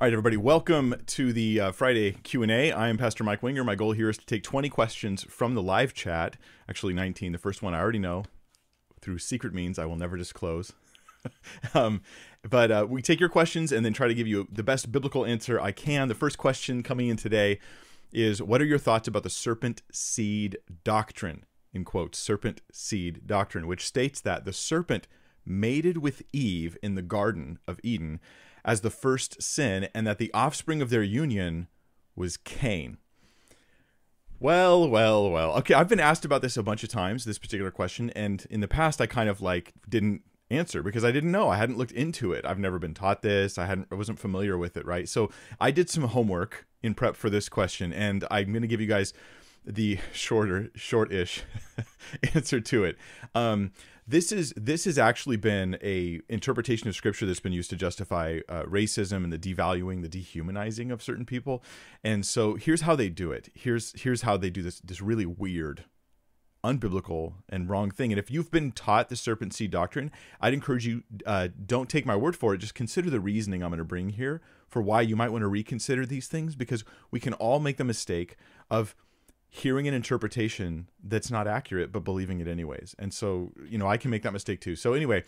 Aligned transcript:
All 0.00 0.06
right, 0.06 0.14
everybody, 0.14 0.38
welcome 0.38 0.94
to 1.08 1.30
the 1.30 1.60
uh, 1.60 1.72
Friday 1.72 2.12
Q&A. 2.12 2.72
I 2.72 2.88
am 2.88 2.96
Pastor 2.96 3.22
Mike 3.22 3.42
Winger. 3.42 3.62
My 3.62 3.74
goal 3.74 3.92
here 3.92 4.08
is 4.08 4.16
to 4.16 4.24
take 4.24 4.42
20 4.42 4.70
questions 4.70 5.24
from 5.24 5.54
the 5.54 5.60
live 5.60 5.92
chat. 5.92 6.38
Actually, 6.70 6.94
19. 6.94 7.32
The 7.32 7.38
first 7.38 7.60
one 7.60 7.74
I 7.74 7.80
already 7.80 7.98
know 7.98 8.24
through 9.02 9.18
secret 9.18 9.52
means 9.52 9.78
I 9.78 9.84
will 9.84 9.96
never 9.96 10.16
disclose. 10.16 10.72
um, 11.74 12.00
but 12.48 12.70
uh, 12.70 12.86
we 12.88 13.02
take 13.02 13.20
your 13.20 13.28
questions 13.28 13.72
and 13.72 13.84
then 13.84 13.92
try 13.92 14.08
to 14.08 14.14
give 14.14 14.26
you 14.26 14.48
the 14.50 14.62
best 14.62 14.90
biblical 14.90 15.26
answer 15.26 15.60
I 15.60 15.70
can. 15.70 16.08
The 16.08 16.14
first 16.14 16.38
question 16.38 16.82
coming 16.82 17.08
in 17.08 17.18
today 17.18 17.58
is 18.10 18.40
What 18.40 18.62
are 18.62 18.64
your 18.64 18.78
thoughts 18.78 19.06
about 19.06 19.22
the 19.22 19.28
serpent 19.28 19.82
seed 19.92 20.56
doctrine? 20.82 21.44
In 21.74 21.84
quotes, 21.84 22.18
serpent 22.18 22.62
seed 22.72 23.26
doctrine, 23.26 23.66
which 23.66 23.86
states 23.86 24.22
that 24.22 24.46
the 24.46 24.54
serpent 24.54 25.06
mated 25.44 25.98
with 25.98 26.22
Eve 26.32 26.78
in 26.82 26.94
the 26.94 27.02
Garden 27.02 27.58
of 27.68 27.78
Eden 27.82 28.18
as 28.64 28.80
the 28.80 28.90
first 28.90 29.42
sin, 29.42 29.88
and 29.94 30.06
that 30.06 30.18
the 30.18 30.32
offspring 30.32 30.82
of 30.82 30.90
their 30.90 31.02
union 31.02 31.68
was 32.16 32.36
Cain. 32.36 32.98
Well, 34.38 34.88
well, 34.88 35.30
well. 35.30 35.52
Okay, 35.58 35.74
I've 35.74 35.88
been 35.88 36.00
asked 36.00 36.24
about 36.24 36.40
this 36.40 36.56
a 36.56 36.62
bunch 36.62 36.82
of 36.82 36.88
times, 36.88 37.24
this 37.24 37.38
particular 37.38 37.70
question, 37.70 38.10
and 38.10 38.46
in 38.50 38.60
the 38.60 38.68
past 38.68 39.00
I 39.00 39.06
kind 39.06 39.28
of 39.28 39.42
like 39.42 39.72
didn't 39.88 40.22
answer 40.50 40.82
because 40.82 41.04
I 41.04 41.12
didn't 41.12 41.30
know. 41.30 41.48
I 41.48 41.56
hadn't 41.56 41.78
looked 41.78 41.92
into 41.92 42.32
it. 42.32 42.44
I've 42.44 42.58
never 42.58 42.78
been 42.78 42.94
taught 42.94 43.22
this. 43.22 43.58
I 43.58 43.66
hadn't 43.66 43.88
I 43.90 43.94
wasn't 43.94 44.18
familiar 44.18 44.58
with 44.58 44.76
it, 44.76 44.84
right? 44.86 45.08
So, 45.08 45.30
I 45.60 45.70
did 45.70 45.88
some 45.88 46.04
homework 46.04 46.66
in 46.82 46.94
prep 46.94 47.16
for 47.16 47.30
this 47.30 47.48
question 47.48 47.92
and 47.92 48.24
I'm 48.30 48.52
going 48.52 48.62
to 48.62 48.68
give 48.68 48.80
you 48.80 48.86
guys 48.86 49.12
the 49.64 49.98
shorter 50.12 50.70
short-ish 50.74 51.42
answer 52.34 52.60
to 52.60 52.84
it. 52.84 52.96
Um, 53.34 53.72
this 54.10 54.32
is 54.32 54.52
this 54.56 54.84
has 54.86 54.98
actually 54.98 55.36
been 55.36 55.78
a 55.82 56.20
interpretation 56.28 56.88
of 56.88 56.96
scripture 56.96 57.26
that's 57.26 57.40
been 57.40 57.52
used 57.52 57.70
to 57.70 57.76
justify 57.76 58.40
uh, 58.48 58.64
racism 58.64 59.22
and 59.22 59.32
the 59.32 59.38
devaluing, 59.38 60.02
the 60.02 60.08
dehumanizing 60.08 60.90
of 60.90 61.00
certain 61.00 61.24
people. 61.24 61.62
And 62.02 62.26
so 62.26 62.54
here's 62.54 62.80
how 62.80 62.96
they 62.96 63.08
do 63.08 63.30
it. 63.30 63.50
Here's 63.54 63.92
here's 64.00 64.22
how 64.22 64.36
they 64.36 64.50
do 64.50 64.62
this 64.62 64.80
this 64.80 65.00
really 65.00 65.26
weird, 65.26 65.84
unbiblical 66.64 67.34
and 67.48 67.70
wrong 67.70 67.92
thing. 67.92 68.10
And 68.10 68.18
if 68.18 68.32
you've 68.32 68.50
been 68.50 68.72
taught 68.72 69.10
the 69.10 69.16
serpent 69.16 69.54
seed 69.54 69.70
doctrine, 69.70 70.10
I'd 70.40 70.54
encourage 70.54 70.86
you 70.86 71.04
uh, 71.24 71.48
don't 71.64 71.88
take 71.88 72.04
my 72.04 72.16
word 72.16 72.34
for 72.34 72.52
it. 72.54 72.58
Just 72.58 72.74
consider 72.74 73.10
the 73.10 73.20
reasoning 73.20 73.62
I'm 73.62 73.70
going 73.70 73.78
to 73.78 73.84
bring 73.84 74.10
here 74.10 74.40
for 74.68 74.82
why 74.82 75.02
you 75.02 75.14
might 75.14 75.30
want 75.30 75.42
to 75.42 75.48
reconsider 75.48 76.04
these 76.04 76.26
things 76.26 76.56
because 76.56 76.84
we 77.12 77.20
can 77.20 77.34
all 77.34 77.60
make 77.60 77.76
the 77.76 77.84
mistake 77.84 78.36
of 78.70 78.96
hearing 79.50 79.88
an 79.88 79.94
interpretation 79.94 80.88
that's 81.02 81.30
not 81.30 81.48
accurate 81.48 81.90
but 81.90 82.04
believing 82.04 82.40
it 82.40 82.46
anyways. 82.48 82.94
And 82.98 83.12
so 83.12 83.52
you 83.68 83.76
know 83.76 83.88
i 83.88 83.96
can 83.96 84.10
make 84.10 84.22
that 84.22 84.32
mistake 84.32 84.60
too. 84.60 84.76
So 84.76 84.94
anyway 84.94 85.24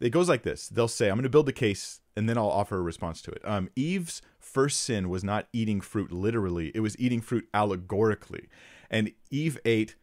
it 0.00 0.10
goes 0.10 0.28
like 0.28 0.42
this. 0.42 0.68
They'll 0.68 0.88
say 0.88 1.08
i'm 1.08 1.16
going 1.16 1.24
to 1.24 1.28
build 1.28 1.48
a 1.48 1.52
case 1.52 2.00
and 2.16 2.28
then 2.28 2.38
i'll 2.38 2.48
offer 2.48 2.78
a 2.78 2.82
response 2.82 3.20
to 3.22 3.30
it. 3.30 3.42
Um, 3.44 3.68
eve's 3.76 4.22
first 4.38 4.80
sin 4.80 5.08
was 5.10 5.22
not 5.22 5.48
eating 5.52 5.80
fruit 5.80 6.10
literally. 6.10 6.72
It 6.74 6.80
was 6.80 6.98
eating 6.98 7.20
fruit 7.20 7.48
allegorically. 7.52 8.48
And 8.90 9.12
eve 9.30 9.58
ate 9.64 9.94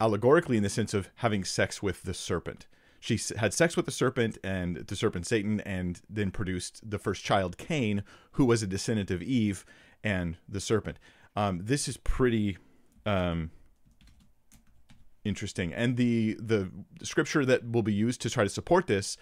allegorically 0.00 0.56
in 0.56 0.64
the 0.64 0.68
sense 0.68 0.92
of 0.92 1.08
having 1.16 1.44
sex 1.44 1.82
with 1.82 2.02
the 2.02 2.14
serpent. 2.14 2.66
She 2.98 3.20
had 3.36 3.54
sex 3.54 3.76
with 3.76 3.84
the 3.84 3.92
serpent 3.92 4.38
and 4.42 4.76
the 4.76 4.96
serpent 4.96 5.26
satan 5.26 5.60
and 5.60 6.00
then 6.10 6.32
produced 6.32 6.90
the 6.90 6.98
first 6.98 7.22
child 7.22 7.58
cain 7.58 8.02
who 8.32 8.44
was 8.44 8.62
a 8.62 8.66
descendant 8.66 9.10
of 9.12 9.22
eve 9.22 9.64
and 10.02 10.36
the 10.48 10.60
serpent. 10.60 10.98
Um, 11.36 11.60
this 11.62 11.86
is 11.86 11.96
pretty 11.96 12.58
um, 13.06 13.50
interesting. 15.24 15.72
And 15.72 15.96
the 15.96 16.36
the 16.40 16.70
scripture 17.02 17.44
that 17.44 17.70
will 17.70 17.82
be 17.82 17.92
used 17.92 18.20
to 18.22 18.30
try 18.30 18.44
to 18.44 18.50
support 18.50 18.86
this 18.86 19.16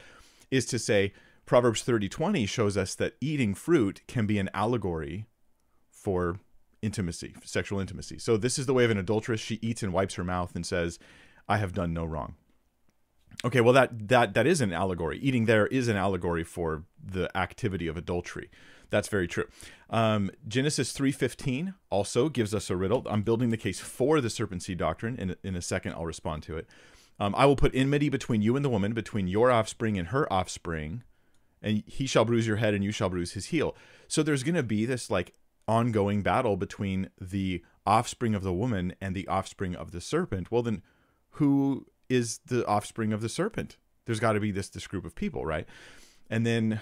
is 0.51 0.67
to 0.67 0.79
say 0.79 1.13
Proverbs 1.47 1.83
30 1.83 2.09
20 2.09 2.47
shows 2.47 2.77
us 2.77 2.95
that 2.95 3.15
eating 3.21 3.55
fruit 3.55 4.03
can 4.07 4.27
be 4.27 4.39
an 4.39 4.51
allegory 4.55 5.27
for 5.91 6.39
intimacy, 6.83 7.35
sexual 7.45 7.81
intimacy. 7.81 8.19
So 8.19 8.37
this 8.37 8.59
is 8.59 8.67
the 8.67 8.75
way 8.75 8.85
of 8.85 8.91
an 8.91 8.99
adulteress. 8.99 9.41
She 9.41 9.59
eats 9.63 9.83
and 9.83 9.93
wipes 9.93 10.15
her 10.15 10.25
mouth 10.25 10.55
and 10.55 10.67
says, 10.67 10.99
I 11.49 11.59
have 11.59 11.73
done 11.73 11.93
no 11.93 12.05
wrong. 12.05 12.35
Okay, 13.45 13.61
well 13.61 13.73
that 13.73 14.09
that 14.09 14.35
that 14.35 14.47
is 14.47 14.61
an 14.61 14.73
allegory. 14.73 15.19
Eating 15.19 15.47
there 15.47 15.67
is 15.69 15.89
an 15.89 15.97
allegory 15.97 16.45
for 16.45 16.85
the 17.03 17.35
activity 17.37 17.89
of 17.89 17.97
adultery. 17.97 18.51
That's 18.93 19.09
very 19.09 19.27
true. 19.27 19.47
Um, 19.89 20.31
Genesis 20.47 20.93
3:15 20.93 21.75
also 21.89 22.29
gives 22.29 22.55
us 22.55 22.69
a 22.69 22.77
riddle. 22.77 23.03
I'm 23.09 23.23
building 23.23 23.49
the 23.49 23.57
case 23.57 23.81
for 23.81 24.21
the 24.21 24.29
serpent 24.29 24.63
seed 24.63 24.77
doctrine. 24.77 25.17
In, 25.17 25.35
in 25.43 25.57
a 25.57 25.63
second, 25.63 25.95
I'll 25.95 26.05
respond 26.05 26.43
to 26.45 26.59
it. 26.59 26.67
Um, 27.19 27.35
I 27.35 27.47
will 27.47 27.57
put 27.57 27.75
enmity 27.75 28.11
between 28.11 28.43
you 28.43 28.55
and 28.55 28.63
the 28.63 28.69
woman, 28.69 28.93
between 28.93 29.29
your 29.29 29.51
offspring 29.51 29.99
and 29.99 30.09
her 30.09 30.31
offspring, 30.31 31.05
and 31.63 31.83
he 31.87 32.07
shall 32.07 32.27
bruise 32.27 32.47
your 32.47 32.57
head 32.57 32.75
and 32.75 32.85
you 32.85 32.93
shall 32.93 33.09
bruise 33.09 33.33
his 33.33 33.47
heel. 33.47 33.75
So 34.09 34.23
there's 34.23 34.43
going 34.43 34.57
to 34.57 34.63
be 34.63 34.85
this 34.85 35.11
like 35.11 35.33
ongoing 35.67 36.23
battle 36.23 36.59
between 36.59 37.09
the 37.19 37.65
offspring 37.87 38.35
of 38.35 38.43
the 38.43 38.53
woman 38.53 38.95
and 39.01 39.17
the 39.17 39.27
offspring 39.27 39.75
of 39.75 39.93
the 39.93 40.03
serpent. 40.03 40.51
Well, 40.51 40.63
then 40.63 40.83
who 41.37 41.87
is 42.11 42.41
the 42.45 42.67
offspring 42.67 43.15
of 43.15 43.23
the 43.23 43.31
serpent? 43.31 43.79
There's 44.05 44.21
got 44.21 44.33
to 44.33 44.41
be 44.41 44.51
this 44.51 44.69
this 44.69 44.87
group 44.87 45.07
of 45.07 45.15
people, 45.15 45.47
right? 45.47 45.67
And 46.29 46.45
then 46.45 46.81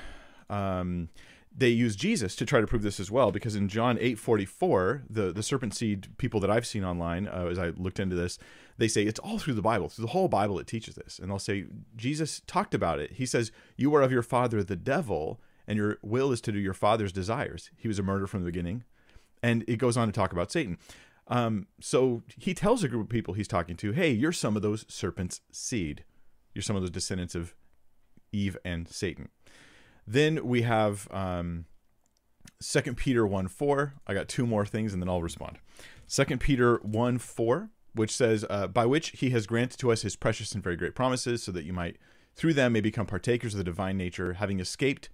um, 0.49 1.09
they 1.53 1.69
use 1.69 1.97
Jesus 1.97 2.37
to 2.37 2.47
try 2.47 2.61
to 2.61 2.67
prove 2.67 2.83
this 2.83 3.01
as 3.01 3.11
well, 3.11 3.33
because 3.33 3.57
in 3.57 3.69
John 3.69 3.99
eight 4.01 4.19
forty 4.19 4.45
four, 4.45 5.03
the 5.11 5.33
the 5.33 5.43
serpent 5.43 5.75
seed 5.75 6.09
people 6.17 6.41
that 6.41 6.51
I've 6.51 6.67
seen 6.67 6.85
online, 6.85 7.27
uh, 7.27 7.47
as 7.51 7.59
I 7.59 7.71
looked 7.71 7.99
into 7.99 8.17
this, 8.17 8.39
they 8.79 8.89
say 8.89 9.03
it's 9.03 9.19
all 9.19 9.39
through 9.39 9.55
the 9.55 9.63
Bible, 9.63 9.89
through 9.89 10.05
the 10.07 10.13
whole 10.13 10.29
Bible, 10.29 10.59
it 10.59 10.67
teaches 10.67 10.95
this, 10.95 11.19
and 11.19 11.29
they'll 11.29 11.39
say 11.39 11.67
Jesus 11.97 12.41
talked 12.47 12.73
about 12.73 13.01
it. 13.01 13.15
He 13.15 13.27
says, 13.27 13.51
"You 13.77 13.95
are 13.97 14.03
of 14.03 14.13
your 14.13 14.23
father 14.23 14.63
the 14.63 14.77
devil, 14.77 15.41
and 15.67 15.77
your 15.77 15.99
will 16.03 16.31
is 16.31 16.41
to 16.43 16.53
do 16.53 16.59
your 16.59 16.73
father's 16.73 17.13
desires." 17.13 17.71
He 17.77 17.89
was 17.89 17.99
a 17.99 18.03
murderer 18.05 18.29
from 18.29 18.41
the 18.41 18.51
beginning, 18.51 18.85
and 19.43 19.65
it 19.67 19.77
goes 19.77 19.97
on 19.97 20.07
to 20.07 20.13
talk 20.13 20.33
about 20.33 20.53
Satan. 20.53 20.79
Um, 21.27 21.67
so 21.81 22.23
he 22.39 22.55
tells 22.55 22.85
a 22.85 22.89
group 22.89 23.03
of 23.03 23.09
people 23.09 23.35
he's 23.35 23.49
talking 23.49 23.77
to, 23.79 23.93
"Hey, 23.93 24.13
you're 24.13 24.33
some 24.33 24.55
of 24.57 24.63
those 24.63 24.87
serpent's 24.89 25.41
seed. 25.51 26.05
You're 26.55 26.63
some 26.63 26.77
of 26.77 26.83
those 26.83 26.91
descendants 26.91 27.35
of 27.35 27.55
Eve 28.33 28.57
and 28.65 28.89
Satan." 28.89 29.29
Then 30.11 30.45
we 30.45 30.63
have 30.63 31.07
um, 31.13 31.67
2 32.61 32.95
Peter 32.95 33.25
1 33.25 33.47
4. 33.47 33.95
I 34.09 34.15
got 34.15 34.27
two 34.27 34.45
more 34.45 34.67
things 34.67 34.93
and 34.93 35.01
then 35.01 35.09
I'll 35.09 35.23
respond. 35.23 35.61
2 36.09 36.37
Peter 36.39 36.81
1 36.83 37.19
4, 37.19 37.71
which 37.95 38.13
says, 38.13 38.45
uh, 38.51 38.67
By 38.67 38.87
which 38.87 39.11
he 39.11 39.31
has 39.31 39.47
granted 39.47 39.79
to 39.79 39.93
us 39.93 40.03
his 40.03 40.17
precious 40.17 40.53
and 40.53 40.65
very 40.65 40.75
great 40.75 40.97
promises, 40.97 41.45
so 41.45 41.53
that 41.53 41.65
you 41.65 41.73
might, 41.73 41.97
through 42.35 42.55
them, 42.55 42.73
may 42.73 42.81
become 42.81 43.07
partakers 43.07 43.55
of 43.55 43.59
the 43.59 43.65
divine 43.65 43.97
nature, 43.97 44.33
having 44.33 44.59
escaped 44.59 45.11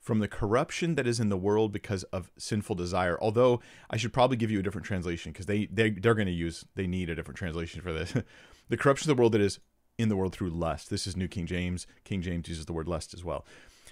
from 0.00 0.20
the 0.20 0.28
corruption 0.28 0.94
that 0.94 1.06
is 1.06 1.20
in 1.20 1.28
the 1.28 1.36
world 1.36 1.70
because 1.70 2.04
of 2.04 2.30
sinful 2.38 2.76
desire. 2.76 3.18
Although 3.20 3.60
I 3.90 3.98
should 3.98 4.14
probably 4.14 4.38
give 4.38 4.50
you 4.50 4.60
a 4.60 4.62
different 4.62 4.86
translation 4.86 5.30
because 5.30 5.44
they, 5.44 5.66
they, 5.66 5.90
they're 5.90 6.14
going 6.14 6.26
to 6.26 6.32
use, 6.32 6.64
they 6.74 6.86
need 6.86 7.10
a 7.10 7.14
different 7.14 7.36
translation 7.36 7.82
for 7.82 7.92
this. 7.92 8.14
the 8.70 8.78
corruption 8.78 9.10
of 9.10 9.16
the 9.18 9.20
world 9.20 9.32
that 9.32 9.42
is 9.42 9.60
in 9.98 10.08
the 10.08 10.16
world 10.16 10.32
through 10.32 10.48
lust. 10.48 10.88
This 10.88 11.06
is 11.06 11.18
New 11.18 11.28
King 11.28 11.44
James. 11.44 11.86
King 12.04 12.22
James 12.22 12.48
uses 12.48 12.64
the 12.64 12.72
word 12.72 12.88
lust 12.88 13.12
as 13.12 13.22
well 13.22 13.44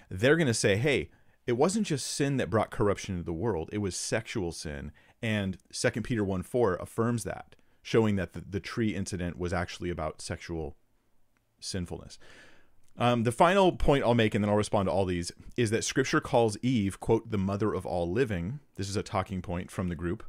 they're 0.08 0.36
going 0.36 0.46
to 0.46 0.54
say, 0.54 0.76
hey, 0.76 1.10
it 1.46 1.52
wasn't 1.52 1.86
just 1.86 2.06
sin 2.06 2.36
that 2.38 2.50
brought 2.50 2.70
corruption 2.70 3.14
into 3.14 3.24
the 3.24 3.32
world, 3.32 3.70
it 3.72 3.78
was 3.78 3.96
sexual 3.96 4.52
sin. 4.52 4.92
And 5.22 5.58
2 5.72 6.02
Peter 6.02 6.24
1 6.24 6.42
4 6.42 6.76
affirms 6.76 7.24
that, 7.24 7.54
showing 7.82 8.16
that 8.16 8.32
the, 8.32 8.42
the 8.48 8.60
tree 8.60 8.94
incident 8.94 9.38
was 9.38 9.52
actually 9.52 9.90
about 9.90 10.20
sexual 10.20 10.76
sinfulness. 11.60 12.18
Um, 12.98 13.24
the 13.24 13.32
final 13.32 13.72
point 13.72 14.04
I'll 14.04 14.14
make, 14.14 14.34
and 14.34 14.42
then 14.42 14.50
I'll 14.50 14.56
respond 14.56 14.86
to 14.86 14.92
all 14.92 15.04
these, 15.04 15.30
is 15.56 15.70
that 15.70 15.84
Scripture 15.84 16.20
calls 16.20 16.56
Eve, 16.62 16.98
quote, 16.98 17.30
the 17.30 17.38
mother 17.38 17.74
of 17.74 17.84
all 17.84 18.10
living. 18.10 18.60
This 18.76 18.88
is 18.88 18.96
a 18.96 19.02
talking 19.02 19.42
point 19.42 19.70
from 19.70 19.88
the 19.88 19.94
group. 19.94 20.24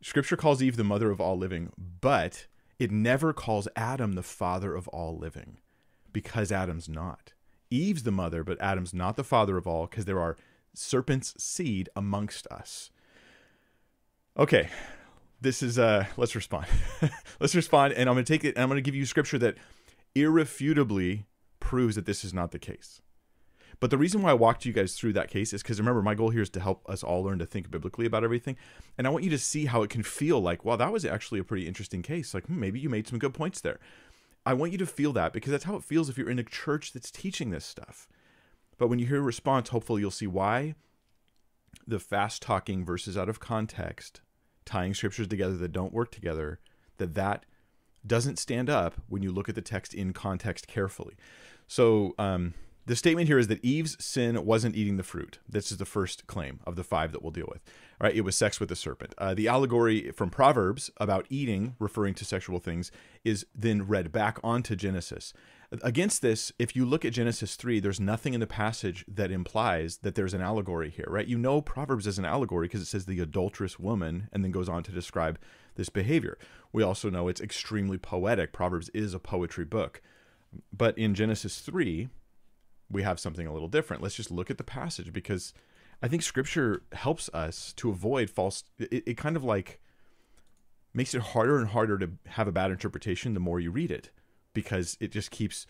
Scripture 0.00 0.36
calls 0.36 0.62
Eve 0.62 0.76
the 0.76 0.84
mother 0.84 1.10
of 1.10 1.20
all 1.20 1.36
living, 1.36 1.70
but 2.00 2.46
it 2.78 2.90
never 2.90 3.32
calls 3.32 3.68
Adam 3.76 4.12
the 4.12 4.22
father 4.22 4.74
of 4.74 4.88
all 4.88 5.16
living 5.16 5.58
because 6.12 6.52
Adam's 6.52 6.88
not. 6.88 7.32
Eve's 7.72 8.02
the 8.02 8.10
mother, 8.10 8.44
but 8.44 8.60
Adam's 8.60 8.92
not 8.92 9.16
the 9.16 9.24
father 9.24 9.56
of 9.56 9.66
all 9.66 9.86
because 9.86 10.04
there 10.04 10.20
are 10.20 10.36
serpent's 10.74 11.34
seed 11.42 11.88
amongst 11.96 12.46
us. 12.48 12.90
Okay, 14.38 14.68
this 15.40 15.62
is 15.62 15.78
uh 15.78 16.06
let's 16.16 16.34
respond. 16.34 16.66
let's 17.40 17.54
respond 17.54 17.94
and 17.94 18.08
I'm 18.08 18.14
going 18.14 18.24
to 18.24 18.32
take 18.32 18.44
it 18.44 18.54
and 18.54 18.62
I'm 18.62 18.68
going 18.68 18.82
to 18.82 18.82
give 18.82 18.94
you 18.94 19.06
scripture 19.06 19.38
that 19.38 19.56
irrefutably 20.14 21.26
proves 21.60 21.96
that 21.96 22.06
this 22.06 22.24
is 22.24 22.34
not 22.34 22.50
the 22.50 22.58
case. 22.58 23.00
But 23.80 23.90
the 23.90 23.98
reason 23.98 24.22
why 24.22 24.30
I 24.30 24.34
walked 24.34 24.64
you 24.64 24.72
guys 24.72 24.94
through 24.94 25.14
that 25.14 25.28
case 25.28 25.52
is 25.52 25.60
because 25.60 25.80
remember, 25.80 26.02
my 26.02 26.14
goal 26.14 26.30
here 26.30 26.42
is 26.42 26.50
to 26.50 26.60
help 26.60 26.88
us 26.88 27.02
all 27.02 27.24
learn 27.24 27.40
to 27.40 27.46
think 27.46 27.68
biblically 27.68 28.06
about 28.06 28.22
everything. 28.22 28.56
And 28.96 29.08
I 29.08 29.10
want 29.10 29.24
you 29.24 29.30
to 29.30 29.38
see 29.38 29.64
how 29.64 29.82
it 29.82 29.90
can 29.90 30.04
feel 30.04 30.40
like, 30.40 30.64
well, 30.64 30.76
that 30.76 30.92
was 30.92 31.04
actually 31.04 31.40
a 31.40 31.44
pretty 31.44 31.66
interesting 31.66 32.00
case. 32.00 32.32
Like, 32.32 32.46
hmm, 32.46 32.60
maybe 32.60 32.78
you 32.78 32.88
made 32.88 33.08
some 33.08 33.18
good 33.18 33.34
points 33.34 33.60
there. 33.60 33.80
I 34.44 34.54
want 34.54 34.72
you 34.72 34.78
to 34.78 34.86
feel 34.86 35.12
that 35.12 35.32
because 35.32 35.52
that's 35.52 35.64
how 35.64 35.76
it 35.76 35.84
feels 35.84 36.08
if 36.08 36.18
you're 36.18 36.30
in 36.30 36.38
a 36.38 36.44
church 36.44 36.92
that's 36.92 37.10
teaching 37.10 37.50
this 37.50 37.64
stuff. 37.64 38.08
But 38.78 38.88
when 38.88 38.98
you 38.98 39.06
hear 39.06 39.18
a 39.18 39.22
response, 39.22 39.68
hopefully 39.68 40.00
you'll 40.00 40.10
see 40.10 40.26
why 40.26 40.74
the 41.86 42.00
fast 42.00 42.42
talking 42.42 42.84
verses 42.84 43.16
out 43.16 43.28
of 43.28 43.40
context, 43.40 44.20
tying 44.64 44.94
scriptures 44.94 45.28
together 45.28 45.56
that 45.56 45.72
don't 45.72 45.92
work 45.92 46.10
together, 46.10 46.60
that 46.98 47.14
that 47.14 47.46
doesn't 48.06 48.38
stand 48.38 48.68
up 48.68 48.94
when 49.08 49.22
you 49.22 49.30
look 49.30 49.48
at 49.48 49.54
the 49.54 49.62
text 49.62 49.94
in 49.94 50.12
context 50.12 50.66
carefully. 50.66 51.14
So, 51.68 52.14
um, 52.18 52.54
the 52.84 52.96
statement 52.96 53.28
here 53.28 53.38
is 53.38 53.46
that 53.46 53.64
Eve's 53.64 54.02
sin 54.04 54.44
wasn't 54.44 54.74
eating 54.74 54.96
the 54.96 55.02
fruit. 55.02 55.38
This 55.48 55.70
is 55.70 55.78
the 55.78 55.84
first 55.84 56.26
claim 56.26 56.60
of 56.66 56.74
the 56.74 56.82
five 56.82 57.12
that 57.12 57.22
we'll 57.22 57.30
deal 57.30 57.48
with. 57.48 57.60
All 58.00 58.08
right, 58.08 58.16
it 58.16 58.22
was 58.22 58.34
sex 58.34 58.58
with 58.58 58.68
the 58.68 58.76
serpent. 58.76 59.14
Uh, 59.18 59.34
the 59.34 59.46
allegory 59.46 60.10
from 60.10 60.30
Proverbs 60.30 60.90
about 60.96 61.26
eating, 61.30 61.76
referring 61.78 62.14
to 62.14 62.24
sexual 62.24 62.58
things, 62.58 62.90
is 63.24 63.46
then 63.54 63.86
read 63.86 64.10
back 64.10 64.38
onto 64.42 64.74
Genesis. 64.74 65.32
Against 65.82 66.20
this, 66.20 66.52
if 66.58 66.76
you 66.76 66.84
look 66.84 67.04
at 67.04 67.14
Genesis 67.14 67.56
3, 67.56 67.80
there's 67.80 68.00
nothing 68.00 68.34
in 68.34 68.40
the 68.40 68.46
passage 68.46 69.04
that 69.08 69.30
implies 69.30 69.98
that 69.98 70.16
there's 70.16 70.34
an 70.34 70.42
allegory 70.42 70.90
here, 70.90 71.06
right? 71.08 71.26
You 71.26 71.38
know 71.38 71.62
Proverbs 71.62 72.06
is 72.06 72.18
an 72.18 72.26
allegory 72.26 72.66
because 72.66 72.82
it 72.82 72.86
says 72.86 73.06
the 73.06 73.20
adulterous 73.20 73.78
woman 73.78 74.28
and 74.32 74.44
then 74.44 74.50
goes 74.50 74.68
on 74.68 74.82
to 74.82 74.92
describe 74.92 75.38
this 75.76 75.88
behavior. 75.88 76.36
We 76.72 76.82
also 76.82 77.08
know 77.08 77.28
it's 77.28 77.40
extremely 77.40 77.96
poetic. 77.96 78.52
Proverbs 78.52 78.90
is 78.90 79.14
a 79.14 79.18
poetry 79.18 79.64
book. 79.64 80.02
But 80.76 80.98
in 80.98 81.14
Genesis 81.14 81.60
3, 81.60 82.10
we 82.92 83.02
have 83.02 83.18
something 83.18 83.46
a 83.46 83.52
little 83.52 83.68
different. 83.68 84.02
Let's 84.02 84.14
just 84.14 84.30
look 84.30 84.50
at 84.50 84.58
the 84.58 84.64
passage 84.64 85.12
because 85.12 85.54
I 86.02 86.08
think 86.08 86.22
scripture 86.22 86.82
helps 86.92 87.28
us 87.32 87.72
to 87.74 87.90
avoid 87.90 88.30
false 88.30 88.64
it, 88.78 89.02
it 89.06 89.16
kind 89.16 89.36
of 89.36 89.44
like 89.44 89.80
makes 90.94 91.14
it 91.14 91.22
harder 91.22 91.58
and 91.58 91.68
harder 91.68 91.98
to 91.98 92.10
have 92.28 92.46
a 92.46 92.52
bad 92.52 92.70
interpretation 92.70 93.34
the 93.34 93.40
more 93.40 93.58
you 93.58 93.70
read 93.70 93.90
it 93.90 94.10
because 94.52 94.96
it 95.00 95.10
just 95.10 95.30
keeps 95.30 95.66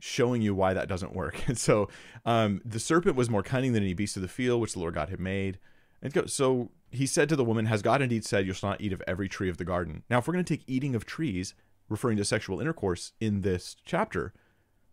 showing 0.00 0.40
you 0.40 0.54
why 0.54 0.72
that 0.72 0.88
doesn't 0.88 1.14
work. 1.14 1.42
And 1.48 1.58
so 1.58 1.88
um, 2.24 2.62
the 2.64 2.80
serpent 2.80 3.16
was 3.16 3.28
more 3.28 3.42
cunning 3.42 3.72
than 3.72 3.82
any 3.82 3.94
beast 3.94 4.16
of 4.16 4.22
the 4.22 4.28
field 4.28 4.60
which 4.60 4.72
the 4.72 4.78
Lord 4.78 4.94
God 4.94 5.10
had 5.10 5.20
made. 5.20 5.58
And 6.00 6.30
so 6.30 6.70
he 6.90 7.06
said 7.06 7.28
to 7.28 7.36
the 7.36 7.44
woman, 7.44 7.66
Has 7.66 7.82
God 7.82 8.00
indeed 8.00 8.24
said, 8.24 8.46
You 8.46 8.52
shall 8.52 8.70
not 8.70 8.80
eat 8.80 8.92
of 8.92 9.02
every 9.06 9.28
tree 9.28 9.50
of 9.50 9.56
the 9.56 9.64
garden? 9.64 10.04
Now, 10.08 10.18
if 10.18 10.28
we're 10.28 10.34
going 10.34 10.44
to 10.44 10.56
take 10.56 10.64
eating 10.66 10.94
of 10.94 11.04
trees, 11.04 11.54
referring 11.88 12.16
to 12.18 12.24
sexual 12.24 12.60
intercourse 12.60 13.12
in 13.20 13.40
this 13.40 13.76
chapter, 13.84 14.32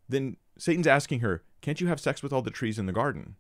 then 0.10 0.38
Satan's 0.58 0.88
asking 0.88 1.20
her, 1.20 1.44
Can't 1.62 1.82
you 1.82 1.88
have 1.88 2.00
sex 2.00 2.24
with 2.24 2.34
all 2.34 2.42
the 2.42 2.52
trees 2.52 2.80
in 2.80 2.86
the 2.86 2.94
garden? 2.94 3.36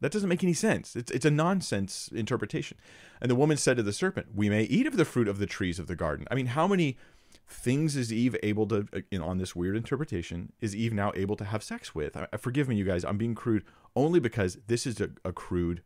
That 0.00 0.12
doesn't 0.12 0.28
make 0.28 0.44
any 0.44 0.52
sense. 0.52 0.96
It's, 0.96 1.10
it's 1.10 1.24
a 1.24 1.30
nonsense 1.30 2.10
interpretation. 2.14 2.76
And 3.20 3.30
the 3.30 3.36
woman 3.36 3.56
said 3.56 3.76
to 3.78 3.82
the 3.82 3.92
serpent, 3.92 4.28
We 4.34 4.50
may 4.50 4.64
eat 4.64 4.86
of 4.86 4.96
the 4.96 5.04
fruit 5.04 5.28
of 5.28 5.38
the 5.38 5.46
trees 5.46 5.78
of 5.78 5.86
the 5.86 5.96
garden. 5.96 6.26
I 6.30 6.34
mean, 6.34 6.46
how 6.46 6.66
many 6.66 6.98
things 7.46 7.96
is 7.96 8.12
Eve 8.12 8.36
able 8.42 8.66
to, 8.68 8.86
know, 9.18 9.24
on 9.24 9.38
this 9.38 9.54
weird 9.54 9.76
interpretation, 9.76 10.52
is 10.60 10.74
Eve 10.74 10.92
now 10.92 11.12
able 11.14 11.36
to 11.36 11.44
have 11.44 11.62
sex 11.62 11.94
with? 11.94 12.16
I, 12.16 12.26
forgive 12.36 12.68
me, 12.68 12.76
you 12.76 12.84
guys, 12.84 13.04
I'm 13.04 13.18
being 13.18 13.34
crude 13.34 13.64
only 13.96 14.20
because 14.20 14.58
this 14.66 14.86
is 14.86 15.00
a, 15.00 15.10
a 15.24 15.32
crude 15.32 15.82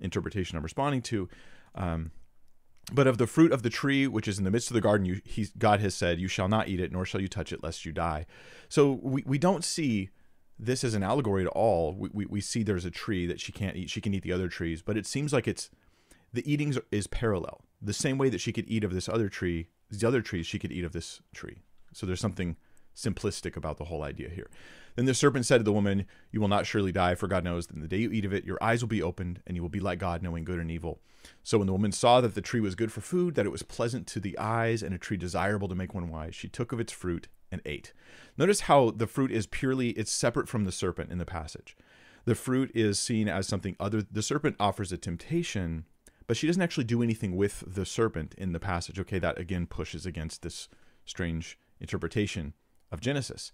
interpretation 0.00 0.56
I'm 0.56 0.62
responding 0.62 1.02
to. 1.02 1.28
Um, 1.74 2.10
but 2.90 3.06
of 3.06 3.18
the 3.18 3.26
fruit 3.26 3.52
of 3.52 3.62
the 3.62 3.70
tree 3.70 4.06
which 4.06 4.26
is 4.26 4.38
in 4.38 4.44
the 4.44 4.50
midst 4.50 4.70
of 4.70 4.74
the 4.74 4.80
garden, 4.80 5.06
you, 5.06 5.20
he, 5.24 5.46
God 5.58 5.80
has 5.80 5.94
said, 5.94 6.18
You 6.18 6.28
shall 6.28 6.48
not 6.48 6.68
eat 6.68 6.80
it, 6.80 6.90
nor 6.90 7.04
shall 7.04 7.20
you 7.20 7.28
touch 7.28 7.52
it, 7.52 7.62
lest 7.62 7.84
you 7.84 7.92
die. 7.92 8.26
So 8.68 8.98
we, 9.02 9.22
we 9.26 9.38
don't 9.38 9.64
see 9.64 10.10
this 10.58 10.84
as 10.84 10.94
an 10.94 11.02
allegory 11.02 11.42
at 11.42 11.48
all. 11.48 11.94
We, 11.94 12.08
we, 12.12 12.26
we 12.26 12.40
see 12.40 12.62
there's 12.62 12.84
a 12.84 12.90
tree 12.90 13.26
that 13.26 13.40
she 13.40 13.52
can't 13.52 13.76
eat. 13.76 13.90
She 13.90 14.00
can 14.00 14.14
eat 14.14 14.22
the 14.22 14.32
other 14.32 14.48
trees, 14.48 14.82
but 14.82 14.96
it 14.96 15.06
seems 15.06 15.32
like 15.32 15.46
it's 15.46 15.70
the 16.32 16.50
eating 16.50 16.74
is 16.90 17.06
parallel. 17.06 17.62
The 17.80 17.92
same 17.92 18.18
way 18.18 18.28
that 18.30 18.40
she 18.40 18.52
could 18.52 18.68
eat 18.68 18.84
of 18.84 18.94
this 18.94 19.08
other 19.08 19.28
tree, 19.28 19.68
these 19.90 20.04
other 20.04 20.22
trees, 20.22 20.46
she 20.46 20.58
could 20.58 20.72
eat 20.72 20.84
of 20.84 20.92
this 20.92 21.20
tree. 21.34 21.58
So 21.92 22.06
there's 22.06 22.20
something 22.20 22.56
simplistic 22.96 23.56
about 23.56 23.78
the 23.78 23.84
whole 23.84 24.02
idea 24.02 24.28
here. 24.28 24.50
Then 24.96 25.06
the 25.06 25.14
serpent 25.14 25.46
said 25.46 25.58
to 25.58 25.64
the 25.64 25.72
woman, 25.72 26.06
You 26.30 26.40
will 26.40 26.48
not 26.48 26.66
surely 26.66 26.92
die, 26.92 27.14
for 27.14 27.26
God 27.26 27.44
knows 27.44 27.66
that 27.66 27.76
in 27.76 27.82
the 27.82 27.88
day 27.88 27.98
you 27.98 28.12
eat 28.12 28.24
of 28.24 28.32
it, 28.32 28.44
your 28.44 28.62
eyes 28.62 28.82
will 28.82 28.88
be 28.88 29.02
opened, 29.02 29.40
and 29.46 29.56
you 29.56 29.62
will 29.62 29.68
be 29.68 29.80
like 29.80 29.98
God, 29.98 30.22
knowing 30.22 30.44
good 30.44 30.58
and 30.58 30.70
evil. 30.70 31.00
So 31.42 31.58
when 31.58 31.66
the 31.66 31.72
woman 31.72 31.92
saw 31.92 32.20
that 32.20 32.34
the 32.34 32.40
tree 32.40 32.60
was 32.60 32.74
good 32.74 32.92
for 32.92 33.00
food, 33.00 33.34
that 33.34 33.46
it 33.46 33.52
was 33.52 33.62
pleasant 33.62 34.06
to 34.08 34.20
the 34.20 34.38
eyes, 34.38 34.82
and 34.82 34.94
a 34.94 34.98
tree 34.98 35.16
desirable 35.16 35.68
to 35.68 35.74
make 35.74 35.94
one 35.94 36.08
wise, 36.08 36.34
she 36.34 36.48
took 36.48 36.72
of 36.72 36.80
its 36.80 36.92
fruit 36.92 37.28
and 37.50 37.60
ate. 37.64 37.92
Notice 38.38 38.60
how 38.60 38.90
the 38.90 39.06
fruit 39.06 39.30
is 39.30 39.46
purely, 39.46 39.90
it's 39.90 40.12
separate 40.12 40.48
from 40.48 40.64
the 40.64 40.72
serpent 40.72 41.10
in 41.10 41.18
the 41.18 41.26
passage. 41.26 41.76
The 42.24 42.34
fruit 42.34 42.70
is 42.74 42.98
seen 42.98 43.28
as 43.28 43.48
something 43.48 43.76
other. 43.80 44.02
The 44.02 44.22
serpent 44.22 44.56
offers 44.60 44.92
a 44.92 44.96
temptation, 44.96 45.84
but 46.26 46.36
she 46.36 46.46
doesn't 46.46 46.62
actually 46.62 46.84
do 46.84 47.02
anything 47.02 47.36
with 47.36 47.64
the 47.66 47.84
serpent 47.84 48.34
in 48.38 48.52
the 48.52 48.60
passage. 48.60 49.00
Okay, 49.00 49.18
that 49.18 49.38
again 49.38 49.66
pushes 49.66 50.06
against 50.06 50.42
this 50.42 50.68
strange 51.04 51.58
interpretation 51.80 52.54
of 52.92 53.00
Genesis. 53.00 53.50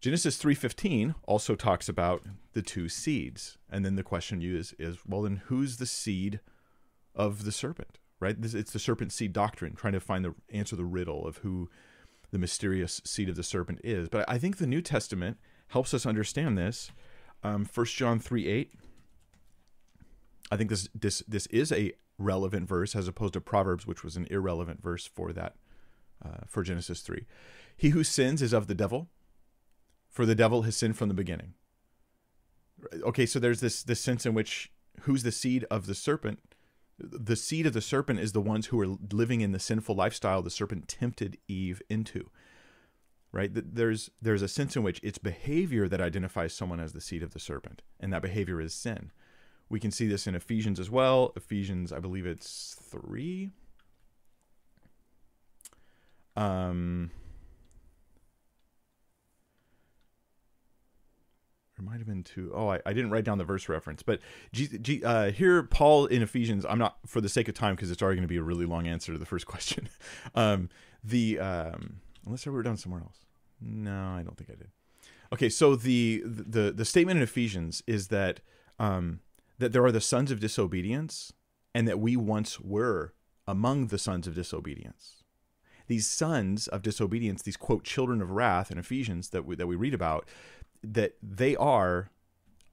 Genesis 0.00 0.36
3:15 0.36 1.14
also 1.22 1.54
talks 1.54 1.88
about 1.88 2.24
the 2.52 2.60
two 2.60 2.88
seeds. 2.88 3.56
And 3.70 3.84
then 3.84 3.96
the 3.96 4.02
question 4.02 4.42
is 4.42 4.74
is 4.78 4.98
well 5.06 5.22
then 5.22 5.42
who's 5.46 5.78
the 5.78 5.86
seed 5.86 6.40
of 7.14 7.44
the 7.44 7.52
serpent? 7.52 7.98
Right? 8.20 8.36
It's 8.40 8.72
the 8.72 8.78
serpent 8.78 9.12
seed 9.12 9.32
doctrine 9.32 9.74
trying 9.74 9.94
to 9.94 10.00
find 10.00 10.24
the 10.24 10.34
answer 10.52 10.76
the 10.76 10.84
riddle 10.84 11.26
of 11.26 11.38
who 11.38 11.68
the 12.30 12.38
mysterious 12.38 13.00
seed 13.04 13.28
of 13.28 13.36
the 13.36 13.42
serpent 13.42 13.80
is. 13.82 14.08
But 14.08 14.24
I 14.28 14.38
think 14.38 14.56
the 14.56 14.66
New 14.66 14.80
Testament 14.80 15.38
helps 15.68 15.92
us 15.92 16.06
understand 16.06 16.56
this. 16.56 16.90
Um, 17.42 17.68
1 17.72 17.86
John 17.86 18.20
3 18.20 18.46
8. 18.46 18.72
I 20.50 20.56
think 20.56 20.70
this 20.70 20.88
this 20.94 21.22
this 21.26 21.46
is 21.46 21.72
a 21.72 21.92
relevant 22.18 22.68
verse 22.68 22.94
as 22.94 23.08
opposed 23.08 23.32
to 23.34 23.40
Proverbs, 23.40 23.86
which 23.86 24.04
was 24.04 24.16
an 24.16 24.26
irrelevant 24.30 24.82
verse 24.82 25.06
for 25.06 25.32
that 25.32 25.56
uh, 26.24 26.44
for 26.46 26.62
Genesis 26.62 27.00
3. 27.00 27.26
He 27.76 27.90
who 27.90 28.04
sins 28.04 28.42
is 28.42 28.52
of 28.52 28.66
the 28.66 28.74
devil, 28.74 29.08
for 30.08 30.26
the 30.26 30.34
devil 30.34 30.62
has 30.62 30.76
sinned 30.76 30.96
from 30.96 31.08
the 31.08 31.14
beginning. 31.14 31.54
Okay, 33.02 33.26
so 33.26 33.38
there's 33.38 33.60
this 33.60 33.82
this 33.82 34.00
sense 34.00 34.26
in 34.26 34.34
which 34.34 34.70
who's 35.00 35.22
the 35.22 35.32
seed 35.32 35.64
of 35.70 35.86
the 35.86 35.94
serpent? 35.94 36.40
The 36.98 37.36
seed 37.36 37.66
of 37.66 37.72
the 37.72 37.80
serpent 37.80 38.20
is 38.20 38.32
the 38.32 38.40
ones 38.40 38.66
who 38.66 38.80
are 38.80 38.96
living 39.12 39.40
in 39.40 39.52
the 39.52 39.58
sinful 39.58 39.94
lifestyle 39.94 40.42
the 40.42 40.50
serpent 40.50 40.88
tempted 40.88 41.38
Eve 41.48 41.82
into. 41.88 42.30
Right? 43.32 43.50
There's 43.52 44.10
there's 44.20 44.42
a 44.42 44.48
sense 44.48 44.76
in 44.76 44.82
which 44.82 45.00
it's 45.02 45.18
behavior 45.18 45.88
that 45.88 46.00
identifies 46.00 46.52
someone 46.52 46.80
as 46.80 46.92
the 46.92 47.00
seed 47.00 47.22
of 47.22 47.32
the 47.32 47.40
serpent, 47.40 47.82
and 47.98 48.12
that 48.12 48.22
behavior 48.22 48.60
is 48.60 48.74
sin. 48.74 49.10
We 49.70 49.80
can 49.80 49.90
see 49.90 50.06
this 50.06 50.26
in 50.26 50.34
Ephesians 50.34 50.78
as 50.78 50.90
well. 50.90 51.32
Ephesians, 51.34 51.92
I 51.92 51.98
believe 51.98 52.26
it's 52.26 52.76
three. 52.78 53.52
Um, 56.36 57.10
Might 61.84 61.98
have 61.98 62.06
been 62.06 62.22
two. 62.22 62.52
Oh, 62.54 62.68
I, 62.68 62.80
I 62.86 62.92
didn't 62.92 63.10
write 63.10 63.24
down 63.24 63.38
the 63.38 63.44
verse 63.44 63.68
reference, 63.68 64.02
but 64.02 64.20
G, 64.52 64.68
G, 64.78 65.02
uh, 65.04 65.32
here 65.32 65.62
Paul 65.64 66.06
in 66.06 66.22
Ephesians. 66.22 66.64
I'm 66.68 66.78
not 66.78 66.98
for 67.06 67.20
the 67.20 67.28
sake 67.28 67.48
of 67.48 67.54
time 67.54 67.74
because 67.74 67.90
it's 67.90 68.02
already 68.02 68.16
going 68.16 68.28
to 68.28 68.32
be 68.32 68.36
a 68.36 68.42
really 68.42 68.66
long 68.66 68.86
answer 68.86 69.12
to 69.12 69.18
the 69.18 69.26
first 69.26 69.46
question. 69.48 69.88
um, 70.34 70.68
the 71.02 71.40
um, 71.40 71.96
unless 72.24 72.46
I 72.46 72.50
wrote 72.50 72.64
down 72.64 72.76
somewhere 72.76 73.00
else. 73.00 73.18
No, 73.60 74.14
I 74.16 74.22
don't 74.22 74.36
think 74.36 74.50
I 74.50 74.54
did. 74.54 74.68
Okay, 75.32 75.48
so 75.48 75.74
the 75.74 76.22
the 76.24 76.70
the 76.70 76.84
statement 76.84 77.16
in 77.16 77.22
Ephesians 77.22 77.82
is 77.86 78.08
that 78.08 78.40
um, 78.78 79.20
that 79.58 79.72
there 79.72 79.84
are 79.84 79.92
the 79.92 80.00
sons 80.00 80.30
of 80.30 80.40
disobedience, 80.40 81.32
and 81.74 81.88
that 81.88 81.98
we 81.98 82.16
once 82.16 82.60
were 82.60 83.14
among 83.46 83.88
the 83.88 83.98
sons 83.98 84.26
of 84.26 84.34
disobedience. 84.34 85.22
These 85.88 86.06
sons 86.06 86.68
of 86.68 86.82
disobedience, 86.82 87.42
these 87.42 87.56
quote 87.56 87.84
children 87.84 88.22
of 88.22 88.30
wrath 88.30 88.70
in 88.70 88.78
Ephesians 88.78 89.30
that 89.30 89.44
we, 89.44 89.56
that 89.56 89.66
we 89.66 89.76
read 89.76 89.94
about, 89.94 90.28
that 90.82 91.14
they 91.22 91.56
are 91.56 92.10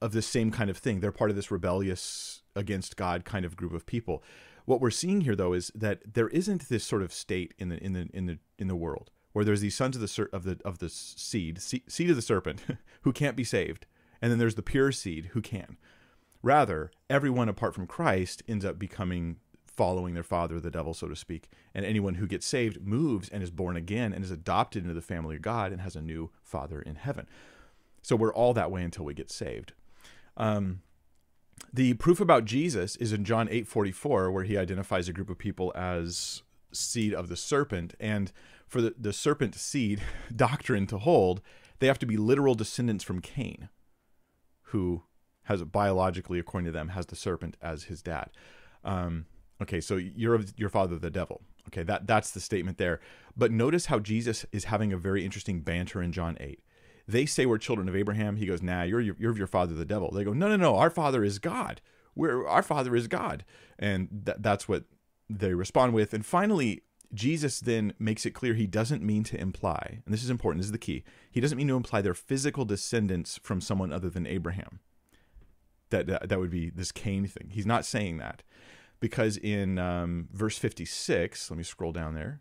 of 0.00 0.12
the 0.12 0.22
same 0.22 0.50
kind 0.50 0.70
of 0.70 0.78
thing. 0.78 1.00
They're 1.00 1.12
part 1.12 1.30
of 1.30 1.36
this 1.36 1.50
rebellious 1.50 2.42
against 2.56 2.96
God 2.96 3.24
kind 3.24 3.44
of 3.44 3.56
group 3.56 3.72
of 3.72 3.86
people. 3.86 4.22
What 4.64 4.80
we're 4.80 4.90
seeing 4.90 5.22
here, 5.22 5.36
though, 5.36 5.52
is 5.52 5.70
that 5.74 6.14
there 6.14 6.28
isn't 6.28 6.68
this 6.68 6.84
sort 6.84 7.02
of 7.02 7.12
state 7.12 7.54
in 7.58 7.68
the 7.68 7.82
in 7.82 7.92
the 7.92 8.08
in 8.12 8.26
the 8.26 8.38
in 8.58 8.68
the 8.68 8.76
world 8.76 9.10
where 9.32 9.44
there's 9.44 9.60
these 9.60 9.74
sons 9.74 9.96
of 9.96 10.02
the 10.02 10.28
of 10.32 10.44
the 10.44 10.58
of 10.64 10.78
the 10.78 10.88
seed 10.88 11.60
seed 11.60 12.10
of 12.10 12.16
the 12.16 12.22
serpent 12.22 12.62
who 13.02 13.12
can't 13.12 13.36
be 13.36 13.44
saved, 13.44 13.86
and 14.20 14.30
then 14.30 14.38
there's 14.38 14.54
the 14.54 14.62
pure 14.62 14.92
seed 14.92 15.30
who 15.32 15.40
can. 15.40 15.76
Rather, 16.42 16.90
everyone 17.08 17.48
apart 17.48 17.74
from 17.74 17.86
Christ 17.86 18.42
ends 18.48 18.64
up 18.64 18.78
becoming 18.78 19.36
following 19.66 20.14
their 20.14 20.22
father, 20.22 20.58
the 20.58 20.70
devil, 20.70 20.94
so 20.94 21.08
to 21.08 21.16
speak. 21.16 21.48
And 21.74 21.84
anyone 21.84 22.14
who 22.14 22.26
gets 22.26 22.46
saved 22.46 22.86
moves 22.86 23.28
and 23.28 23.42
is 23.42 23.50
born 23.50 23.76
again 23.76 24.12
and 24.12 24.24
is 24.24 24.30
adopted 24.30 24.82
into 24.82 24.94
the 24.94 25.00
family 25.00 25.36
of 25.36 25.42
God 25.42 25.72
and 25.72 25.80
has 25.80 25.96
a 25.96 26.02
new 26.02 26.30
father 26.42 26.80
in 26.80 26.96
heaven. 26.96 27.26
So 28.02 28.16
we're 28.16 28.32
all 28.32 28.54
that 28.54 28.70
way 28.70 28.82
until 28.82 29.04
we 29.04 29.14
get 29.14 29.30
saved. 29.30 29.72
Um, 30.36 30.82
the 31.72 31.94
proof 31.94 32.20
about 32.20 32.44
Jesus 32.44 32.96
is 32.96 33.12
in 33.12 33.24
John 33.24 33.48
8:44 33.48 34.32
where 34.32 34.44
he 34.44 34.56
identifies 34.56 35.08
a 35.08 35.12
group 35.12 35.30
of 35.30 35.38
people 35.38 35.72
as 35.74 36.42
seed 36.72 37.14
of 37.14 37.28
the 37.28 37.36
serpent. 37.36 37.94
And 38.00 38.32
for 38.66 38.80
the, 38.80 38.94
the 38.98 39.12
serpent 39.12 39.54
seed 39.54 40.02
doctrine 40.34 40.86
to 40.86 40.98
hold 40.98 41.40
they 41.78 41.86
have 41.86 41.98
to 41.98 42.06
be 42.06 42.18
literal 42.18 42.54
descendants 42.54 43.04
from 43.04 43.20
Cain 43.20 43.68
who 44.64 45.02
has 45.44 45.62
biologically 45.64 46.38
according 46.38 46.66
to 46.66 46.72
them 46.72 46.88
has 46.88 47.06
the 47.06 47.16
serpent 47.16 47.56
as 47.60 47.84
his 47.84 48.02
dad. 48.02 48.30
Um, 48.84 49.26
okay 49.60 49.80
so 49.80 49.96
you're 49.96 50.40
your 50.56 50.68
father 50.70 50.98
the 50.98 51.10
devil. 51.10 51.42
Okay 51.68 51.82
that 51.84 52.06
that's 52.06 52.30
the 52.30 52.40
statement 52.40 52.78
there. 52.78 53.00
But 53.36 53.52
notice 53.52 53.86
how 53.86 53.98
Jesus 53.98 54.46
is 54.52 54.64
having 54.64 54.92
a 54.92 54.98
very 54.98 55.24
interesting 55.24 55.60
banter 55.60 56.02
in 56.02 56.12
John 56.12 56.36
8 56.40 56.60
they 57.10 57.26
say 57.26 57.46
we're 57.46 57.58
children 57.58 57.88
of 57.88 57.96
Abraham. 57.96 58.36
He 58.36 58.46
goes, 58.46 58.62
Nah, 58.62 58.82
you're 58.82 59.00
you're 59.00 59.30
of 59.30 59.38
your 59.38 59.46
father, 59.46 59.74
the 59.74 59.84
devil. 59.84 60.10
They 60.10 60.24
go, 60.24 60.32
No, 60.32 60.48
no, 60.48 60.56
no. 60.56 60.76
Our 60.76 60.90
father 60.90 61.24
is 61.24 61.38
God. 61.38 61.80
We're 62.14 62.46
our 62.46 62.62
father 62.62 62.94
is 62.96 63.08
God, 63.08 63.44
and 63.78 64.22
th- 64.26 64.38
that's 64.40 64.68
what 64.68 64.84
they 65.28 65.54
respond 65.54 65.94
with. 65.94 66.12
And 66.12 66.26
finally, 66.26 66.82
Jesus 67.12 67.60
then 67.60 67.92
makes 67.98 68.24
it 68.24 68.32
clear 68.32 68.54
he 68.54 68.66
doesn't 68.66 69.02
mean 69.02 69.24
to 69.24 69.40
imply, 69.40 70.00
and 70.04 70.14
this 70.14 70.22
is 70.22 70.30
important, 70.30 70.60
this 70.60 70.66
is 70.66 70.72
the 70.72 70.78
key. 70.78 71.04
He 71.30 71.40
doesn't 71.40 71.58
mean 71.58 71.68
to 71.68 71.76
imply 71.76 72.00
they're 72.00 72.14
physical 72.14 72.64
descendants 72.64 73.38
from 73.42 73.60
someone 73.60 73.92
other 73.92 74.10
than 74.10 74.26
Abraham. 74.26 74.80
That, 75.90 76.06
that, 76.06 76.28
that 76.28 76.38
would 76.38 76.50
be 76.50 76.70
this 76.70 76.92
Cain 76.92 77.26
thing. 77.26 77.48
He's 77.50 77.66
not 77.66 77.84
saying 77.84 78.18
that. 78.18 78.44
Because 79.00 79.36
in 79.38 79.78
um, 79.78 80.28
verse 80.32 80.56
56, 80.56 81.50
let 81.50 81.56
me 81.56 81.64
scroll 81.64 81.90
down 81.90 82.14
there. 82.14 82.40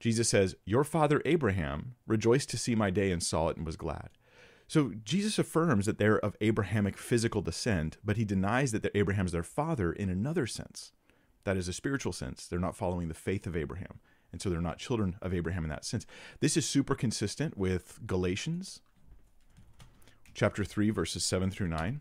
Jesus 0.00 0.28
says, 0.28 0.54
Your 0.64 0.84
father 0.84 1.20
Abraham 1.24 1.94
rejoiced 2.06 2.50
to 2.50 2.58
see 2.58 2.74
my 2.74 2.90
day 2.90 3.10
and 3.10 3.22
saw 3.22 3.48
it 3.48 3.56
and 3.56 3.66
was 3.66 3.76
glad. 3.76 4.10
So 4.68 4.92
Jesus 5.02 5.38
affirms 5.38 5.86
that 5.86 5.98
they're 5.98 6.18
of 6.18 6.36
Abrahamic 6.40 6.98
physical 6.98 7.40
descent, 7.40 7.96
but 8.04 8.16
he 8.16 8.24
denies 8.24 8.72
that 8.72 8.86
Abraham's 8.94 9.32
their 9.32 9.42
father 9.42 9.92
in 9.92 10.10
another 10.10 10.46
sense. 10.46 10.92
That 11.44 11.56
is 11.56 11.68
a 11.68 11.72
spiritual 11.72 12.12
sense. 12.12 12.46
They're 12.46 12.58
not 12.58 12.76
following 12.76 13.08
the 13.08 13.14
faith 13.14 13.46
of 13.46 13.56
Abraham. 13.56 14.00
And 14.30 14.42
so 14.42 14.50
they're 14.50 14.60
not 14.60 14.78
children 14.78 15.16
of 15.22 15.32
Abraham 15.32 15.64
in 15.64 15.70
that 15.70 15.86
sense. 15.86 16.04
This 16.40 16.56
is 16.56 16.66
super 16.66 16.94
consistent 16.94 17.56
with 17.56 17.98
Galatians 18.06 18.82
chapter 20.34 20.64
3, 20.64 20.90
verses 20.90 21.24
7 21.24 21.50
through 21.50 21.68
9. 21.68 22.00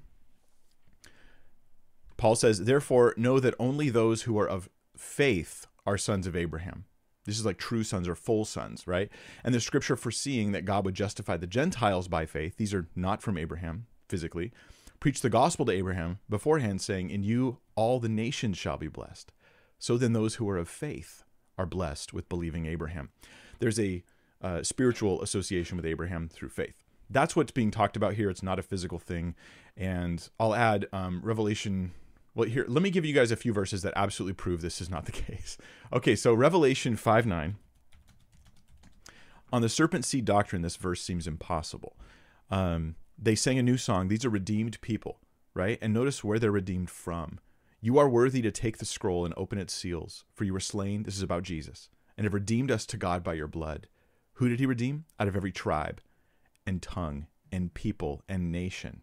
Paul 2.17 2.35
says, 2.35 2.65
Therefore, 2.65 3.13
know 3.15 3.39
that 3.39 3.55
only 3.57 3.89
those 3.89 4.23
who 4.23 4.37
are 4.37 4.47
of 4.47 4.69
faith 4.97 5.67
are 5.85 5.97
sons 5.97 6.27
of 6.27 6.35
Abraham. 6.35 6.85
This 7.27 7.37
is 7.37 7.45
like 7.45 7.57
true 7.57 7.83
sons 7.83 8.07
or 8.07 8.15
full 8.15 8.45
sons, 8.45 8.87
right? 8.87 9.11
And 9.43 9.53
the 9.53 9.59
scripture 9.59 9.95
foreseeing 9.95 10.53
that 10.53 10.65
God 10.65 10.85
would 10.85 10.95
justify 10.95 11.37
the 11.37 11.45
Gentiles 11.45 12.07
by 12.07 12.25
faith, 12.25 12.55
these 12.57 12.73
are 12.73 12.87
not 12.95 13.21
from 13.21 13.37
Abraham 13.37 13.85
physically, 14.07 14.51
preached 14.99 15.21
the 15.21 15.29
gospel 15.29 15.65
to 15.65 15.73
Abraham 15.73 16.19
beforehand, 16.29 16.81
saying, 16.81 17.09
In 17.09 17.23
you 17.23 17.57
all 17.75 17.99
the 17.99 18.09
nations 18.09 18.57
shall 18.57 18.77
be 18.77 18.87
blessed. 18.87 19.33
So 19.77 19.97
then 19.97 20.13
those 20.13 20.35
who 20.35 20.49
are 20.49 20.57
of 20.57 20.69
faith 20.69 21.23
are 21.57 21.65
blessed 21.65 22.13
with 22.13 22.29
believing 22.29 22.65
Abraham. 22.65 23.09
There's 23.59 23.79
a 23.79 24.03
uh, 24.41 24.63
spiritual 24.63 25.21
association 25.21 25.77
with 25.77 25.85
Abraham 25.85 26.29
through 26.29 26.49
faith. 26.49 26.83
That's 27.09 27.35
what's 27.35 27.51
being 27.51 27.71
talked 27.71 27.97
about 27.97 28.13
here. 28.13 28.29
It's 28.29 28.43
not 28.43 28.59
a 28.59 28.63
physical 28.63 28.99
thing. 28.99 29.35
And 29.75 30.27
I'll 30.39 30.55
add 30.55 30.87
um, 30.93 31.21
Revelation 31.23 31.91
well, 32.37 32.47
here, 32.47 32.65
let 32.67 32.83
me 32.83 32.91
give 32.91 33.03
you 33.03 33.15
guys 33.15 33.31
a 33.31 33.35
few 33.35 33.51
verses 33.51 33.81
that 33.81 33.93
absolutely 33.95 34.35
prove 34.35 34.61
this 34.61 34.79
is 34.79 34.91
not 34.91 35.05
the 35.05 35.11
case. 35.27 35.57
Okay, 35.91 36.15
so 36.15 36.35
Revelation 36.35 36.95
5 36.95 37.25
9. 37.25 37.55
On 39.51 39.61
the 39.63 39.69
serpent 39.69 40.05
seed 40.05 40.23
doctrine, 40.23 40.61
this 40.61 40.75
verse 40.75 41.01
seems 41.01 41.25
impossible. 41.25 41.97
Um, 42.51 42.95
they 43.17 43.33
sang 43.33 43.57
a 43.57 43.63
new 43.63 43.75
song. 43.75 44.07
These 44.07 44.23
are 44.23 44.29
redeemed 44.29 44.79
people, 44.81 45.19
right? 45.55 45.79
And 45.81 45.95
notice 45.95 46.23
where 46.23 46.37
they're 46.37 46.51
redeemed 46.51 46.91
from. 46.91 47.39
You 47.81 47.97
are 47.97 48.07
worthy 48.07 48.43
to 48.43 48.51
take 48.51 48.77
the 48.77 48.85
scroll 48.85 49.25
and 49.25 49.33
open 49.35 49.57
its 49.57 49.73
seals, 49.73 50.23
for 50.35 50.43
you 50.43 50.53
were 50.53 50.59
slain. 50.59 51.03
This 51.03 51.17
is 51.17 51.23
about 51.23 51.41
Jesus, 51.41 51.89
and 52.15 52.25
have 52.25 52.35
redeemed 52.35 52.69
us 52.69 52.85
to 52.87 52.97
God 52.97 53.23
by 53.23 53.33
your 53.33 53.47
blood. 53.47 53.87
Who 54.33 54.47
did 54.47 54.59
he 54.59 54.67
redeem? 54.67 55.05
Out 55.19 55.27
of 55.27 55.35
every 55.35 55.51
tribe 55.51 56.01
and 56.67 56.83
tongue 56.83 57.25
and 57.51 57.73
people 57.73 58.21
and 58.29 58.51
nation. 58.51 59.01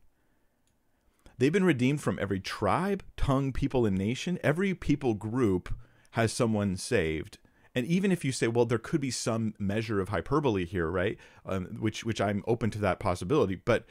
They've 1.39 1.53
been 1.53 1.65
redeemed 1.65 2.01
from 2.01 2.19
every 2.21 2.41
tribe, 2.41 3.03
tongue, 3.17 3.53
people, 3.53 3.87
and 3.87 3.97
nation. 3.97 4.39
Every 4.43 4.75
people 4.75 5.15
group 5.15 5.75
has 6.13 6.33
someone 6.33 6.77
saved. 6.77 7.39
And 7.75 7.87
even 7.87 8.13
if 8.13 8.25
you 8.25 8.31
say, 8.31 8.47
well, 8.47 8.67
there 8.67 8.79
could 8.79 9.01
be 9.01 9.11
some 9.11 9.55
measure 9.59 10.01
of 10.01 10.11
hyperbole 10.11 10.65
here, 10.65 10.89
right? 10.89 11.19
Um, 11.45 11.79
which 11.81 12.05
which 12.05 12.21
I'm 12.21 12.45
open 12.47 12.71
to 12.71 12.79
that 12.79 13.01
possibility, 13.01 13.57
but 13.57 13.87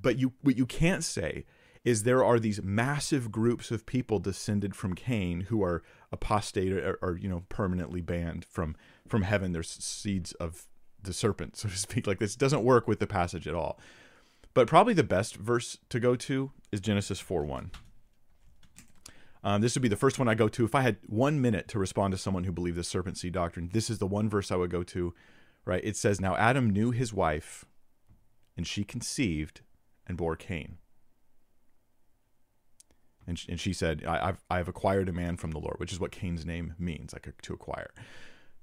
but 0.00 0.18
you 0.18 0.34
what 0.42 0.58
you 0.58 0.66
can't 0.66 1.02
say 1.02 1.46
is 1.84 2.02
there 2.02 2.22
are 2.22 2.38
these 2.38 2.62
massive 2.62 3.32
groups 3.32 3.70
of 3.70 3.86
people 3.86 4.18
descended 4.18 4.76
from 4.76 4.94
Cain 4.94 5.42
who 5.42 5.62
are 5.62 5.82
apostate 6.12 6.72
or, 6.72 6.98
or 7.00 7.16
you 7.16 7.30
know 7.30 7.44
permanently 7.48 8.02
banned 8.02 8.44
from 8.44 8.76
from 9.06 9.22
heaven. 9.22 9.52
There's 9.52 9.70
seeds 9.70 10.32
of 10.32 10.66
the 11.02 11.14
serpent, 11.14 11.56
so 11.56 11.68
to 11.68 11.76
speak. 11.78 12.06
Like 12.06 12.18
this 12.18 12.36
doesn't 12.36 12.62
work 12.62 12.86
with 12.86 12.98
the 12.98 13.06
passage 13.06 13.48
at 13.48 13.54
all. 13.54 13.80
But 14.54 14.66
probably 14.66 14.94
the 14.94 15.02
best 15.02 15.36
verse 15.36 15.78
to 15.88 16.00
go 16.00 16.16
to 16.16 16.52
is 16.72 16.80
Genesis 16.80 17.20
4 17.20 17.44
1. 17.44 17.70
Um, 19.44 19.60
this 19.60 19.74
would 19.74 19.82
be 19.82 19.88
the 19.88 19.96
first 19.96 20.18
one 20.18 20.28
I 20.28 20.34
go 20.34 20.48
to. 20.48 20.64
If 20.64 20.74
I 20.74 20.82
had 20.82 20.96
one 21.06 21.40
minute 21.40 21.68
to 21.68 21.78
respond 21.78 22.12
to 22.12 22.18
someone 22.18 22.44
who 22.44 22.52
believed 22.52 22.76
the 22.76 22.84
serpent 22.84 23.18
seed 23.18 23.32
doctrine, 23.32 23.70
this 23.72 23.88
is 23.88 23.98
the 23.98 24.06
one 24.06 24.28
verse 24.28 24.50
I 24.50 24.56
would 24.56 24.70
go 24.70 24.82
to, 24.84 25.14
right? 25.64 25.84
It 25.84 25.96
says, 25.96 26.20
Now 26.20 26.36
Adam 26.36 26.70
knew 26.70 26.90
his 26.90 27.12
wife, 27.12 27.64
and 28.56 28.66
she 28.66 28.84
conceived 28.84 29.60
and 30.06 30.16
bore 30.16 30.36
Cain. 30.36 30.78
And, 33.26 33.40
and 33.48 33.60
she 33.60 33.72
said, 33.72 34.04
I, 34.06 34.26
have 34.26 34.44
I've 34.50 34.68
acquired 34.68 35.08
a 35.08 35.12
man 35.12 35.36
from 35.36 35.50
the 35.50 35.58
Lord, 35.58 35.76
which 35.78 35.92
is 35.92 36.00
what 36.00 36.10
Cain's 36.10 36.46
name 36.46 36.74
means, 36.78 37.12
like 37.12 37.28
to 37.42 37.52
acquire. 37.52 37.90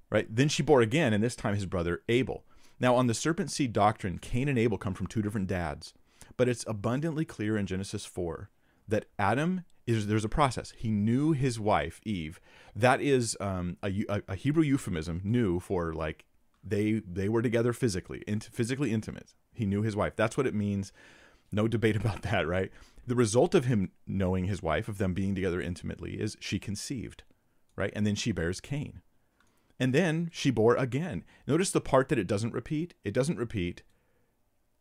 Right? 0.09 0.27
Then 0.29 0.49
she 0.49 0.63
bore 0.63 0.81
again, 0.81 1.13
and 1.13 1.23
this 1.23 1.35
time 1.35 1.53
his 1.53 1.67
brother 1.67 2.01
Abel. 2.09 2.43
Now, 2.79 2.95
on 2.95 3.07
the 3.07 3.13
serpent 3.13 3.51
seed 3.51 3.73
doctrine, 3.73 4.17
Cain 4.17 4.47
and 4.47 4.59
Abel 4.59 4.77
come 4.77 4.93
from 4.93 5.07
two 5.07 5.21
different 5.21 5.47
dads, 5.47 5.93
but 6.37 6.49
it's 6.49 6.65
abundantly 6.67 7.25
clear 7.25 7.57
in 7.57 7.65
Genesis 7.65 8.05
4 8.05 8.49
that 8.87 9.05
Adam 9.17 9.63
is 9.87 10.07
there's 10.07 10.25
a 10.25 10.29
process. 10.29 10.73
He 10.77 10.89
knew 10.89 11.31
his 11.31 11.59
wife 11.59 12.01
Eve. 12.03 12.39
That 12.75 13.01
is 13.01 13.37
um, 13.39 13.77
a, 13.83 14.21
a, 14.27 14.35
Hebrew 14.35 14.63
euphemism, 14.63 15.21
knew 15.23 15.59
for 15.59 15.93
like 15.93 16.25
they 16.63 17.01
they 17.07 17.29
were 17.29 17.41
together 17.41 17.73
physically, 17.73 18.23
int- 18.27 18.49
physically 18.51 18.91
intimate. 18.91 19.33
He 19.53 19.65
knew 19.65 19.81
his 19.81 19.95
wife. 19.95 20.15
That's 20.15 20.37
what 20.37 20.47
it 20.47 20.55
means. 20.55 20.91
No 21.51 21.67
debate 21.67 21.95
about 22.01 22.23
that, 22.23 22.47
right? 22.47 22.71
The 23.07 23.15
result 23.15 23.53
of 23.53 23.65
him 23.65 23.91
knowing 24.07 24.45
his 24.45 24.63
wife, 24.63 24.87
of 24.87 24.97
them 24.97 25.13
being 25.13 25.35
together 25.35 25.61
intimately, 25.61 26.19
is 26.19 26.35
she 26.39 26.57
conceived, 26.57 27.23
right? 27.75 27.93
And 27.95 28.05
then 28.05 28.15
she 28.15 28.31
bears 28.31 28.59
Cain. 28.59 29.01
And 29.79 29.93
then 29.93 30.29
she 30.31 30.51
bore 30.51 30.75
again. 30.75 31.23
Notice 31.47 31.71
the 31.71 31.81
part 31.81 32.09
that 32.09 32.19
it 32.19 32.27
doesn't 32.27 32.53
repeat. 32.53 32.93
It 33.03 33.13
doesn't 33.13 33.37
repeat 33.37 33.83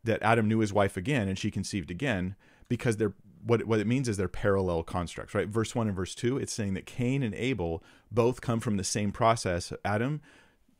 that 0.03 0.21
Adam 0.21 0.47
knew 0.47 0.59
his 0.59 0.73
wife 0.73 0.95
again 0.95 1.27
and 1.27 1.37
she 1.37 1.51
conceived 1.51 1.91
again 1.91 2.35
because 2.69 2.97
they're 2.97 3.13
what 3.45 3.65
what 3.65 3.79
it 3.79 3.87
means 3.87 4.09
is 4.09 4.17
they're 4.17 4.27
parallel 4.27 4.83
constructs, 4.83 5.35
right? 5.35 5.47
Verse 5.47 5.75
1 5.75 5.87
and 5.87 5.95
verse 5.95 6.15
2, 6.15 6.37
it's 6.37 6.53
saying 6.53 6.73
that 6.73 6.87
Cain 6.87 7.21
and 7.21 7.35
Abel 7.35 7.83
both 8.11 8.41
come 8.41 8.59
from 8.59 8.77
the 8.77 8.83
same 8.83 9.11
process. 9.11 9.71
Adam 9.83 10.21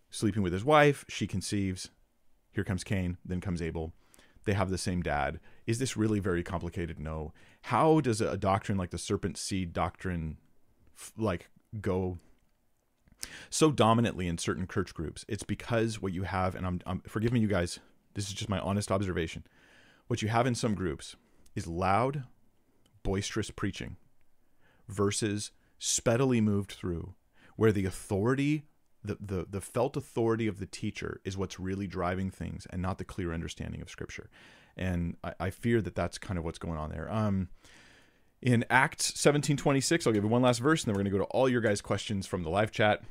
sleeping 0.10 0.42
with 0.42 0.54
his 0.54 0.66
wife, 0.66 1.06
she 1.08 1.28
conceives. 1.28 1.90
Here 2.54 2.64
comes 2.64 2.84
Cain, 2.84 3.18
then 3.24 3.42
comes 3.42 3.62
Abel. 3.62 3.94
They 4.46 4.54
have 4.54 4.70
the 4.70 4.78
same 4.78 5.02
dad. 5.02 5.40
Is 5.68 5.80
this 5.80 5.98
really 5.98 6.20
very 6.20 6.44
complicated? 6.44 7.00
No. 7.00 7.34
How 7.64 8.00
does 8.00 8.22
a 8.22 8.38
doctrine 8.38 8.78
like 8.78 8.92
the 8.92 8.98
serpent 8.98 9.38
seed 9.38 9.74
doctrine 9.74 10.38
like 11.18 11.50
go 11.82 12.20
so 13.50 13.72
dominantly 13.72 14.28
in 14.28 14.38
certain 14.38 14.68
church 14.68 14.94
groups. 14.94 15.26
It's 15.28 15.44
because 15.44 16.02
what 16.02 16.14
you 16.14 16.24
have, 16.24 16.56
and 16.56 16.66
I'm, 16.66 16.82
I'm 16.86 17.02
forgive 17.02 17.32
me, 17.32 17.40
you 17.40 17.48
guys. 17.48 17.80
This 18.14 18.28
is 18.28 18.34
just 18.34 18.50
my 18.50 18.60
honest 18.60 18.92
observation. 18.92 19.44
What 20.08 20.22
you 20.22 20.30
have 20.30 20.48
in 20.48 20.56
some 20.56 20.74
groups 20.74 21.16
is 21.56 21.68
loud, 21.68 22.24
boisterous 23.04 23.52
preaching 23.52 23.98
versus 24.88 25.52
speedily 25.80 26.42
moved 26.42 26.72
through, 26.72 27.14
where 27.56 27.72
the 27.72 27.86
authority, 27.86 28.64
the, 29.04 29.18
the, 29.20 29.46
the 29.50 29.62
felt 29.62 29.98
authority 29.98 30.48
of 30.48 30.60
the 30.60 30.66
teacher 30.66 31.20
is 31.26 31.38
what's 31.38 31.60
really 31.60 31.88
driving 31.88 32.30
things 32.32 32.68
and 32.70 32.82
not 32.82 32.98
the 32.98 33.04
clear 33.04 33.34
understanding 33.34 33.82
of 33.82 33.90
Scripture. 33.90 34.30
And 34.78 35.18
I, 35.24 35.34
I 35.40 35.50
fear 35.50 35.82
that 35.82 35.96
that's 35.96 36.18
kind 36.18 36.38
of 36.38 36.46
what's 36.46 36.60
going 36.60 36.78
on 36.78 36.90
there. 36.90 37.12
Um, 37.12 37.50
in 38.42 38.66
Acts 38.70 39.12
17:26. 39.14 40.06
I'll 40.06 40.14
give 40.14 40.24
you 40.24 40.30
one 40.30 40.42
last 40.42 40.60
verse, 40.60 40.84
and 40.84 40.88
then 40.88 40.94
we're 40.94 41.04
going 41.04 41.12
to 41.14 41.18
go 41.20 41.26
to 41.26 41.32
all 41.32 41.50
your 41.50 41.62
guys' 41.62 41.82
questions 41.82 42.28
from 42.28 42.44
the 42.44 42.50
live 42.50 42.72
chat. 42.72 43.04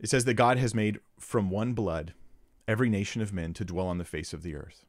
It 0.00 0.10
says 0.10 0.24
that 0.24 0.34
God 0.34 0.58
has 0.58 0.74
made 0.74 0.98
from 1.18 1.48
one 1.48 1.74
blood 1.74 2.14
every 2.66 2.88
nation 2.88 3.22
of 3.22 3.32
men 3.32 3.52
to 3.54 3.64
dwell 3.64 3.86
on 3.86 3.98
the 3.98 4.04
face 4.04 4.32
of 4.32 4.42
the 4.42 4.54
earth. 4.54 4.84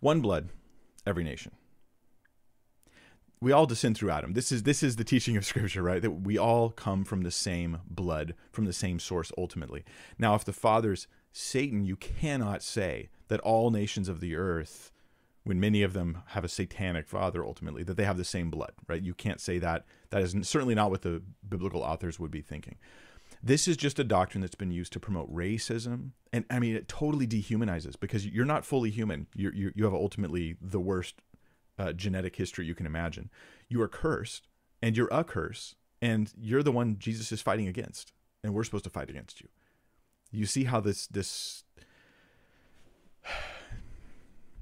One 0.00 0.20
blood, 0.20 0.48
every 1.06 1.24
nation. 1.24 1.52
We 3.40 3.52
all 3.52 3.66
descend 3.66 3.96
through 3.96 4.10
Adam. 4.10 4.32
This 4.32 4.50
is 4.50 4.64
this 4.64 4.82
is 4.82 4.96
the 4.96 5.04
teaching 5.04 5.36
of 5.36 5.44
Scripture, 5.46 5.82
right? 5.82 6.02
That 6.02 6.10
we 6.10 6.36
all 6.36 6.70
come 6.70 7.04
from 7.04 7.22
the 7.22 7.30
same 7.30 7.78
blood, 7.88 8.34
from 8.50 8.64
the 8.64 8.72
same 8.72 8.98
source 8.98 9.30
ultimately. 9.38 9.84
Now, 10.18 10.34
if 10.34 10.44
the 10.44 10.52
Father's 10.52 11.06
Satan, 11.32 11.84
you 11.84 11.94
cannot 11.94 12.62
say 12.62 13.10
that 13.28 13.40
all 13.40 13.70
nations 13.70 14.08
of 14.08 14.20
the 14.20 14.34
earth 14.34 14.90
when 15.48 15.58
many 15.58 15.82
of 15.82 15.94
them 15.94 16.22
have 16.28 16.44
a 16.44 16.48
satanic 16.48 17.08
father 17.08 17.42
ultimately 17.42 17.82
that 17.82 17.96
they 17.96 18.04
have 18.04 18.18
the 18.18 18.24
same 18.24 18.50
blood 18.50 18.72
right? 18.86 19.02
You 19.02 19.14
can't 19.14 19.40
say 19.40 19.58
that 19.58 19.86
that 20.10 20.20
is 20.22 20.36
certainly 20.42 20.74
not 20.74 20.90
what 20.90 21.02
the 21.02 21.22
biblical 21.48 21.82
authors 21.82 22.20
would 22.20 22.30
be 22.30 22.42
thinking. 22.42 22.76
This 23.42 23.66
is 23.66 23.76
just 23.76 23.98
a 23.98 24.04
doctrine 24.04 24.42
that's 24.42 24.54
been 24.54 24.70
used 24.70 24.92
to 24.92 25.00
promote 25.00 25.32
racism. 25.32 26.10
And 26.32 26.44
i 26.50 26.58
mean 26.58 26.76
it 26.76 26.86
totally 26.86 27.26
dehumanizes 27.26 27.98
because 27.98 28.26
you're 28.26 28.44
not 28.44 28.66
fully 28.66 28.90
human. 28.90 29.26
You're, 29.34 29.54
you 29.54 29.72
you 29.74 29.84
have 29.84 29.94
ultimately 29.94 30.56
the 30.60 30.80
worst 30.80 31.22
uh, 31.78 31.92
genetic 31.92 32.36
history 32.36 32.66
you 32.66 32.74
can 32.74 32.86
imagine. 32.86 33.30
You 33.68 33.80
are 33.80 33.88
cursed 33.88 34.48
and 34.82 34.96
you're 34.96 35.08
a 35.10 35.24
curse 35.24 35.76
and 36.02 36.30
you're 36.36 36.62
the 36.62 36.72
one 36.72 36.98
jesus 36.98 37.32
is 37.32 37.40
fighting 37.40 37.68
against 37.68 38.12
and 38.44 38.52
we're 38.52 38.64
supposed 38.64 38.84
to 38.84 38.90
fight 38.90 39.08
against 39.08 39.40
you. 39.40 39.48
You 40.30 40.44
see 40.44 40.64
how 40.64 40.80
this 40.80 41.06
this 41.06 41.64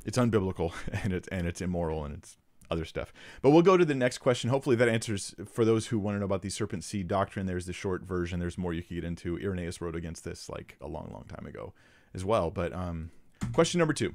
it's 0.07 0.17
unbiblical 0.17 0.73
and 1.03 1.13
it's 1.13 1.29
and 1.29 1.47
it's 1.47 1.61
immoral 1.61 2.05
and 2.05 2.15
it's 2.15 2.39
other 2.71 2.85
stuff. 2.85 3.13
But 3.43 3.51
we'll 3.51 3.63
go 3.63 3.77
to 3.77 3.85
the 3.85 3.95
next 3.95 4.19
question. 4.19 4.51
Hopefully 4.51 4.77
that 4.77 4.89
answers 4.89 5.35
for 5.53 5.65
those 5.65 5.89
who 5.89 5.99
want 5.99 6.17
to 6.17 6.21
know 6.21 6.25
about 6.25 6.43
the 6.43 6.49
serpent 6.49 6.85
seed 6.85 7.07
doctrine. 7.09 7.47
There's 7.47 7.67
the 7.67 7.73
short 7.73 8.03
version. 8.03 8.41
There's 8.41 8.59
more 8.59 8.73
you 8.73 8.83
could 8.83 8.95
get 8.95 9.05
into. 9.05 9.39
Irenaeus 9.39 9.81
wrote 9.81 9.95
against 9.95 10.25
this 10.25 10.49
like 10.49 10.77
a 10.81 10.89
long, 10.89 11.11
long 11.13 11.27
time 11.29 11.47
ago 11.47 11.75
as 12.15 12.25
well. 12.25 12.51
But 12.51 12.73
um, 12.73 13.11
question 13.53 13.79
number 13.79 13.95
two. 13.95 14.15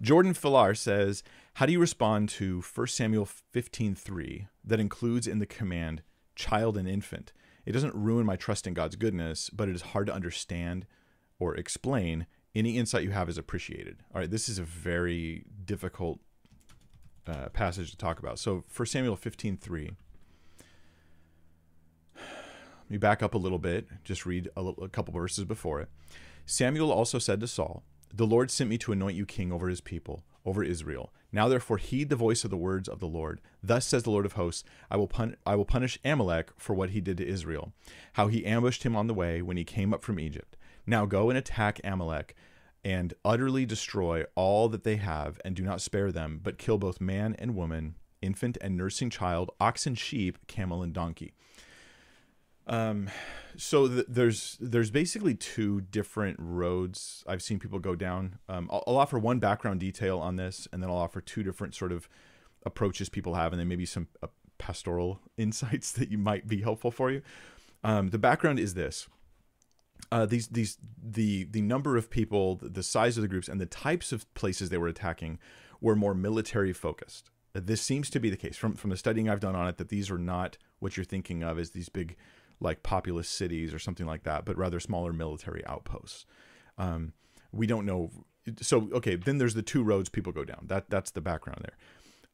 Jordan 0.00 0.34
Filar 0.34 0.74
says, 0.74 1.22
"How 1.54 1.66
do 1.66 1.72
you 1.72 1.80
respond 1.80 2.28
to 2.30 2.62
1 2.62 2.86
Samuel 2.88 3.26
15:3 3.26 4.48
that 4.64 4.80
includes 4.80 5.26
in 5.26 5.38
the 5.38 5.46
command 5.46 6.02
child 6.34 6.76
and 6.76 6.88
infant? 6.88 7.32
It 7.64 7.72
doesn't 7.72 7.94
ruin 7.94 8.26
my 8.26 8.36
trust 8.36 8.66
in 8.66 8.74
God's 8.74 8.96
goodness, 8.96 9.48
but 9.50 9.68
it 9.68 9.74
is 9.74 9.82
hard 9.82 10.06
to 10.08 10.14
understand 10.14 10.86
or 11.38 11.54
explain. 11.54 12.26
Any 12.54 12.76
insight 12.78 13.04
you 13.04 13.10
have 13.10 13.28
is 13.28 13.38
appreciated." 13.38 13.98
All 14.14 14.20
right, 14.20 14.30
this 14.30 14.48
is 14.48 14.58
a 14.58 14.62
very 14.62 15.44
difficult 15.64 16.20
uh, 17.26 17.48
passage 17.50 17.90
to 17.90 17.96
talk 17.96 18.18
about. 18.18 18.38
So, 18.38 18.64
1 18.74 18.86
Samuel 18.86 19.16
15:3 19.16 19.96
Let 22.14 22.90
me 22.90 22.98
back 22.98 23.22
up 23.22 23.34
a 23.34 23.38
little 23.38 23.58
bit, 23.58 23.86
just 24.04 24.26
read 24.26 24.50
a, 24.56 24.62
little, 24.62 24.84
a 24.84 24.88
couple 24.88 25.14
verses 25.14 25.44
before 25.44 25.80
it. 25.80 25.88
Samuel 26.44 26.92
also 26.92 27.18
said 27.18 27.40
to 27.40 27.46
Saul, 27.46 27.84
the 28.14 28.26
Lord 28.26 28.50
sent 28.50 28.68
me 28.68 28.76
to 28.78 28.92
anoint 28.92 29.16
you 29.16 29.24
king 29.24 29.50
over 29.50 29.68
his 29.68 29.80
people, 29.80 30.22
over 30.44 30.62
Israel. 30.62 31.14
Now 31.32 31.48
therefore 31.48 31.78
heed 31.78 32.10
the 32.10 32.16
voice 32.16 32.44
of 32.44 32.50
the 32.50 32.58
words 32.58 32.86
of 32.86 33.00
the 33.00 33.06
Lord. 33.06 33.40
Thus 33.62 33.86
says 33.86 34.02
the 34.02 34.10
Lord 34.10 34.26
of 34.26 34.34
hosts, 34.34 34.64
I 34.90 34.96
will 34.98 35.08
pun- 35.08 35.36
I 35.46 35.56
will 35.56 35.64
punish 35.64 35.98
Amalek 36.04 36.50
for 36.58 36.74
what 36.74 36.90
he 36.90 37.00
did 37.00 37.16
to 37.16 37.26
Israel, 37.26 37.72
how 38.14 38.26
he 38.26 38.44
ambushed 38.44 38.82
him 38.82 38.94
on 38.94 39.06
the 39.06 39.14
way 39.14 39.40
when 39.40 39.56
he 39.56 39.64
came 39.64 39.94
up 39.94 40.02
from 40.02 40.20
Egypt. 40.20 40.58
Now 40.86 41.06
go 41.06 41.28
and 41.30 41.38
attack 41.38 41.80
Amalek 41.84 42.34
and 42.84 43.14
utterly 43.24 43.64
destroy 43.64 44.24
all 44.34 44.68
that 44.68 44.84
they 44.84 44.96
have 44.96 45.40
and 45.44 45.54
do 45.54 45.62
not 45.62 45.80
spare 45.80 46.10
them, 46.10 46.40
but 46.42 46.58
kill 46.58 46.78
both 46.78 47.00
man 47.00 47.36
and 47.38 47.54
woman, 47.54 47.94
infant 48.20 48.58
and 48.60 48.76
nursing 48.76 49.10
child, 49.10 49.50
ox 49.60 49.86
and 49.86 49.96
sheep, 49.96 50.38
camel 50.46 50.82
and 50.82 50.92
donkey. 50.92 51.32
Um, 52.66 53.10
so 53.56 53.88
th- 53.88 54.06
there's 54.08 54.56
there's 54.60 54.90
basically 54.90 55.34
two 55.34 55.80
different 55.80 56.36
roads 56.40 57.24
I've 57.26 57.42
seen 57.42 57.58
people 57.58 57.78
go 57.78 57.96
down. 57.96 58.38
Um, 58.48 58.68
I'll, 58.72 58.84
I'll, 58.86 58.98
offer 58.98 59.18
one 59.18 59.40
background 59.40 59.80
detail 59.80 60.20
on 60.20 60.36
this, 60.36 60.68
and 60.72 60.82
then 60.82 60.88
I'll 60.88 60.96
offer 60.96 61.20
two 61.20 61.42
different 61.42 61.74
sort 61.74 61.90
of 61.90 62.08
approaches 62.64 63.08
people 63.08 63.34
have, 63.34 63.52
and 63.52 63.58
then 63.58 63.66
maybe 63.66 63.84
some 63.84 64.06
uh, 64.22 64.28
pastoral 64.58 65.20
insights 65.36 65.92
that 65.92 66.10
you 66.10 66.18
might 66.18 66.46
be 66.46 66.62
helpful 66.62 66.90
for 66.90 67.10
you. 67.10 67.22
Um, 67.82 68.10
the 68.10 68.18
background 68.18 68.60
is 68.60 68.74
this: 68.74 69.08
uh, 70.12 70.26
these 70.26 70.48
these 70.48 70.76
the 71.02 71.44
the 71.44 71.62
number 71.62 71.96
of 71.96 72.10
people, 72.10 72.60
the 72.60 72.82
size 72.82 73.16
of 73.16 73.22
the 73.22 73.28
groups, 73.28 73.48
and 73.48 73.58
the 73.58 73.66
types 73.66 74.12
of 74.12 74.32
places 74.34 74.68
they 74.68 74.76
were 74.76 74.86
attacking 74.86 75.38
were 75.80 75.96
more 75.96 76.14
military 76.14 76.74
focused. 76.74 77.30
This 77.54 77.80
seems 77.80 78.10
to 78.10 78.20
be 78.20 78.28
the 78.28 78.36
case 78.36 78.58
from 78.58 78.74
from 78.74 78.90
the 78.90 78.96
studying 78.98 79.30
I've 79.30 79.40
done 79.40 79.56
on 79.56 79.66
it 79.68 79.78
that 79.78 79.88
these 79.88 80.10
are 80.10 80.18
not 80.18 80.58
what 80.80 80.98
you're 80.98 81.04
thinking 81.04 81.42
of 81.42 81.58
as 81.58 81.70
these 81.70 81.88
big 81.88 82.16
like 82.60 82.82
populous 82.82 83.28
cities 83.28 83.72
or 83.72 83.78
something 83.78 84.06
like 84.06 84.24
that, 84.24 84.44
but 84.44 84.58
rather 84.58 84.78
smaller 84.80 85.14
military 85.14 85.64
outposts. 85.66 86.26
Um, 86.76 87.14
we 87.50 87.66
don't 87.66 87.86
know. 87.86 88.10
So 88.60 88.90
okay, 88.92 89.16
then 89.16 89.38
there's 89.38 89.54
the 89.54 89.62
two 89.62 89.82
roads 89.82 90.10
people 90.10 90.32
go 90.32 90.44
down. 90.44 90.66
That 90.66 90.90
that's 90.90 91.10
the 91.10 91.22
background 91.22 91.60
there. 91.62 91.78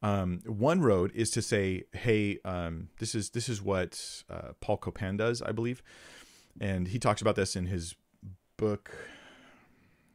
Um, 0.01 0.41
one 0.45 0.81
road 0.81 1.11
is 1.13 1.29
to 1.31 1.41
say, 1.41 1.83
hey, 1.93 2.39
um, 2.43 2.89
this 2.99 3.15
is 3.15 3.29
this 3.29 3.47
is 3.47 3.61
what 3.61 4.23
uh, 4.29 4.53
Paul 4.59 4.77
Copan 4.77 5.17
does, 5.17 5.41
I 5.41 5.51
believe, 5.53 5.81
and 6.59 6.87
he 6.87 6.99
talks 6.99 7.21
about 7.21 7.35
this 7.35 7.55
in 7.55 7.65
his 7.65 7.95
book. 8.57 8.91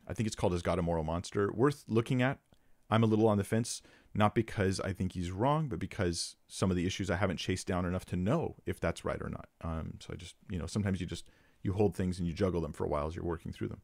I 0.07 0.15
think 0.15 0.27
it's 0.27 0.37
called 0.37 0.55
"Is 0.55 0.63
God 0.63 0.79
a 0.79 0.83
Moral 0.83 1.05
Monster?" 1.05 1.53
Worth 1.53 1.85
looking 1.89 2.23
at. 2.23 2.39
I'm 2.91 3.03
a 3.03 3.07
little 3.07 3.27
on 3.27 3.39
the 3.39 3.45
fence 3.45 3.83
not 4.15 4.35
because 4.35 4.81
I 4.81 4.93
think 4.93 5.13
he's 5.13 5.31
wrong, 5.33 5.67
but 5.67 5.81
because 5.81 6.37
some 6.47 6.71
of 6.71 6.77
the 6.77 6.87
issues 6.87 7.11
I 7.11 7.17
haven't 7.17 7.39
chased 7.39 7.67
down 7.67 7.85
enough 7.85 8.05
to 8.07 8.17
know 8.17 8.55
if 8.65 8.79
that's 8.79 9.05
right 9.05 9.21
or 9.21 9.29
not. 9.29 9.49
Um, 9.63 9.95
so 9.99 10.13
I 10.13 10.17
just, 10.17 10.37
you 10.49 10.59
know, 10.59 10.67
sometimes 10.67 11.01
you 11.01 11.07
just 11.07 11.25
you 11.63 11.73
hold 11.73 11.97
things 11.97 12.19
and 12.19 12.27
you 12.27 12.33
juggle 12.33 12.61
them 12.61 12.73
for 12.73 12.85
a 12.85 12.89
while 12.89 13.09
as 13.09 13.17
you're 13.17 13.25
working 13.25 13.53
through 13.53 13.69
them. 13.69 13.81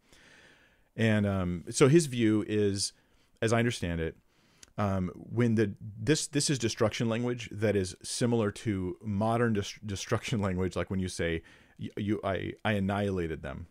And 0.96 1.26
um, 1.26 1.64
so 1.70 1.88
his 1.88 2.06
view 2.06 2.44
is, 2.46 2.92
as 3.42 3.52
I 3.52 3.58
understand 3.58 4.00
it, 4.00 4.16
um, 4.78 5.10
when 5.14 5.56
the 5.56 5.74
this 5.80 6.28
this 6.28 6.48
is 6.48 6.58
destruction 6.58 7.08
language 7.08 7.48
that 7.50 7.74
is 7.74 7.96
similar 8.02 8.52
to 8.52 8.96
modern 9.02 9.54
dis- 9.54 9.80
destruction 9.84 10.40
language, 10.46 10.76
like 10.76 10.90
when 10.90 11.00
you 11.00 11.08
say 11.08 11.42
you, 11.96 12.20
I 12.22 12.52
I 12.64 12.72
annihilated 12.72 13.42
them. 13.42 13.66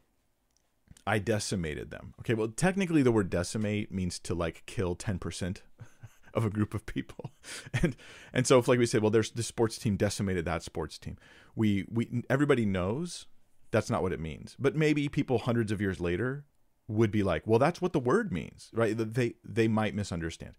I 1.05 1.19
decimated 1.19 1.91
them. 1.91 2.13
Okay, 2.19 2.33
well, 2.33 2.49
technically, 2.49 3.01
the 3.01 3.11
word 3.11 3.29
decimate 3.29 3.91
means 3.91 4.19
to 4.19 4.35
like 4.35 4.63
kill 4.65 4.95
10% 4.95 5.61
of 6.33 6.45
a 6.45 6.49
group 6.49 6.73
of 6.73 6.85
people. 6.85 7.31
And 7.81 7.95
and 8.33 8.45
so 8.45 8.59
if 8.59 8.67
like 8.67 8.79
we 8.79 8.85
say 8.85 8.99
well 8.99 9.11
there's 9.11 9.31
the 9.31 9.43
sports 9.43 9.77
team 9.77 9.95
decimated 9.95 10.45
that 10.45 10.63
sports 10.63 10.97
team. 10.97 11.17
We 11.55 11.85
we 11.89 12.23
everybody 12.29 12.65
knows 12.65 13.27
that's 13.71 13.89
not 13.89 14.01
what 14.01 14.13
it 14.13 14.19
means. 14.19 14.55
But 14.59 14.75
maybe 14.75 15.07
people 15.07 15.39
hundreds 15.39 15.71
of 15.71 15.81
years 15.81 15.99
later 15.99 16.45
would 16.87 17.11
be 17.11 17.23
like 17.23 17.47
well 17.47 17.59
that's 17.59 17.81
what 17.81 17.93
the 17.93 17.99
word 17.99 18.31
means 18.31 18.69
right? 18.73 18.95
They 18.97 19.35
they 19.43 19.67
might 19.67 19.95
misunderstand. 19.95 20.55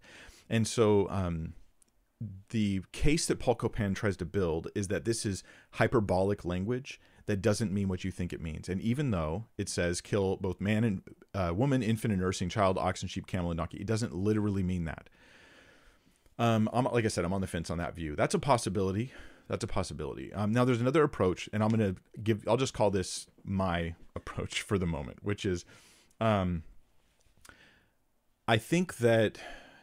And 0.49 0.67
so 0.67 1.07
um 1.09 1.53
the 2.49 2.81
case 2.91 3.25
that 3.27 3.39
Paul 3.39 3.55
Copan 3.55 3.93
tries 3.93 4.17
to 4.17 4.25
build 4.25 4.67
is 4.75 4.87
that 4.89 5.05
this 5.05 5.25
is 5.25 5.43
hyperbolic 5.71 6.45
language 6.45 6.99
that 7.31 7.41
doesn't 7.41 7.71
mean 7.71 7.87
what 7.87 8.03
you 8.03 8.11
think 8.11 8.33
it 8.33 8.41
means. 8.41 8.67
And 8.67 8.81
even 8.81 9.11
though 9.11 9.45
it 9.57 9.69
says 9.69 10.01
kill 10.01 10.35
both 10.35 10.59
man 10.59 10.83
and 10.83 11.01
uh, 11.33 11.53
woman, 11.55 11.81
infant 11.81 12.11
and 12.11 12.21
nursing 12.21 12.49
child, 12.49 12.77
oxen, 12.77 13.07
sheep, 13.07 13.25
camel, 13.25 13.51
and 13.51 13.57
donkey, 13.57 13.77
it 13.77 13.87
doesn't 13.87 14.13
literally 14.13 14.63
mean 14.63 14.83
that. 14.83 15.09
Um, 16.37 16.69
I'm 16.73 16.83
like 16.91 17.05
I 17.05 17.07
said, 17.07 17.23
I'm 17.23 17.31
on 17.31 17.39
the 17.39 17.47
fence 17.47 17.69
on 17.69 17.77
that 17.77 17.95
view. 17.95 18.17
That's 18.17 18.33
a 18.33 18.39
possibility. 18.39 19.13
That's 19.47 19.63
a 19.63 19.67
possibility. 19.67 20.33
Um, 20.33 20.51
now 20.51 20.65
there's 20.65 20.81
another 20.81 21.03
approach, 21.03 21.47
and 21.53 21.63
I'm 21.63 21.69
gonna 21.69 21.95
give. 22.21 22.45
I'll 22.49 22.57
just 22.57 22.73
call 22.73 22.91
this 22.91 23.27
my 23.45 23.95
approach 24.15 24.61
for 24.61 24.77
the 24.77 24.85
moment, 24.85 25.19
which 25.21 25.45
is, 25.45 25.63
um, 26.19 26.63
I 28.45 28.57
think 28.57 28.97
that 28.97 29.37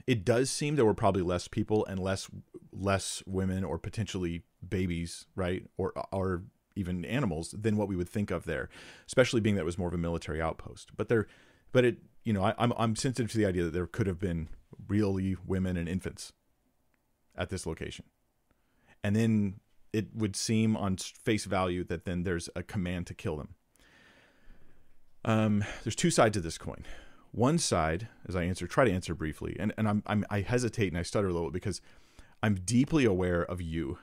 it 0.06 0.22
does 0.22 0.50
seem 0.50 0.76
there 0.76 0.84
were 0.84 0.92
probably 0.92 1.22
less 1.22 1.48
people 1.48 1.87
and 1.87 1.98
less 1.98 2.28
less 2.74 3.22
women 3.26 3.64
or 3.64 3.78
potentially 3.78 4.42
babies, 4.68 5.24
right, 5.34 5.64
or 5.78 5.94
or 6.12 6.42
even 6.79 7.05
animals 7.05 7.55
than 7.59 7.77
what 7.77 7.88
we 7.88 7.97
would 7.97 8.09
think 8.09 8.31
of 8.31 8.45
there, 8.45 8.69
especially 9.07 9.41
being 9.41 9.57
that 9.57 9.62
it 9.62 9.67
was 9.67 9.79
more 9.79 9.88
of 9.88 9.95
a 9.95 9.99
military 9.99 10.41
outpost. 10.41 10.91
But 10.97 11.09
there, 11.09 11.27
but 11.73 11.85
it, 11.85 11.99
you 12.25 12.33
know, 12.33 12.45
I, 12.45 12.55
I'm 12.59 12.73
I'm 12.77 12.97
sensitive 12.97 13.31
to 13.33 13.38
the 13.38 13.47
idea 13.47 13.64
that 13.64 13.73
there 13.73 13.87
could 13.87 14.07
have 14.07 14.19
been 14.19 14.49
really 14.88 15.37
women 15.47 15.77
and 15.77 15.88
infants 15.88 16.33
at 17.37 17.51
this 17.51 17.67
location. 17.67 18.05
And 19.03 19.14
then 19.14 19.61
it 19.93 20.14
would 20.14 20.37
seem 20.37 20.77
on 20.77 20.97
face 20.97 21.45
value 21.45 21.85
that 21.85 22.05
then 22.05 22.25
there's 22.25 22.49
a 22.55 22.62
command 22.62 23.07
to 23.07 23.14
kill 23.14 23.37
them. 23.37 23.55
Um, 25.25 25.64
there's 25.85 25.97
two 25.97 26.11
sides 26.11 26.37
of 26.37 26.43
this 26.43 26.59
coin. 26.59 26.85
One 27.33 27.59
side, 27.59 28.09
as 28.27 28.35
I 28.35 28.45
answer, 28.45 28.67
try 28.67 28.85
to 28.85 28.93
answer 28.93 29.14
briefly, 29.14 29.57
and, 29.59 29.73
and 29.77 29.88
I'm, 29.88 30.03
I'm 30.07 30.25
I 30.31 30.41
hesitate 30.41 30.88
and 30.88 30.99
I 30.99 31.03
stutter 31.03 31.29
a 31.29 31.33
little 31.33 31.51
because 31.51 31.81
I'm 32.43 32.55
deeply 32.55 33.05
aware 33.05 33.43
of 33.43 33.61
you, 33.61 33.99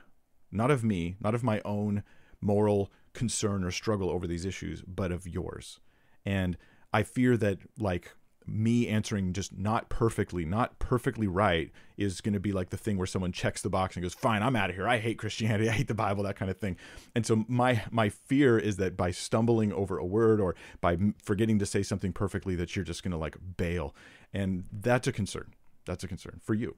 not 0.52 0.70
of 0.70 0.84
me, 0.84 1.16
not 1.20 1.34
of 1.34 1.42
my 1.42 1.60
own 1.64 2.04
moral 2.40 2.90
concern 3.12 3.64
or 3.64 3.70
struggle 3.70 4.10
over 4.10 4.26
these 4.26 4.44
issues, 4.44 4.82
but 4.82 5.10
of 5.12 5.26
yours. 5.26 5.80
And 6.24 6.56
I 6.92 7.02
fear 7.02 7.36
that 7.36 7.58
like 7.78 8.12
me 8.46 8.86
answering 8.86 9.32
just 9.32 9.56
not 9.56 9.88
perfectly, 9.88 10.44
not 10.44 10.78
perfectly 10.78 11.26
right 11.26 11.70
is 11.96 12.20
going 12.20 12.32
to 12.32 12.40
be 12.40 12.52
like 12.52 12.70
the 12.70 12.76
thing 12.76 12.96
where 12.96 13.06
someone 13.06 13.32
checks 13.32 13.60
the 13.62 13.70
box 13.70 13.96
and 13.96 14.02
goes, 14.02 14.14
"Fine, 14.14 14.42
I'm 14.42 14.56
out 14.56 14.70
of 14.70 14.76
here. 14.76 14.86
I 14.86 14.98
hate 14.98 15.18
Christianity. 15.18 15.68
I 15.70 15.72
hate 15.72 15.88
the 15.88 15.94
Bible, 15.94 16.22
that 16.24 16.36
kind 16.36 16.50
of 16.50 16.58
thing." 16.58 16.76
And 17.14 17.26
so 17.26 17.44
my 17.48 17.82
my 17.90 18.08
fear 18.08 18.58
is 18.58 18.76
that 18.76 18.96
by 18.96 19.10
stumbling 19.10 19.72
over 19.72 19.98
a 19.98 20.04
word 20.04 20.40
or 20.40 20.54
by 20.80 20.96
forgetting 21.22 21.58
to 21.58 21.66
say 21.66 21.82
something 21.82 22.12
perfectly 22.12 22.54
that 22.56 22.76
you're 22.76 22.84
just 22.84 23.02
going 23.02 23.12
to 23.12 23.18
like 23.18 23.36
bail. 23.56 23.94
And 24.32 24.64
that's 24.72 25.08
a 25.08 25.12
concern. 25.12 25.54
That's 25.84 26.04
a 26.04 26.08
concern 26.08 26.40
for 26.42 26.54
you. 26.54 26.76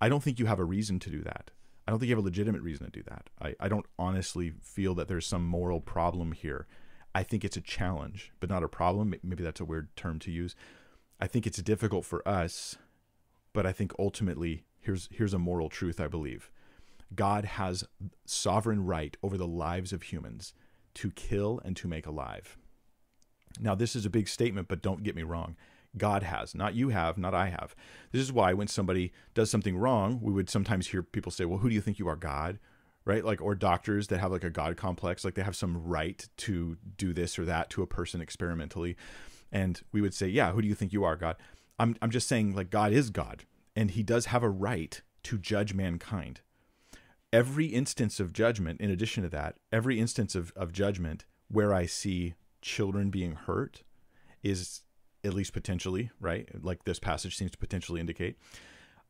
I 0.00 0.08
don't 0.08 0.22
think 0.22 0.38
you 0.38 0.46
have 0.46 0.58
a 0.58 0.64
reason 0.64 0.98
to 1.00 1.10
do 1.10 1.22
that. 1.22 1.50
I 1.92 1.94
don't 1.94 2.00
think 2.00 2.08
you 2.08 2.16
have 2.16 2.24
a 2.24 2.26
legitimate 2.26 2.62
reason 2.62 2.86
to 2.86 2.90
do 2.90 3.02
that. 3.02 3.28
I, 3.38 3.54
I 3.60 3.68
don't 3.68 3.84
honestly 3.98 4.54
feel 4.62 4.94
that 4.94 5.08
there's 5.08 5.26
some 5.26 5.44
moral 5.44 5.78
problem 5.78 6.32
here. 6.32 6.66
I 7.14 7.22
think 7.22 7.44
it's 7.44 7.58
a 7.58 7.60
challenge, 7.60 8.32
but 8.40 8.48
not 8.48 8.62
a 8.62 8.68
problem. 8.68 9.14
Maybe 9.22 9.44
that's 9.44 9.60
a 9.60 9.66
weird 9.66 9.94
term 9.94 10.18
to 10.20 10.30
use. 10.30 10.56
I 11.20 11.26
think 11.26 11.46
it's 11.46 11.60
difficult 11.60 12.06
for 12.06 12.26
us, 12.26 12.78
but 13.52 13.66
I 13.66 13.72
think 13.72 13.92
ultimately 13.98 14.64
here's 14.80 15.10
here's 15.12 15.34
a 15.34 15.38
moral 15.38 15.68
truth 15.68 16.00
I 16.00 16.08
believe. 16.08 16.50
God 17.14 17.44
has 17.44 17.84
sovereign 18.24 18.86
right 18.86 19.14
over 19.22 19.36
the 19.36 19.46
lives 19.46 19.92
of 19.92 20.04
humans 20.04 20.54
to 20.94 21.10
kill 21.10 21.60
and 21.62 21.76
to 21.76 21.88
make 21.88 22.06
alive. 22.06 22.56
Now 23.60 23.74
this 23.74 23.94
is 23.94 24.06
a 24.06 24.10
big 24.10 24.28
statement, 24.28 24.66
but 24.66 24.80
don't 24.80 25.02
get 25.02 25.14
me 25.14 25.24
wrong. 25.24 25.56
God 25.96 26.22
has, 26.22 26.54
not 26.54 26.74
you 26.74 26.88
have, 26.88 27.18
not 27.18 27.34
I 27.34 27.48
have. 27.48 27.74
This 28.12 28.22
is 28.22 28.32
why 28.32 28.52
when 28.52 28.68
somebody 28.68 29.12
does 29.34 29.50
something 29.50 29.76
wrong, 29.76 30.20
we 30.22 30.32
would 30.32 30.48
sometimes 30.48 30.88
hear 30.88 31.02
people 31.02 31.32
say, 31.32 31.44
"Well, 31.44 31.58
who 31.58 31.68
do 31.68 31.74
you 31.74 31.80
think 31.80 31.98
you 31.98 32.08
are, 32.08 32.16
God?" 32.16 32.58
right? 33.04 33.24
Like, 33.24 33.40
or 33.40 33.56
doctors 33.56 34.06
that 34.08 34.20
have 34.20 34.30
like 34.30 34.44
a 34.44 34.50
God 34.50 34.76
complex, 34.76 35.24
like 35.24 35.34
they 35.34 35.42
have 35.42 35.56
some 35.56 35.82
right 35.82 36.28
to 36.36 36.76
do 36.96 37.12
this 37.12 37.36
or 37.36 37.44
that 37.44 37.68
to 37.70 37.82
a 37.82 37.86
person 37.86 38.20
experimentally 38.20 38.96
and 39.52 39.82
we 39.92 40.00
would 40.00 40.14
say, 40.14 40.26
"Yeah, 40.26 40.52
who 40.52 40.62
do 40.62 40.68
you 40.68 40.74
think 40.74 40.92
you 40.92 41.04
are, 41.04 41.14
God?" 41.14 41.36
I'm 41.78 41.96
I'm 42.00 42.10
just 42.10 42.26
saying 42.26 42.56
like 42.56 42.70
God 42.70 42.92
is 42.92 43.10
God, 43.10 43.44
and 43.76 43.90
He 43.90 44.02
does 44.02 44.26
have 44.26 44.42
a 44.42 44.50
right 44.50 45.00
to 45.24 45.38
judge 45.38 45.74
mankind. 45.74 46.40
Every 47.32 47.66
instance 47.66 48.18
of 48.18 48.32
judgment, 48.32 48.80
in 48.80 48.90
addition 48.90 49.22
to 49.22 49.28
that, 49.30 49.56
every 49.70 50.00
instance 50.00 50.34
of, 50.34 50.52
of 50.56 50.72
judgment 50.72 51.24
where 51.48 51.72
I 51.72 51.86
see 51.86 52.34
children 52.60 53.10
being 53.10 53.32
hurt 53.32 53.82
is 54.42 54.82
at 55.24 55.34
least 55.34 55.52
potentially, 55.52 56.10
right? 56.20 56.48
Like 56.62 56.84
this 56.84 56.98
passage 56.98 57.36
seems 57.36 57.52
to 57.52 57.58
potentially 57.58 58.00
indicate. 58.00 58.36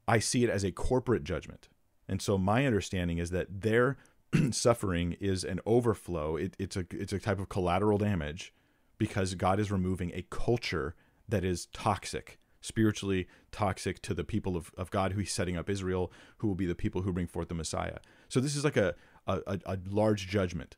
I 0.07 0.19
see 0.19 0.45
it 0.45 0.51
as 0.51 0.65
a 0.65 0.73
corporate 0.73 1.25
judgment. 1.25 1.69
And 2.09 2.21
so 2.21 2.37
my 2.37 2.67
understanding 2.67 3.19
is 3.19 3.31
that 3.31 3.63
their 3.63 3.97
suffering 4.51 5.17
is 5.21 5.45
an 5.45 5.61
overflow. 5.65 6.37
It, 6.37 6.57
it's 6.59 6.77
a 6.77 6.85
it's 6.91 7.13
a 7.13 7.19
type 7.19 7.39
of 7.39 7.49
collateral 7.49 7.99
damage 7.99 8.53
because 8.99 9.35
God 9.35 9.59
is 9.59 9.71
removing 9.71 10.13
a 10.15 10.23
culture 10.31 10.95
that 11.29 11.45
is 11.45 11.67
toxic, 11.67 12.39
spiritually 12.61 13.27
toxic 13.51 14.03
to 14.03 14.15
the 14.15 14.25
people 14.25 14.57
of, 14.57 14.71
of 14.77 14.91
God 14.91 15.13
who 15.13 15.21
he's 15.21 15.33
setting 15.33 15.57
up 15.57 15.71
Israel, 15.71 16.13
who 16.39 16.49
will 16.49 16.55
be 16.55 16.67
the 16.67 16.75
people 16.75 17.03
who 17.03 17.13
bring 17.13 17.27
forth 17.27 17.49
the 17.49 17.55
Messiah. 17.55 17.99
So 18.29 18.41
this 18.41 18.57
is 18.57 18.65
like 18.65 18.77
a, 18.77 18.95
a, 19.27 19.59
a 19.67 19.79
large 19.89 20.29
judgment. 20.29 20.77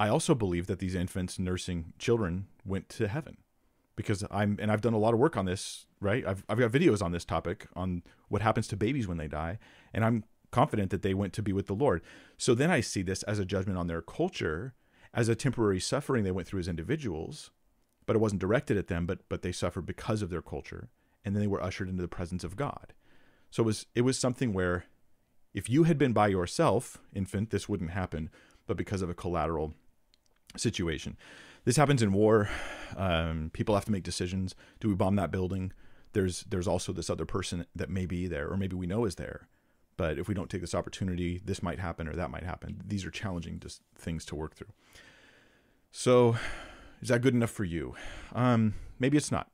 I 0.00 0.08
also 0.08 0.34
believe 0.34 0.66
that 0.68 0.78
these 0.78 0.94
infants 0.94 1.38
nursing 1.38 1.92
children 1.98 2.46
went 2.64 2.88
to 2.90 3.08
heaven 3.08 3.38
because 3.98 4.24
I'm 4.30 4.56
and 4.62 4.70
I've 4.70 4.80
done 4.80 4.94
a 4.94 4.98
lot 4.98 5.12
of 5.12 5.18
work 5.18 5.36
on 5.36 5.44
this, 5.44 5.84
right? 6.00 6.24
I've 6.24 6.44
I've 6.48 6.60
got 6.60 6.70
videos 6.70 7.02
on 7.02 7.10
this 7.10 7.24
topic 7.24 7.66
on 7.74 8.04
what 8.28 8.42
happens 8.42 8.68
to 8.68 8.76
babies 8.76 9.08
when 9.08 9.18
they 9.18 9.26
die, 9.26 9.58
and 9.92 10.04
I'm 10.04 10.22
confident 10.52 10.90
that 10.90 11.02
they 11.02 11.14
went 11.14 11.32
to 11.32 11.42
be 11.42 11.52
with 11.52 11.66
the 11.66 11.74
Lord. 11.74 12.00
So 12.36 12.54
then 12.54 12.70
I 12.70 12.80
see 12.80 13.02
this 13.02 13.24
as 13.24 13.40
a 13.40 13.44
judgment 13.44 13.76
on 13.76 13.88
their 13.88 14.00
culture, 14.00 14.72
as 15.12 15.28
a 15.28 15.34
temporary 15.34 15.80
suffering 15.80 16.22
they 16.22 16.30
went 16.30 16.46
through 16.46 16.60
as 16.60 16.68
individuals, 16.68 17.50
but 18.06 18.14
it 18.14 18.20
wasn't 18.20 18.40
directed 18.40 18.76
at 18.76 18.86
them, 18.86 19.04
but 19.04 19.28
but 19.28 19.42
they 19.42 19.50
suffered 19.50 19.84
because 19.84 20.22
of 20.22 20.30
their 20.30 20.42
culture, 20.42 20.90
and 21.24 21.34
then 21.34 21.40
they 21.40 21.48
were 21.48 21.62
ushered 21.62 21.88
into 21.88 22.00
the 22.00 22.06
presence 22.06 22.44
of 22.44 22.54
God. 22.54 22.94
So 23.50 23.64
it 23.64 23.66
was 23.66 23.86
it 23.96 24.02
was 24.02 24.16
something 24.16 24.52
where 24.52 24.84
if 25.52 25.68
you 25.68 25.82
had 25.82 25.98
been 25.98 26.12
by 26.12 26.28
yourself, 26.28 26.98
infant, 27.12 27.50
this 27.50 27.68
wouldn't 27.68 27.90
happen, 27.90 28.30
but 28.68 28.76
because 28.76 29.02
of 29.02 29.10
a 29.10 29.14
collateral 29.14 29.74
situation. 30.56 31.16
This 31.68 31.76
happens 31.76 32.00
in 32.00 32.14
war. 32.14 32.48
Um, 32.96 33.50
people 33.52 33.74
have 33.74 33.84
to 33.84 33.92
make 33.92 34.02
decisions. 34.02 34.54
Do 34.80 34.88
we 34.88 34.94
bomb 34.94 35.16
that 35.16 35.30
building? 35.30 35.74
There's 36.14 36.44
there's 36.48 36.66
also 36.66 36.94
this 36.94 37.10
other 37.10 37.26
person 37.26 37.66
that 37.76 37.90
may 37.90 38.06
be 38.06 38.26
there, 38.26 38.48
or 38.48 38.56
maybe 38.56 38.74
we 38.74 38.86
know 38.86 39.04
is 39.04 39.16
there. 39.16 39.48
But 39.98 40.18
if 40.18 40.28
we 40.28 40.34
don't 40.34 40.48
take 40.48 40.62
this 40.62 40.74
opportunity, 40.74 41.42
this 41.44 41.62
might 41.62 41.78
happen 41.78 42.08
or 42.08 42.14
that 42.14 42.30
might 42.30 42.44
happen. 42.44 42.80
These 42.86 43.04
are 43.04 43.10
challenging 43.10 43.60
just 43.60 43.82
things 43.94 44.24
to 44.24 44.34
work 44.34 44.56
through. 44.56 44.72
So, 45.92 46.36
is 47.02 47.08
that 47.08 47.20
good 47.20 47.34
enough 47.34 47.50
for 47.50 47.64
you? 47.64 47.94
Um, 48.34 48.72
maybe 48.98 49.18
it's 49.18 49.30
not. 49.30 49.50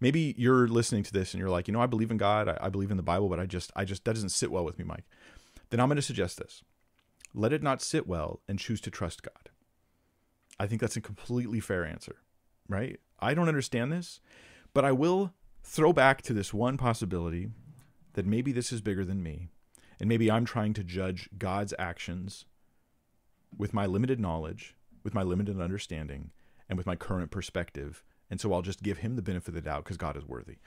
Maybe 0.00 0.34
you're 0.38 0.68
listening 0.68 1.02
to 1.02 1.12
this 1.12 1.34
and 1.34 1.38
you're 1.38 1.50
like, 1.50 1.68
you 1.68 1.74
know, 1.74 1.82
I 1.82 1.86
believe 1.86 2.10
in 2.10 2.16
God, 2.16 2.48
I, 2.48 2.56
I 2.62 2.70
believe 2.70 2.90
in 2.90 2.96
the 2.96 3.02
Bible, 3.02 3.28
but 3.28 3.38
I 3.38 3.44
just, 3.44 3.70
I 3.76 3.84
just 3.84 4.06
that 4.06 4.14
doesn't 4.14 4.30
sit 4.30 4.50
well 4.50 4.64
with 4.64 4.78
me, 4.78 4.86
Mike. 4.86 5.04
Then 5.68 5.80
I'm 5.80 5.88
going 5.88 5.96
to 5.96 6.02
suggest 6.02 6.38
this: 6.38 6.62
let 7.34 7.52
it 7.52 7.62
not 7.62 7.82
sit 7.82 8.06
well, 8.06 8.40
and 8.48 8.58
choose 8.58 8.80
to 8.80 8.90
trust 8.90 9.22
God. 9.22 9.49
I 10.60 10.66
think 10.66 10.82
that's 10.82 10.96
a 10.96 11.00
completely 11.00 11.58
fair 11.58 11.86
answer, 11.86 12.16
right? 12.68 13.00
I 13.18 13.32
don't 13.32 13.48
understand 13.48 13.90
this, 13.90 14.20
but 14.74 14.84
I 14.84 14.92
will 14.92 15.32
throw 15.62 15.90
back 15.94 16.20
to 16.22 16.34
this 16.34 16.52
one 16.52 16.76
possibility 16.76 17.48
that 18.12 18.26
maybe 18.26 18.52
this 18.52 18.70
is 18.70 18.82
bigger 18.82 19.02
than 19.02 19.22
me, 19.22 19.48
and 19.98 20.06
maybe 20.06 20.30
I'm 20.30 20.44
trying 20.44 20.74
to 20.74 20.84
judge 20.84 21.30
God's 21.38 21.72
actions 21.78 22.44
with 23.56 23.72
my 23.72 23.86
limited 23.86 24.20
knowledge, 24.20 24.76
with 25.02 25.14
my 25.14 25.22
limited 25.22 25.58
understanding, 25.58 26.30
and 26.68 26.76
with 26.76 26.86
my 26.86 26.94
current 26.94 27.30
perspective. 27.30 28.04
And 28.28 28.38
so 28.38 28.52
I'll 28.52 28.60
just 28.60 28.82
give 28.82 28.98
him 28.98 29.16
the 29.16 29.22
benefit 29.22 29.48
of 29.48 29.54
the 29.54 29.62
doubt 29.62 29.84
because 29.84 29.96
God 29.96 30.14
is 30.14 30.26
worthy. 30.26 30.58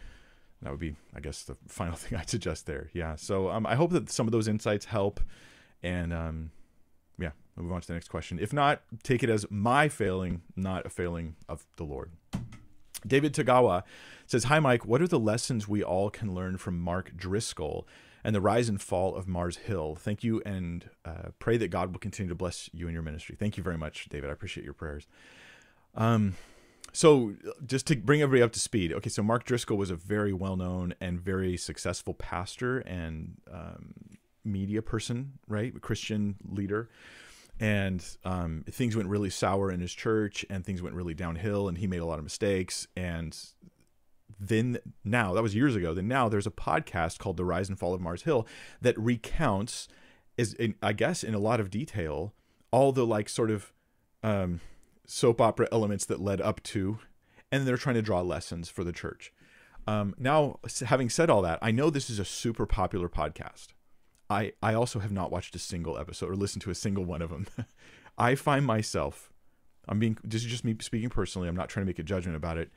That 0.64 0.72
would 0.72 0.80
be, 0.80 0.96
I 1.16 1.20
guess, 1.20 1.44
the 1.44 1.56
final 1.68 1.96
thing 1.96 2.18
I'd 2.18 2.32
suggest 2.32 2.66
there. 2.66 2.90
Yeah. 2.94 3.16
So 3.16 3.52
um, 3.52 3.68
I 3.68 3.76
hope 3.76 3.92
that 3.92 4.10
some 4.10 4.28
of 4.28 4.32
those 4.32 4.48
insights 4.48 4.86
help. 4.86 5.20
And 5.84 6.12
um, 6.12 6.52
move 7.62 7.72
on 7.72 7.82
to 7.82 7.88
the 7.88 7.94
next 7.94 8.10
question. 8.10 8.40
If 8.40 8.54
not, 8.54 8.82
take 9.04 9.24
it 9.24 9.30
as 9.30 9.46
my 9.50 9.90
failing, 9.90 10.42
not 10.56 10.86
a 10.86 10.90
failing 10.90 11.36
of 11.48 11.66
the 11.78 11.84
Lord. 11.84 12.12
David 13.06 13.34
Tagawa 13.34 13.84
says, 14.26 14.46
Hi, 14.46 14.60
Mike. 14.60 14.86
What 14.86 15.02
are 15.02 15.08
the 15.08 15.20
lessons 15.20 15.68
we 15.68 15.84
all 15.84 16.10
can 16.10 16.34
learn 16.34 16.58
from 16.58 16.80
Mark 16.80 17.16
Driscoll 17.16 17.88
and 18.24 18.34
the 18.34 18.42
rise 18.42 18.70
and 18.70 18.82
fall 18.82 19.16
of 19.16 19.28
Mars 19.28 19.58
Hill? 19.58 19.96
Thank 19.96 20.24
you 20.24 20.42
and 20.46 20.90
uh, 21.06 21.30
pray 21.40 21.58
that 21.58 21.70
God 21.70 21.92
will 21.92 22.00
continue 22.00 22.30
to 22.30 22.36
bless 22.36 22.70
you 22.74 22.88
and 22.88 22.94
your 22.94 23.04
ministry. 23.04 23.36
Thank 23.38 23.58
you 23.58 23.64
very 23.64 23.78
much, 23.78 24.08
David. 24.10 24.30
I 24.30 24.34
appreciate 24.34 24.64
your 24.64 24.74
prayers. 24.74 25.08
Um, 25.96 26.36
so, 26.92 27.34
just 27.66 27.88
to 27.88 27.96
bring 27.96 28.22
everybody 28.22 28.44
up 28.44 28.52
to 28.52 28.60
speed, 28.60 28.94
okay, 28.94 29.10
so 29.10 29.24
Mark 29.24 29.46
Driscoll 29.46 29.78
was 29.78 29.90
a 29.90 29.96
very 29.96 30.32
well 30.32 30.56
known 30.56 30.94
and 31.02 31.20
very 31.20 31.58
successful 31.58 32.14
pastor 32.14 32.80
and 32.80 33.38
um, 33.52 33.94
media 34.46 34.82
person, 34.82 35.34
right? 35.48 35.76
A 35.76 35.80
Christian 35.80 36.36
leader. 36.48 36.90
And 37.60 38.04
um, 38.26 38.64
things 38.70 38.96
went 38.96 39.10
really 39.10 39.30
sour 39.30 39.72
in 39.72 39.80
his 39.80 39.94
church, 39.94 40.46
and 40.50 40.66
things 40.66 40.82
went 40.82 40.96
really 40.96 41.14
downhill, 41.14 41.68
and 41.68 41.78
he 41.78 41.88
made 41.88 42.02
a 42.02 42.06
lot 42.06 42.18
of 42.18 42.24
mistakes. 42.24 42.88
And 42.96 43.38
then 44.40 44.80
now, 45.04 45.34
that 45.34 45.44
was 45.44 45.56
years 45.56 45.76
ago. 45.76 45.94
Then 45.94 46.08
now 46.08 46.28
there's 46.28 46.48
a 46.48 46.52
podcast 46.52 47.20
called 47.20 47.38
The 47.38 47.46
Rise 47.46 47.70
and 47.70 47.80
Fall 47.80 47.94
of 47.94 48.02
Mars 48.02 48.24
Hill 48.24 48.48
that 48.82 48.98
recounts, 49.00 49.88
is 50.38 50.54
in, 50.56 50.76
I 50.82 50.94
guess 50.94 51.24
in 51.24 51.34
a 51.34 51.40
lot 51.40 51.60
of 51.60 51.70
detail, 51.70 52.34
all 52.72 52.92
the 52.92 53.06
like 53.06 53.30
sort 53.30 53.52
of 53.52 53.72
um, 54.24 54.60
soap 55.06 55.40
opera 55.40 55.68
elements 55.72 56.06
that 56.06 56.20
led 56.20 56.42
up 56.42 56.62
to, 56.64 57.00
and 57.52 57.68
they're 57.68 57.78
trying 57.78 57.96
to 57.96 58.02
draw 58.02 58.22
lessons 58.22 58.70
for 58.70 58.84
the 58.84 58.92
church. 58.92 59.32
Um, 59.86 60.16
now, 60.18 60.60
having 60.86 61.10
said 61.10 61.30
all 61.30 61.42
that, 61.44 61.60
I 61.62 61.72
know 61.72 61.90
this 61.90 62.10
is 62.10 62.20
a 62.20 62.26
super 62.26 62.66
popular 62.66 63.10
podcast. 63.10 63.68
I, 64.34 64.54
I 64.62 64.74
also 64.74 65.00
have 65.00 65.12
not 65.12 65.32
watched 65.32 65.56
a 65.56 65.60
single 65.60 65.98
episode 65.98 66.30
or 66.30 66.36
listened 66.36 66.62
to 66.64 66.72
a 66.72 66.76
single 66.76 67.06
one 67.06 67.22
of 67.22 67.30
them. 67.30 67.48
I 68.18 68.36
find 68.36 68.66
myself, 68.66 69.32
I'm 69.88 70.00
being, 70.00 70.18
this 70.24 70.44
is 70.44 70.50
just 70.50 70.64
me 70.64 70.76
speaking 70.82 71.10
personally, 71.10 71.48
I'm 71.48 71.56
not 71.56 71.70
trying 71.70 71.86
to 71.86 71.88
make 71.88 72.00
a 72.00 72.04
judgment 72.04 72.36
about 72.36 72.58
it. 72.58 72.70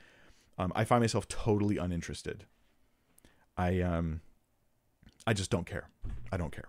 Um, 0.58 0.72
I 0.74 0.84
find 0.84 1.02
myself 1.02 1.28
totally 1.28 1.76
uninterested. 1.76 2.44
I, 3.56 3.80
um, 3.80 4.20
I 5.26 5.32
just 5.32 5.50
don't 5.50 5.66
care. 5.66 5.88
I 6.30 6.36
don't 6.36 6.52
care. 6.52 6.68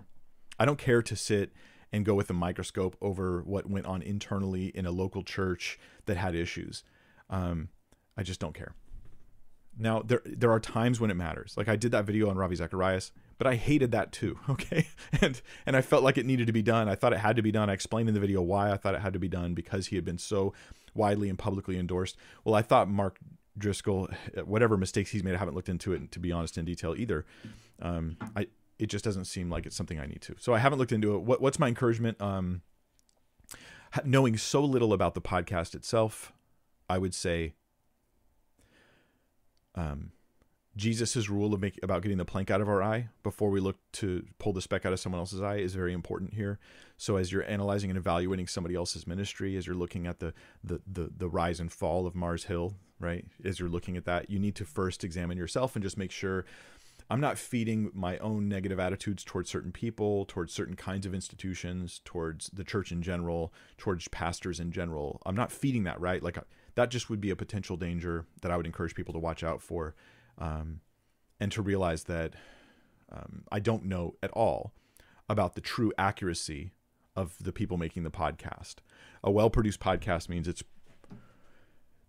I 0.59 0.65
don't 0.65 0.79
care 0.79 1.01
to 1.01 1.15
sit 1.15 1.51
and 1.91 2.05
go 2.05 2.15
with 2.15 2.29
a 2.29 2.33
microscope 2.33 2.97
over 3.01 3.41
what 3.43 3.69
went 3.69 3.85
on 3.85 4.01
internally 4.01 4.67
in 4.67 4.85
a 4.85 4.91
local 4.91 5.23
church 5.23 5.79
that 6.05 6.17
had 6.17 6.35
issues. 6.35 6.83
Um, 7.29 7.69
I 8.17 8.23
just 8.23 8.39
don't 8.39 8.53
care. 8.53 8.73
Now 9.77 10.01
there 10.01 10.21
there 10.25 10.51
are 10.51 10.59
times 10.59 10.99
when 10.99 11.11
it 11.11 11.15
matters. 11.15 11.55
Like 11.57 11.67
I 11.67 11.75
did 11.75 11.91
that 11.91 12.05
video 12.05 12.29
on 12.29 12.37
Ravi 12.37 12.55
Zacharias 12.55 13.11
but 13.37 13.47
I 13.47 13.55
hated 13.55 13.91
that 13.91 14.11
too. 14.11 14.39
Okay. 14.49 14.87
And, 15.21 15.39
and 15.65 15.75
I 15.75 15.81
felt 15.81 16.03
like 16.03 16.17
it 16.17 16.25
needed 16.25 16.47
to 16.47 16.53
be 16.53 16.61
done. 16.61 16.89
I 16.89 16.95
thought 16.95 17.13
it 17.13 17.19
had 17.19 17.35
to 17.35 17.41
be 17.41 17.51
done. 17.51 17.69
I 17.69 17.73
explained 17.73 18.09
in 18.09 18.15
the 18.15 18.19
video 18.19 18.41
why 18.41 18.71
I 18.71 18.77
thought 18.77 18.95
it 18.95 19.01
had 19.01 19.13
to 19.13 19.19
be 19.19 19.27
done 19.27 19.53
because 19.53 19.87
he 19.87 19.95
had 19.95 20.03
been 20.03 20.17
so 20.17 20.53
widely 20.95 21.29
and 21.29 21.37
publicly 21.37 21.77
endorsed. 21.77 22.17
Well, 22.43 22.55
I 22.55 22.61
thought 22.61 22.89
Mark 22.89 23.19
Driscoll, 23.57 24.09
whatever 24.45 24.77
mistakes 24.77 25.11
he's 25.11 25.23
made, 25.23 25.35
I 25.35 25.37
haven't 25.37 25.53
looked 25.53 25.69
into 25.69 25.93
it 25.93 26.11
to 26.11 26.19
be 26.19 26.31
honest 26.31 26.57
in 26.57 26.65
detail 26.65 26.95
either. 26.97 27.25
Um, 27.81 28.17
I, 28.35 28.47
it 28.79 28.87
just 28.87 29.05
doesn't 29.05 29.25
seem 29.25 29.49
like 29.49 29.65
it's 29.65 29.75
something 29.75 29.99
I 29.99 30.07
need 30.07 30.21
to. 30.21 30.35
So 30.39 30.53
I 30.53 30.59
haven't 30.59 30.79
looked 30.79 30.91
into 30.91 31.15
it. 31.15 31.21
What, 31.21 31.41
what's 31.41 31.59
my 31.59 31.67
encouragement? 31.67 32.19
Um, 32.21 32.61
knowing 34.03 34.37
so 34.37 34.63
little 34.63 34.93
about 34.93 35.13
the 35.13 35.21
podcast 35.21 35.75
itself, 35.75 36.33
I 36.89 36.97
would 36.97 37.13
say, 37.13 37.53
um, 39.77 40.11
Jesus's 40.75 41.29
rule 41.29 41.53
of 41.53 41.61
making 41.61 41.79
about 41.83 42.03
getting 42.03 42.17
the 42.17 42.25
plank 42.25 42.51
out 42.51 42.61
of 42.61 42.69
our 42.69 42.83
eye 42.83 43.09
before 43.23 43.49
we 43.49 43.59
look 43.59 43.77
to 43.93 44.25
pull 44.37 44.53
the 44.53 44.61
speck 44.61 44.85
out 44.85 44.93
of 44.93 44.99
someone 44.99 45.19
else's 45.19 45.41
eye 45.41 45.57
is 45.57 45.73
very 45.73 45.93
important 45.93 46.33
here. 46.35 46.59
So 46.97 47.17
as 47.17 47.31
you're 47.31 47.49
analyzing 47.49 47.89
and 47.89 47.97
evaluating 47.97 48.47
somebody 48.47 48.75
else's 48.75 49.07
ministry, 49.07 49.55
as 49.57 49.65
you're 49.65 49.75
looking 49.75 50.05
at 50.05 50.19
the 50.19 50.33
the 50.63 50.81
the, 50.85 51.11
the 51.15 51.29
rise 51.29 51.59
and 51.59 51.71
fall 51.71 52.05
of 52.05 52.15
Mars 52.15 52.45
Hill, 52.45 52.75
right? 52.99 53.25
As 53.43 53.59
you're 53.59 53.69
looking 53.69 53.97
at 53.97 54.05
that, 54.05 54.29
you 54.29 54.39
need 54.39 54.55
to 54.55 54.65
first 54.65 55.03
examine 55.03 55.37
yourself 55.37 55.75
and 55.75 55.83
just 55.83 55.97
make 55.97 56.11
sure 56.11 56.45
I'm 57.09 57.21
not 57.21 57.37
feeding 57.37 57.89
my 57.93 58.17
own 58.17 58.49
negative 58.49 58.79
attitudes 58.79 59.23
towards 59.23 59.49
certain 59.49 59.71
people, 59.71 60.25
towards 60.25 60.53
certain 60.53 60.75
kinds 60.75 61.05
of 61.05 61.13
institutions, 61.13 62.01
towards 62.03 62.49
the 62.49 62.65
church 62.65 62.91
in 62.91 63.01
general, 63.01 63.53
towards 63.77 64.07
pastors 64.09 64.59
in 64.59 64.71
general. 64.71 65.21
I'm 65.25 65.35
not 65.35 65.51
feeding 65.51 65.85
that, 65.85 66.01
right? 66.01 66.21
Like 66.21 66.37
that 66.77 66.91
just 66.91 67.09
would 67.09 67.19
be 67.19 67.31
a 67.31 67.35
potential 67.35 67.75
danger 67.75 68.27
that 68.43 68.51
I 68.51 68.55
would 68.55 68.67
encourage 68.67 68.93
people 68.93 69.11
to 69.15 69.19
watch 69.19 69.43
out 69.43 69.63
for 69.63 69.95
um, 70.37 70.81
and 71.39 71.51
to 71.53 71.63
realize 71.63 72.03
that 72.03 72.35
um, 73.11 73.45
I 73.51 73.59
don't 73.59 73.85
know 73.85 74.13
at 74.21 74.29
all 74.31 74.73
about 75.27 75.55
the 75.55 75.61
true 75.61 75.91
accuracy 75.97 76.73
of 77.15 77.35
the 77.41 77.51
people 77.51 77.77
making 77.77 78.03
the 78.03 78.11
podcast. 78.11 78.75
A 79.23 79.31
well 79.31 79.49
produced 79.49 79.79
podcast 79.79 80.29
means 80.29 80.47
it's 80.47 80.61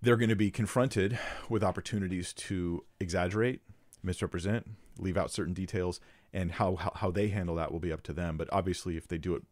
they're 0.02 0.18
going 0.18 0.28
to 0.28 0.36
be 0.36 0.50
confronted 0.50 1.18
with 1.48 1.64
opportunities 1.64 2.34
to 2.34 2.84
exaggerate, 3.00 3.62
misrepresent, 4.02 4.66
leave 4.98 5.16
out 5.16 5.30
certain 5.30 5.54
details, 5.54 5.98
and 6.30 6.52
how, 6.52 6.76
how, 6.76 6.92
how 6.94 7.10
they 7.10 7.28
handle 7.28 7.54
that 7.54 7.72
will 7.72 7.80
be 7.80 7.90
up 7.90 8.02
to 8.02 8.12
them. 8.12 8.36
But 8.36 8.50
obviously, 8.52 8.98
if 8.98 9.08
they 9.08 9.16
do 9.16 9.34
it, 9.34 9.42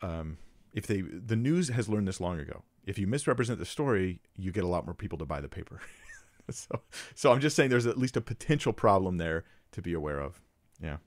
um, 0.00 0.38
if 0.72 0.86
they 0.86 1.00
the 1.00 1.34
news 1.34 1.70
has 1.70 1.88
learned 1.88 2.06
this 2.06 2.20
long 2.20 2.38
ago. 2.38 2.62
If 2.86 2.98
you 2.98 3.06
misrepresent 3.06 3.58
the 3.58 3.64
story, 3.64 4.20
you 4.36 4.52
get 4.52 4.64
a 4.64 4.68
lot 4.68 4.84
more 4.84 4.94
people 4.94 5.18
to 5.18 5.24
buy 5.24 5.40
the 5.40 5.48
paper. 5.48 5.80
so, 6.50 6.82
so 7.14 7.32
I'm 7.32 7.40
just 7.40 7.56
saying 7.56 7.70
there's 7.70 7.86
at 7.86 7.98
least 7.98 8.16
a 8.16 8.20
potential 8.20 8.72
problem 8.72 9.16
there 9.16 9.44
to 9.72 9.82
be 9.82 9.94
aware 9.94 10.20
of. 10.20 10.40
Yeah. 10.82 10.98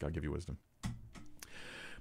God 0.00 0.12
give 0.12 0.24
you 0.24 0.32
wisdom. 0.32 0.58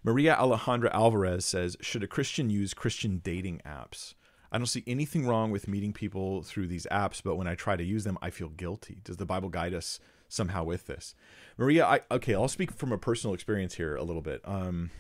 Maria 0.03 0.35
Alejandra 0.35 0.91
Alvarez 0.91 1.45
says, 1.45 1.77
Should 1.79 2.03
a 2.03 2.07
Christian 2.07 2.49
use 2.49 2.73
Christian 2.73 3.21
dating 3.23 3.61
apps? 3.65 4.15
I 4.51 4.57
don't 4.57 4.67
see 4.67 4.83
anything 4.85 5.25
wrong 5.25 5.49
with 5.49 5.67
meeting 5.67 5.93
people 5.93 6.43
through 6.43 6.67
these 6.67 6.85
apps, 6.91 7.21
but 7.23 7.37
when 7.37 7.47
I 7.47 7.55
try 7.55 7.75
to 7.75 7.83
use 7.83 8.03
them, 8.03 8.19
I 8.21 8.29
feel 8.29 8.49
guilty. 8.49 8.99
Does 9.03 9.17
the 9.17 9.25
Bible 9.25 9.49
guide 9.49 9.73
us 9.73 9.99
somehow 10.27 10.63
with 10.63 10.85
this? 10.85 11.15
Maria, 11.57 11.85
I 11.85 12.01
okay, 12.11 12.35
I'll 12.35 12.47
speak 12.47 12.71
from 12.71 12.91
a 12.91 12.97
personal 12.97 13.33
experience 13.33 13.75
here 13.75 13.95
a 13.95 14.03
little 14.03 14.21
bit. 14.21 14.41
Um 14.43 14.91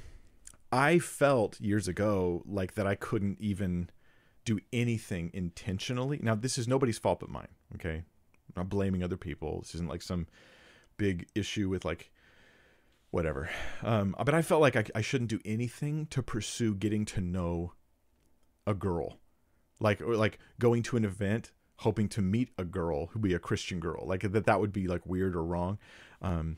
I 0.71 0.97
felt 0.97 1.59
years 1.61 1.87
ago 1.87 2.41
like 2.47 2.73
that 2.73 2.87
I 2.87 2.95
couldn't 2.95 3.39
even 3.39 3.91
do 4.45 4.59
anything 4.71 5.31
intentionally. 5.33 6.19
Now, 6.21 6.35
this 6.35 6.57
is 6.57 6.67
nobody's 6.67 6.97
fault 6.97 7.19
but 7.19 7.29
mine, 7.29 7.47
okay? 7.75 8.03
I'm 8.47 8.53
not 8.55 8.69
blaming 8.69 9.03
other 9.03 9.17
people. 9.17 9.61
This 9.61 9.75
isn't 9.75 9.89
like 9.89 10.01
some 10.01 10.27
big 10.97 11.27
issue 11.35 11.69
with 11.69 11.85
like 11.85 12.11
whatever. 13.11 13.49
Um, 13.83 14.15
but 14.25 14.33
I 14.33 14.41
felt 14.41 14.61
like 14.61 14.75
I, 14.75 14.85
I 14.95 15.01
shouldn't 15.01 15.29
do 15.29 15.39
anything 15.45 16.07
to 16.07 16.23
pursue 16.23 16.75
getting 16.75 17.05
to 17.05 17.21
know 17.21 17.73
a 18.65 18.73
girl, 18.73 19.19
like 19.79 20.01
or 20.01 20.15
like 20.15 20.39
going 20.59 20.83
to 20.83 20.97
an 20.97 21.05
event 21.05 21.51
hoping 21.77 22.07
to 22.07 22.21
meet 22.21 22.49
a 22.57 22.63
girl 22.63 23.07
who 23.07 23.19
be 23.19 23.33
a 23.33 23.39
Christian 23.39 23.79
girl, 23.79 24.05
like 24.07 24.21
that 24.21 24.45
that 24.45 24.59
would 24.59 24.71
be 24.71 24.87
like 24.87 25.05
weird 25.05 25.35
or 25.35 25.43
wrong. 25.43 25.77
Um, 26.21 26.57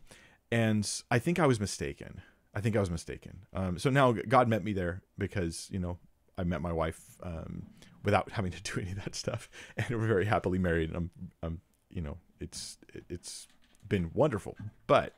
and 0.51 0.89
I 1.09 1.19
think 1.19 1.39
I 1.39 1.47
was 1.47 1.59
mistaken. 1.59 2.21
I 2.53 2.61
think 2.61 2.77
I 2.77 2.79
was 2.79 2.91
mistaken. 2.91 3.45
Um, 3.53 3.77
so 3.77 3.89
now 3.89 4.13
God 4.13 4.47
met 4.47 4.63
me 4.63 4.71
there 4.71 5.01
because 5.17 5.67
you 5.71 5.79
know 5.79 5.97
I 6.37 6.43
met 6.43 6.61
my 6.61 6.73
wife 6.73 7.17
um, 7.23 7.67
without 8.03 8.31
having 8.31 8.51
to 8.51 8.61
do 8.61 8.79
any 8.81 8.91
of 8.91 9.03
that 9.03 9.15
stuff, 9.15 9.49
and 9.77 9.89
we're 9.89 10.07
very 10.07 10.25
happily 10.25 10.59
married. 10.59 10.89
And 10.89 10.97
I'm, 10.97 11.11
I'm, 11.41 11.61
you 11.89 12.01
know, 12.01 12.17
it's 12.39 12.77
it's 13.09 13.47
been 13.87 14.11
wonderful. 14.13 14.55
But 14.87 15.13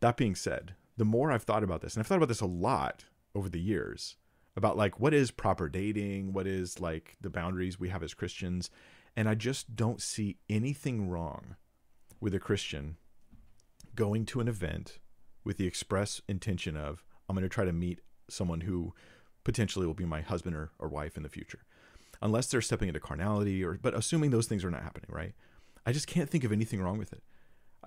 that 0.00 0.16
being 0.16 0.34
said, 0.34 0.74
the 0.96 1.04
more 1.04 1.32
I've 1.32 1.42
thought 1.42 1.64
about 1.64 1.80
this, 1.80 1.94
and 1.94 2.00
I've 2.00 2.06
thought 2.06 2.18
about 2.18 2.28
this 2.28 2.40
a 2.40 2.46
lot 2.46 3.04
over 3.34 3.48
the 3.48 3.60
years, 3.60 4.16
about 4.56 4.76
like 4.76 5.00
what 5.00 5.14
is 5.14 5.30
proper 5.30 5.68
dating, 5.68 6.32
what 6.32 6.46
is 6.46 6.80
like 6.80 7.16
the 7.20 7.30
boundaries 7.30 7.78
we 7.78 7.88
have 7.88 8.02
as 8.02 8.14
Christians, 8.14 8.70
and 9.16 9.28
I 9.28 9.34
just 9.34 9.76
don't 9.76 10.00
see 10.00 10.38
anything 10.48 11.08
wrong 11.08 11.56
with 12.20 12.34
a 12.34 12.40
Christian 12.40 12.96
going 13.94 14.26
to 14.26 14.40
an 14.40 14.48
event 14.48 14.98
with 15.44 15.56
the 15.56 15.66
express 15.66 16.20
intention 16.28 16.76
of 16.76 17.04
I'm 17.28 17.34
going 17.34 17.42
to 17.42 17.48
try 17.48 17.64
to 17.64 17.72
meet 17.72 18.00
someone 18.28 18.62
who 18.62 18.94
potentially 19.46 19.86
will 19.86 19.94
be 19.94 20.04
my 20.04 20.22
husband 20.22 20.56
or, 20.56 20.72
or 20.80 20.88
wife 20.88 21.16
in 21.16 21.22
the 21.22 21.28
future. 21.28 21.60
Unless 22.20 22.48
they're 22.48 22.60
stepping 22.60 22.88
into 22.88 22.98
carnality 22.98 23.62
or 23.64 23.78
but 23.80 23.94
assuming 23.94 24.30
those 24.30 24.48
things 24.48 24.64
are 24.64 24.72
not 24.72 24.82
happening, 24.82 25.08
right? 25.08 25.34
I 25.86 25.92
just 25.92 26.08
can't 26.08 26.28
think 26.28 26.42
of 26.42 26.50
anything 26.50 26.82
wrong 26.82 26.98
with 26.98 27.12
it. 27.12 27.22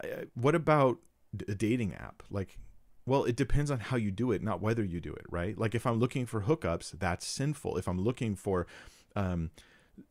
I, 0.01 0.27
what 0.35 0.55
about 0.55 0.99
a 1.49 1.53
dating 1.53 1.93
app? 1.95 2.23
Like 2.31 2.57
well, 3.05 3.25
it 3.25 3.35
depends 3.35 3.71
on 3.71 3.79
how 3.79 3.97
you 3.97 4.09
do 4.09 4.31
it, 4.31 4.41
not 4.41 4.61
whether 4.61 4.83
you 4.83 5.01
do 5.01 5.11
it, 5.11 5.25
right? 5.29 5.57
Like 5.57 5.75
if 5.75 5.85
I'm 5.85 5.99
looking 5.99 6.25
for 6.25 6.43
hookups, 6.43 6.91
that's 6.97 7.25
sinful. 7.25 7.77
If 7.77 7.87
I'm 7.87 7.99
looking 7.99 8.35
for 8.35 8.65
um 9.17 9.51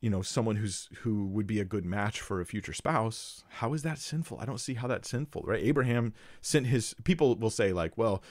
you 0.03 0.11
know 0.11 0.21
someone 0.21 0.57
who's 0.57 0.91
who 0.99 1.27
would 1.29 1.47
be 1.47 1.61
a 1.61 1.65
good 1.65 1.87
match 1.87 2.21
for 2.21 2.43
a 2.43 2.45
future 2.45 2.75
spouse 2.75 3.43
how 3.49 3.73
is 3.73 3.83
that 3.85 3.99
sinful 3.99 4.39
i 4.39 4.45
don't 4.45 4.61
see 4.61 4.75
how 4.75 4.87
that's 4.87 5.09
sinful 5.09 5.43
right 5.47 5.65
abraham 5.65 6.13
sent 6.43 6.67
his 6.67 6.95
people 7.05 7.35
will 7.37 7.49
say 7.49 7.73
like 7.73 7.97
well 7.97 8.23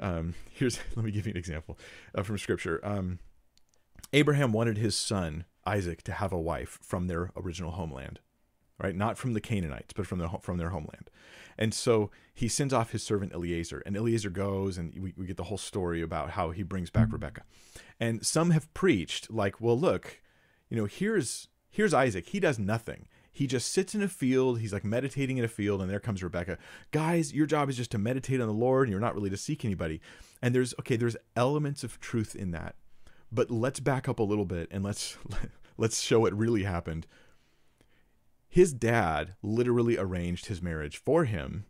um 0.00 0.34
here's 0.50 0.78
let 0.96 1.04
me 1.04 1.10
give 1.10 1.26
you 1.26 1.32
an 1.32 1.38
example 1.38 1.78
uh, 2.14 2.22
from 2.22 2.38
scripture 2.38 2.80
um 2.82 3.18
abraham 4.12 4.52
wanted 4.52 4.78
his 4.78 4.96
son 4.96 5.44
isaac 5.66 6.02
to 6.02 6.12
have 6.12 6.32
a 6.32 6.40
wife 6.40 6.78
from 6.82 7.06
their 7.06 7.30
original 7.36 7.72
homeland 7.72 8.18
right 8.82 8.96
not 8.96 9.18
from 9.18 9.34
the 9.34 9.40
canaanites 9.40 9.92
but 9.92 10.06
from 10.06 10.18
the 10.18 10.28
from 10.40 10.58
their 10.58 10.70
homeland 10.70 11.10
and 11.58 11.74
so 11.74 12.10
he 12.32 12.48
sends 12.48 12.72
off 12.72 12.92
his 12.92 13.02
servant 13.02 13.32
eliezer 13.32 13.82
and 13.84 13.96
eliezer 13.96 14.30
goes 14.30 14.78
and 14.78 14.94
we, 14.98 15.12
we 15.16 15.26
get 15.26 15.36
the 15.36 15.44
whole 15.44 15.58
story 15.58 16.00
about 16.00 16.30
how 16.30 16.50
he 16.50 16.62
brings 16.62 16.90
back 16.90 17.12
rebecca 17.12 17.42
and 17.98 18.24
some 18.24 18.50
have 18.50 18.72
preached 18.72 19.30
like 19.30 19.60
well 19.60 19.78
look 19.78 20.20
you 20.70 20.76
know, 20.76 20.86
here's 20.86 21.48
here's 21.68 21.92
Isaac. 21.92 22.28
He 22.28 22.40
does 22.40 22.58
nothing. 22.58 23.08
He 23.40 23.46
just 23.46 23.72
sits 23.72 23.94
in 23.94 24.02
a 24.02 24.08
field. 24.08 24.60
He's 24.60 24.74
like 24.74 24.84
meditating 24.84 25.38
in 25.38 25.44
a 25.46 25.48
field, 25.48 25.80
and 25.80 25.90
there 25.90 25.98
comes 25.98 26.22
Rebecca. 26.22 26.58
Guys, 26.90 27.32
your 27.32 27.46
job 27.46 27.70
is 27.70 27.76
just 27.78 27.90
to 27.92 27.96
meditate 27.96 28.38
on 28.38 28.46
the 28.46 28.52
Lord, 28.52 28.86
and 28.86 28.90
you're 28.90 29.00
not 29.00 29.14
really 29.14 29.30
to 29.30 29.36
seek 29.38 29.64
anybody. 29.64 30.02
And 30.42 30.54
there's 30.54 30.74
okay, 30.80 30.96
there's 30.96 31.16
elements 31.34 31.82
of 31.82 31.98
truth 32.00 32.36
in 32.36 32.50
that, 32.50 32.74
but 33.32 33.50
let's 33.50 33.80
back 33.80 34.10
up 34.10 34.18
a 34.18 34.22
little 34.22 34.44
bit 34.44 34.68
and 34.70 34.84
let's 34.84 35.16
let's 35.78 36.02
show 36.02 36.20
what 36.20 36.36
really 36.36 36.64
happened. 36.64 37.06
His 38.46 38.74
dad 38.74 39.32
literally 39.42 39.96
arranged 39.96 40.44
his 40.44 40.60
marriage 40.60 40.98
for 40.98 41.24
him, 41.24 41.64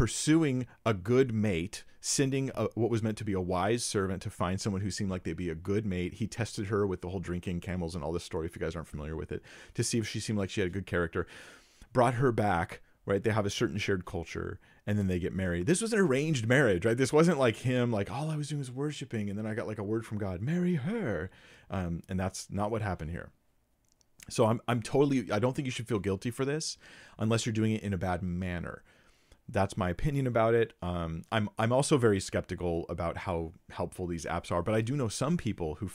pursuing 0.00 0.66
a 0.86 0.94
good 0.94 1.34
mate 1.34 1.84
sending 2.00 2.50
a, 2.54 2.64
what 2.74 2.88
was 2.88 3.02
meant 3.02 3.18
to 3.18 3.24
be 3.24 3.34
a 3.34 3.40
wise 3.40 3.84
servant 3.84 4.22
to 4.22 4.30
find 4.30 4.58
someone 4.58 4.80
who 4.80 4.90
seemed 4.90 5.10
like 5.10 5.24
they'd 5.24 5.36
be 5.36 5.50
a 5.50 5.54
good 5.54 5.84
mate. 5.84 6.14
He 6.14 6.26
tested 6.26 6.68
her 6.68 6.86
with 6.86 7.02
the 7.02 7.10
whole 7.10 7.20
drinking 7.20 7.60
camels 7.60 7.94
and 7.94 8.02
all 8.02 8.10
this 8.10 8.24
story, 8.24 8.46
if 8.46 8.56
you 8.56 8.62
guys 8.62 8.74
aren't 8.74 8.88
familiar 8.88 9.14
with 9.14 9.30
it, 9.30 9.42
to 9.74 9.84
see 9.84 9.98
if 9.98 10.08
she 10.08 10.18
seemed 10.18 10.38
like 10.38 10.48
she 10.48 10.62
had 10.62 10.68
a 10.68 10.72
good 10.72 10.86
character. 10.86 11.26
Brought 11.92 12.14
her 12.14 12.32
back, 12.32 12.80
right? 13.04 13.22
They 13.22 13.30
have 13.30 13.44
a 13.44 13.50
certain 13.50 13.76
shared 13.76 14.06
culture, 14.06 14.58
and 14.86 14.96
then 14.96 15.06
they 15.06 15.18
get 15.18 15.34
married. 15.34 15.66
This 15.66 15.82
was 15.82 15.92
an 15.92 15.98
arranged 15.98 16.46
marriage, 16.46 16.86
right? 16.86 16.96
This 16.96 17.12
wasn't 17.12 17.38
like 17.38 17.56
him, 17.56 17.92
like 17.92 18.10
all 18.10 18.30
I 18.30 18.36
was 18.36 18.48
doing 18.48 18.60
was 18.60 18.70
worshiping, 18.70 19.28
and 19.28 19.38
then 19.38 19.44
I 19.44 19.52
got 19.52 19.66
like 19.66 19.78
a 19.78 19.84
word 19.84 20.06
from 20.06 20.16
God, 20.16 20.40
marry 20.40 20.76
her, 20.76 21.30
um, 21.68 22.02
and 22.08 22.18
that's 22.18 22.50
not 22.50 22.70
what 22.70 22.80
happened 22.80 23.10
here. 23.10 23.32
So 24.30 24.46
I'm 24.46 24.62
I'm 24.66 24.80
totally 24.80 25.30
I 25.30 25.38
don't 25.38 25.54
think 25.54 25.66
you 25.66 25.72
should 25.72 25.88
feel 25.88 25.98
guilty 25.98 26.30
for 26.30 26.46
this 26.46 26.78
unless 27.18 27.44
you're 27.44 27.52
doing 27.52 27.72
it 27.72 27.82
in 27.82 27.92
a 27.92 27.98
bad 27.98 28.22
manner 28.22 28.82
that's 29.52 29.76
my 29.76 29.90
opinion 29.90 30.26
about 30.26 30.54
it. 30.54 30.72
Um, 30.82 31.22
I'm 31.32 31.48
I'm 31.58 31.72
also 31.72 31.98
very 31.98 32.20
skeptical 32.20 32.86
about 32.88 33.18
how 33.18 33.52
helpful 33.70 34.06
these 34.06 34.24
apps 34.24 34.52
are, 34.52 34.62
but 34.62 34.74
I 34.74 34.80
do 34.80 34.96
know 34.96 35.08
some 35.08 35.36
people 35.36 35.76
who 35.76 35.90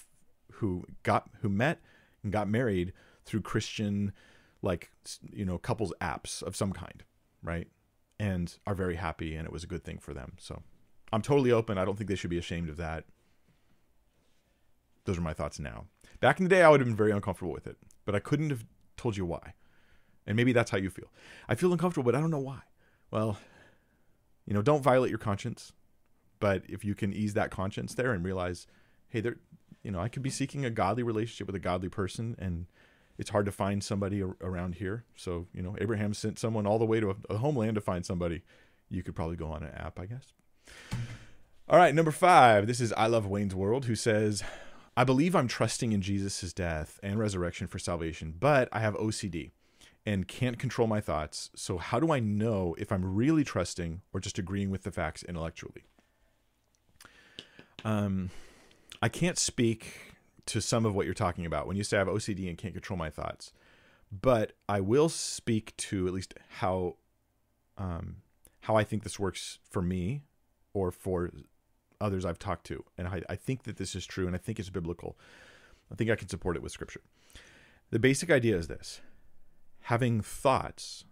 who 0.54 0.86
got 1.04 1.30
who 1.42 1.50
met 1.50 1.82
and 2.24 2.32
got 2.32 2.50
married 2.50 2.94
through 3.26 3.42
Christian 3.42 4.14
like 4.62 4.92
you 5.32 5.46
know 5.46 5.58
couples 5.58 5.94
apps 6.02 6.44
of 6.44 6.56
some 6.56 6.74
kind, 6.74 7.04
right? 7.42 7.68
And 8.20 8.56
are 8.68 8.76
very 8.76 8.96
happy, 8.96 9.36
and 9.36 9.46
it 9.46 9.52
was 9.52 9.64
a 9.64 9.68
good 9.68 9.84
thing 9.84 10.00
for 10.00 10.14
them. 10.14 10.34
So 10.38 10.62
I'm 11.14 11.22
totally 11.22 11.52
open. 11.52 11.78
I 11.78 11.86
don't 11.86 11.98
think 11.98 12.10
they 12.10 12.16
should 12.16 12.30
be 12.30 12.38
ashamed 12.38 12.70
of 12.70 12.78
that. 12.78 13.06
Those 15.06 15.18
are 15.18 15.22
my 15.22 15.34
thoughts 15.34 15.60
now. 15.60 15.86
Back 16.20 16.40
in 16.40 16.46
the 16.46 16.50
day, 16.50 16.64
I 16.64 16.70
would 16.70 16.80
have 16.80 16.88
been 16.88 16.96
very 16.96 17.12
uncomfortable 17.12 17.54
with 17.54 17.68
it, 17.68 17.78
but 18.06 18.16
I 18.16 18.20
couldn't 18.20 18.50
have 18.50 18.66
told 18.98 19.18
you 19.18 19.26
why. 19.26 19.54
And 20.26 20.36
maybe 20.36 20.54
that's 20.54 20.72
how 20.72 20.80
you 20.80 20.90
feel. 20.90 21.12
I 21.48 21.54
feel 21.54 21.72
uncomfortable, 21.72 22.12
but 22.12 22.18
I 22.18 22.20
don't 22.20 22.32
know 22.32 22.40
why 22.40 22.62
well, 23.12 23.38
you 24.46 24.54
know, 24.54 24.62
don't 24.62 24.84
violate 24.84 25.10
your 25.10 25.20
conscience. 25.20 25.72
But 26.40 26.64
if 26.68 26.84
you 26.84 26.96
can 26.96 27.14
ease 27.14 27.34
that 27.34 27.52
conscience 27.52 27.96
there 27.96 28.12
and 28.12 28.24
realize, 28.24 28.68
hey, 29.08 29.22
there, 29.22 29.38
you 29.84 29.92
know, 29.92 30.00
I 30.00 30.10
could 30.10 30.24
be 30.24 30.30
seeking 30.30 30.66
a 30.66 30.70
godly 30.70 31.04
relationship 31.04 31.48
with 31.48 31.56
a 31.56 31.60
godly 31.60 31.90
person, 31.90 32.36
and 32.38 32.68
it's 33.18 33.30
hard 33.30 33.46
to 33.46 33.52
find 33.52 33.84
somebody 33.84 34.22
around 34.22 34.76
here. 34.76 35.06
So, 35.16 35.48
you 35.54 35.62
know, 35.62 35.76
Abraham 35.80 36.14
sent 36.14 36.38
someone 36.38 36.68
all 36.68 36.80
the 36.80 36.86
way 36.86 37.00
to 37.00 37.12
a, 37.12 37.34
a 37.34 37.38
homeland 37.38 37.76
to 37.76 37.82
find 37.82 38.06
somebody. 38.06 38.42
You 38.90 39.04
could 39.04 39.16
probably 39.16 39.38
go 39.38 39.48
on 39.48 39.64
an 39.64 39.74
app, 39.74 40.00
I 40.00 40.06
guess. 40.06 40.34
All 41.68 41.78
right, 41.78 41.96
number 41.96 42.12
five. 42.12 42.68
This 42.68 42.82
is 42.82 42.94
I 42.94 43.08
Love 43.08 43.26
Wayne's 43.26 43.56
World, 43.56 43.86
who 43.86 43.96
says, 43.96 44.44
I 44.98 45.04
believe 45.04 45.36
I'm 45.36 45.48
trusting 45.48 45.94
in 45.94 46.02
Jesus' 46.02 46.54
death 46.54 47.00
and 47.02 47.18
resurrection 47.18 47.68
for 47.68 47.80
salvation, 47.80 48.36
but 48.40 48.70
I 48.72 48.80
have 48.80 48.96
OCD 48.96 49.52
and 50.06 50.28
can't 50.28 50.60
control 50.60 50.88
my 50.88 51.02
thoughts. 51.02 51.50
So, 51.56 51.78
how 51.78 52.00
do 52.00 52.12
I 52.12 52.20
know 52.20 52.76
if 52.78 52.92
I'm 52.92 53.16
really 53.16 53.44
trusting 53.44 54.02
or 54.14 54.20
just 54.20 54.38
agreeing 54.38 54.70
with 54.70 54.84
the 54.84 54.92
facts 54.92 55.24
intellectually? 55.24 55.86
Um, 57.84 58.30
I 59.02 59.10
can't 59.10 59.38
speak 59.38 60.16
to 60.48 60.62
some 60.62 60.86
of 60.86 60.94
what 60.94 61.06
you're 61.06 61.16
talking 61.16 61.46
about 61.46 61.68
when 61.68 61.76
you 61.76 61.84
say 61.84 61.98
I 61.98 62.00
have 62.00 62.08
OCD 62.08 62.48
and 62.48 62.58
can't 62.58 62.74
control 62.74 62.98
my 62.98 63.10
thoughts, 63.10 63.52
but 64.12 64.54
I 64.70 64.80
will 64.80 65.10
speak 65.10 65.76
to 65.78 66.08
at 66.08 66.14
least 66.14 66.36
how 66.60 66.98
um, 67.78 68.18
how 68.62 68.76
I 68.76 68.84
think 68.84 69.04
this 69.04 69.20
works 69.20 69.60
for 69.70 69.82
me 69.82 70.22
or 70.74 70.92
for 70.92 71.32
others 72.00 72.26
I've 72.26 72.40
talked 72.40 72.66
to, 72.68 72.84
and 72.98 73.08
I, 73.08 73.22
I 73.30 73.36
think 73.36 73.64
that 73.64 73.78
this 73.78 73.96
is 73.96 74.06
true, 74.06 74.28
and 74.28 74.36
I 74.36 74.40
think 74.40 74.60
it's 74.60 74.70
biblical. 74.70 75.18
I 75.92 75.96
think 75.96 76.10
I 76.10 76.16
can 76.16 76.30
support 76.30 76.56
it 76.56 76.64
with 76.64 76.72
scripture. 76.72 77.02
The 77.92 78.00
basic 78.00 78.32
idea 78.32 78.58
is 78.58 78.68
this 78.68 79.02
having 79.86 80.20
thoughts 80.20 81.06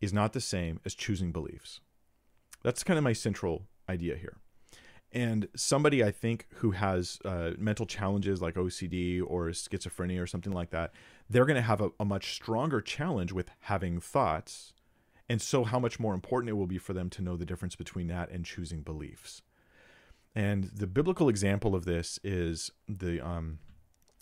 is 0.00 0.12
not 0.12 0.32
the 0.32 0.40
same 0.40 0.78
as 0.84 0.94
choosing 0.94 1.32
beliefs. 1.32 1.80
That's 2.62 2.84
kind 2.84 2.98
of 2.98 3.02
my 3.02 3.12
central 3.12 3.66
idea 3.88 4.14
here. 4.14 4.36
And 5.10 5.48
somebody 5.56 6.04
I 6.04 6.12
think 6.12 6.46
who 6.56 6.70
has 6.70 7.18
uh, 7.24 7.52
mental 7.58 7.84
challenges 7.84 8.40
like 8.40 8.54
OCD 8.54 9.20
or 9.26 9.48
schizophrenia 9.48 10.22
or 10.22 10.26
something 10.28 10.52
like 10.52 10.70
that, 10.70 10.92
they're 11.28 11.46
going 11.46 11.56
to 11.56 11.62
have 11.62 11.80
a, 11.80 11.90
a 11.98 12.04
much 12.04 12.34
stronger 12.34 12.80
challenge 12.80 13.32
with 13.32 13.50
having 13.62 13.98
thoughts. 13.98 14.72
And 15.28 15.42
so, 15.42 15.64
how 15.64 15.80
much 15.80 15.98
more 15.98 16.14
important 16.14 16.50
it 16.50 16.54
will 16.54 16.68
be 16.68 16.78
for 16.78 16.92
them 16.92 17.10
to 17.10 17.22
know 17.22 17.36
the 17.36 17.46
difference 17.46 17.74
between 17.74 18.06
that 18.06 18.30
and 18.30 18.44
choosing 18.44 18.82
beliefs. 18.82 19.42
And 20.32 20.64
the 20.64 20.86
biblical 20.86 21.28
example 21.28 21.74
of 21.74 21.86
this 21.86 22.20
is 22.22 22.70
the 22.86 23.20
um, 23.20 23.58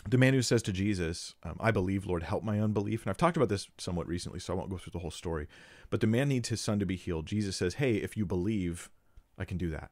the 0.08 0.18
man 0.18 0.34
who 0.34 0.42
says 0.42 0.62
to 0.62 0.72
Jesus, 0.72 1.34
um, 1.42 1.56
I 1.60 1.70
believe, 1.70 2.06
Lord, 2.06 2.22
help 2.22 2.44
my 2.44 2.60
unbelief. 2.60 3.02
And 3.02 3.10
I've 3.10 3.16
talked 3.16 3.36
about 3.36 3.48
this 3.48 3.68
somewhat 3.78 4.06
recently, 4.06 4.38
so 4.38 4.52
I 4.52 4.56
won't 4.56 4.70
go 4.70 4.76
through 4.76 4.92
the 4.92 4.98
whole 4.98 5.10
story. 5.10 5.48
But 5.90 6.00
the 6.00 6.06
man 6.06 6.28
needs 6.28 6.50
his 6.50 6.60
son 6.60 6.78
to 6.78 6.86
be 6.86 6.96
healed. 6.96 7.26
Jesus 7.26 7.56
says, 7.56 7.74
Hey, 7.74 7.96
if 7.96 8.16
you 8.16 8.26
believe, 8.26 8.90
I 9.38 9.44
can 9.44 9.56
do 9.56 9.70
that. 9.70 9.90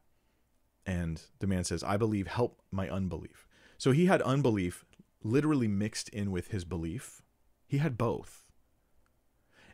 And 0.85 1.21
the 1.39 1.47
man 1.47 1.63
says, 1.63 1.83
I 1.83 1.97
believe, 1.97 2.27
help 2.27 2.61
my 2.71 2.89
unbelief. 2.89 3.47
So 3.77 3.91
he 3.91 4.05
had 4.05 4.21
unbelief 4.21 4.85
literally 5.23 5.67
mixed 5.67 6.09
in 6.09 6.31
with 6.31 6.49
his 6.49 6.65
belief. 6.65 7.21
He 7.65 7.77
had 7.77 7.97
both. 7.97 8.43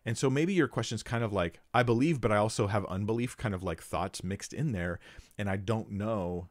And 0.05 0.17
so 0.17 0.29
maybe 0.29 0.53
your 0.53 0.67
question 0.67 0.95
is 0.95 1.03
kind 1.03 1.23
of 1.23 1.33
like, 1.33 1.59
I 1.73 1.83
believe, 1.83 2.21
but 2.21 2.31
I 2.31 2.37
also 2.37 2.67
have 2.67 2.85
unbelief, 2.85 3.35
kind 3.35 3.53
of 3.53 3.63
like 3.63 3.81
thoughts 3.81 4.23
mixed 4.23 4.53
in 4.53 4.71
there. 4.71 4.99
And 5.37 5.49
I 5.49 5.57
don't 5.57 5.91
know 5.91 6.49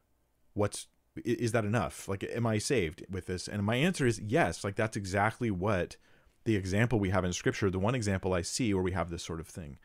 what's, 0.53 0.87
is 1.15 1.51
that 1.51 1.65
enough? 1.65 2.07
Like, 2.07 2.23
am 2.23 2.45
I 2.45 2.57
saved 2.57 3.05
with 3.09 3.25
this? 3.25 3.47
And 3.47 3.63
my 3.63 3.75
answer 3.75 4.05
is 4.05 4.19
yes. 4.19 4.63
Like, 4.63 4.75
that's 4.75 4.97
exactly 4.97 5.51
what 5.51 5.97
the 6.45 6.55
example 6.55 6.99
we 6.99 7.09
have 7.09 7.25
in 7.25 7.33
scripture, 7.33 7.69
the 7.69 7.79
one 7.79 7.95
example 7.95 8.33
I 8.33 8.41
see 8.41 8.73
where 8.73 8.83
we 8.83 8.91
have 8.93 9.09
this 9.09 9.23
sort 9.23 9.39
of 9.39 9.47
thing 9.47 9.77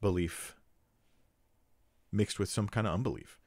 belief 0.00 0.56
mixed 2.10 2.38
with 2.38 2.48
some 2.48 2.68
kind 2.68 2.86
of 2.86 2.94
unbelief. 2.94 3.38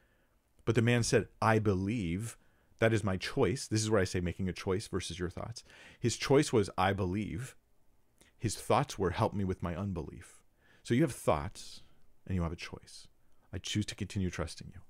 But 0.64 0.76
the 0.76 0.82
man 0.82 1.04
said, 1.04 1.28
I 1.42 1.60
believe. 1.60 2.38
That 2.80 2.92
is 2.92 3.04
my 3.04 3.16
choice. 3.16 3.68
This 3.68 3.82
is 3.82 3.90
where 3.90 4.02
I 4.02 4.06
say 4.06 4.20
making 4.20 4.50
a 4.50 4.54
choice 4.54 4.88
versus 4.88 5.18
your 5.18 5.30
thoughts. 5.30 5.64
His 6.00 6.18
choice 6.18 6.52
was, 6.52 6.70
I 6.78 6.92
believe. 6.92 7.56
His 8.38 8.56
thoughts 8.56 9.00
were, 9.00 9.12
help 9.12 9.34
me 9.34 9.46
with 9.46 9.64
my 9.64 9.76
unbelief. 9.76 10.42
So 10.84 10.94
you 10.94 11.02
have 11.02 11.14
thoughts 11.14 11.82
and 12.28 12.36
you 12.36 12.44
have 12.44 12.52
a 12.52 12.58
choice. 12.58 13.08
I 13.54 13.60
choose 13.60 13.86
to 13.88 13.96
continue 13.96 14.30
trusting 14.30 14.72
you. 14.74 14.82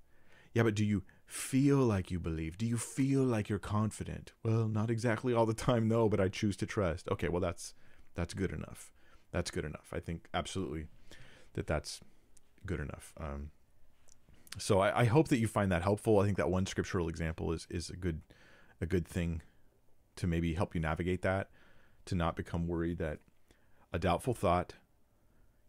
Yeah, 0.53 0.63
but 0.63 0.73
do 0.73 0.83
you 0.83 1.03
feel 1.25 1.77
like 1.77 2.11
you 2.11 2.19
believe? 2.19 2.57
Do 2.57 2.65
you 2.65 2.77
feel 2.77 3.23
like 3.23 3.49
you're 3.49 3.59
confident? 3.59 4.33
Well, 4.43 4.67
not 4.67 4.89
exactly 4.89 5.33
all 5.33 5.45
the 5.45 5.53
time, 5.53 5.87
no, 5.87 6.09
but 6.09 6.19
I 6.19 6.29
choose 6.29 6.55
to 6.57 6.65
trust. 6.65 7.07
Okay, 7.11 7.29
well 7.29 7.41
that's 7.41 7.73
that's 8.13 8.33
good 8.33 8.51
enough. 8.51 8.91
That's 9.31 9.51
good 9.51 9.65
enough. 9.65 9.89
I 9.91 9.99
think 9.99 10.27
absolutely 10.33 10.87
that 11.53 11.67
that's 11.67 12.01
good 12.65 12.79
enough. 12.79 13.13
Um, 13.19 13.51
so 14.57 14.79
I, 14.79 15.01
I, 15.01 15.05
hope 15.05 15.27
that 15.27 15.39
you 15.39 15.47
find 15.47 15.71
that 15.71 15.81
helpful. 15.81 16.19
I 16.19 16.25
think 16.25 16.37
that 16.37 16.49
one 16.49 16.65
scriptural 16.65 17.09
example 17.09 17.51
is 17.51 17.67
is 17.69 17.89
a 17.89 17.95
good 17.95 18.21
a 18.79 18.85
good 18.85 19.07
thing 19.07 19.41
to 20.15 20.27
maybe 20.27 20.53
help 20.53 20.73
you 20.73 20.81
navigate 20.81 21.21
that, 21.23 21.49
to 22.05 22.15
not 22.15 22.35
become 22.35 22.67
worried 22.67 22.97
that 22.99 23.19
a 23.91 23.99
doubtful 23.99 24.33
thought 24.33 24.73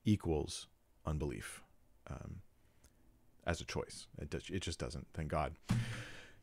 equals 0.05 0.69
unbelief 1.05 1.62
um, 2.09 2.42
as 3.46 3.61
a 3.61 3.64
choice. 3.64 4.06
It 4.20 4.30
does, 4.30 4.44
it 4.50 4.61
just 4.61 4.78
doesn't. 4.78 5.06
Thank 5.14 5.28
God. 5.28 5.54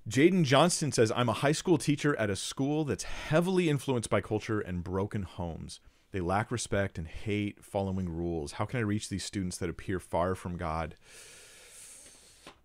Jaden 0.09 0.43
Johnston 0.43 0.91
says, 0.91 1.11
I'm 1.15 1.29
a 1.29 1.33
high 1.33 1.53
school 1.53 1.77
teacher 1.77 2.15
at 2.17 2.29
a 2.29 2.35
school 2.35 2.83
that's 2.83 3.03
heavily 3.03 3.69
influenced 3.69 4.09
by 4.09 4.21
culture 4.21 4.59
and 4.59 4.83
broken 4.83 5.23
homes. 5.23 5.79
They 6.11 6.19
lack 6.19 6.51
respect 6.51 6.97
and 6.97 7.07
hate 7.07 7.63
following 7.63 8.09
rules. 8.09 8.53
How 8.53 8.65
can 8.65 8.79
I 8.79 8.83
reach 8.83 9.09
these 9.09 9.23
students 9.23 9.57
that 9.57 9.69
appear 9.69 9.99
far 9.99 10.35
from 10.35 10.57
God? 10.57 10.95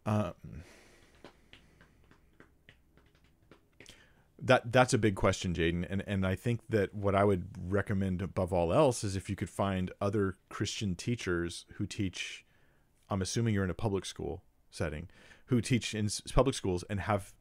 Um, 0.04 0.34
that 4.40 4.72
that's 4.72 4.92
a 4.92 4.98
big 4.98 5.14
question, 5.14 5.54
Jaden, 5.54 5.86
and 5.88 6.02
and 6.06 6.26
I 6.26 6.34
think 6.34 6.60
that 6.68 6.94
what 6.94 7.14
I 7.14 7.24
would 7.24 7.48
recommend 7.68 8.22
above 8.22 8.52
all 8.52 8.72
else 8.72 9.02
is 9.02 9.16
if 9.16 9.28
you 9.28 9.36
could 9.36 9.50
find 9.50 9.90
other 10.00 10.36
Christian 10.48 10.94
teachers 10.94 11.66
who 11.74 11.86
teach. 11.86 12.44
I'm 13.10 13.22
assuming 13.22 13.54
you're 13.54 13.64
in 13.64 13.70
a 13.70 13.74
public 13.74 14.04
school 14.04 14.42
setting, 14.70 15.08
who 15.46 15.60
teach 15.60 15.94
in 15.94 16.08
public 16.34 16.54
schools 16.54 16.84
and 16.90 17.00
have 17.00 17.34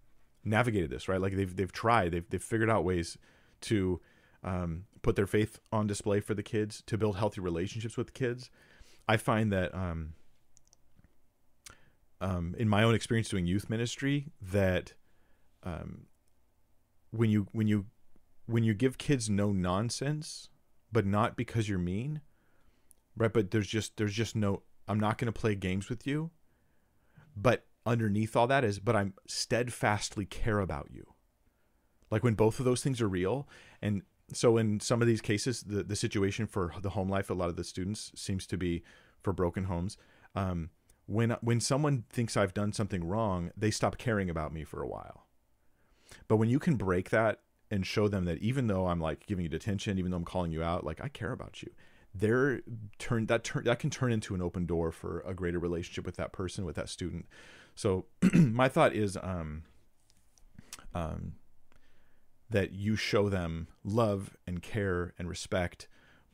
navigated 0.43 0.89
this 0.89 1.07
right. 1.07 1.21
Like 1.21 1.35
they've 1.35 1.55
they've 1.55 1.71
tried, 1.71 2.11
they've 2.11 2.29
they've 2.29 2.43
figured 2.43 2.69
out 2.69 2.83
ways 2.83 3.17
to 3.61 3.99
um, 4.43 4.85
put 5.01 5.15
their 5.15 5.27
faith 5.27 5.59
on 5.71 5.87
display 5.87 6.19
for 6.19 6.33
the 6.33 6.43
kids, 6.43 6.83
to 6.87 6.97
build 6.97 7.17
healthy 7.17 7.41
relationships 7.41 7.97
with 7.97 8.07
the 8.07 8.13
kids. 8.13 8.49
I 9.07 9.17
find 9.17 9.51
that 9.51 9.73
um, 9.73 10.13
um, 12.21 12.55
in 12.57 12.67
my 12.67 12.83
own 12.83 12.95
experience 12.95 13.29
doing 13.29 13.45
youth 13.45 13.69
ministry 13.69 14.27
that 14.41 14.93
um, 15.63 16.07
when 17.11 17.29
you 17.29 17.47
when 17.51 17.67
you 17.67 17.85
when 18.45 18.63
you 18.63 18.73
give 18.73 18.97
kids 18.97 19.29
no 19.29 19.51
nonsense, 19.51 20.49
but 20.91 21.05
not 21.05 21.35
because 21.35 21.67
you're 21.67 21.79
mean, 21.79 22.21
right? 23.15 23.31
But 23.31 23.51
there's 23.51 23.67
just 23.67 23.97
there's 23.97 24.13
just 24.13 24.35
no 24.35 24.63
I'm 24.87 24.99
not 24.99 25.17
going 25.17 25.31
to 25.31 25.39
play 25.39 25.55
games 25.55 25.89
with 25.89 26.07
you, 26.07 26.31
but 27.35 27.65
underneath 27.85 28.35
all 28.35 28.47
that 28.47 28.65
is 28.65 28.79
but 28.79 28.95
I'm 28.95 29.13
steadfastly 29.27 30.25
care 30.25 30.59
about 30.59 30.89
you. 30.91 31.13
Like 32.11 32.23
when 32.23 32.35
both 32.35 32.59
of 32.59 32.65
those 32.65 32.81
things 32.81 33.01
are 33.01 33.07
real, 33.09 33.47
and 33.81 34.01
so 34.33 34.57
in 34.57 34.79
some 34.79 35.01
of 35.01 35.07
these 35.07 35.21
cases, 35.21 35.63
the 35.63 35.83
the 35.83 35.95
situation 35.95 36.47
for 36.47 36.73
the 36.81 36.91
home 36.91 37.09
life, 37.09 37.29
a 37.29 37.33
lot 37.33 37.49
of 37.49 37.55
the 37.55 37.63
students 37.63 38.11
seems 38.15 38.45
to 38.47 38.57
be 38.57 38.83
for 39.21 39.33
broken 39.33 39.65
homes. 39.65 39.97
Um, 40.35 40.69
when 41.05 41.31
when 41.41 41.59
someone 41.59 42.03
thinks 42.09 42.37
I've 42.37 42.53
done 42.53 42.73
something 42.73 43.05
wrong, 43.05 43.51
they 43.57 43.71
stop 43.71 43.97
caring 43.97 44.29
about 44.29 44.53
me 44.53 44.63
for 44.63 44.81
a 44.81 44.87
while. 44.87 45.27
But 46.27 46.37
when 46.37 46.49
you 46.49 46.59
can 46.59 46.75
break 46.75 47.09
that 47.09 47.41
and 47.71 47.85
show 47.85 48.07
them 48.07 48.25
that 48.25 48.37
even 48.39 48.67
though 48.67 48.87
I'm 48.87 49.01
like 49.01 49.25
giving 49.25 49.43
you 49.43 49.49
detention, 49.49 49.97
even 49.97 50.11
though 50.11 50.17
I'm 50.17 50.25
calling 50.25 50.51
you 50.51 50.63
out, 50.63 50.85
like 50.85 51.01
I 51.01 51.09
care 51.09 51.31
about 51.31 51.61
you, 51.63 51.71
there 52.19 52.61
turn 52.99 53.25
that 53.27 53.43
turn 53.43 53.63
that 53.65 53.79
can 53.79 53.89
turn 53.89 54.11
into 54.11 54.35
an 54.35 54.41
open 54.41 54.65
door 54.65 54.91
for 54.91 55.21
a 55.21 55.33
greater 55.33 55.59
relationship 55.59 56.05
with 56.05 56.15
that 56.17 56.31
person, 56.31 56.65
with 56.65 56.75
that 56.75 56.89
student. 56.89 57.25
So 57.75 58.05
my 58.33 58.69
thought 58.69 58.93
is 58.93 59.17
um 59.21 59.63
um 60.93 61.33
that 62.49 62.71
you 62.71 62.95
show 62.95 63.29
them 63.29 63.67
love 63.83 64.37
and 64.47 64.61
care 64.61 65.13
and 65.19 65.27
respect 65.27 65.87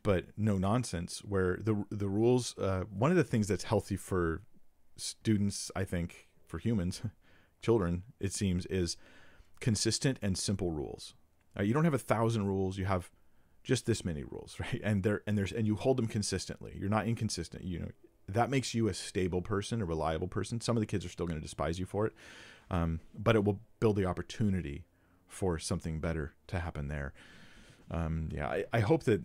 but 0.04 0.26
no 0.38 0.58
nonsense 0.58 1.24
where 1.24 1.58
the 1.62 1.86
the 1.90 2.08
rules 2.08 2.58
uh, 2.58 2.84
one 2.92 3.10
of 3.10 3.18
the 3.18 3.24
things 3.24 3.48
that's 3.48 3.64
healthy 3.64 3.96
for 3.96 4.42
students, 4.98 5.72
I 5.76 5.84
think, 5.84 6.28
for 6.46 6.58
humans, 6.58 7.02
children, 7.62 8.04
it 8.20 8.34
seems, 8.34 8.66
is 8.68 8.98
consistent 9.60 10.20
and 10.22 10.38
simple 10.38 10.72
rules. 10.72 11.16
Uh, 11.58 11.64
you 11.64 11.74
don't 11.74 11.86
have 11.86 11.94
a 11.94 12.00
thousand 12.00 12.48
rules. 12.48 12.78
You 12.78 12.86
have 12.86 13.12
just 13.64 13.86
this 13.86 14.04
many 14.06 14.24
rules, 14.24 14.58
right? 14.60 14.82
And 14.84 15.04
there 15.04 15.22
and 15.28 15.38
there's 15.38 15.52
and 15.52 15.66
you 15.68 15.76
hold 15.76 15.98
them 15.98 16.08
consistently. 16.08 16.76
You're 16.80 16.90
not 16.90 17.08
inconsistent. 17.08 17.64
You 17.64 17.80
know 17.80 17.90
that 18.28 18.50
makes 18.50 18.74
you 18.74 18.88
a 18.88 18.94
stable 18.94 19.42
person, 19.42 19.82
a 19.82 19.86
reliable 19.86 20.28
person. 20.28 20.62
Some 20.62 20.78
of 20.78 20.82
the 20.82 20.88
kids 20.88 21.06
are 21.06 21.10
still 21.10 21.26
going 21.26 21.40
to 21.40 21.44
despise 21.44 21.78
you 21.78 21.86
for 21.86 22.06
it, 22.06 22.14
um, 22.72 23.02
but 23.18 23.36
it 23.36 23.44
will 23.44 23.60
build 23.80 23.98
the 23.98 24.06
opportunity 24.06 24.86
for 25.28 25.60
something 25.60 26.00
better 26.00 26.34
to 26.48 26.60
happen 26.60 26.88
there 26.88 27.14
um, 27.92 28.30
yeah, 28.32 28.48
I, 28.48 28.66
I, 28.74 28.80
hope 28.80 29.04
that 29.04 29.22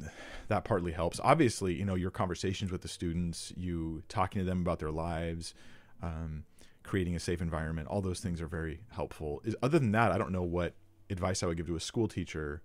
that 0.49 0.65
partly 0.65 0.93
helps. 0.93 1.21
Obviously, 1.21 1.75
you 1.75 1.85
know, 1.85 1.95
your 1.95 2.11
conversations 2.11 2.71
with 2.71 2.83
the 2.83 2.89
students, 2.89 3.53
you 3.57 4.03
talking 4.09 4.41
to 4.41 4.45
them 4.45 4.61
about 4.61 4.79
their 4.79 4.91
lives, 4.91 5.55
um, 6.03 6.45
creating 6.83 7.17
a 7.17 7.21
safe 7.21 7.41
environment, 7.41 7.89
all 7.89 8.01
those 8.01 8.21
things 8.21 8.41
are 8.41 8.47
very 8.47 8.81
helpful. 8.91 9.41
Is, 9.45 9.57
other 9.63 9.79
than 9.79 9.93
that, 9.93 10.13
I 10.13 10.19
don't 10.19 10.33
know 10.33 10.43
what 10.43 10.75
advice 11.09 11.43
I 11.43 11.47
would 11.47 11.57
give 11.57 11.67
to 11.69 11.77
a 11.77 11.81
school 11.81 12.09
teacher 12.09 12.63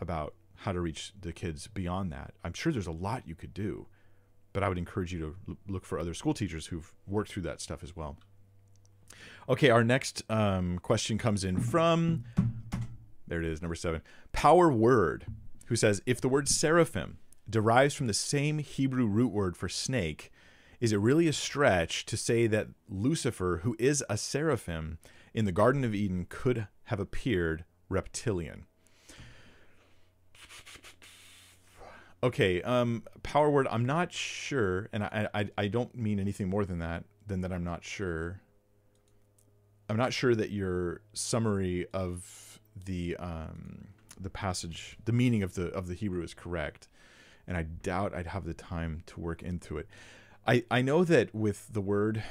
about 0.00 0.34
how 0.64 0.72
to 0.72 0.80
reach 0.80 1.12
the 1.20 1.32
kids 1.32 1.66
beyond 1.66 2.12
that. 2.12 2.34
I'm 2.44 2.52
sure 2.52 2.72
there's 2.72 2.86
a 2.86 2.92
lot 2.92 3.26
you 3.26 3.34
could 3.34 3.54
do, 3.54 3.86
but 4.52 4.62
I 4.62 4.68
would 4.68 4.78
encourage 4.78 5.12
you 5.12 5.36
to 5.46 5.56
look 5.68 5.84
for 5.84 5.98
other 5.98 6.14
school 6.14 6.34
teachers 6.34 6.66
who've 6.66 6.92
worked 7.06 7.30
through 7.30 7.42
that 7.42 7.60
stuff 7.60 7.82
as 7.82 7.96
well. 7.96 8.16
Okay, 9.48 9.70
our 9.70 9.84
next 9.84 10.22
um, 10.30 10.78
question 10.78 11.18
comes 11.18 11.44
in 11.44 11.58
from 11.58 12.24
there 13.32 13.40
it 13.40 13.46
is, 13.46 13.62
number 13.62 13.74
seven. 13.74 14.02
Power 14.32 14.70
Word, 14.70 15.24
who 15.66 15.74
says 15.74 16.02
if 16.04 16.20
the 16.20 16.28
word 16.28 16.48
seraphim 16.48 17.16
derives 17.48 17.94
from 17.94 18.06
the 18.06 18.12
same 18.12 18.58
Hebrew 18.58 19.06
root 19.06 19.32
word 19.32 19.56
for 19.56 19.70
snake, 19.70 20.30
is 20.80 20.92
it 20.92 20.98
really 20.98 21.28
a 21.28 21.32
stretch 21.32 22.04
to 22.06 22.18
say 22.18 22.46
that 22.48 22.68
Lucifer, 22.90 23.60
who 23.62 23.74
is 23.78 24.04
a 24.10 24.18
seraphim 24.18 24.98
in 25.32 25.46
the 25.46 25.52
Garden 25.52 25.82
of 25.82 25.94
Eden, 25.94 26.26
could 26.28 26.68
have 26.84 27.00
appeared 27.00 27.64
reptilian? 27.88 28.66
Okay, 32.24 32.62
um, 32.62 33.02
power 33.24 33.50
word. 33.50 33.66
I'm 33.68 33.84
not 33.84 34.12
sure, 34.12 34.88
and 34.92 35.02
I, 35.02 35.28
I 35.34 35.48
I 35.58 35.66
don't 35.66 35.92
mean 35.96 36.20
anything 36.20 36.48
more 36.48 36.64
than 36.64 36.78
that. 36.78 37.04
Than 37.26 37.40
that, 37.40 37.52
I'm 37.52 37.64
not 37.64 37.84
sure. 37.84 38.40
I'm 39.88 39.96
not 39.96 40.12
sure 40.12 40.34
that 40.34 40.50
your 40.50 41.00
summary 41.14 41.86
of 41.92 42.60
the 42.84 43.16
um, 43.16 43.88
the 44.20 44.30
passage, 44.30 44.96
the 45.04 45.12
meaning 45.12 45.42
of 45.42 45.54
the 45.54 45.66
of 45.68 45.88
the 45.88 45.94
Hebrew 45.94 46.22
is 46.22 46.32
correct, 46.32 46.88
and 47.48 47.56
I 47.56 47.64
doubt 47.64 48.14
I'd 48.14 48.28
have 48.28 48.44
the 48.44 48.54
time 48.54 49.02
to 49.06 49.20
work 49.20 49.42
into 49.42 49.76
it. 49.76 49.88
I 50.46 50.62
I 50.70 50.80
know 50.80 51.02
that 51.02 51.34
with 51.34 51.72
the 51.72 51.80
word 51.80 52.22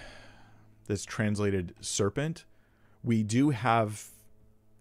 that's 0.87 1.03
translated 1.03 1.75
serpent, 1.81 2.45
we 3.03 3.23
do 3.23 3.49
have 3.49 4.07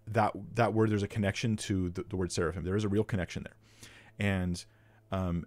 that 0.07 0.33
that 0.55 0.73
word. 0.73 0.91
There's 0.91 1.03
a 1.03 1.09
connection 1.09 1.57
to 1.57 1.91
the, 1.91 2.05
the 2.05 2.17
word 2.17 2.31
seraphim. 2.31 2.63
There 2.63 2.77
is 2.77 2.85
a 2.85 2.89
real 2.89 3.05
connection 3.05 3.43
there, 3.43 3.57
and 4.25 4.65
um, 5.13 5.45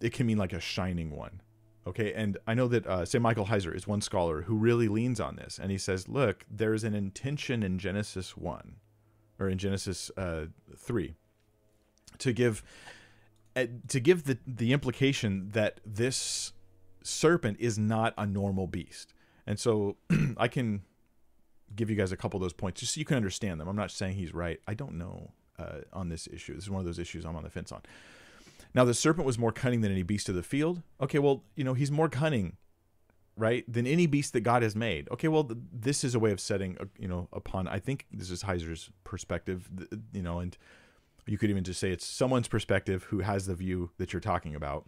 it 0.00 0.12
can 0.12 0.26
mean 0.26 0.38
like 0.38 0.52
a 0.52 0.60
shining 0.60 1.14
one. 1.14 1.40
Okay, 1.86 2.12
and 2.14 2.36
I 2.48 2.54
know 2.54 2.66
that 2.66 2.84
uh, 2.86 3.04
St. 3.04 3.22
Michael 3.22 3.46
Heiser 3.46 3.74
is 3.74 3.86
one 3.86 4.00
scholar 4.00 4.42
who 4.42 4.56
really 4.56 4.88
leans 4.88 5.20
on 5.20 5.36
this, 5.36 5.58
and 5.60 5.70
he 5.70 5.78
says, 5.78 6.08
"Look, 6.08 6.44
there's 6.50 6.82
an 6.82 6.94
intention 6.94 7.62
in 7.62 7.78
Genesis 7.78 8.36
one 8.36 8.76
or 9.38 9.48
in 9.48 9.58
Genesis 9.58 10.10
uh, 10.16 10.46
three, 10.76 11.14
to 12.18 12.32
give 12.32 12.62
uh, 13.54 13.66
to 13.88 14.00
give 14.00 14.24
the 14.24 14.38
the 14.46 14.72
implication 14.72 15.50
that 15.50 15.80
this 15.84 16.52
serpent 17.02 17.58
is 17.60 17.78
not 17.78 18.14
a 18.18 18.26
normal 18.26 18.66
beast. 18.66 19.14
And 19.46 19.58
so 19.58 19.96
I 20.36 20.48
can 20.48 20.82
give 21.74 21.88
you 21.90 21.96
guys 21.96 22.12
a 22.12 22.16
couple 22.16 22.38
of 22.38 22.42
those 22.42 22.52
points 22.52 22.80
just 22.80 22.94
so 22.94 22.98
you 22.98 23.04
can 23.04 23.16
understand 23.16 23.60
them. 23.60 23.68
I'm 23.68 23.76
not 23.76 23.90
saying 23.90 24.16
he's 24.16 24.34
right. 24.34 24.60
I 24.66 24.74
don't 24.74 24.94
know 24.94 25.32
uh, 25.58 25.80
on 25.92 26.08
this 26.08 26.26
issue. 26.32 26.54
This 26.54 26.64
is 26.64 26.70
one 26.70 26.80
of 26.80 26.86
those 26.86 26.98
issues 26.98 27.24
I'm 27.24 27.36
on 27.36 27.44
the 27.44 27.50
fence 27.50 27.70
on. 27.70 27.82
Now, 28.76 28.84
the 28.84 28.92
serpent 28.92 29.26
was 29.26 29.38
more 29.38 29.52
cunning 29.52 29.80
than 29.80 29.90
any 29.90 30.02
beast 30.02 30.28
of 30.28 30.34
the 30.34 30.42
field. 30.42 30.82
Okay, 31.00 31.18
well, 31.18 31.44
you 31.54 31.64
know, 31.64 31.72
he's 31.72 31.90
more 31.90 32.10
cunning, 32.10 32.58
right, 33.34 33.64
than 33.66 33.86
any 33.86 34.06
beast 34.06 34.34
that 34.34 34.42
God 34.42 34.62
has 34.62 34.76
made. 34.76 35.08
Okay, 35.10 35.28
well, 35.28 35.44
th- 35.44 35.58
this 35.72 36.04
is 36.04 36.14
a 36.14 36.18
way 36.18 36.30
of 36.30 36.40
setting, 36.40 36.76
you 36.98 37.08
know, 37.08 37.26
upon, 37.32 37.66
I 37.68 37.78
think 37.78 38.04
this 38.12 38.30
is 38.30 38.42
Heiser's 38.42 38.90
perspective, 39.02 39.70
you 40.12 40.22
know, 40.22 40.40
and 40.40 40.58
you 41.26 41.38
could 41.38 41.48
even 41.48 41.64
just 41.64 41.80
say 41.80 41.90
it's 41.90 42.06
someone's 42.06 42.48
perspective 42.48 43.04
who 43.04 43.20
has 43.20 43.46
the 43.46 43.54
view 43.54 43.92
that 43.96 44.12
you're 44.12 44.20
talking 44.20 44.54
about 44.54 44.86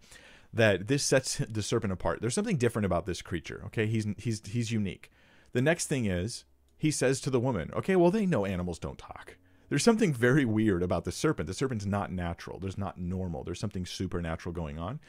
that 0.53 0.89
this 0.89 1.03
sets 1.03 1.39
the 1.49 1.62
serpent 1.62 1.93
apart. 1.93 2.20
There's 2.20 2.34
something 2.34 2.59
different 2.59 2.84
about 2.84 3.07
this 3.07 3.22
creature. 3.22 3.62
Okay, 3.66 3.86
he's 3.86 4.07
he's 4.18 4.47
he's 4.47 4.70
unique. 4.70 5.11
The 5.53 5.62
next 5.62 5.86
thing 5.86 6.05
is 6.05 6.45
he 6.76 6.91
says 6.91 7.20
to 7.22 7.30
the 7.30 7.41
woman, 7.41 7.70
"Okay, 7.74 7.97
well 7.97 8.11
they 8.11 8.26
know 8.26 8.45
animals 8.45 8.78
don't 8.78 8.99
talk." 8.99 9.36
There's 9.69 9.83
something 9.83 10.14
very 10.14 10.45
weird 10.45 10.83
about 10.83 11.05
the 11.05 11.12
serpent. 11.12 11.47
The 11.47 11.55
serpent's 11.55 11.85
not 11.87 12.11
natural. 12.11 12.59
There's 12.59 12.79
not 12.79 12.99
normal. 12.99 13.45
There's 13.45 13.61
something 13.61 13.85
supernatural 13.87 14.53
going 14.55 14.79
on. 14.79 15.01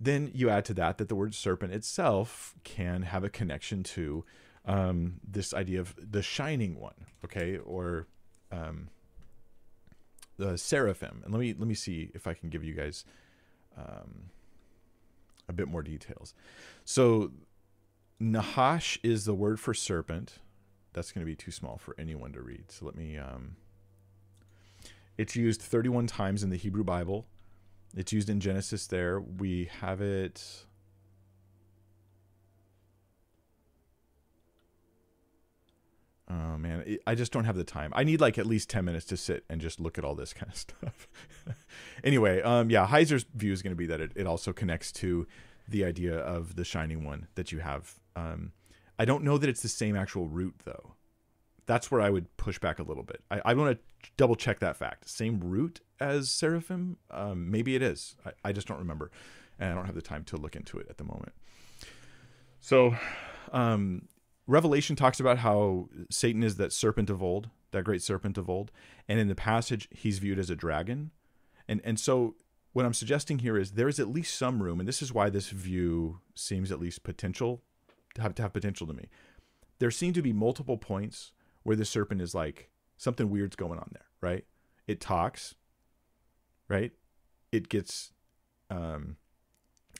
Then 0.00 0.30
you 0.34 0.50
add 0.50 0.64
to 0.66 0.74
that 0.74 0.98
that 0.98 1.08
the 1.08 1.14
word 1.14 1.34
serpent 1.34 1.72
itself 1.72 2.54
can 2.64 3.02
have 3.02 3.22
a 3.22 3.30
connection 3.30 3.82
to 3.84 4.24
um, 4.64 5.20
this 5.26 5.54
idea 5.54 5.80
of 5.80 5.94
the 5.98 6.22
shining 6.22 6.80
one, 6.80 7.06
okay, 7.24 7.58
or 7.58 8.08
um, 8.50 8.88
the 10.36 10.58
seraphim. 10.58 11.22
And 11.24 11.32
let 11.32 11.40
me 11.40 11.54
let 11.56 11.68
me 11.68 11.74
see 11.74 12.10
if 12.14 12.26
I 12.26 12.34
can 12.34 12.48
give 12.48 12.64
you 12.64 12.74
guys 12.74 13.04
um, 13.78 14.30
a 15.48 15.52
bit 15.52 15.68
more 15.68 15.82
details. 15.82 16.34
So 16.84 17.30
Nahash 18.18 18.98
is 19.02 19.24
the 19.24 19.34
word 19.34 19.60
for 19.60 19.74
serpent. 19.74 20.38
That's 20.92 21.12
going 21.12 21.24
to 21.24 21.30
be 21.30 21.36
too 21.36 21.50
small 21.50 21.78
for 21.78 21.94
anyone 21.98 22.32
to 22.32 22.40
read. 22.40 22.70
So 22.70 22.86
let 22.86 22.96
me. 22.96 23.16
Um, 23.18 23.56
it's 25.16 25.36
used 25.36 25.62
31 25.62 26.06
times 26.06 26.42
in 26.42 26.50
the 26.50 26.56
Hebrew 26.56 26.84
Bible. 26.84 27.26
It's 27.96 28.12
used 28.12 28.28
in 28.28 28.40
Genesis. 28.40 28.86
There 28.86 29.20
we 29.20 29.70
have 29.80 30.00
it. 30.00 30.66
Oh 36.28 36.56
man, 36.58 36.98
I 37.06 37.14
just 37.14 37.32
don't 37.32 37.44
have 37.44 37.56
the 37.56 37.64
time. 37.64 37.92
I 37.94 38.02
need 38.02 38.20
like 38.20 38.38
at 38.38 38.46
least 38.46 38.70
10 38.70 38.84
minutes 38.84 39.04
to 39.06 39.16
sit 39.16 39.44
and 39.48 39.60
just 39.60 39.78
look 39.78 39.98
at 39.98 40.04
all 40.04 40.14
this 40.14 40.32
kind 40.34 40.50
of 40.50 40.58
stuff. 40.58 41.08
anyway, 42.02 42.42
um 42.42 42.70
yeah, 42.70 42.86
Heiser's 42.86 43.24
view 43.34 43.52
is 43.52 43.62
going 43.62 43.72
to 43.72 43.76
be 43.76 43.86
that 43.86 44.00
it, 44.00 44.12
it 44.16 44.26
also 44.26 44.52
connects 44.52 44.90
to 44.92 45.26
the 45.68 45.84
idea 45.84 46.16
of 46.16 46.56
the 46.56 46.64
shining 46.64 47.04
one 47.04 47.28
that 47.36 47.52
you 47.52 47.60
have. 47.60 48.00
Um 48.16 48.52
I 48.98 49.04
don't 49.04 49.22
know 49.22 49.38
that 49.38 49.48
it's 49.48 49.62
the 49.62 49.68
same 49.68 49.96
actual 49.96 50.28
root 50.28 50.54
though. 50.64 50.94
That's 51.66 51.90
where 51.90 52.00
I 52.00 52.10
would 52.10 52.34
push 52.36 52.58
back 52.58 52.78
a 52.78 52.82
little 52.82 53.02
bit. 53.02 53.22
I, 53.30 53.40
I 53.44 53.54
want 53.54 53.78
to 53.78 54.10
double 54.16 54.36
check 54.36 54.60
that 54.60 54.76
fact. 54.76 55.08
Same 55.08 55.40
root 55.40 55.80
as 56.00 56.30
seraphim? 56.30 56.98
Um, 57.10 57.50
maybe 57.50 57.74
it 57.74 57.82
is. 57.82 58.16
I, 58.24 58.32
I 58.44 58.52
just 58.52 58.66
don't 58.66 58.78
remember. 58.78 59.10
And 59.58 59.72
I 59.72 59.74
don't 59.74 59.86
have 59.86 59.94
the 59.94 60.02
time 60.02 60.24
to 60.24 60.36
look 60.36 60.56
into 60.56 60.78
it 60.78 60.86
at 60.90 60.98
the 60.98 61.04
moment. 61.04 61.32
So, 62.60 62.96
um, 63.52 64.08
Revelation 64.46 64.94
talks 64.96 65.20
about 65.20 65.38
how 65.38 65.88
Satan 66.10 66.42
is 66.42 66.56
that 66.56 66.72
serpent 66.72 67.08
of 67.08 67.22
old, 67.22 67.48
that 67.70 67.84
great 67.84 68.02
serpent 68.02 68.36
of 68.36 68.50
old, 68.50 68.70
and 69.08 69.18
in 69.18 69.28
the 69.28 69.34
passage 69.34 69.88
he's 69.90 70.18
viewed 70.18 70.38
as 70.38 70.50
a 70.50 70.56
dragon. 70.56 71.12
And 71.66 71.80
and 71.84 71.98
so 71.98 72.34
what 72.72 72.84
I'm 72.84 72.92
suggesting 72.92 73.38
here 73.38 73.56
is 73.56 73.72
there 73.72 73.88
is 73.88 74.00
at 74.00 74.08
least 74.08 74.36
some 74.36 74.62
room, 74.62 74.80
and 74.80 74.88
this 74.88 75.00
is 75.00 75.12
why 75.12 75.30
this 75.30 75.48
view 75.48 76.20
seems 76.34 76.70
at 76.70 76.80
least 76.80 77.04
potential 77.04 77.62
to 78.14 78.22
have 78.22 78.34
to 78.34 78.42
have 78.42 78.52
potential 78.52 78.86
to 78.86 78.92
me. 78.92 79.08
There 79.78 79.90
seem 79.90 80.12
to 80.12 80.22
be 80.22 80.32
multiple 80.32 80.76
points 80.76 81.32
where 81.64 81.76
the 81.76 81.84
serpent 81.84 82.22
is 82.22 82.34
like 82.34 82.70
something 82.96 83.28
weird's 83.28 83.56
going 83.56 83.78
on 83.78 83.90
there, 83.92 84.06
right? 84.20 84.44
It 84.86 85.00
talks, 85.00 85.54
right? 86.68 86.92
It 87.52 87.68
gets 87.68 88.12
um 88.70 89.16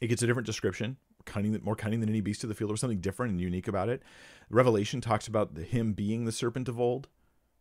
it 0.01 0.09
gets 0.09 0.23
a 0.23 0.27
different 0.27 0.47
description 0.47 0.97
cunning, 1.25 1.59
more 1.63 1.77
cunning 1.77 2.01
than 2.01 2.09
any 2.09 2.21
beast 2.21 2.43
of 2.43 2.49
the 2.49 2.55
field. 2.55 2.71
Was 2.71 2.81
something 2.81 3.01
different 3.01 3.33
and 3.33 3.41
unique 3.41 3.69
about 3.69 3.89
it. 3.89 4.03
Revelation 4.51 5.01
talks 5.01 5.27
about 5.27 5.55
the, 5.55 5.63
him 5.63 5.93
being 5.93 6.25
the 6.25 6.33
serpent 6.33 6.69
of 6.69 6.79
old, 6.79 7.09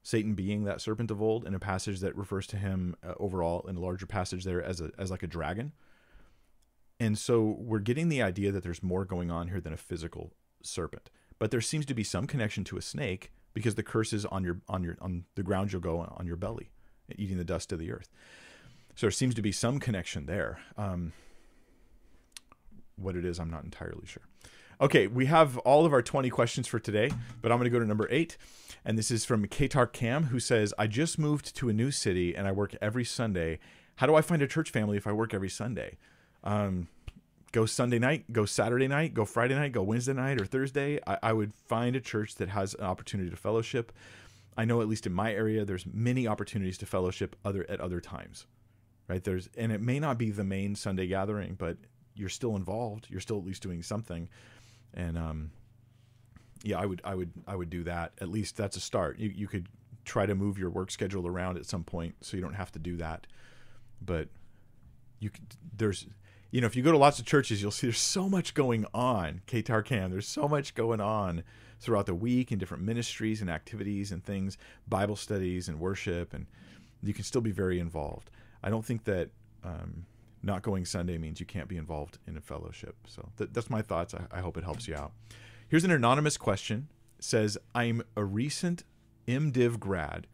Satan 0.01 0.34
being 0.34 0.66
that 0.66 0.82
serpent 0.82 1.12
of 1.12 1.22
old, 1.22 1.45
in 1.45 1.56
a 1.56 1.60
passage 1.60 1.99
that 2.01 2.16
refers 2.16 2.45
to 2.47 2.58
him 2.58 2.95
uh, 3.04 3.14
overall 3.20 3.66
in 3.68 3.78
a 3.78 3.80
larger 3.80 4.06
passage 4.06 4.43
there 4.43 4.62
as 4.62 4.82
a 4.82 4.91
as 4.97 5.12
like 5.12 5.24
a 5.24 5.28
dragon. 5.28 5.72
And 6.99 7.18
so 7.18 7.56
we're 7.60 7.80
getting 7.80 8.10
the 8.10 8.22
idea 8.22 8.51
that 8.51 8.64
there's 8.64 8.84
more 8.84 9.04
going 9.06 9.32
on 9.32 9.47
here 9.47 9.60
than 9.60 9.74
a 9.74 9.78
physical 9.78 10.34
serpent, 10.62 11.10
but 11.39 11.51
there 11.51 11.62
seems 11.62 11.86
to 11.88 11.93
be 11.93 12.04
some 12.04 12.28
connection 12.28 12.64
to 12.66 12.78
a 12.78 12.82
snake 12.82 13.32
because 13.54 13.76
the 13.76 13.84
curse 13.84 14.14
is 14.14 14.26
on 14.26 14.43
your 14.43 14.60
on 14.68 14.84
your 14.84 14.97
on 15.01 15.26
the 15.36 15.43
ground 15.43 15.72
you'll 15.72 15.82
go 15.82 15.99
on 15.99 16.26
your 16.26 16.36
belly, 16.36 16.70
eating 17.16 17.38
the 17.38 17.43
dust 17.43 17.72
of 17.72 17.80
the 17.80 17.91
earth. 17.91 18.10
So 18.95 19.08
there 19.08 19.12
seems 19.12 19.36
to 19.36 19.41
be 19.41 19.51
some 19.51 19.80
connection 19.80 20.26
there. 20.26 20.60
Um, 20.78 21.14
what 22.95 23.16
it 23.16 23.26
is, 23.26 23.39
I'm 23.39 23.49
not 23.49 23.64
entirely 23.64 24.06
sure. 24.06 24.24
Okay, 24.82 25.08
we 25.08 25.26
have 25.28 25.58
all 25.60 25.86
of 25.86 25.93
our 25.93 26.01
20 26.01 26.30
questions 26.30 26.68
for 26.68 26.80
today, 26.80 27.12
but 27.41 27.51
I'm 27.51 27.58
going 27.58 27.66
to 27.66 27.72
go 27.72 27.80
to 27.80 27.86
number 27.86 28.08
eight. 28.12 28.38
And 28.86 28.97
this 28.97 29.12
is 29.12 29.24
from 29.24 29.47
Katar 29.47 29.91
Cam, 29.91 30.26
who 30.26 30.39
says, 30.39 30.74
I 30.78 30.88
just 30.88 31.18
moved 31.18 31.56
to 31.56 31.70
a 31.70 31.74
new 31.74 31.89
city 31.89 32.36
and 32.36 32.47
I 32.47 32.51
work 32.51 32.76
every 32.82 33.06
Sunday. 33.06 33.60
How 33.97 34.08
do 34.08 34.16
I 34.16 34.22
find 34.22 34.41
a 34.41 34.47
church 34.47 34.72
family 34.72 34.97
if 34.97 35.08
I 35.08 35.12
work 35.12 35.34
every 35.34 35.49
Sunday? 35.49 35.97
Um, 36.43 36.88
go 37.54 37.66
Sunday 37.66 37.99
night, 37.99 38.26
go 38.34 38.45
Saturday 38.45 38.88
night, 38.88 39.14
go 39.14 39.24
Friday 39.24 39.54
night, 39.56 39.72
go 39.72 39.84
Wednesday 39.84 40.14
night 40.14 40.41
or 40.41 40.45
Thursday. 40.45 40.99
I, 41.08 41.18
I 41.24 41.34
would 41.34 41.54
find 41.54 41.95
a 41.95 42.01
church 42.01 42.36
that 42.36 42.49
has 42.49 42.74
an 42.74 42.84
opportunity 42.84 43.30
to 43.30 43.36
fellowship. 43.38 43.93
I 44.58 44.66
know 44.66 44.82
at 44.82 44.88
least 44.88 45.06
in 45.06 45.14
my 45.14 45.32
area, 45.32 45.64
there's 45.64 45.86
many 45.86 46.28
opportunities 46.28 46.78
to 46.80 46.86
fellowship 46.86 47.36
other 47.45 47.66
at 47.70 47.80
other 47.80 48.01
times, 48.01 48.47
right? 49.08 49.24
There's 49.24 49.49
and 49.56 49.72
it 49.72 49.82
may 49.82 49.99
not 49.99 50.18
be 50.18 50.32
the 50.32 50.43
main 50.43 50.76
Sunday 50.76 51.08
gathering, 51.08 51.56
but 51.58 51.78
you're 52.16 52.30
still 52.30 52.56
involved. 52.56 53.08
You're 53.10 53.22
still 53.22 53.38
at 53.38 53.45
least 53.45 53.62
doing 53.62 53.82
something, 53.84 54.30
and 54.93 55.18
um, 55.18 55.51
yeah, 56.64 56.80
I 56.80 56.86
would 56.86 57.01
I 57.06 57.16
would 57.16 57.32
I 57.47 57.56
would 57.56 57.70
do 57.70 57.84
that. 57.84 58.14
At 58.20 58.30
least 58.30 58.58
that's 58.58 58.78
a 58.78 58.82
start. 58.82 59.20
You 59.20 59.30
you 59.30 59.47
could 59.47 59.68
try 60.06 60.26
to 60.26 60.36
move 60.36 60.58
your 60.58 60.70
work 60.70 60.91
schedule 60.91 61.28
around 61.28 61.58
at 61.58 61.66
some 61.66 61.84
point 61.84 62.16
so 62.22 62.36
you 62.36 62.41
don't 62.41 62.56
have 62.56 62.72
to 62.74 62.80
do 62.80 62.97
that, 62.97 63.26
but 64.01 64.28
you 65.20 65.30
could, 65.30 65.45
there's 65.78 66.08
you 66.54 66.62
know 66.62 66.68
if 66.68 66.76
you 66.76 66.84
go 66.84 66.91
to 66.91 66.97
lots 66.99 67.18
of 67.18 67.26
churches 67.26 67.64
you'll 67.64 67.72
see 67.72 67.88
there's 67.88 67.97
so 67.97 68.30
much 68.30 68.54
going 68.54 68.86
on. 68.93 69.41
Qatar 69.47 69.84
Cam, 69.84 70.12
there's 70.12 70.28
so 70.28 70.47
much 70.47 70.76
going 70.76 71.01
on 71.01 71.43
throughout 71.80 72.06
the 72.06 72.14
week 72.14 72.51
in 72.51 72.60
different 72.60 72.84
ministries 72.84 73.41
and 73.41 73.49
activities 73.49 74.12
and 74.12 74.24
things, 74.24 74.56
Bible 74.88 75.16
studies 75.16 75.68
and 75.68 75.80
worship, 75.80 76.32
and 76.32 76.45
you 77.01 77.12
can 77.12 77.24
still 77.24 77.41
be 77.41 77.51
very 77.51 77.80
involved. 77.80 78.30
I 78.62 78.70
don't 78.70 78.86
think 78.86 79.04
that 79.06 79.32
um, 79.64 80.06
not 80.43 80.62
going 80.62 80.86
Sunday 80.86 81.18
means 81.18 81.39
you 81.39 81.45
can't 81.47 81.68
be 81.68 81.76
involved 81.76 82.20
in 82.28 82.38
a 82.38 82.41
fellowship. 82.41 82.95
So 83.08 83.30
th- 83.39 83.49
that's 83.51 83.72
my 83.72 83.82
thoughts. 83.82 84.14
I-, 84.14 84.38
I 84.38 84.41
hope 84.41 84.56
it 84.56 84.64
helps 84.64 84.88
you 84.88 84.95
out. 84.95 85.12
Here's 85.68 85.84
an 85.84 85.91
anonymous 85.91 86.38
question. 86.38 86.88
It 87.18 87.26
says 87.26 87.58
I'm 87.74 88.04
a 88.16 88.24
recent 88.24 88.84
MDiv 89.28 89.80
grad 89.80 90.28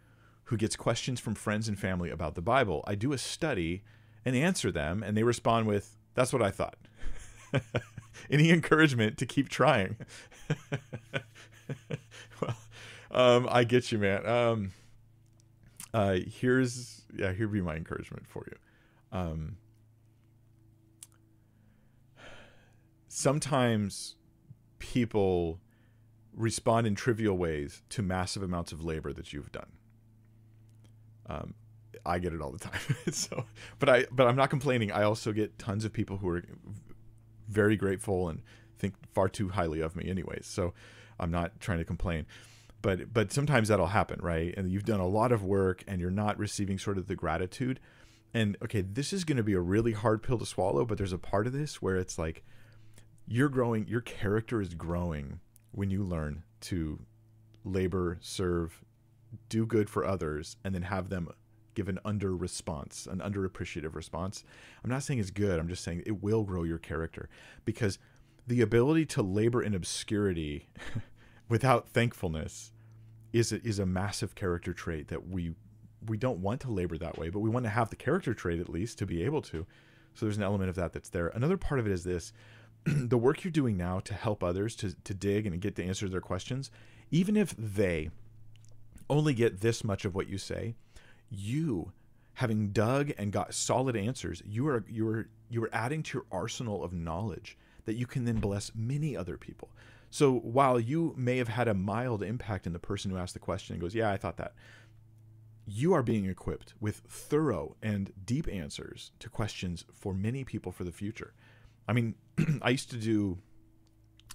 who 0.45 0.57
gets 0.57 0.75
questions 0.75 1.21
from 1.21 1.35
friends 1.35 1.69
and 1.69 1.79
family 1.79 2.09
about 2.09 2.35
the 2.35 2.41
Bible. 2.41 2.83
I 2.85 2.95
do 2.95 3.13
a 3.13 3.17
study 3.17 3.83
and 4.25 4.35
answer 4.35 4.69
them, 4.69 5.01
and 5.01 5.15
they 5.15 5.23
respond 5.23 5.65
with, 5.65 5.95
"That's 6.19 6.33
what 6.33 6.41
I 6.41 6.51
thought." 6.51 6.75
Any 8.29 8.49
encouragement 8.51 9.17
to 9.19 9.25
keep 9.25 9.47
trying? 9.47 9.95
well, 12.41 12.57
um, 13.09 13.47
I 13.49 13.63
get 13.63 13.89
you, 13.93 13.99
man. 13.99 14.27
Um, 14.27 14.71
uh, 15.93 16.17
here's 16.27 17.03
yeah, 17.15 17.31
here 17.31 17.47
be 17.47 17.61
my 17.61 17.77
encouragement 17.77 18.27
for 18.27 18.45
you. 18.47 19.17
Um, 19.17 19.55
sometimes 23.07 24.15
people 24.79 25.61
respond 26.33 26.85
in 26.85 26.95
trivial 26.95 27.37
ways 27.37 27.81
to 27.91 28.01
massive 28.01 28.43
amounts 28.43 28.73
of 28.73 28.83
labor 28.83 29.13
that 29.13 29.31
you've 29.31 29.53
done. 29.53 29.71
Um, 31.27 31.53
I 32.09 32.19
get 32.19 32.33
it 32.33 32.41
all 32.41 32.51
the 32.51 32.59
time. 32.59 32.79
so, 33.11 33.45
but 33.79 33.89
I, 33.89 34.05
but 34.11 34.27
I'm 34.27 34.35
not 34.35 34.49
complaining. 34.49 34.91
I 34.91 35.03
also 35.03 35.31
get 35.31 35.57
tons 35.59 35.85
of 35.85 35.93
people 35.93 36.17
who 36.17 36.29
are 36.29 36.43
very 37.47 37.75
grateful 37.75 38.29
and 38.29 38.41
think 38.77 38.95
far 39.13 39.29
too 39.29 39.49
highly 39.49 39.81
of 39.81 39.95
me, 39.95 40.09
anyways. 40.09 40.45
So, 40.45 40.73
I'm 41.19 41.31
not 41.31 41.59
trying 41.59 41.79
to 41.79 41.85
complain. 41.85 42.25
But, 42.81 43.13
but 43.13 43.33
sometimes 43.33 43.67
that'll 43.67 43.87
happen, 43.87 44.19
right? 44.21 44.53
And 44.55 44.71
you've 44.71 44.85
done 44.85 45.01
a 45.01 45.07
lot 45.07 45.33
of 45.33 45.43
work 45.43 45.83
and 45.85 45.99
you're 45.99 46.09
not 46.09 46.39
receiving 46.39 46.79
sort 46.79 46.97
of 46.97 47.07
the 47.07 47.15
gratitude. 47.15 47.79
And 48.33 48.55
okay, 48.63 48.81
this 48.81 49.11
is 49.11 49.25
going 49.25 49.37
to 49.37 49.43
be 49.43 49.53
a 49.53 49.59
really 49.59 49.91
hard 49.91 50.23
pill 50.23 50.37
to 50.37 50.45
swallow, 50.45 50.85
but 50.85 50.97
there's 50.97 51.11
a 51.11 51.17
part 51.17 51.45
of 51.45 51.51
this 51.51 51.81
where 51.81 51.97
it's 51.97 52.17
like, 52.17 52.43
you're 53.27 53.49
growing 53.49 53.87
your 53.87 54.01
character 54.01 54.59
is 54.59 54.73
growing 54.73 55.39
when 55.71 55.91
you 55.91 56.03
learn 56.03 56.43
to 56.61 56.99
labor 57.63 58.17
serve 58.21 58.83
do 59.49 59.65
good 59.65 59.89
for 59.89 60.03
others 60.03 60.57
and 60.63 60.73
then 60.73 60.81
have 60.81 61.09
them 61.09 61.29
give 61.79 61.87
an 61.87 61.99
under 62.03 62.35
response, 62.35 63.07
an 63.09 63.19
underappreciative 63.19 63.95
response. 63.95 64.43
I'm 64.83 64.89
not 64.89 65.01
saying 65.01 65.19
it's 65.19 65.31
good. 65.31 65.59
I'm 65.59 65.69
just 65.69 65.81
saying 65.81 66.03
it 66.05 66.21
will 66.21 66.43
grow 66.43 66.63
your 66.63 66.77
character 66.77 67.29
because 67.63 67.97
the 68.45 68.59
ability 68.59 69.05
to 69.05 69.21
labor 69.21 69.63
in 69.63 69.73
obscurity 69.73 70.67
without 71.49 71.87
thankfulness 71.87 72.73
is 73.31 73.53
a, 73.53 73.65
is 73.65 73.79
a 73.79 73.85
massive 73.85 74.35
character 74.35 74.73
trait 74.73 75.07
that 75.07 75.29
we 75.29 75.53
we 76.05 76.17
don't 76.17 76.39
want 76.39 76.61
to 76.61 76.71
labor 76.71 76.97
that 76.97 77.17
way, 77.17 77.29
but 77.29 77.39
we 77.39 77.49
want 77.49 77.65
to 77.65 77.69
have 77.69 77.89
the 77.89 77.95
character 77.95 78.33
trait 78.33 78.59
at 78.59 78.69
least 78.69 78.97
to 78.97 79.05
be 79.05 79.23
able 79.23 79.41
to. 79.41 79.65
So 80.13 80.25
there's 80.25 80.37
an 80.37 80.43
element 80.43 80.69
of 80.69 80.75
that 80.75 80.93
that's 80.93 81.09
there. 81.09 81.27
Another 81.27 81.57
part 81.57 81.79
of 81.79 81.87
it 81.87 81.91
is 81.91 82.03
this 82.03 82.33
the 82.85 83.17
work 83.17 83.43
you're 83.43 83.51
doing 83.51 83.77
now 83.77 83.99
to 84.01 84.13
help 84.13 84.43
others 84.43 84.75
to, 84.77 84.95
to 85.03 85.13
dig 85.13 85.45
and 85.45 85.61
get 85.61 85.75
the 85.75 85.83
answers 85.83 86.09
to 86.09 86.11
their 86.11 86.21
questions, 86.21 86.71
even 87.11 87.37
if 87.37 87.55
they 87.57 88.09
only 89.09 89.33
get 89.33 89.61
this 89.61 89.83
much 89.83 90.05
of 90.05 90.15
what 90.15 90.29
you 90.29 90.37
say, 90.37 90.75
you 91.29 91.91
having 92.33 92.69
dug 92.69 93.11
and 93.17 93.31
got 93.31 93.53
solid 93.53 93.95
answers, 93.95 94.41
you 94.45 94.67
are 94.67 94.83
you 94.87 95.07
are 95.07 95.29
you 95.49 95.63
are 95.63 95.69
adding 95.73 96.03
to 96.03 96.19
your 96.19 96.25
arsenal 96.31 96.83
of 96.83 96.93
knowledge 96.93 97.57
that 97.85 97.95
you 97.95 98.05
can 98.05 98.25
then 98.25 98.39
bless 98.39 98.71
many 98.75 99.15
other 99.15 99.37
people. 99.37 99.69
So 100.09 100.33
while 100.33 100.79
you 100.79 101.13
may 101.17 101.37
have 101.37 101.47
had 101.47 101.67
a 101.67 101.73
mild 101.73 102.23
impact 102.23 102.65
in 102.65 102.73
the 102.73 102.79
person 102.79 103.11
who 103.11 103.17
asked 103.17 103.33
the 103.33 103.39
question 103.39 103.73
and 103.73 103.81
goes, 103.81 103.95
"Yeah, 103.95 104.11
I 104.11 104.17
thought 104.17 104.37
that," 104.37 104.53
you 105.65 105.93
are 105.93 106.03
being 106.03 106.25
equipped 106.25 106.73
with 106.79 106.97
thorough 107.07 107.75
and 107.81 108.11
deep 108.25 108.47
answers 108.47 109.11
to 109.19 109.29
questions 109.29 109.85
for 109.93 110.13
many 110.13 110.43
people 110.43 110.71
for 110.71 110.83
the 110.83 110.91
future. 110.91 111.33
I 111.87 111.93
mean, 111.93 112.15
I 112.61 112.71
used 112.71 112.89
to 112.91 112.97
do 112.97 113.39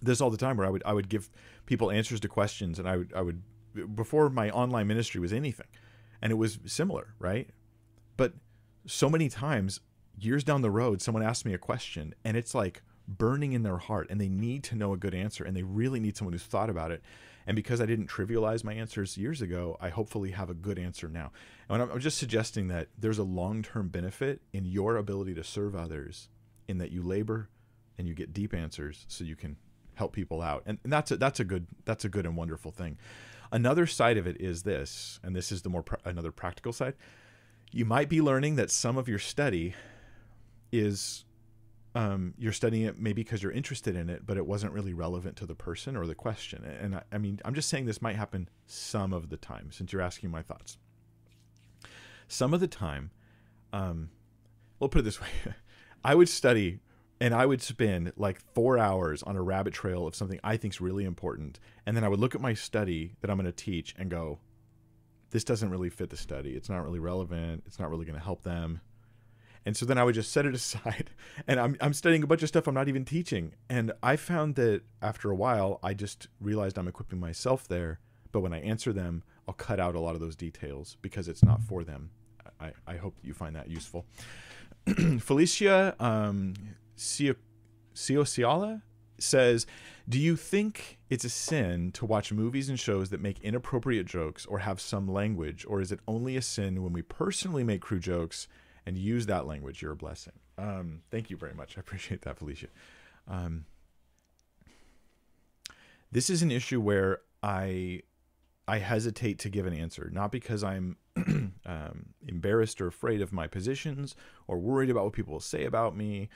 this 0.02 0.20
all 0.20 0.30
the 0.30 0.36
time 0.36 0.56
where 0.56 0.66
I 0.66 0.70
would 0.70 0.82
I 0.84 0.92
would 0.92 1.08
give 1.08 1.30
people 1.66 1.90
answers 1.90 2.20
to 2.20 2.28
questions 2.28 2.78
and 2.78 2.88
I 2.88 2.96
would 2.98 3.12
I 3.14 3.22
would 3.22 3.42
before 3.96 4.30
my 4.30 4.50
online 4.50 4.86
ministry 4.86 5.20
was 5.20 5.32
anything 5.32 5.66
and 6.24 6.32
it 6.32 6.36
was 6.36 6.58
similar, 6.66 7.14
right? 7.20 7.48
But 8.16 8.32
so 8.86 9.08
many 9.08 9.28
times 9.28 9.78
years 10.18 10.42
down 10.42 10.62
the 10.62 10.70
road 10.70 11.02
someone 11.02 11.22
asks 11.22 11.44
me 11.44 11.54
a 11.54 11.58
question 11.58 12.14
and 12.24 12.36
it's 12.36 12.54
like 12.54 12.82
burning 13.06 13.52
in 13.52 13.62
their 13.62 13.78
heart 13.78 14.08
and 14.10 14.20
they 14.20 14.28
need 14.28 14.64
to 14.64 14.74
know 14.74 14.92
a 14.92 14.96
good 14.96 15.14
answer 15.14 15.44
and 15.44 15.56
they 15.56 15.62
really 15.62 16.00
need 16.00 16.16
someone 16.16 16.32
who's 16.32 16.42
thought 16.42 16.70
about 16.70 16.90
it 16.90 17.02
and 17.46 17.54
because 17.54 17.80
I 17.80 17.86
didn't 17.86 18.08
trivialize 18.08 18.64
my 18.64 18.72
answers 18.72 19.18
years 19.18 19.42
ago, 19.42 19.76
I 19.80 19.90
hopefully 19.90 20.30
have 20.30 20.50
a 20.50 20.54
good 20.54 20.78
answer 20.78 21.08
now. 21.08 21.30
And 21.68 21.82
I'm 21.82 22.00
just 22.00 22.18
suggesting 22.18 22.68
that 22.68 22.88
there's 22.98 23.18
a 23.18 23.24
long 23.24 23.62
term 23.62 23.88
benefit 23.88 24.40
in 24.52 24.64
your 24.64 24.96
ability 24.96 25.34
to 25.34 25.44
serve 25.44 25.74
others, 25.74 26.28
in 26.68 26.78
that 26.78 26.90
you 26.90 27.02
labor 27.02 27.50
and 27.98 28.08
you 28.08 28.14
get 28.14 28.32
deep 28.32 28.54
answers 28.54 29.04
so 29.08 29.24
you 29.24 29.36
can 29.36 29.56
help 29.94 30.12
people 30.12 30.40
out. 30.40 30.62
And, 30.66 30.78
that's 30.84 31.10
a, 31.10 31.16
that's 31.16 31.40
a 31.40 31.44
good 31.44 31.66
that's 31.84 32.04
a 32.04 32.08
good 32.08 32.26
and 32.26 32.36
wonderful 32.36 32.70
thing. 32.70 32.98
Another 33.54 33.86
side 33.86 34.16
of 34.16 34.26
it 34.26 34.40
is 34.40 34.64
this, 34.64 35.20
and 35.22 35.36
this 35.36 35.52
is 35.52 35.62
the 35.62 35.68
more 35.68 35.84
pra- 35.84 36.00
another 36.04 36.32
practical 36.32 36.72
side. 36.72 36.94
You 37.70 37.84
might 37.84 38.08
be 38.08 38.20
learning 38.20 38.56
that 38.56 38.68
some 38.68 38.98
of 38.98 39.08
your 39.08 39.20
study 39.20 39.74
is 40.72 41.24
um, 41.94 42.34
you're 42.36 42.50
studying 42.50 42.82
it 42.82 42.98
maybe 42.98 43.22
because 43.22 43.44
you're 43.44 43.52
interested 43.52 43.94
in 43.94 44.10
it, 44.10 44.26
but 44.26 44.36
it 44.36 44.44
wasn't 44.44 44.72
really 44.72 44.92
relevant 44.92 45.36
to 45.36 45.46
the 45.46 45.54
person 45.54 45.96
or 45.96 46.04
the 46.04 46.16
question. 46.16 46.64
And 46.64 46.96
I, 46.96 47.02
I, 47.12 47.18
mean, 47.18 47.38
I'm 47.44 47.54
just 47.54 47.68
saying 47.68 47.86
this 47.86 48.02
might 48.02 48.16
happen 48.16 48.48
some 48.66 49.12
of 49.12 49.28
the 49.28 49.36
time 49.36 49.70
since 49.70 49.92
you're 49.92 50.02
asking 50.02 50.32
my 50.32 50.42
thoughts. 50.42 50.76
Some 52.26 52.54
of 52.54 52.58
the 52.58 52.66
time, 52.66 53.12
um, 53.72 54.10
we'll 54.80 54.88
put 54.88 54.98
it 54.98 55.04
this 55.04 55.20
way 55.20 55.28
I 56.04 56.16
would 56.16 56.28
study 56.28 56.80
and 57.20 57.34
I 57.34 57.46
would 57.46 57.62
spend 57.62 58.12
like 58.16 58.40
four 58.54 58.78
hours 58.78 59.22
on 59.22 59.36
a 59.36 59.42
rabbit 59.42 59.74
trail 59.74 60.06
of 60.06 60.14
something 60.14 60.40
I 60.42 60.56
think 60.56 60.74
is 60.74 60.80
really 60.80 61.04
important. 61.04 61.58
And 61.86 61.96
then 61.96 62.04
I 62.04 62.08
would 62.08 62.20
look 62.20 62.34
at 62.34 62.40
my 62.40 62.54
study 62.54 63.14
that 63.20 63.30
I'm 63.30 63.36
going 63.36 63.46
to 63.46 63.52
teach 63.52 63.94
and 63.98 64.10
go, 64.10 64.38
this 65.30 65.44
doesn't 65.44 65.70
really 65.70 65.90
fit 65.90 66.10
the 66.10 66.16
study. 66.16 66.50
It's 66.50 66.68
not 66.68 66.84
really 66.84 66.98
relevant. 66.98 67.64
It's 67.66 67.78
not 67.78 67.90
really 67.90 68.04
going 68.04 68.18
to 68.18 68.24
help 68.24 68.42
them 68.42 68.80
and 69.66 69.76
so 69.76 69.86
then 69.86 69.98
I 69.98 70.04
would 70.04 70.14
just 70.14 70.32
set 70.32 70.46
it 70.46 70.54
aside 70.54 71.10
and 71.46 71.58
I'm, 71.58 71.76
I'm 71.80 71.92
studying 71.92 72.22
a 72.22 72.26
bunch 72.26 72.42
of 72.42 72.48
stuff 72.48 72.66
I'm 72.66 72.74
not 72.74 72.88
even 72.88 73.04
teaching. 73.04 73.54
And 73.68 73.92
I 74.02 74.16
found 74.16 74.56
that 74.56 74.82
after 75.02 75.30
a 75.30 75.34
while, 75.34 75.80
I 75.82 75.94
just 75.94 76.28
realized 76.40 76.78
I'm 76.78 76.88
equipping 76.88 77.20
myself 77.20 77.66
there. 77.68 78.00
But 78.32 78.40
when 78.40 78.52
I 78.52 78.60
answer 78.60 78.92
them, 78.92 79.22
I'll 79.46 79.54
cut 79.54 79.78
out 79.78 79.94
a 79.94 80.00
lot 80.00 80.14
of 80.14 80.20
those 80.20 80.34
details 80.34 80.96
because 81.02 81.28
it's 81.28 81.44
not 81.44 81.62
for 81.62 81.84
them. 81.84 82.10
I, 82.60 82.72
I 82.86 82.96
hope 82.96 83.16
you 83.22 83.32
find 83.34 83.54
that 83.56 83.68
useful. 83.68 84.06
Felicia 85.20 85.94
um, 86.00 86.54
Ciociala 86.96 88.82
says, 89.18 89.66
Do 90.08 90.18
you 90.18 90.36
think 90.36 90.98
it's 91.10 91.24
a 91.24 91.30
sin 91.30 91.92
to 91.92 92.06
watch 92.06 92.32
movies 92.32 92.68
and 92.68 92.78
shows 92.78 93.10
that 93.10 93.20
make 93.20 93.40
inappropriate 93.40 94.06
jokes 94.06 94.46
or 94.46 94.60
have 94.60 94.80
some 94.80 95.08
language? 95.08 95.64
Or 95.68 95.80
is 95.80 95.92
it 95.92 96.00
only 96.06 96.36
a 96.36 96.42
sin 96.42 96.82
when 96.82 96.92
we 96.92 97.02
personally 97.02 97.64
make 97.64 97.80
crude 97.80 98.02
jokes 98.02 98.48
and 98.86 98.98
use 98.98 99.26
that 99.26 99.46
language, 99.46 99.82
you're 99.82 99.92
a 99.92 99.96
blessing. 99.96 100.34
Um, 100.58 101.00
thank 101.10 101.30
you 101.30 101.36
very 101.36 101.54
much. 101.54 101.76
I 101.76 101.80
appreciate 101.80 102.22
that, 102.22 102.38
Felicia. 102.38 102.68
Um, 103.28 103.64
this 106.12 106.30
is 106.30 106.42
an 106.42 106.50
issue 106.50 106.80
where 106.80 107.20
I 107.42 108.02
I 108.66 108.78
hesitate 108.78 109.38
to 109.40 109.48
give 109.48 109.66
an 109.66 109.74
answer, 109.74 110.10
not 110.12 110.32
because 110.32 110.64
I'm 110.64 110.96
um, 111.16 112.06
embarrassed 112.26 112.80
or 112.80 112.86
afraid 112.86 113.20
of 113.20 113.32
my 113.32 113.46
positions 113.46 114.16
or 114.46 114.58
worried 114.58 114.90
about 114.90 115.04
what 115.04 115.12
people 115.12 115.34
will 115.34 115.40
say 115.40 115.64
about 115.64 115.96
me. 115.96 116.28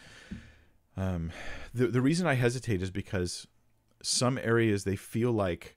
Um, 0.97 1.31
the 1.73 1.87
the 1.87 2.01
reason 2.01 2.27
I 2.27 2.35
hesitate 2.35 2.83
is 2.83 2.91
because 2.91 3.47
some 4.03 4.39
areas 4.39 4.85
they 4.85 4.97
feel 4.97 5.33
like 5.33 5.77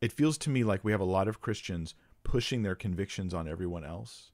it 0.00 0.12
feels 0.12 0.38
to 0.38 0.50
me 0.50 0.64
like 0.64 0.84
we 0.84 0.92
have 0.92 1.00
a 1.00 1.04
lot 1.04 1.28
of 1.28 1.40
Christians 1.40 1.94
pushing 2.24 2.62
their 2.62 2.74
convictions 2.74 3.32
on 3.32 3.48
everyone 3.48 3.84
else 3.84 4.30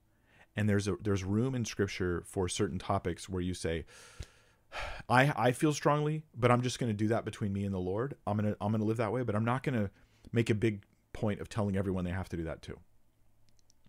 and 0.56 0.68
there's 0.68 0.88
a 0.88 0.96
there's 1.02 1.22
room 1.22 1.54
in 1.54 1.64
scripture 1.64 2.22
for 2.26 2.48
certain 2.48 2.78
topics 2.78 3.28
where 3.28 3.42
you 3.42 3.54
say 3.54 3.84
I 5.08 5.32
I 5.36 5.52
feel 5.52 5.72
strongly, 5.72 6.24
but 6.34 6.50
I'm 6.50 6.62
just 6.62 6.78
going 6.78 6.90
to 6.90 6.96
do 6.96 7.08
that 7.08 7.24
between 7.24 7.52
me 7.52 7.64
and 7.64 7.74
the 7.74 7.78
Lord. 7.78 8.16
I'm 8.26 8.36
going 8.36 8.52
to 8.52 8.56
I'm 8.60 8.72
going 8.72 8.80
to 8.80 8.86
live 8.86 8.96
that 8.96 9.12
way, 9.12 9.22
but 9.22 9.36
I'm 9.36 9.44
not 9.44 9.62
going 9.62 9.78
to 9.78 9.90
make 10.32 10.50
a 10.50 10.54
big 10.54 10.82
point 11.16 11.40
of 11.40 11.48
telling 11.48 11.76
everyone 11.76 12.04
they 12.04 12.10
have 12.10 12.28
to 12.28 12.36
do 12.36 12.44
that 12.44 12.62
too. 12.62 12.78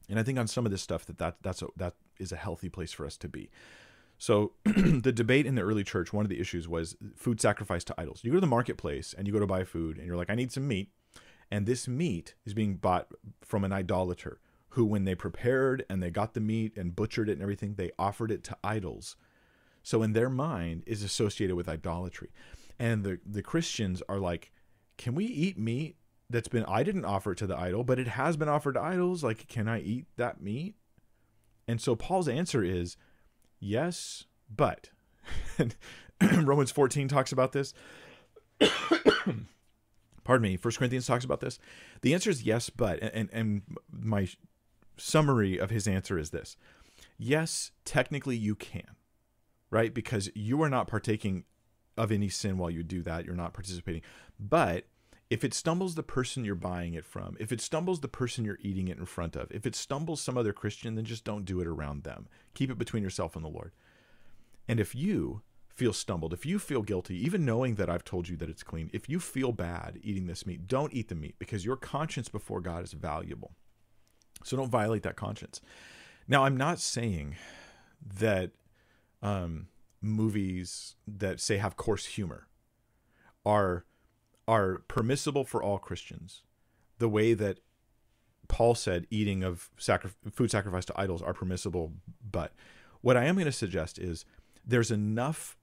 And 0.09 0.17
I 0.17 0.23
think 0.23 0.39
on 0.39 0.47
some 0.47 0.65
of 0.65 0.71
this 0.71 0.81
stuff 0.81 1.05
that 1.05 1.17
that 1.17 1.35
that's 1.41 1.61
a, 1.61 1.67
that 1.75 1.95
is 2.17 2.31
a 2.31 2.37
healthy 2.37 2.69
place 2.69 2.93
for 2.93 3.05
us 3.05 3.17
to 3.17 3.27
be. 3.27 3.49
So 4.17 4.53
the 4.65 5.11
debate 5.11 5.45
in 5.45 5.55
the 5.55 5.61
early 5.61 5.83
church, 5.83 6.11
one 6.11 6.25
of 6.25 6.29
the 6.29 6.39
issues 6.39 6.67
was 6.67 6.95
food 7.15 7.39
sacrifice 7.39 7.83
to 7.83 7.95
idols. 7.97 8.21
You 8.23 8.31
go 8.31 8.37
to 8.37 8.41
the 8.41 8.47
marketplace 8.47 9.13
and 9.15 9.27
you 9.27 9.33
go 9.33 9.39
to 9.39 9.45
buy 9.45 9.63
food 9.63 9.97
and 9.97 10.07
you're 10.07 10.15
like 10.15 10.29
I 10.29 10.35
need 10.35 10.51
some 10.51 10.67
meat, 10.67 10.89
and 11.51 11.65
this 11.65 11.87
meat 11.87 12.35
is 12.45 12.53
being 12.53 12.75
bought 12.75 13.11
from 13.41 13.63
an 13.63 13.71
idolater 13.71 14.39
who, 14.69 14.85
when 14.85 15.05
they 15.05 15.15
prepared 15.15 15.85
and 15.89 16.03
they 16.03 16.11
got 16.11 16.33
the 16.33 16.39
meat 16.39 16.77
and 16.77 16.95
butchered 16.95 17.29
it 17.29 17.33
and 17.33 17.41
everything, 17.41 17.73
they 17.73 17.91
offered 17.97 18.31
it 18.31 18.43
to 18.45 18.57
idols. 18.63 19.15
So 19.81 20.03
in 20.03 20.13
their 20.13 20.29
mind 20.29 20.83
is 20.85 21.01
associated 21.03 21.55
with 21.55 21.69
idolatry. 21.69 22.29
And 22.77 23.03
the, 23.03 23.19
the 23.25 23.41
Christians 23.41 24.03
are 24.07 24.19
like, 24.19 24.51
can 24.97 25.15
we 25.15 25.25
eat 25.25 25.57
meat 25.57 25.95
that's 26.29 26.47
been, 26.47 26.65
I 26.65 26.83
didn't 26.83 27.05
offer 27.05 27.31
it 27.31 27.37
to 27.39 27.47
the 27.47 27.57
idol, 27.57 27.83
but 27.83 27.99
it 27.99 28.07
has 28.09 28.37
been 28.37 28.49
offered 28.49 28.73
to 28.73 28.81
idols? 28.81 29.23
Like, 29.23 29.47
can 29.47 29.67
I 29.67 29.79
eat 29.79 30.05
that 30.17 30.41
meat? 30.41 30.75
And 31.67 31.81
so 31.81 31.95
Paul's 31.95 32.27
answer 32.27 32.63
is 32.63 32.97
yes, 33.59 34.25
but. 34.53 34.89
Romans 36.21 36.71
14 36.71 37.07
talks 37.07 37.31
about 37.31 37.51
this. 37.51 37.73
Pardon 40.23 40.41
me. 40.41 40.57
First 40.57 40.79
Corinthians 40.79 41.07
talks 41.07 41.25
about 41.25 41.39
this. 41.39 41.59
The 42.01 42.13
answer 42.13 42.29
is 42.29 42.43
yes, 42.43 42.69
but. 42.69 42.99
And, 43.01 43.29
and 43.31 43.61
my 43.91 44.27
summary 44.97 45.57
of 45.57 45.69
his 45.69 45.87
answer 45.87 46.17
is 46.17 46.31
this 46.31 46.57
yes, 47.17 47.71
technically 47.85 48.35
you 48.35 48.55
can, 48.55 48.95
right? 49.69 49.93
Because 49.93 50.29
you 50.35 50.61
are 50.61 50.69
not 50.69 50.87
partaking 50.87 51.45
of 51.97 52.11
any 52.11 52.29
sin 52.29 52.57
while 52.57 52.69
you 52.69 52.83
do 52.83 53.01
that. 53.03 53.25
You're 53.25 53.35
not 53.35 53.53
participating. 53.53 54.01
But 54.39 54.85
if 55.29 55.43
it 55.43 55.53
stumbles 55.53 55.95
the 55.95 56.03
person 56.03 56.45
you're 56.45 56.55
buying 56.55 56.93
it 56.93 57.05
from, 57.05 57.35
if 57.39 57.51
it 57.51 57.59
stumbles 57.59 57.99
the 57.99 58.07
person 58.07 58.45
you're 58.45 58.59
eating 58.61 58.87
it 58.87 58.97
in 58.97 59.05
front 59.05 59.35
of, 59.35 59.51
if 59.51 59.65
it 59.65 59.75
stumbles 59.75 60.21
some 60.21 60.37
other 60.37 60.53
Christian, 60.53 60.95
then 60.95 61.05
just 61.05 61.25
don't 61.25 61.45
do 61.45 61.59
it 61.59 61.67
around 61.67 62.03
them. 62.03 62.27
Keep 62.53 62.71
it 62.71 62.77
between 62.77 63.03
yourself 63.03 63.35
and 63.35 63.43
the 63.43 63.49
Lord. 63.49 63.73
And 64.67 64.79
if 64.79 64.95
you 64.95 65.41
feel 65.67 65.93
stumbled, 65.93 66.33
if 66.33 66.45
you 66.45 66.59
feel 66.59 66.81
guilty, 66.81 67.15
even 67.23 67.45
knowing 67.45 67.75
that 67.75 67.89
I've 67.89 68.05
told 68.05 68.29
you 68.29 68.37
that 68.37 68.49
it's 68.49 68.63
clean, 68.63 68.89
if 68.93 69.09
you 69.09 69.19
feel 69.19 69.51
bad 69.51 69.99
eating 70.01 70.27
this 70.27 70.45
meat, 70.45 70.67
don't 70.67 70.93
eat 70.93 71.09
the 71.09 71.15
meat 71.15 71.35
because 71.39 71.65
your 71.65 71.75
conscience 71.75 72.29
before 72.29 72.61
God 72.61 72.83
is 72.83 72.93
valuable. 72.93 73.51
So 74.43 74.55
don't 74.55 74.69
violate 74.69 75.03
that 75.03 75.17
conscience. 75.17 75.61
Now, 76.27 76.45
I'm 76.45 76.57
not 76.57 76.79
saying 76.79 77.35
that 78.19 78.51
um, 79.21 79.67
movies 80.01 80.95
that 81.07 81.39
say 81.39 81.57
have 81.57 81.75
coarse 81.75 82.05
humor 82.05 82.47
are 83.45 83.85
are 84.47 84.83
permissible 84.87 85.43
for 85.43 85.61
all 85.61 85.77
Christians, 85.77 86.43
the 86.99 87.09
way 87.09 87.33
that 87.33 87.59
Paul 88.47 88.75
said 88.75 89.07
eating 89.09 89.43
of 89.43 89.69
sacri- 89.77 90.11
food 90.31 90.51
sacrificed 90.51 90.87
to 90.87 90.99
idols 90.99 91.21
are 91.21 91.33
permissible. 91.33 91.93
But 92.29 92.53
what 93.01 93.17
I 93.17 93.25
am 93.25 93.35
going 93.35 93.45
to 93.45 93.51
suggest 93.51 93.99
is 93.99 94.25
there's 94.65 94.91
enough 94.91 95.57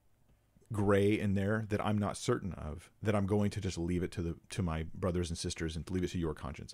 gray 0.71 1.19
in 1.19 1.35
there 1.35 1.65
that 1.69 1.83
I'm 1.85 1.97
not 1.97 2.17
certain 2.17 2.53
of 2.53 2.89
that 3.01 3.15
I'm 3.15 3.27
going 3.27 3.51
to 3.51 3.61
just 3.61 3.77
leave 3.77 4.01
it 4.01 4.11
to 4.13 4.21
the 4.21 4.35
to 4.49 4.63
my 4.63 4.83
brothers 4.95 5.29
and 5.29 5.37
sisters 5.37 5.75
and 5.75 5.89
leave 5.91 6.03
it 6.03 6.09
to 6.11 6.17
your 6.17 6.33
conscience 6.33 6.73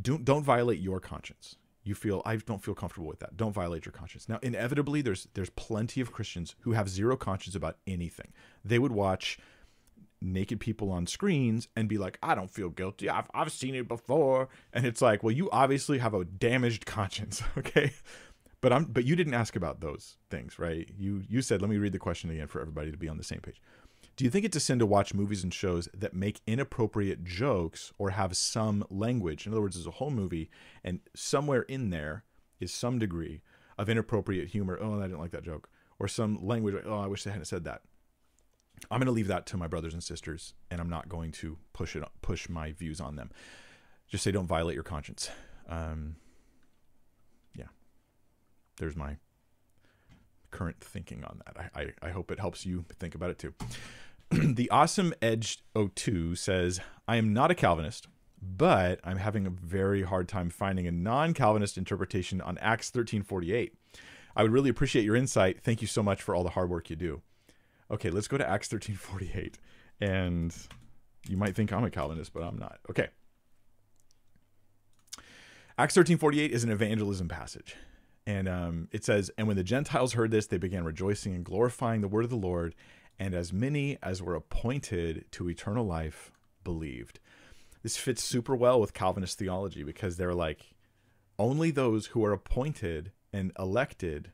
don't 0.00 0.24
don't 0.24 0.42
violate 0.42 0.80
your 0.80 1.00
conscience. 1.00 1.56
You 1.82 1.94
feel 1.94 2.22
I 2.24 2.36
don't 2.36 2.62
feel 2.62 2.74
comfortable 2.74 3.06
with 3.06 3.18
that. 3.20 3.36
Don't 3.36 3.52
violate 3.52 3.84
your 3.84 3.92
conscience. 3.92 4.28
Now, 4.28 4.38
inevitably, 4.42 5.02
there's 5.02 5.28
there's 5.34 5.50
plenty 5.50 6.00
of 6.00 6.12
Christians 6.12 6.54
who 6.60 6.72
have 6.72 6.88
zero 6.88 7.16
conscience 7.16 7.54
about 7.54 7.78
anything. 7.86 8.32
They 8.64 8.78
would 8.78 8.92
watch 8.92 9.38
naked 10.24 10.58
people 10.58 10.90
on 10.90 11.06
screens 11.06 11.68
and 11.76 11.88
be 11.88 11.98
like, 11.98 12.18
I 12.22 12.34
don't 12.34 12.50
feel 12.50 12.70
guilty. 12.70 13.08
I've, 13.08 13.30
I've 13.34 13.52
seen 13.52 13.74
it 13.74 13.86
before. 13.86 14.48
And 14.72 14.86
it's 14.86 15.02
like, 15.02 15.22
well, 15.22 15.32
you 15.32 15.50
obviously 15.50 15.98
have 15.98 16.14
a 16.14 16.24
damaged 16.24 16.86
conscience. 16.86 17.42
Okay. 17.58 17.92
But 18.60 18.72
I'm, 18.72 18.86
but 18.86 19.04
you 19.04 19.14
didn't 19.14 19.34
ask 19.34 19.56
about 19.56 19.82
those 19.82 20.16
things, 20.30 20.58
right? 20.58 20.88
You, 20.98 21.22
you 21.28 21.42
said, 21.42 21.60
let 21.60 21.70
me 21.70 21.76
read 21.76 21.92
the 21.92 21.98
question 21.98 22.30
again 22.30 22.46
for 22.46 22.62
everybody 22.62 22.90
to 22.90 22.96
be 22.96 23.08
on 23.08 23.18
the 23.18 23.24
same 23.24 23.40
page. 23.40 23.60
Do 24.16 24.24
you 24.24 24.30
think 24.30 24.46
it's 24.46 24.56
a 24.56 24.60
sin 24.60 24.78
to 24.78 24.86
watch 24.86 25.12
movies 25.12 25.42
and 25.42 25.52
shows 25.52 25.86
that 25.92 26.14
make 26.14 26.40
inappropriate 26.46 27.24
jokes 27.24 27.92
or 27.98 28.10
have 28.10 28.36
some 28.38 28.82
language? 28.88 29.46
In 29.46 29.52
other 29.52 29.60
words, 29.60 29.76
there's 29.76 29.86
a 29.86 29.90
whole 29.90 30.10
movie 30.10 30.48
and 30.82 31.00
somewhere 31.14 31.62
in 31.62 31.90
there 31.90 32.24
is 32.58 32.72
some 32.72 32.98
degree 32.98 33.42
of 33.76 33.90
inappropriate 33.90 34.48
humor. 34.48 34.78
Oh, 34.80 34.98
I 34.98 35.02
didn't 35.02 35.20
like 35.20 35.32
that 35.32 35.44
joke. 35.44 35.68
Or 35.98 36.08
some 36.08 36.38
language. 36.44 36.82
Oh, 36.86 37.00
I 37.00 37.06
wish 37.06 37.22
they 37.24 37.30
hadn't 37.30 37.44
said 37.44 37.64
that 37.64 37.82
I'm 38.90 38.98
going 38.98 39.06
to 39.06 39.12
leave 39.12 39.28
that 39.28 39.46
to 39.46 39.56
my 39.56 39.66
brothers 39.66 39.94
and 39.94 40.02
sisters, 40.02 40.54
and 40.70 40.80
I'm 40.80 40.90
not 40.90 41.08
going 41.08 41.32
to 41.32 41.58
push 41.72 41.96
it 41.96 42.04
push 42.22 42.48
my 42.48 42.72
views 42.72 43.00
on 43.00 43.16
them. 43.16 43.30
Just 44.08 44.24
say 44.24 44.30
don't 44.30 44.46
violate 44.46 44.74
your 44.74 44.84
conscience. 44.84 45.30
Um, 45.68 46.16
yeah, 47.54 47.66
there's 48.76 48.96
my 48.96 49.16
current 50.50 50.80
thinking 50.80 51.24
on 51.24 51.40
that. 51.44 51.70
I, 51.74 51.80
I, 51.80 52.08
I 52.08 52.10
hope 52.10 52.30
it 52.30 52.38
helps 52.38 52.64
you 52.64 52.84
think 52.98 53.14
about 53.14 53.30
it 53.30 53.38
too. 53.38 53.54
the 54.30 54.70
awesome 54.70 55.12
Edge 55.20 55.62
02 55.76 56.36
says, 56.36 56.80
I 57.08 57.16
am 57.16 57.32
not 57.32 57.50
a 57.50 57.54
Calvinist, 57.54 58.06
but 58.40 59.00
I'm 59.04 59.18
having 59.18 59.46
a 59.46 59.50
very 59.50 60.02
hard 60.02 60.28
time 60.28 60.50
finding 60.50 60.86
a 60.86 60.92
non-Calvinist 60.92 61.78
interpretation 61.78 62.40
on 62.40 62.58
Acts 62.58 62.90
13:48. 62.90 63.72
I 64.36 64.42
would 64.42 64.52
really 64.52 64.70
appreciate 64.70 65.04
your 65.04 65.16
insight. 65.16 65.62
Thank 65.62 65.80
you 65.80 65.86
so 65.86 66.02
much 66.02 66.20
for 66.20 66.34
all 66.34 66.42
the 66.42 66.50
hard 66.50 66.68
work 66.68 66.90
you 66.90 66.96
do. 66.96 67.22
Okay, 67.94 68.10
let's 68.10 68.26
go 68.26 68.36
to 68.36 68.48
Acts 68.48 68.68
13:48 68.68 69.54
and 70.00 70.52
you 71.28 71.36
might 71.36 71.54
think 71.54 71.72
I'm 71.72 71.84
a 71.84 71.90
Calvinist, 71.90 72.32
but 72.32 72.42
I'm 72.42 72.58
not. 72.58 72.80
Okay. 72.90 73.06
Acts 75.78 75.96
13:48 75.96 76.50
is 76.50 76.64
an 76.64 76.70
evangelism 76.70 77.28
passage. 77.28 77.76
And 78.26 78.48
um, 78.48 78.88
it 78.90 79.04
says, 79.04 79.30
And 79.38 79.46
when 79.46 79.56
the 79.56 79.62
Gentiles 79.62 80.14
heard 80.14 80.32
this, 80.32 80.48
they 80.48 80.58
began 80.58 80.82
rejoicing 80.82 81.34
and 81.34 81.44
glorifying 81.44 82.00
the 82.00 82.08
word 82.08 82.24
of 82.24 82.30
the 82.30 82.36
Lord, 82.36 82.74
and 83.16 83.32
as 83.32 83.52
many 83.52 83.96
as 84.02 84.20
were 84.20 84.34
appointed 84.34 85.26
to 85.32 85.48
eternal 85.48 85.86
life 85.86 86.32
believed. 86.64 87.20
This 87.84 87.96
fits 87.96 88.24
super 88.24 88.56
well 88.56 88.80
with 88.80 88.94
Calvinist 88.94 89.38
theology 89.38 89.84
because 89.84 90.16
they're 90.16 90.34
like, 90.34 90.74
only 91.38 91.70
those 91.70 92.06
who 92.06 92.24
are 92.24 92.32
appointed 92.32 93.12
and 93.32 93.52
elected 93.56 94.32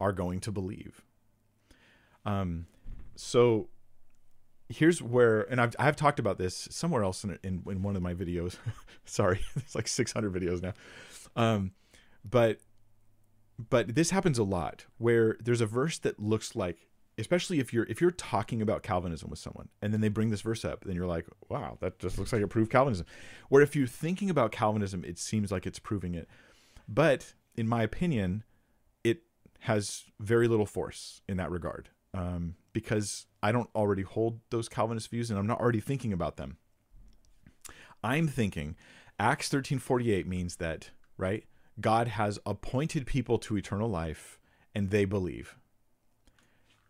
are 0.00 0.12
going 0.12 0.40
to 0.40 0.52
believe. 0.52 1.02
Um, 2.24 2.66
so 3.16 3.68
here's 4.68 5.02
where, 5.02 5.42
and 5.50 5.60
I've 5.60 5.74
I've 5.78 5.96
talked 5.96 6.18
about 6.18 6.38
this 6.38 6.68
somewhere 6.70 7.02
else 7.02 7.24
in 7.24 7.38
in, 7.42 7.62
in 7.66 7.82
one 7.82 7.96
of 7.96 8.02
my 8.02 8.14
videos. 8.14 8.56
Sorry, 9.04 9.40
it's 9.56 9.74
like 9.74 9.88
600 9.88 10.32
videos 10.32 10.62
now. 10.62 10.72
Um, 11.36 11.72
but 12.28 12.60
but 13.58 13.94
this 13.94 14.10
happens 14.10 14.38
a 14.38 14.44
lot 14.44 14.86
where 14.98 15.36
there's 15.40 15.60
a 15.60 15.66
verse 15.66 15.98
that 15.98 16.18
looks 16.18 16.56
like 16.56 16.88
especially 17.18 17.60
if 17.60 17.72
you're 17.72 17.84
if 17.84 18.00
you're 18.00 18.10
talking 18.10 18.60
about 18.60 18.82
calvinism 18.82 19.30
with 19.30 19.38
someone 19.38 19.68
and 19.80 19.92
then 19.92 20.00
they 20.00 20.08
bring 20.08 20.30
this 20.30 20.40
verse 20.40 20.64
up 20.64 20.84
then 20.84 20.94
you're 20.94 21.06
like 21.06 21.26
wow 21.48 21.76
that 21.80 21.98
just 21.98 22.18
looks 22.18 22.32
like 22.32 22.42
it 22.42 22.48
proved 22.48 22.70
calvinism 22.70 23.06
where 23.48 23.62
if 23.62 23.76
you're 23.76 23.86
thinking 23.86 24.30
about 24.30 24.50
calvinism 24.50 25.04
it 25.04 25.18
seems 25.18 25.52
like 25.52 25.66
it's 25.66 25.78
proving 25.78 26.14
it 26.14 26.28
but 26.88 27.34
in 27.56 27.68
my 27.68 27.82
opinion 27.82 28.42
it 29.04 29.22
has 29.60 30.04
very 30.18 30.48
little 30.48 30.66
force 30.66 31.22
in 31.28 31.36
that 31.36 31.50
regard 31.50 31.90
um, 32.14 32.54
because 32.72 33.26
I 33.42 33.52
don't 33.52 33.68
already 33.74 34.02
hold 34.02 34.40
those 34.50 34.68
Calvinist 34.68 35.10
views 35.10 35.30
and 35.30 35.38
I'm 35.38 35.46
not 35.46 35.60
already 35.60 35.80
thinking 35.80 36.12
about 36.12 36.36
them. 36.36 36.56
I'm 38.02 38.28
thinking 38.28 38.76
Acts 39.18 39.48
13:48 39.48 40.26
means 40.26 40.56
that, 40.56 40.90
right? 41.16 41.44
God 41.80 42.08
has 42.08 42.38
appointed 42.46 43.06
people 43.06 43.38
to 43.38 43.56
eternal 43.56 43.88
life 43.88 44.38
and 44.74 44.90
they 44.90 45.04
believe. 45.04 45.56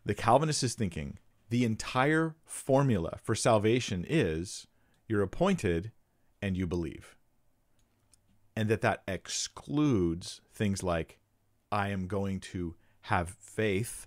The 0.04 0.14
Calvinist 0.14 0.62
is 0.62 0.74
thinking 0.74 1.18
the 1.48 1.64
entire 1.64 2.36
formula 2.44 3.18
for 3.22 3.34
salvation 3.34 4.04
is 4.08 4.66
you're 5.06 5.22
appointed 5.22 5.92
and 6.42 6.56
you 6.56 6.66
believe. 6.66 7.16
And 8.56 8.68
that 8.68 8.82
that 8.82 9.02
excludes 9.08 10.40
things 10.52 10.82
like 10.82 11.18
I 11.72 11.88
am 11.88 12.06
going 12.06 12.40
to 12.40 12.74
have 13.02 13.30
faith 13.30 14.06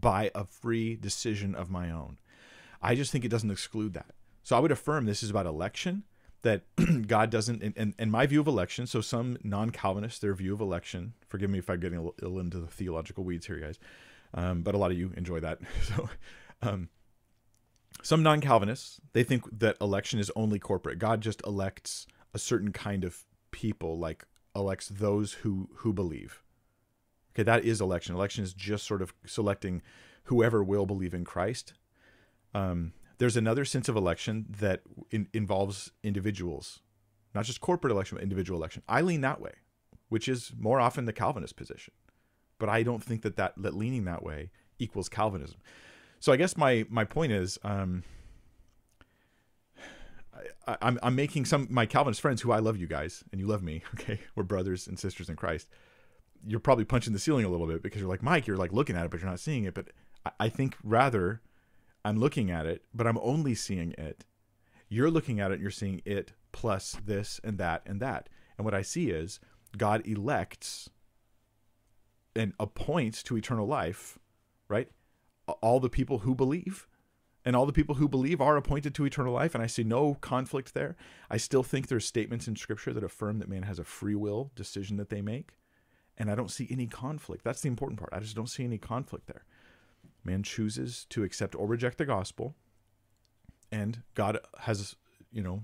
by 0.00 0.30
a 0.34 0.44
free 0.44 0.96
decision 0.96 1.54
of 1.54 1.70
my 1.70 1.90
own. 1.90 2.18
I 2.80 2.94
just 2.94 3.10
think 3.10 3.24
it 3.24 3.30
doesn't 3.30 3.50
exclude 3.50 3.94
that. 3.94 4.14
So 4.42 4.56
I 4.56 4.60
would 4.60 4.72
affirm 4.72 5.06
this 5.06 5.22
is 5.22 5.30
about 5.30 5.46
election, 5.46 6.04
that 6.42 6.62
God 7.06 7.30
doesn't, 7.30 7.62
and, 7.62 7.94
and, 7.98 8.12
my 8.12 8.26
view 8.26 8.40
of 8.40 8.46
election, 8.46 8.86
so 8.86 9.00
some 9.00 9.38
non 9.42 9.70
Calvinists, 9.70 10.20
their 10.20 10.34
view 10.34 10.54
of 10.54 10.60
election, 10.60 11.14
forgive 11.26 11.50
me 11.50 11.58
if 11.58 11.68
I'm 11.68 11.80
getting 11.80 11.98
a 11.98 12.02
little 12.02 12.38
into 12.38 12.58
the 12.58 12.66
theological 12.66 13.24
weeds 13.24 13.46
here, 13.46 13.58
guys, 13.58 13.78
um, 14.34 14.62
but 14.62 14.74
a 14.74 14.78
lot 14.78 14.90
of 14.90 14.98
you 14.98 15.12
enjoy 15.16 15.40
that. 15.40 15.58
So, 15.82 16.08
um, 16.62 16.88
some 18.02 18.22
non 18.22 18.40
Calvinists, 18.40 19.00
they 19.12 19.24
think 19.24 19.44
that 19.58 19.76
election 19.80 20.20
is 20.20 20.30
only 20.36 20.58
corporate. 20.58 20.98
God 20.98 21.20
just 21.20 21.42
elects 21.44 22.06
a 22.32 22.38
certain 22.38 22.72
kind 22.72 23.04
of 23.04 23.24
people, 23.50 23.98
like 23.98 24.24
elects 24.54 24.88
those 24.88 25.32
who 25.34 25.68
who 25.76 25.92
believe. 25.92 26.42
Okay, 27.34 27.42
that 27.42 27.64
is 27.64 27.80
election. 27.80 28.14
Election 28.14 28.44
is 28.44 28.52
just 28.52 28.86
sort 28.86 29.02
of 29.02 29.14
selecting 29.26 29.82
whoever 30.24 30.62
will 30.62 30.86
believe 30.86 31.14
in 31.14 31.24
Christ. 31.24 31.72
Um, 32.54 32.92
there's 33.18 33.36
another 33.36 33.64
sense 33.64 33.88
of 33.88 33.96
election 33.96 34.46
that 34.58 34.82
in, 35.10 35.28
involves 35.32 35.92
individuals, 36.02 36.80
not 37.34 37.44
just 37.44 37.60
corporate 37.60 37.92
election, 37.92 38.16
but 38.16 38.22
individual 38.22 38.58
election. 38.58 38.82
I 38.88 39.00
lean 39.00 39.22
that 39.22 39.40
way, 39.40 39.52
which 40.08 40.28
is 40.28 40.52
more 40.58 40.80
often 40.80 41.04
the 41.04 41.12
Calvinist 41.12 41.56
position. 41.56 41.94
But 42.58 42.68
I 42.68 42.82
don't 42.82 43.02
think 43.02 43.22
that 43.22 43.36
that, 43.36 43.54
that 43.56 43.74
leaning 43.74 44.04
that 44.04 44.22
way 44.22 44.50
equals 44.78 45.08
Calvinism. 45.08 45.58
So 46.20 46.32
I 46.32 46.36
guess 46.36 46.56
my 46.56 46.84
my 46.88 47.04
point 47.04 47.30
is, 47.32 47.58
um, 47.62 48.02
I, 50.66 50.76
I'm 50.82 50.98
I'm 51.02 51.14
making 51.14 51.44
some 51.44 51.68
my 51.70 51.86
Calvinist 51.86 52.20
friends 52.20 52.42
who 52.42 52.50
I 52.50 52.58
love 52.58 52.76
you 52.76 52.88
guys 52.88 53.22
and 53.30 53.40
you 53.40 53.46
love 53.46 53.62
me. 53.62 53.82
Okay, 53.94 54.20
we're 54.34 54.42
brothers 54.42 54.88
and 54.88 54.98
sisters 54.98 55.28
in 55.28 55.36
Christ 55.36 55.68
you're 56.46 56.60
probably 56.60 56.84
punching 56.84 57.12
the 57.12 57.18
ceiling 57.18 57.44
a 57.44 57.48
little 57.48 57.66
bit 57.66 57.82
because 57.82 58.00
you're 58.00 58.10
like 58.10 58.22
Mike, 58.22 58.46
you're 58.46 58.56
like 58.56 58.72
looking 58.72 58.96
at 58.96 59.04
it, 59.04 59.10
but 59.10 59.20
you're 59.20 59.30
not 59.30 59.40
seeing 59.40 59.64
it. 59.64 59.74
But 59.74 59.88
I 60.38 60.48
think 60.48 60.76
rather 60.82 61.40
I'm 62.04 62.18
looking 62.18 62.50
at 62.50 62.66
it, 62.66 62.84
but 62.94 63.06
I'm 63.06 63.18
only 63.18 63.54
seeing 63.54 63.92
it. 63.98 64.24
You're 64.88 65.10
looking 65.10 65.40
at 65.40 65.50
it 65.50 65.60
you're 65.60 65.70
seeing 65.70 66.00
it 66.04 66.32
plus 66.52 66.96
this 67.04 67.40
and 67.44 67.58
that 67.58 67.82
and 67.86 68.00
that. 68.00 68.28
And 68.56 68.64
what 68.64 68.74
I 68.74 68.82
see 68.82 69.10
is 69.10 69.40
God 69.76 70.06
elects 70.06 70.90
and 72.34 72.52
appoints 72.58 73.22
to 73.24 73.36
eternal 73.36 73.66
life, 73.66 74.18
right? 74.68 74.88
All 75.60 75.80
the 75.80 75.90
people 75.90 76.20
who 76.20 76.34
believe. 76.34 76.86
And 77.44 77.56
all 77.56 77.66
the 77.66 77.72
people 77.72 77.94
who 77.94 78.08
believe 78.08 78.42
are 78.42 78.58
appointed 78.58 78.94
to 78.94 79.06
eternal 79.06 79.32
life. 79.32 79.54
And 79.54 79.64
I 79.64 79.68
see 79.68 79.84
no 79.84 80.14
conflict 80.14 80.74
there. 80.74 80.96
I 81.30 81.38
still 81.38 81.62
think 81.62 81.86
there's 81.86 82.04
statements 82.04 82.46
in 82.46 82.56
Scripture 82.56 82.92
that 82.92 83.04
affirm 83.04 83.38
that 83.38 83.48
man 83.48 83.62
has 83.62 83.78
a 83.78 83.84
free 83.84 84.14
will 84.14 84.50
decision 84.54 84.98
that 84.98 85.08
they 85.08 85.22
make 85.22 85.52
and 86.18 86.30
I 86.30 86.34
don't 86.34 86.50
see 86.50 86.66
any 86.70 86.86
conflict. 86.86 87.44
That's 87.44 87.60
the 87.60 87.68
important 87.68 87.98
part. 87.98 88.12
I 88.12 88.18
just 88.18 88.36
don't 88.36 88.48
see 88.50 88.64
any 88.64 88.76
conflict 88.76 89.26
there. 89.26 89.44
Man 90.24 90.42
chooses 90.42 91.06
to 91.10 91.22
accept 91.22 91.54
or 91.54 91.66
reject 91.66 91.96
the 91.96 92.04
gospel, 92.04 92.56
and 93.70 94.02
God 94.14 94.38
has, 94.60 94.96
you 95.32 95.42
know, 95.42 95.62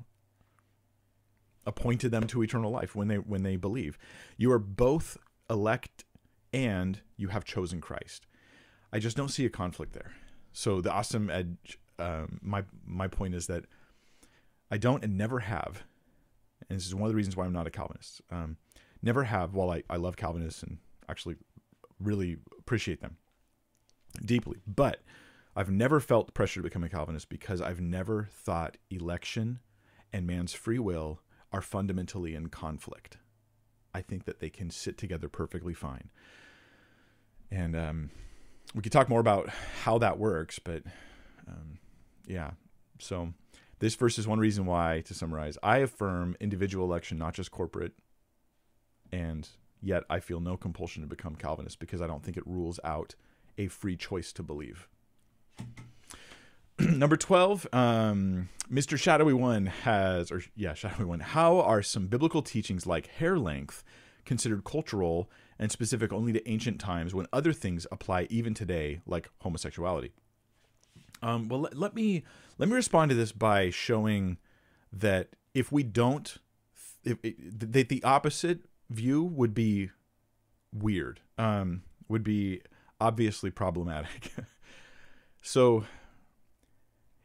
appointed 1.67 2.11
them 2.11 2.27
to 2.29 2.43
eternal 2.43 2.71
life 2.71 2.95
when 2.95 3.09
they 3.09 3.17
when 3.17 3.43
they 3.43 3.57
believe. 3.57 3.99
You 4.39 4.53
are 4.53 4.59
both 4.59 5.19
elect 5.51 6.05
and 6.53 7.01
you 7.17 7.29
have 7.29 7.45
chosen 7.45 7.81
Christ. 7.81 8.27
I 8.93 9.01
just 9.01 9.17
don't 9.17 9.29
see 9.29 9.45
a 9.45 9.51
conflict 9.51 9.93
there. 9.93 10.13
So 10.53 10.81
the 10.81 10.93
awesome 10.93 11.29
edge. 11.29 11.79
Um, 11.99 12.39
my 12.43 12.65
my 12.87 13.09
point 13.09 13.35
is 13.35 13.47
that 13.49 13.65
I 14.71 14.79
don't 14.79 15.05
and 15.05 15.19
never 15.19 15.41
have, 15.41 15.83
and 16.69 16.79
this 16.79 16.87
is 16.87 16.95
one 16.95 17.05
of 17.05 17.09
the 17.09 17.17
reasons 17.17 17.37
why 17.37 17.45
I'm 17.45 17.53
not 17.53 17.67
a 17.67 17.71
Calvinist. 17.71 18.21
Um, 18.31 18.57
never 19.05 19.25
have. 19.25 19.55
While 19.55 19.71
I, 19.71 19.83
I 19.89 19.97
love 19.97 20.17
Calvinists 20.17 20.63
and 20.63 20.79
actually 21.09 21.37
really 22.01 22.39
appreciate 22.59 23.01
them 23.01 23.17
deeply, 24.25 24.61
but 24.67 25.03
I've 25.57 25.71
never 25.71 26.01
felt 26.01 26.35
pressure 26.35 26.61
to 26.61 26.65
become 26.65 26.83
a 26.83 26.89
Calvinist 26.89 27.29
because 27.29 27.61
I've 27.61 27.81
never 27.81 28.29
thought 28.33 28.77
election 28.91 29.61
and 30.13 30.27
man's 30.27 30.53
free 30.53 30.79
will 30.79 31.21
are 31.53 31.63
fundamentally 31.63 32.35
in 32.35 32.49
conflict. 32.49 33.19
I 33.93 34.03
think 34.03 34.25
that 34.25 34.41
they 34.41 34.51
can 34.51 34.71
sit 34.71 34.99
together 34.99 35.29
perfectly 35.29 35.75
fine. 35.75 36.11
And 37.51 37.77
um, 37.77 38.11
we 38.75 38.83
could 38.83 38.91
talk 38.91 39.09
more 39.09 39.21
about 39.21 39.49
how 39.85 39.99
that 39.99 40.19
works, 40.19 40.59
but 40.59 40.83
um, 41.47 41.79
yeah. 42.27 42.53
So 42.99 43.35
This 43.79 43.95
verse 43.97 44.19
is 44.19 44.27
one 44.27 44.39
reason 44.39 44.67
why, 44.67 45.03
to 45.07 45.15
summarize, 45.15 45.59
I 45.63 45.79
affirm 45.79 46.37
individual 46.41 46.87
election, 46.87 47.19
not 47.19 47.35
just 47.35 47.51
corporate, 47.51 47.93
and 49.15 49.49
yet 49.81 50.03
I 50.11 50.19
feel 50.19 50.41
no 50.41 50.57
compulsion 50.57 51.03
to 51.03 51.09
become 51.09 51.37
Calvinist 51.37 51.79
because 51.79 52.01
I 52.01 52.09
don't 52.09 52.25
think 52.25 52.37
it 52.37 52.47
rules 52.47 52.81
out 52.83 53.15
a 53.57 53.69
free 53.69 53.97
choice 53.97 54.33
to 54.33 54.43
believe. 54.43 54.89
Number 56.81 57.17
12, 57.17 57.69
um, 57.73 58.49
Mr. 58.69 58.99
Shadowy 58.99 59.33
One 59.33 59.67
has, 59.67 60.33
or 60.33 60.43
yeah, 60.57 60.75
Shadowy 60.75 61.05
One, 61.05 61.21
how 61.21 61.61
are 61.61 61.81
some 61.81 62.09
biblical 62.09 62.43
teachings 62.43 62.87
like 62.89 63.07
hair 63.07 63.39
length 63.39 63.85
considered 64.25 64.65
cultural 64.65 65.31
and 65.61 65.71
specific 65.71 66.13
only 66.13 66.33
to 66.33 66.51
ancient 66.51 66.81
times 66.81 67.15
when 67.15 67.29
other 67.33 67.53
things 67.53 67.87
apply 67.93 68.27
even 68.31 68.53
today, 68.53 69.01
like 69.07 69.31
homosexuality? 69.43 70.13
Um, 71.23 71.49
well, 71.49 71.61
let, 71.61 71.79
let 71.79 71.95
me 71.95 72.25
let 72.59 72.69
me 72.69 72.75
respond 72.75 73.11
to 73.11 73.15
this 73.15 73.31
by 73.31 73.71
showing 73.71 74.39
that 74.93 75.29
if 75.55 75.71
we 75.71 75.85
don't, 75.85 76.37
if, 77.05 77.19
that 77.23 77.89
the 77.89 78.03
opposite 78.03 78.61
view 78.95 79.23
would 79.23 79.55
be 79.55 79.91
weird, 80.73 81.21
um, 81.39 81.83
would 82.09 82.25
be 82.25 82.63
obviously 83.01 83.51
problematic. 83.51 84.33
so 85.43 85.85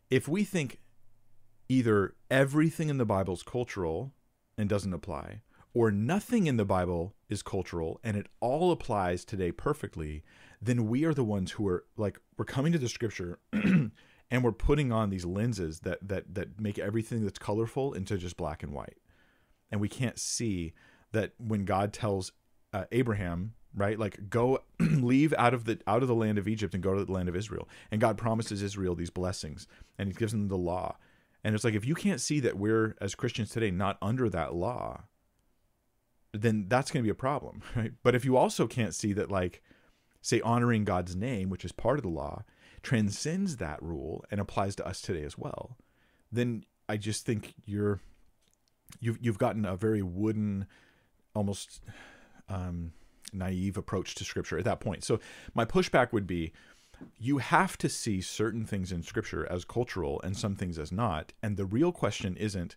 if 0.10 0.28
we 0.28 0.44
think 0.44 0.80
either 1.68 2.16
everything 2.30 2.90
in 2.90 2.98
the 2.98 3.06
Bible 3.06 3.34
is 3.34 3.44
cultural 3.44 4.14
and 4.58 4.68
doesn't 4.68 4.94
apply, 4.94 5.42
or 5.74 5.92
nothing 5.92 6.48
in 6.48 6.58
the 6.58 6.66
Bible 6.66 7.16
is 7.30 7.44
cultural 7.44 8.00
and 8.04 8.18
it 8.18 8.28
all 8.40 8.72
applies 8.72 9.24
today 9.24 9.52
perfectly, 9.52 10.24
then 10.62 10.88
we 10.88 11.06
are 11.06 11.14
the 11.14 11.24
ones 11.24 11.52
who 11.52 11.68
are 11.68 11.86
like 11.96 12.20
we're 12.38 12.46
coming 12.46 12.72
to 12.72 12.80
the 12.80 12.90
scripture 12.90 13.40
and 13.54 14.44
we're 14.44 14.52
putting 14.52 14.92
on 14.92 15.10
these 15.10 15.26
lenses 15.26 15.82
that 15.82 16.00
that 16.08 16.34
that 16.34 16.60
make 16.60 16.80
everything 16.80 17.24
that's 17.24 17.40
colorful 17.40 17.94
into 17.94 18.18
just 18.18 18.38
black 18.38 18.64
and 18.64 18.74
white. 18.74 18.98
And 19.72 19.80
we 19.80 19.88
can't 19.88 20.20
see 20.20 20.74
that 21.12 21.34
when 21.38 21.66
God 21.66 21.94
tells 21.94 22.32
uh, 22.74 22.86
Abraham 22.92 23.54
right 23.76 24.00
like 24.00 24.30
go 24.30 24.64
leave 24.80 25.34
out 25.38 25.54
of 25.54 25.66
the 25.66 25.80
out 25.88 26.02
of 26.02 26.08
the 26.08 26.16
land 26.16 26.38
of 26.38 26.48
egypt 26.48 26.74
and 26.74 26.82
go 26.82 26.94
to 26.94 27.06
the 27.06 27.12
land 27.12 27.30
of 27.30 27.36
israel. 27.36 27.68
And 27.92 28.02
god 28.02 28.18
promises 28.18 28.62
israel 28.62 28.96
these 28.96 29.10
blessings 29.10 29.68
and 29.98 30.08
he 30.10 30.14
gives 30.14 30.32
them 30.32 30.48
the 30.48 30.58
law. 30.58 30.98
And 31.44 31.56
it's 31.56 31.64
like 31.64 31.74
if 31.74 31.86
you 31.86 31.96
can't 31.96 32.22
see 32.22 32.40
that 32.42 32.58
we're 32.58 32.96
as 33.00 33.16
christians 33.16 33.50
today 33.50 33.72
not 33.72 33.98
under 34.02 34.30
that 34.30 34.54
law 34.54 35.04
then 36.32 36.66
that's 36.68 36.92
going 36.92 37.04
to 37.04 37.08
be 37.08 37.12
a 37.12 37.16
problem 37.16 37.62
right? 37.76 37.94
But 38.04 38.16
if 38.16 38.26
you 38.26 38.38
also 38.38 38.68
can't 38.68 38.96
see 38.96 39.14
that 39.14 39.32
like 39.32 39.62
say 40.22 40.42
honoring 40.42 40.84
god's 40.84 41.16
name 41.16 41.50
which 41.50 41.64
is 41.64 41.72
part 41.72 41.98
of 41.98 42.04
the 42.04 42.10
law 42.10 42.44
transcends 42.82 43.58
that 43.58 43.82
rule 43.82 44.24
and 44.32 44.42
applies 44.42 44.76
to 44.76 44.88
us 44.88 45.02
today 45.02 45.24
as 45.24 45.38
well 45.38 45.78
then 46.32 46.64
i 46.88 46.98
just 46.98 47.26
think 47.26 47.54
you're 47.66 48.02
you've 49.00 49.18
you've 49.22 49.38
gotten 49.38 49.66
a 49.66 49.76
very 49.76 50.02
wooden 50.02 50.66
almost 51.40 51.82
um 52.50 52.92
naive 53.34 53.78
approach 53.78 54.16
to 54.16 54.24
scripture 54.24 54.58
at 54.58 54.66
that 54.66 54.80
point. 54.80 55.04
So 55.04 55.20
my 55.54 55.66
pushback 55.66 56.12
would 56.12 56.28
be 56.28 56.52
you 57.18 57.38
have 57.38 57.78
to 57.78 57.90
see 57.90 58.22
certain 58.22 58.66
things 58.66 58.92
in 58.92 59.04
scripture 59.04 59.50
as 59.50 59.64
cultural 59.64 60.20
and 60.22 60.36
some 60.36 60.56
things 60.56 60.78
as 60.78 60.92
not. 60.92 61.32
And 61.42 61.56
the 61.56 61.66
real 61.66 61.92
question 61.92 62.36
isn't 62.36 62.76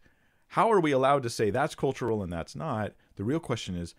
how 0.48 0.70
are 0.70 0.80
we 0.80 0.92
allowed 0.92 1.22
to 1.24 1.30
say 1.30 1.50
that's 1.50 1.74
cultural 1.74 2.22
and 2.22 2.32
that's 2.32 2.54
not? 2.54 2.92
The 3.16 3.24
real 3.24 3.40
question 3.40 3.76
is 3.76 3.94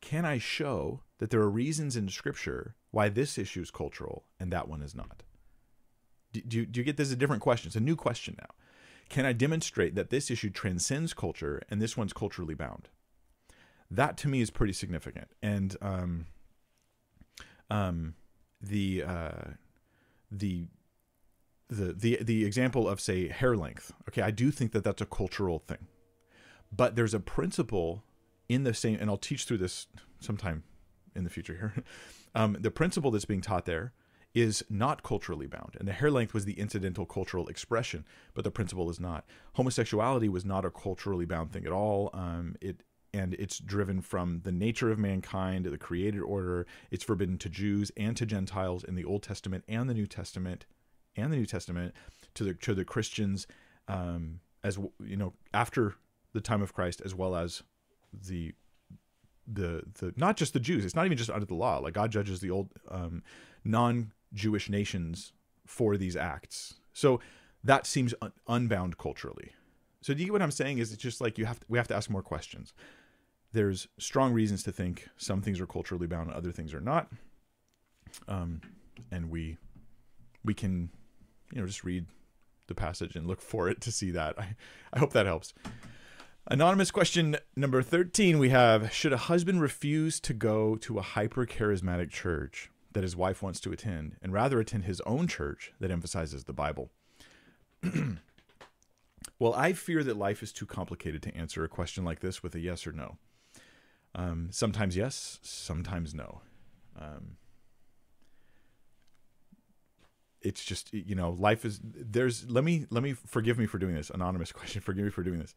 can 0.00 0.24
I 0.24 0.38
show 0.38 1.02
that 1.18 1.30
there 1.30 1.40
are 1.40 1.50
reasons 1.50 1.96
in 1.96 2.08
scripture 2.08 2.76
why 2.92 3.08
this 3.08 3.36
issue 3.36 3.60
is 3.60 3.70
cultural 3.70 4.24
and 4.38 4.52
that 4.52 4.68
one 4.68 4.82
is 4.82 4.94
not? 4.94 5.24
Do, 6.32 6.40
do, 6.42 6.66
do 6.66 6.80
you 6.80 6.84
get 6.84 6.96
this 6.96 7.08
is 7.08 7.14
a 7.14 7.16
different 7.16 7.42
question? 7.42 7.68
It's 7.68 7.76
a 7.76 7.80
new 7.80 7.96
question 7.96 8.36
now. 8.38 8.54
Can 9.08 9.24
I 9.24 9.32
demonstrate 9.32 9.94
that 9.94 10.10
this 10.10 10.30
issue 10.30 10.50
transcends 10.50 11.14
culture 11.14 11.62
and 11.70 11.80
this 11.80 11.96
one's 11.96 12.12
culturally 12.12 12.54
bound? 12.54 12.88
That 13.90 14.16
to 14.18 14.28
me 14.28 14.40
is 14.40 14.50
pretty 14.50 14.72
significant. 14.72 15.28
And 15.42 15.76
um, 15.80 16.26
um, 17.70 18.14
the 18.60 19.04
uh, 19.04 19.50
the 20.30 20.66
the 21.68 21.92
the 21.92 22.18
the 22.22 22.44
example 22.44 22.88
of 22.88 23.00
say 23.00 23.28
hair 23.28 23.56
length. 23.56 23.92
Okay, 24.08 24.22
I 24.22 24.30
do 24.30 24.50
think 24.50 24.72
that 24.72 24.84
that's 24.84 25.02
a 25.02 25.06
cultural 25.06 25.58
thing, 25.58 25.86
but 26.74 26.96
there's 26.96 27.14
a 27.14 27.20
principle 27.20 28.04
in 28.48 28.64
the 28.64 28.74
same, 28.74 28.98
and 29.00 29.10
I'll 29.10 29.16
teach 29.16 29.44
through 29.44 29.58
this 29.58 29.86
sometime 30.20 30.64
in 31.14 31.24
the 31.24 31.30
future 31.30 31.54
here. 31.54 31.84
um, 32.34 32.56
the 32.60 32.70
principle 32.70 33.10
that's 33.10 33.24
being 33.24 33.42
taught 33.42 33.66
there 33.66 33.92
is 34.34 34.64
not 34.68 35.02
culturally 35.02 35.46
bound. 35.46 35.76
And 35.78 35.88
the 35.88 35.92
hair 35.92 36.10
length 36.10 36.34
was 36.34 36.44
the 36.44 36.58
incidental 36.58 37.06
cultural 37.06 37.48
expression, 37.48 38.04
but 38.34 38.44
the 38.44 38.50
principle 38.50 38.90
is 38.90 39.00
not. 39.00 39.24
Homosexuality 39.54 40.28
was 40.28 40.44
not 40.44 40.64
a 40.64 40.70
culturally 40.70 41.24
bound 41.24 41.52
thing 41.52 41.66
at 41.66 41.72
all. 41.72 42.10
Um, 42.12 42.54
it 42.60 42.82
and 43.12 43.34
it's 43.34 43.58
driven 43.58 44.00
from 44.00 44.42
the 44.44 44.52
nature 44.52 44.90
of 44.90 44.98
mankind, 44.98 45.64
the 45.64 45.78
created 45.78 46.20
order. 46.20 46.66
It's 46.90 47.04
forbidden 47.04 47.38
to 47.38 47.48
Jews 47.48 47.90
and 47.96 48.16
to 48.16 48.26
Gentiles 48.26 48.84
in 48.84 48.94
the 48.94 49.04
Old 49.04 49.22
Testament 49.22 49.64
and 49.68 49.88
the 49.88 49.94
New 49.94 50.06
Testament, 50.06 50.66
and 51.16 51.32
the 51.32 51.36
New 51.36 51.46
Testament 51.46 51.94
to 52.34 52.44
the 52.44 52.54
to 52.54 52.74
the 52.74 52.84
Christians, 52.84 53.46
um, 53.88 54.40
as 54.62 54.78
you 55.02 55.16
know, 55.16 55.32
after 55.54 55.94
the 56.32 56.40
time 56.40 56.62
of 56.62 56.74
Christ, 56.74 57.00
as 57.04 57.14
well 57.14 57.34
as 57.34 57.62
the 58.12 58.52
the 59.46 59.82
the 60.00 60.12
not 60.16 60.36
just 60.36 60.52
the 60.52 60.60
Jews. 60.60 60.84
It's 60.84 60.94
not 60.94 61.06
even 61.06 61.18
just 61.18 61.30
under 61.30 61.46
the 61.46 61.54
law. 61.54 61.78
Like 61.78 61.94
God 61.94 62.10
judges 62.10 62.40
the 62.40 62.50
old 62.50 62.68
um, 62.90 63.22
non-Jewish 63.64 64.68
nations 64.68 65.32
for 65.66 65.96
these 65.96 66.16
acts. 66.16 66.74
So 66.92 67.20
that 67.64 67.86
seems 67.86 68.14
un- 68.20 68.32
unbound 68.46 68.98
culturally. 68.98 69.52
So 70.00 70.14
do 70.14 70.20
you 70.20 70.26
get 70.26 70.32
what 70.32 70.42
I'm 70.42 70.50
saying? 70.50 70.78
Is 70.78 70.92
it's 70.92 71.02
just 71.02 71.20
like 71.20 71.38
you 71.38 71.46
have 71.46 71.60
to, 71.60 71.66
we 71.68 71.78
have 71.78 71.88
to 71.88 71.96
ask 71.96 72.08
more 72.08 72.22
questions 72.22 72.72
there's 73.52 73.88
strong 73.98 74.32
reasons 74.32 74.62
to 74.64 74.72
think 74.72 75.08
some 75.16 75.40
things 75.40 75.60
are 75.60 75.66
culturally 75.66 76.06
bound 76.06 76.28
and 76.28 76.36
other 76.36 76.52
things 76.52 76.74
are 76.74 76.80
not. 76.80 77.08
Um, 78.26 78.60
and 79.10 79.30
we 79.30 79.56
we 80.44 80.54
can 80.54 80.90
you 81.52 81.60
know 81.60 81.66
just 81.66 81.84
read 81.84 82.06
the 82.66 82.74
passage 82.74 83.16
and 83.16 83.26
look 83.26 83.40
for 83.40 83.68
it 83.68 83.80
to 83.82 83.92
see 83.92 84.10
that. 84.10 84.38
I, 84.38 84.56
I 84.92 84.98
hope 84.98 85.12
that 85.12 85.26
helps. 85.26 85.54
Anonymous 86.50 86.90
question 86.90 87.36
number 87.56 87.82
13 87.82 88.38
we 88.38 88.48
have 88.48 88.92
should 88.92 89.12
a 89.12 89.18
husband 89.18 89.60
refuse 89.60 90.18
to 90.20 90.32
go 90.32 90.76
to 90.76 90.98
a 90.98 91.02
hyper 91.02 91.44
charismatic 91.44 92.10
church 92.10 92.70
that 92.92 93.02
his 93.02 93.14
wife 93.14 93.42
wants 93.42 93.60
to 93.60 93.72
attend 93.72 94.16
and 94.22 94.32
rather 94.32 94.58
attend 94.58 94.84
his 94.84 95.02
own 95.02 95.26
church 95.26 95.72
that 95.78 95.90
emphasizes 95.90 96.44
the 96.44 96.54
Bible? 96.54 96.90
well, 99.38 99.52
I 99.54 99.74
fear 99.74 100.02
that 100.02 100.16
life 100.16 100.42
is 100.42 100.52
too 100.52 100.64
complicated 100.64 101.22
to 101.24 101.36
answer 101.36 101.64
a 101.64 101.68
question 101.68 102.02
like 102.04 102.20
this 102.20 102.42
with 102.42 102.54
a 102.54 102.60
yes 102.60 102.86
or 102.86 102.92
no. 102.92 103.18
Um, 104.18 104.48
sometimes 104.50 104.96
yes, 104.96 105.38
sometimes 105.42 106.12
no. 106.12 106.40
Um, 107.00 107.36
it's 110.42 110.64
just 110.64 110.92
you 110.92 111.14
know 111.14 111.30
life 111.30 111.64
is 111.64 111.80
there's 111.82 112.50
let 112.50 112.64
me 112.64 112.86
let 112.90 113.04
me 113.04 113.12
forgive 113.12 113.58
me 113.58 113.66
for 113.66 113.78
doing 113.78 113.94
this. 113.94 114.10
Anonymous 114.10 114.50
question 114.60 114.82
forgive 114.82 115.04
me 115.04 115.10
for 115.10 115.22
doing 115.22 115.38
this. 115.38 115.54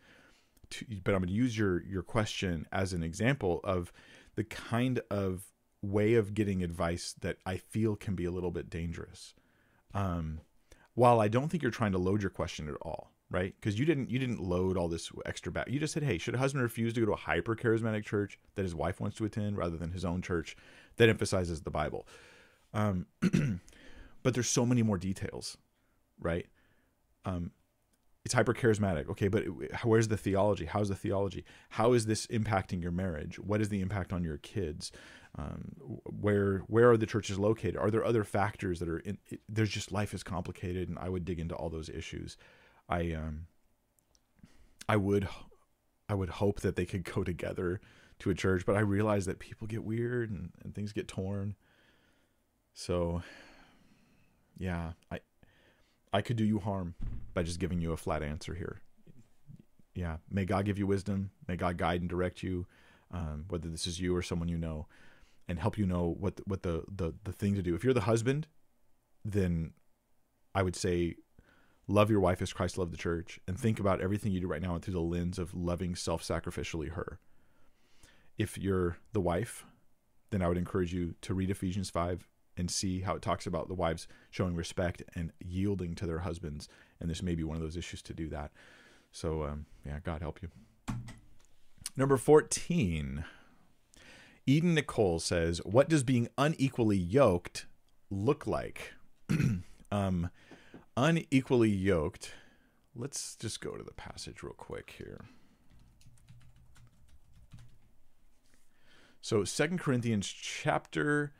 To, 0.69 0.85
but 1.03 1.13
i'm 1.13 1.21
going 1.21 1.27
to 1.27 1.33
use 1.33 1.57
your 1.57 1.83
your 1.83 2.03
question 2.03 2.65
as 2.71 2.93
an 2.93 3.03
example 3.03 3.59
of 3.63 3.91
the 4.35 4.45
kind 4.45 5.01
of 5.09 5.43
way 5.81 6.13
of 6.13 6.33
getting 6.33 6.63
advice 6.63 7.13
that 7.19 7.37
i 7.45 7.57
feel 7.57 7.95
can 7.95 8.15
be 8.15 8.25
a 8.25 8.31
little 8.31 8.51
bit 8.51 8.69
dangerous. 8.69 9.33
Um, 9.93 10.39
while 10.93 11.19
i 11.19 11.27
don't 11.27 11.49
think 11.49 11.61
you're 11.61 11.71
trying 11.71 11.91
to 11.91 11.97
load 11.97 12.21
your 12.21 12.29
question 12.29 12.69
at 12.69 12.75
all 12.75 13.11
right? 13.31 13.55
Because 13.59 13.79
you 13.79 13.85
didn't 13.85 14.11
you 14.11 14.19
didn't 14.19 14.41
load 14.41 14.77
all 14.77 14.89
this 14.89 15.09
extra 15.25 15.51
back. 15.51 15.69
You 15.69 15.79
just 15.79 15.93
said, 15.93 16.03
hey, 16.03 16.17
should 16.17 16.35
a 16.35 16.37
husband 16.37 16.61
refuse 16.61 16.93
to 16.93 16.99
go 16.99 17.05
to 17.07 17.13
a 17.13 17.17
hyper 17.17 17.55
charismatic 17.55 18.03
church 18.03 18.37
that 18.55 18.63
his 18.63 18.75
wife 18.75 18.99
wants 18.99 19.17
to 19.17 19.25
attend 19.25 19.57
rather 19.57 19.77
than 19.77 19.91
his 19.91 20.05
own 20.05 20.21
church 20.21 20.55
that 20.97 21.09
emphasizes 21.09 21.61
the 21.61 21.71
Bible? 21.71 22.05
Um, 22.73 23.07
but 24.23 24.33
there's 24.33 24.49
so 24.49 24.65
many 24.65 24.83
more 24.83 24.97
details, 24.97 25.57
right? 26.19 26.45
Um, 27.25 27.51
it's 28.23 28.33
hyper 28.33 28.53
charismatic, 28.53 29.09
okay, 29.09 29.29
but 29.29 29.45
where's 29.83 30.09
the 30.09 30.17
theology? 30.17 30.65
How's 30.65 30.89
the 30.89 30.95
theology? 30.95 31.43
How 31.69 31.93
is 31.93 32.05
this 32.05 32.27
impacting 32.27 32.81
your 32.81 32.91
marriage? 32.91 33.39
What 33.39 33.61
is 33.61 33.69
the 33.69 33.81
impact 33.81 34.13
on 34.13 34.23
your 34.23 34.37
kids? 34.37 34.91
Um, 35.37 35.71
where 36.05 36.59
where 36.67 36.91
are 36.91 36.97
the 36.97 37.05
churches 37.05 37.39
located? 37.39 37.77
Are 37.77 37.89
there 37.89 38.03
other 38.03 38.25
factors 38.25 38.79
that 38.79 38.89
are 38.89 38.99
in? 38.99 39.17
It, 39.27 39.39
there's 39.47 39.69
just 39.69 39.91
life 39.91 40.13
is 40.13 40.23
complicated, 40.23 40.89
and 40.89 40.99
I 40.99 41.07
would 41.07 41.23
dig 41.23 41.39
into 41.39 41.55
all 41.55 41.69
those 41.69 41.87
issues. 41.87 42.35
I 42.91 43.13
um 43.13 43.47
I 44.87 44.97
would 44.97 45.27
I 46.09 46.13
would 46.13 46.29
hope 46.29 46.59
that 46.59 46.75
they 46.75 46.85
could 46.85 47.05
go 47.05 47.23
together 47.23 47.79
to 48.19 48.29
a 48.29 48.35
church, 48.35 48.65
but 48.65 48.75
I 48.75 48.81
realize 48.81 49.25
that 49.25 49.39
people 49.39 49.65
get 49.65 49.83
weird 49.83 50.29
and, 50.29 50.51
and 50.63 50.75
things 50.75 50.91
get 50.91 51.07
torn. 51.07 51.55
So 52.73 53.23
yeah, 54.57 54.91
I 55.09 55.21
I 56.13 56.21
could 56.21 56.35
do 56.35 56.43
you 56.43 56.59
harm 56.59 56.95
by 57.33 57.43
just 57.43 57.59
giving 57.59 57.79
you 57.79 57.93
a 57.93 57.97
flat 57.97 58.21
answer 58.21 58.53
here. 58.53 58.81
Yeah, 59.95 60.17
may 60.29 60.45
God 60.45 60.65
give 60.65 60.77
you 60.77 60.85
wisdom. 60.85 61.31
May 61.47 61.55
God 61.55 61.77
guide 61.77 62.01
and 62.01 62.09
direct 62.09 62.43
you, 62.43 62.65
um, 63.11 63.45
whether 63.47 63.69
this 63.69 63.87
is 63.87 63.99
you 63.99 64.15
or 64.15 64.21
someone 64.21 64.49
you 64.49 64.57
know, 64.57 64.87
and 65.47 65.59
help 65.59 65.77
you 65.77 65.85
know 65.85 66.15
what 66.19 66.41
what 66.45 66.63
the, 66.63 66.83
the 66.93 67.13
the 67.23 67.31
thing 67.31 67.55
to 67.55 67.61
do. 67.61 67.73
If 67.75 67.83
you're 67.83 67.93
the 67.93 68.01
husband, 68.01 68.47
then 69.23 69.71
I 70.53 70.63
would 70.63 70.75
say 70.75 71.15
love 71.91 72.09
your 72.09 72.19
wife 72.19 72.41
as 72.41 72.53
Christ 72.53 72.77
loved 72.77 72.93
the 72.93 72.97
church, 72.97 73.39
and 73.47 73.59
think 73.59 73.79
about 73.79 74.01
everything 74.01 74.31
you 74.31 74.39
do 74.39 74.47
right 74.47 74.61
now 74.61 74.77
through 74.79 74.93
the 74.93 75.01
lens 75.01 75.37
of 75.37 75.53
loving 75.53 75.95
self 75.95 76.23
sacrificially 76.23 76.91
her. 76.91 77.19
If 78.37 78.57
you're 78.57 78.97
the 79.13 79.21
wife, 79.21 79.65
then 80.31 80.41
I 80.41 80.47
would 80.47 80.57
encourage 80.57 80.93
you 80.93 81.15
to 81.21 81.33
read 81.33 81.49
Ephesians 81.49 81.89
5 81.89 82.27
and 82.57 82.71
see 82.71 83.01
how 83.01 83.15
it 83.15 83.21
talks 83.21 83.45
about 83.45 83.67
the 83.67 83.73
wives 83.73 84.07
showing 84.29 84.55
respect 84.55 85.03
and 85.15 85.31
yielding 85.39 85.95
to 85.95 86.05
their 86.05 86.19
husbands. 86.19 86.67
And 86.99 87.09
this 87.09 87.21
may 87.21 87.35
be 87.35 87.43
one 87.43 87.55
of 87.55 87.61
those 87.61 87.77
issues 87.77 88.01
to 88.03 88.13
do 88.13 88.29
that. 88.29 88.51
So, 89.11 89.43
um, 89.43 89.65
yeah, 89.85 89.99
God 90.03 90.21
help 90.21 90.39
you. 90.41 90.49
Number 91.95 92.17
14. 92.17 93.25
Eden 94.47 94.73
Nicole 94.73 95.19
says, 95.19 95.59
What 95.65 95.89
does 95.89 96.03
being 96.03 96.27
unequally 96.37 96.97
yoked 96.97 97.65
look 98.09 98.47
like? 98.47 98.93
um, 99.91 100.29
unequally 100.97 101.69
yoked. 101.69 102.33
Let's 102.95 103.35
just 103.35 103.61
go 103.61 103.71
to 103.71 103.83
the 103.83 103.93
passage 103.93 104.43
real 104.43 104.53
quick 104.53 104.95
here. 104.97 105.25
So, 109.21 109.43
Second 109.43 109.79
Corinthians 109.79 110.27
chapter 110.27 111.31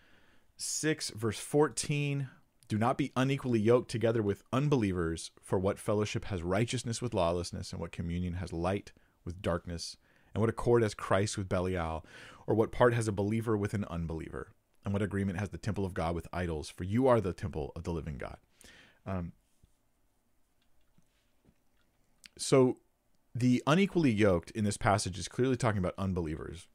6, 0.58 1.10
verse 1.12 1.40
14. 1.40 2.30
Do 2.68 2.78
not 2.78 2.98
be 2.98 3.12
unequally 3.18 3.60
yoked 3.60 3.92
together 3.92 4.22
with 4.22 4.44
unbelievers, 4.54 5.32
for 5.42 5.60
what 5.60 5.78
fellowship 5.78 6.26
has 6.26 6.42
righteousness 6.42 7.02
with 7.02 7.14
lawlessness, 7.14 7.72
and 7.74 7.82
what 7.82 7.92
communion 7.92 8.36
has 8.36 8.54
light 8.54 8.94
with 9.26 9.42
darkness, 9.42 9.98
and 10.34 10.40
what 10.40 10.50
accord 10.50 10.82
has 10.84 10.94
Christ 10.94 11.38
with 11.38 11.50
Belial, 11.50 12.06
or 12.48 12.56
what 12.56 12.72
part 12.72 12.94
has 12.94 13.10
a 13.10 13.12
believer 13.12 13.58
with 13.58 13.74
an 13.74 13.84
unbeliever, 13.90 14.54
and 14.86 14.94
what 14.94 15.02
agreement 15.02 15.38
has 15.38 15.50
the 15.50 15.58
temple 15.58 15.84
of 15.84 15.94
God 15.94 16.16
with 16.16 16.30
idols, 16.32 16.70
for 16.70 16.86
you 16.86 17.08
are 17.08 17.20
the 17.20 17.34
temple 17.34 17.74
of 17.76 17.84
the 17.84 17.92
living 17.92 18.18
God. 18.18 18.38
Um, 19.06 19.34
so 22.38 22.78
the 23.34 23.64
unequally 23.66 24.12
yoked 24.12 24.52
in 24.52 24.64
this 24.64 24.78
passage 24.78 25.18
is 25.18 25.28
clearly 25.28 25.56
talking 25.56 25.80
about 25.80 25.94
unbelievers. 25.98 26.68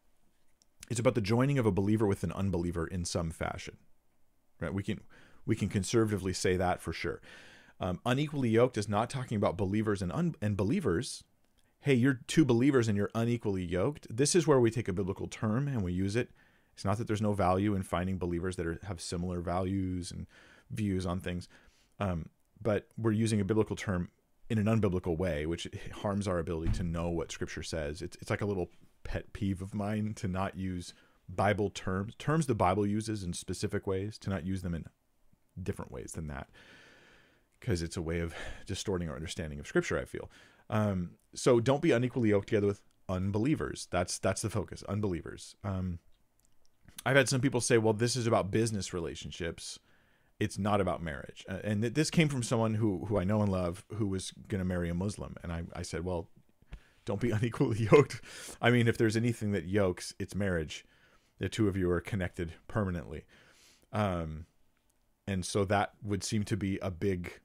It's 0.91 1.01
about 1.01 1.15
the 1.15 1.21
joining 1.21 1.59
of 1.59 1.67
a 1.67 1.73
believer 1.73 2.07
with 2.07 2.23
an 2.23 2.33
unbeliever 2.33 2.87
in 2.87 3.05
some 3.05 3.31
fashion. 3.31 3.77
Right? 4.61 4.73
We 4.73 4.83
can 4.83 5.01
we 5.45 5.55
can 5.55 5.69
conservatively 5.69 6.33
say 6.33 6.57
that 6.57 6.81
for 6.81 6.93
sure. 6.93 7.21
Um, 7.79 8.01
unequally 8.07 8.49
yoked 8.49 8.79
is 8.79 8.89
not 8.89 9.11
talking 9.11 9.37
about 9.37 9.57
believers 9.57 10.01
and 10.01 10.11
un- 10.13 10.37
and 10.41 10.57
believers. 10.57 11.25
Hey, 11.81 11.95
you're 11.95 12.21
two 12.27 12.45
believers 12.45 12.89
and 12.89 12.97
you're 12.97 13.11
unequally 13.15 13.65
yoked. 13.65 14.07
This 14.15 14.35
is 14.35 14.47
where 14.47 14.59
we 14.59 14.71
take 14.71 14.89
a 14.89 14.93
biblical 14.93 15.29
term 15.29 15.69
and 15.69 15.83
we 15.83 15.93
use 15.93 16.17
it. 16.17 16.31
It's 16.75 16.85
not 16.85 16.99
that 16.99 17.07
there's 17.07 17.23
no 17.23 17.33
value 17.33 17.75
in 17.75 17.83
finding 17.83 18.19
believers 18.19 18.57
that 18.57 18.67
are, 18.67 18.79
have 18.85 19.01
similar 19.01 19.41
values 19.41 20.11
and 20.11 20.27
views 20.71 21.07
on 21.07 21.21
things, 21.21 21.49
um, 22.01 22.29
but 22.61 22.89
we're 22.99 23.13
using 23.13 23.41
a 23.41 23.45
biblical 23.45 23.77
term 23.77 24.11
in 24.49 24.59
an 24.59 24.67
unbiblical 24.67 25.17
way, 25.17 25.47
which 25.47 25.69
harms 25.93 26.29
our 26.29 26.39
ability 26.39 26.73
to 26.73 26.83
know 26.83 27.09
what 27.09 27.33
Scripture 27.33 27.63
says. 27.63 28.03
It's 28.03 28.17
it's 28.21 28.31
like 28.31 28.41
a 28.41 28.47
little 28.47 28.69
pet 29.05 29.33
peeve 29.33 29.63
of 29.63 29.75
mine 29.75 30.15
to 30.15 30.29
not 30.29 30.57
use 30.57 30.95
Bible 31.29 31.71
terms, 31.71 32.15
terms 32.19 32.47
the 32.47 32.55
Bible 32.55 32.87
uses 32.87 33.23
in 33.23 33.33
specific 33.33 33.87
ways, 33.87 34.19
to 34.19 34.31
not 34.31 34.47
use 34.47 34.63
them 34.63 34.75
in 34.75 34.87
different 35.61 35.91
ways 35.91 36.13
than 36.13 36.29
that, 36.29 36.49
because 37.59 37.83
it's 37.83 37.97
a 37.97 38.03
way 38.03 38.21
of 38.21 38.35
distorting 38.67 39.09
our 39.09 39.17
understanding 39.17 39.59
of 39.59 39.67
Scripture. 39.67 39.99
I 39.99 40.05
feel. 40.05 40.31
Um, 40.71 41.13
so 41.35 41.61
don't 41.61 41.83
be 41.83 41.93
unequally 41.93 42.31
yoked 42.31 42.49
together 42.49 42.67
with 42.67 42.83
unbelievers. 43.09 43.89
That's 43.91 44.19
that's 44.19 44.43
the 44.43 44.51
focus. 44.51 44.83
Unbelievers. 44.89 45.57
Um, 45.65 45.99
I've 47.05 47.17
had 47.17 47.29
some 47.29 47.41
people 47.41 47.61
say, 47.61 47.79
"Well, 47.79 47.93
this 47.93 48.17
is 48.17 48.27
about 48.27 48.51
business 48.51 48.93
relationships." 48.93 49.79
It's 50.39 50.59
not 50.59 50.81
about 50.81 51.03
marriage. 51.03 51.45
And 51.49 51.83
this 51.83 52.11
came 52.11 52.29
from 52.29 52.43
someone 52.43 52.75
who 52.75 53.07
who 53.07 53.19
I 53.19 53.25
know 53.25 53.43
and 53.43 53.51
love 53.51 53.85
who 53.95 54.07
was 54.07 54.33
going 54.49 54.61
to 54.61 54.65
marry 54.65 54.89
a 54.89 54.95
Muslim, 54.95 55.37
and 55.43 55.53
I 55.53 55.65
I 55.75 55.83
said, 55.83 56.05
well, 56.05 56.29
don't 57.05 57.21
be 57.21 57.31
unequally 57.33 57.89
yoked. 57.91 58.21
I 58.61 58.71
mean, 58.71 58.89
if 58.89 58.99
there's 58.99 59.17
anything 59.17 59.53
that 59.53 59.65
yokes, 59.65 60.15
it's 60.19 60.35
marriage. 60.35 60.85
The 61.39 61.49
two 61.49 61.69
of 61.69 61.77
you 61.77 61.91
are 61.91 62.01
connected 62.01 62.55
permanently. 62.67 63.25
Um, 63.93 64.47
and 65.27 65.45
so 65.45 65.65
that 65.67 65.93
would 66.03 66.25
seem 66.25 66.45
to 66.45 66.57
be 66.57 66.79
a 66.79 66.91
big 66.91 67.41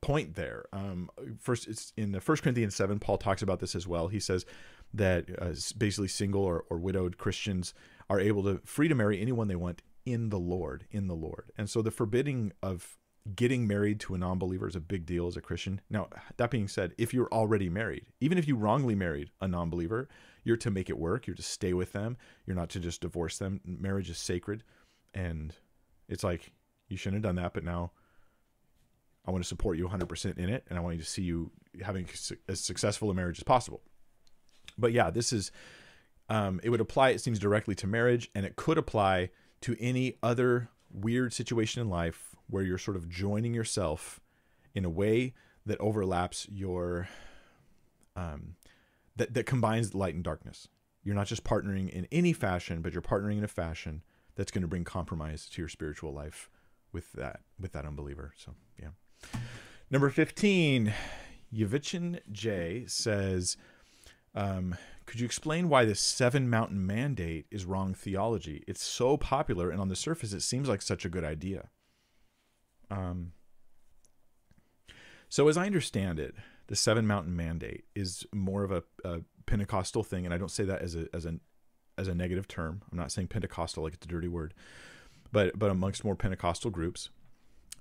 point 0.00 0.34
there. 0.34 0.64
Um, 0.72 1.10
first, 1.38 1.66
it's 1.66 1.92
in 1.96 2.12
the 2.12 2.20
First 2.20 2.42
Corinthians 2.42 2.74
seven. 2.74 2.98
Paul 2.98 3.18
talks 3.18 3.42
about 3.42 3.60
this 3.60 3.74
as 3.74 3.86
well. 3.86 4.08
He 4.08 4.20
says 4.20 4.46
that 4.92 5.26
uh, 5.40 5.52
basically 5.78 6.08
single 6.08 6.42
or, 6.42 6.64
or 6.70 6.78
widowed 6.78 7.18
Christians 7.18 7.74
are 8.08 8.20
able 8.20 8.42
to 8.44 8.60
free 8.64 8.88
to 8.88 8.94
marry 8.94 9.20
anyone 9.20 9.48
they 9.48 9.56
want 9.56 9.82
in 10.04 10.30
the 10.30 10.38
Lord, 10.38 10.86
in 10.90 11.06
the 11.06 11.14
Lord. 11.14 11.52
And 11.56 11.68
so 11.68 11.82
the 11.82 11.90
forbidding 11.90 12.52
of 12.62 12.98
getting 13.34 13.66
married 13.66 14.00
to 14.00 14.14
a 14.14 14.18
non-believer 14.18 14.66
is 14.66 14.76
a 14.76 14.80
big 14.80 15.06
deal 15.06 15.26
as 15.26 15.36
a 15.36 15.40
Christian. 15.40 15.80
Now, 15.90 16.08
that 16.36 16.50
being 16.50 16.68
said, 16.68 16.94
if 16.98 17.12
you're 17.12 17.28
already 17.32 17.68
married, 17.68 18.06
even 18.20 18.38
if 18.38 18.48
you 18.48 18.56
wrongly 18.56 18.94
married 18.94 19.30
a 19.40 19.48
non-believer, 19.48 20.08
you're 20.42 20.56
to 20.56 20.70
make 20.70 20.88
it 20.88 20.98
work. 20.98 21.26
You're 21.26 21.36
to 21.36 21.42
stay 21.42 21.74
with 21.74 21.92
them. 21.92 22.16
You're 22.46 22.56
not 22.56 22.70
to 22.70 22.80
just 22.80 23.02
divorce 23.02 23.38
them. 23.38 23.60
Marriage 23.64 24.08
is 24.10 24.18
sacred, 24.18 24.62
and 25.12 25.54
it's 26.08 26.24
like 26.24 26.52
you 26.88 26.96
shouldn't 26.96 27.24
have 27.24 27.34
done 27.34 27.42
that, 27.42 27.52
but 27.52 27.64
now 27.64 27.92
I 29.26 29.30
want 29.30 29.44
to 29.44 29.48
support 29.48 29.76
you 29.76 29.86
100% 29.86 30.38
in 30.38 30.48
it, 30.48 30.64
and 30.68 30.78
I 30.78 30.82
want 30.82 30.96
you 30.96 31.02
to 31.02 31.08
see 31.08 31.22
you 31.22 31.50
having 31.82 32.08
as 32.48 32.60
successful 32.60 33.10
a 33.10 33.14
marriage 33.14 33.38
as 33.38 33.44
possible. 33.44 33.82
But 34.78 34.92
yeah, 34.92 35.10
this 35.10 35.32
is 35.32 35.52
um, 36.28 36.60
it 36.62 36.70
would 36.70 36.80
apply. 36.80 37.10
It 37.10 37.20
seems 37.20 37.38
directly 37.38 37.74
to 37.76 37.86
marriage, 37.86 38.30
and 38.34 38.46
it 38.46 38.56
could 38.56 38.78
apply 38.78 39.30
to 39.62 39.76
any 39.78 40.16
other 40.22 40.68
weird 40.92 41.32
situation 41.32 41.80
in 41.80 41.88
life 41.88 42.34
where 42.48 42.62
you're 42.62 42.78
sort 42.78 42.96
of 42.96 43.08
joining 43.08 43.54
yourself 43.54 44.20
in 44.74 44.84
a 44.84 44.90
way 44.90 45.34
that 45.66 45.78
overlaps 45.80 46.46
your 46.50 47.08
um, 48.16 48.56
that 49.16 49.34
that 49.34 49.46
combines 49.46 49.94
light 49.94 50.14
and 50.14 50.24
darkness. 50.24 50.68
You're 51.02 51.14
not 51.14 51.26
just 51.26 51.44
partnering 51.44 51.88
in 51.88 52.06
any 52.12 52.32
fashion, 52.32 52.82
but 52.82 52.92
you're 52.92 53.02
partnering 53.02 53.38
in 53.38 53.44
a 53.44 53.48
fashion 53.48 54.02
that's 54.34 54.50
going 54.50 54.62
to 54.62 54.68
bring 54.68 54.84
compromise 54.84 55.48
to 55.50 55.62
your 55.62 55.68
spiritual 55.68 56.12
life 56.12 56.50
with 56.92 57.12
that 57.12 57.40
with 57.58 57.72
that 57.72 57.84
unbeliever. 57.84 58.32
So 58.36 58.54
yeah. 58.80 58.88
Number 59.90 60.10
fifteen, 60.10 60.92
Yavichin 61.52 62.20
J 62.32 62.84
says, 62.86 63.56
um, 64.34 64.76
could 65.10 65.18
you 65.18 65.26
explain 65.26 65.68
why 65.68 65.84
the 65.84 65.96
seven 65.96 66.48
mountain 66.48 66.86
mandate 66.86 67.46
is 67.50 67.64
wrong 67.64 67.94
theology? 67.94 68.62
It's 68.68 68.84
so 68.84 69.16
popular, 69.16 69.68
and 69.68 69.80
on 69.80 69.88
the 69.88 69.96
surface, 69.96 70.32
it 70.32 70.42
seems 70.42 70.68
like 70.68 70.80
such 70.80 71.04
a 71.04 71.08
good 71.08 71.24
idea. 71.24 71.70
Um, 72.92 73.32
so, 75.28 75.48
as 75.48 75.56
I 75.56 75.66
understand 75.66 76.20
it, 76.20 76.36
the 76.68 76.76
Seven 76.76 77.08
Mountain 77.08 77.34
Mandate 77.34 77.86
is 77.96 78.24
more 78.32 78.62
of 78.62 78.70
a, 78.70 78.84
a, 79.04 79.22
Pentecostal 79.46 80.04
thing, 80.04 80.26
and 80.26 80.32
I 80.32 80.38
don't 80.38 80.48
say 80.48 80.62
that 80.62 80.80
as 80.80 80.94
a 80.94 81.08
as 81.12 81.26
a 81.26 81.40
as 81.98 82.06
a 82.06 82.14
negative 82.14 82.46
term. 82.46 82.82
I'm 82.92 82.96
not 82.96 83.10
saying 83.10 83.26
Pentecostal 83.26 83.82
like 83.82 83.94
it's 83.94 84.06
a 84.06 84.08
dirty 84.08 84.28
word, 84.28 84.54
but 85.32 85.58
but 85.58 85.72
amongst 85.72 86.04
more 86.04 86.14
Pentecostal 86.14 86.70
groups, 86.70 87.08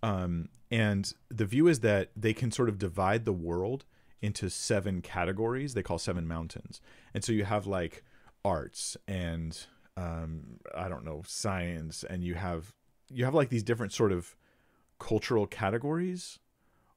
um, 0.01 0.49
and 0.71 1.13
the 1.29 1.45
view 1.45 1.67
is 1.67 1.81
that 1.81 2.09
they 2.15 2.33
can 2.33 2.51
sort 2.51 2.69
of 2.69 2.79
divide 2.79 3.25
the 3.25 3.33
world 3.33 3.85
into 4.21 4.49
seven 4.49 5.01
categories. 5.01 5.73
They 5.73 5.83
call 5.83 5.97
seven 5.97 6.27
mountains, 6.27 6.81
and 7.13 7.23
so 7.23 7.31
you 7.31 7.45
have 7.45 7.67
like 7.67 8.03
arts 8.43 8.95
and 9.07 9.57
um, 9.97 10.59
I 10.75 10.87
don't 10.87 11.03
know 11.03 11.23
science, 11.25 12.03
and 12.03 12.23
you 12.23 12.35
have 12.35 12.73
you 13.09 13.25
have 13.25 13.35
like 13.35 13.49
these 13.49 13.63
different 13.63 13.93
sort 13.93 14.11
of 14.11 14.35
cultural 14.99 15.47
categories, 15.47 16.39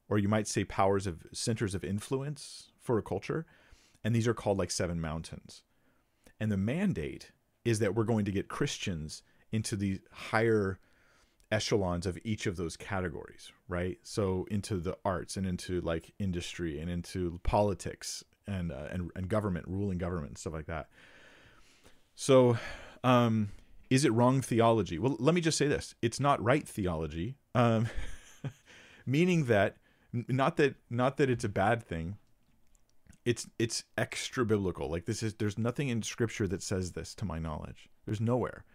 or 0.09 0.17
you 0.17 0.27
might 0.27 0.47
say 0.47 0.63
powers 0.63 1.07
of 1.07 1.25
centers 1.31 1.75
of 1.75 1.83
influence 1.83 2.71
for 2.79 2.97
a 2.97 3.03
culture. 3.03 3.45
And 4.03 4.13
these 4.13 4.27
are 4.27 4.33
called 4.33 4.59
like 4.59 4.71
seven 4.71 4.99
mountains. 4.99 5.63
And 6.39 6.51
the 6.51 6.57
mandate 6.57 7.31
is 7.63 7.79
that 7.79 7.95
we're 7.95 8.03
going 8.03 8.25
to 8.25 8.31
get 8.31 8.49
Christians 8.49 9.23
into 9.51 9.75
the 9.75 10.01
higher 10.11 10.77
echelons 11.53 12.05
of 12.05 12.17
each 12.23 12.47
of 12.47 12.57
those 12.57 12.75
categories, 12.75 13.51
right? 13.67 13.99
So 14.03 14.47
into 14.49 14.77
the 14.77 14.97
arts 15.05 15.37
and 15.37 15.45
into 15.45 15.79
like 15.81 16.13
industry 16.19 16.79
and 16.79 16.89
into 16.89 17.39
politics 17.43 18.23
and 18.47 18.71
uh, 18.71 18.87
and 18.91 19.11
and 19.15 19.29
government, 19.29 19.67
ruling 19.67 19.99
government, 19.99 20.29
and 20.29 20.37
stuff 20.37 20.53
like 20.53 20.65
that. 20.65 20.87
So, 22.15 22.57
um, 23.03 23.49
is 23.89 24.03
it 24.03 24.11
wrong 24.11 24.41
theology? 24.41 24.99
Well, 24.99 25.15
let 25.19 25.35
me 25.35 25.41
just 25.41 25.57
say 25.57 25.67
this: 25.67 25.95
it's 26.01 26.19
not 26.19 26.43
right 26.43 26.67
theology 26.67 27.35
um, 27.55 27.87
meaning 29.05 29.45
that 29.45 29.77
not 30.11 30.57
that 30.57 30.75
not 30.89 31.17
that 31.17 31.29
it's 31.29 31.43
a 31.43 31.49
bad 31.49 31.83
thing. 31.83 32.17
It's 33.25 33.47
it's 33.57 33.83
extra 33.97 34.45
biblical. 34.45 34.89
Like 34.89 35.05
this 35.05 35.23
is 35.23 35.35
there's 35.35 35.57
nothing 35.57 35.89
in 35.89 36.01
Scripture 36.01 36.47
that 36.47 36.61
says 36.61 36.91
this, 36.91 37.15
to 37.15 37.25
my 37.25 37.39
knowledge. 37.39 37.89
There's 38.05 38.21
nowhere 38.21 38.65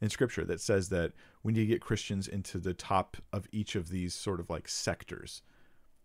in 0.00 0.10
Scripture 0.10 0.44
that 0.44 0.60
says 0.60 0.88
that 0.90 1.12
we 1.42 1.52
need 1.52 1.60
to 1.60 1.66
get 1.66 1.80
Christians 1.80 2.28
into 2.28 2.58
the 2.58 2.74
top 2.74 3.16
of 3.32 3.46
each 3.52 3.74
of 3.74 3.88
these 3.88 4.14
sort 4.14 4.40
of 4.40 4.50
like 4.50 4.68
sectors. 4.68 5.42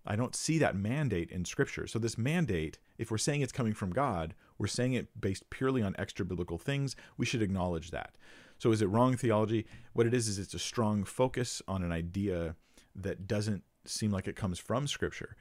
I 0.05 0.15
don't 0.15 0.35
see 0.35 0.57
that 0.59 0.75
mandate 0.75 1.31
in 1.31 1.45
Scripture. 1.45 1.85
So 1.85 1.99
this 1.99 2.17
mandate, 2.17 2.79
if 2.97 3.11
we're 3.11 3.17
saying 3.17 3.41
it's 3.41 3.51
coming 3.51 3.73
from 3.73 3.91
God, 3.91 4.33
we're 4.57 4.67
saying 4.67 4.93
it 4.93 5.19
based 5.19 5.49
purely 5.49 5.81
on 5.81 5.95
extra 5.99 6.25
biblical 6.25 6.57
things. 6.57 6.95
We 7.17 7.25
should 7.25 7.41
acknowledge 7.41 7.91
that. 7.91 8.15
So 8.57 8.71
is 8.71 8.81
it 8.81 8.87
wrong 8.87 9.15
theology? 9.15 9.65
What 9.93 10.07
it 10.07 10.13
is 10.13 10.27
is 10.27 10.39
it's 10.39 10.53
a 10.53 10.59
strong 10.59 11.03
focus 11.03 11.61
on 11.67 11.83
an 11.83 11.91
idea 11.91 12.55
that 12.95 13.27
doesn't 13.27 13.63
seem 13.85 14.11
like 14.11 14.27
it 14.27 14.35
comes 14.35 14.59
from 14.59 14.87
Scripture, 14.87 15.35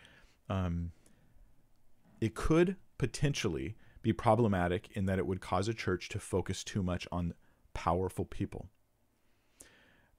um, 0.49 0.93
it 2.21 2.35
could 2.35 2.77
potentially 2.99 3.77
be 4.03 4.13
problematic 4.13 4.89
in 4.93 5.07
that 5.07 5.19
it 5.19 5.27
would 5.27 5.41
cause 5.41 5.69
a 5.69 5.75
church 5.75 6.09
to 6.09 6.19
focus 6.19 6.65
too 6.65 6.83
much 6.83 7.07
on 7.11 7.35
powerful 7.79 8.25
people. 8.25 8.69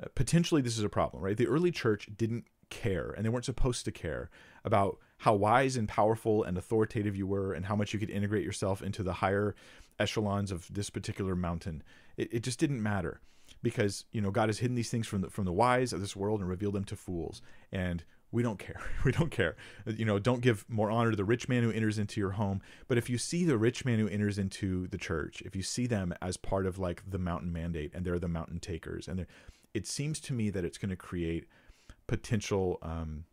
Uh, 0.02 0.08
potentially, 0.16 0.62
this 0.62 0.78
is 0.78 0.84
a 0.86 0.90
problem, 0.90 1.22
right? 1.22 1.36
The 1.36 1.48
early 1.48 1.72
church 1.72 2.08
didn't 2.16 2.46
care, 2.70 3.12
and 3.12 3.26
they 3.26 3.30
weren't 3.30 3.44
supposed 3.44 3.84
to 3.84 3.92
care 3.92 4.30
about 4.64 4.98
how 5.18 5.34
wise 5.34 5.76
and 5.76 5.90
powerful 5.90 6.42
and 6.42 6.58
authoritative 6.58 7.18
you 7.18 7.28
were 7.28 7.52
and 7.52 7.66
how 7.66 7.76
much 7.76 7.94
you 7.94 8.00
could 8.00 8.10
integrate 8.10 8.46
yourself 8.46 8.82
into 8.82 9.04
the 9.04 9.12
higher 9.12 9.56
echelons 10.00 10.54
of 10.54 10.74
this 10.74 10.90
particular 10.90 11.36
mountain. 11.36 11.84
It, 12.16 12.34
it 12.36 12.44
just 12.44 12.60
didn't 12.60 12.82
matter 12.82 13.20
because 13.62 14.06
you 14.14 14.22
know 14.22 14.32
God 14.32 14.48
has 14.48 14.60
hidden 14.60 14.78
these 14.78 14.90
things 14.90 15.06
from 15.06 15.20
the 15.20 15.30
from 15.30 15.44
the 15.44 15.52
wise 15.52 15.92
of 15.92 16.00
this 16.00 16.16
world 16.16 16.40
and 16.40 16.48
revealed 16.50 16.76
them 16.76 16.86
to 16.86 16.96
fools. 16.96 17.42
And 17.74 18.06
we 18.32 18.44
don't 18.44 18.60
care. 18.60 18.82
We 19.06 19.14
don't 19.14 19.32
care. 19.32 19.56
You 19.86 20.06
know, 20.06 20.20
don't 20.20 20.42
give 20.42 20.66
more 20.70 20.92
honor 20.92 21.12
to 21.12 21.16
the 21.16 21.24
rich 21.24 21.48
man 21.48 21.64
who 21.64 21.72
enters 21.72 21.98
into 21.98 22.20
your 22.20 22.32
home. 22.32 22.62
But 22.88 22.98
if 22.98 23.10
you 23.10 23.18
see 23.18 23.46
the 23.46 23.58
rich 23.58 23.86
man 23.86 23.98
who 23.98 24.08
enters 24.08 24.38
into 24.38 24.88
the 24.88 24.98
church, 24.98 25.42
if 25.46 25.56
you 25.56 25.64
see 25.64 25.88
them 25.88 26.14
as 26.22 26.36
part 26.36 26.66
of 26.66 26.78
like 26.78 27.10
the 27.10 27.18
mountain 27.18 27.54
mandate 27.54 27.92
and 27.94 28.06
they're 28.06 28.20
the 28.20 28.28
mountain 28.28 28.60
takers, 28.60 29.08
and 29.08 29.26
it 29.74 29.88
seems 29.88 30.20
to 30.22 30.34
me 30.34 30.50
that 30.50 30.66
it's 30.66 30.78
going 30.78 30.90
to 30.90 30.98
create 30.98 31.48
potential 32.08 32.78
um, 32.82 33.24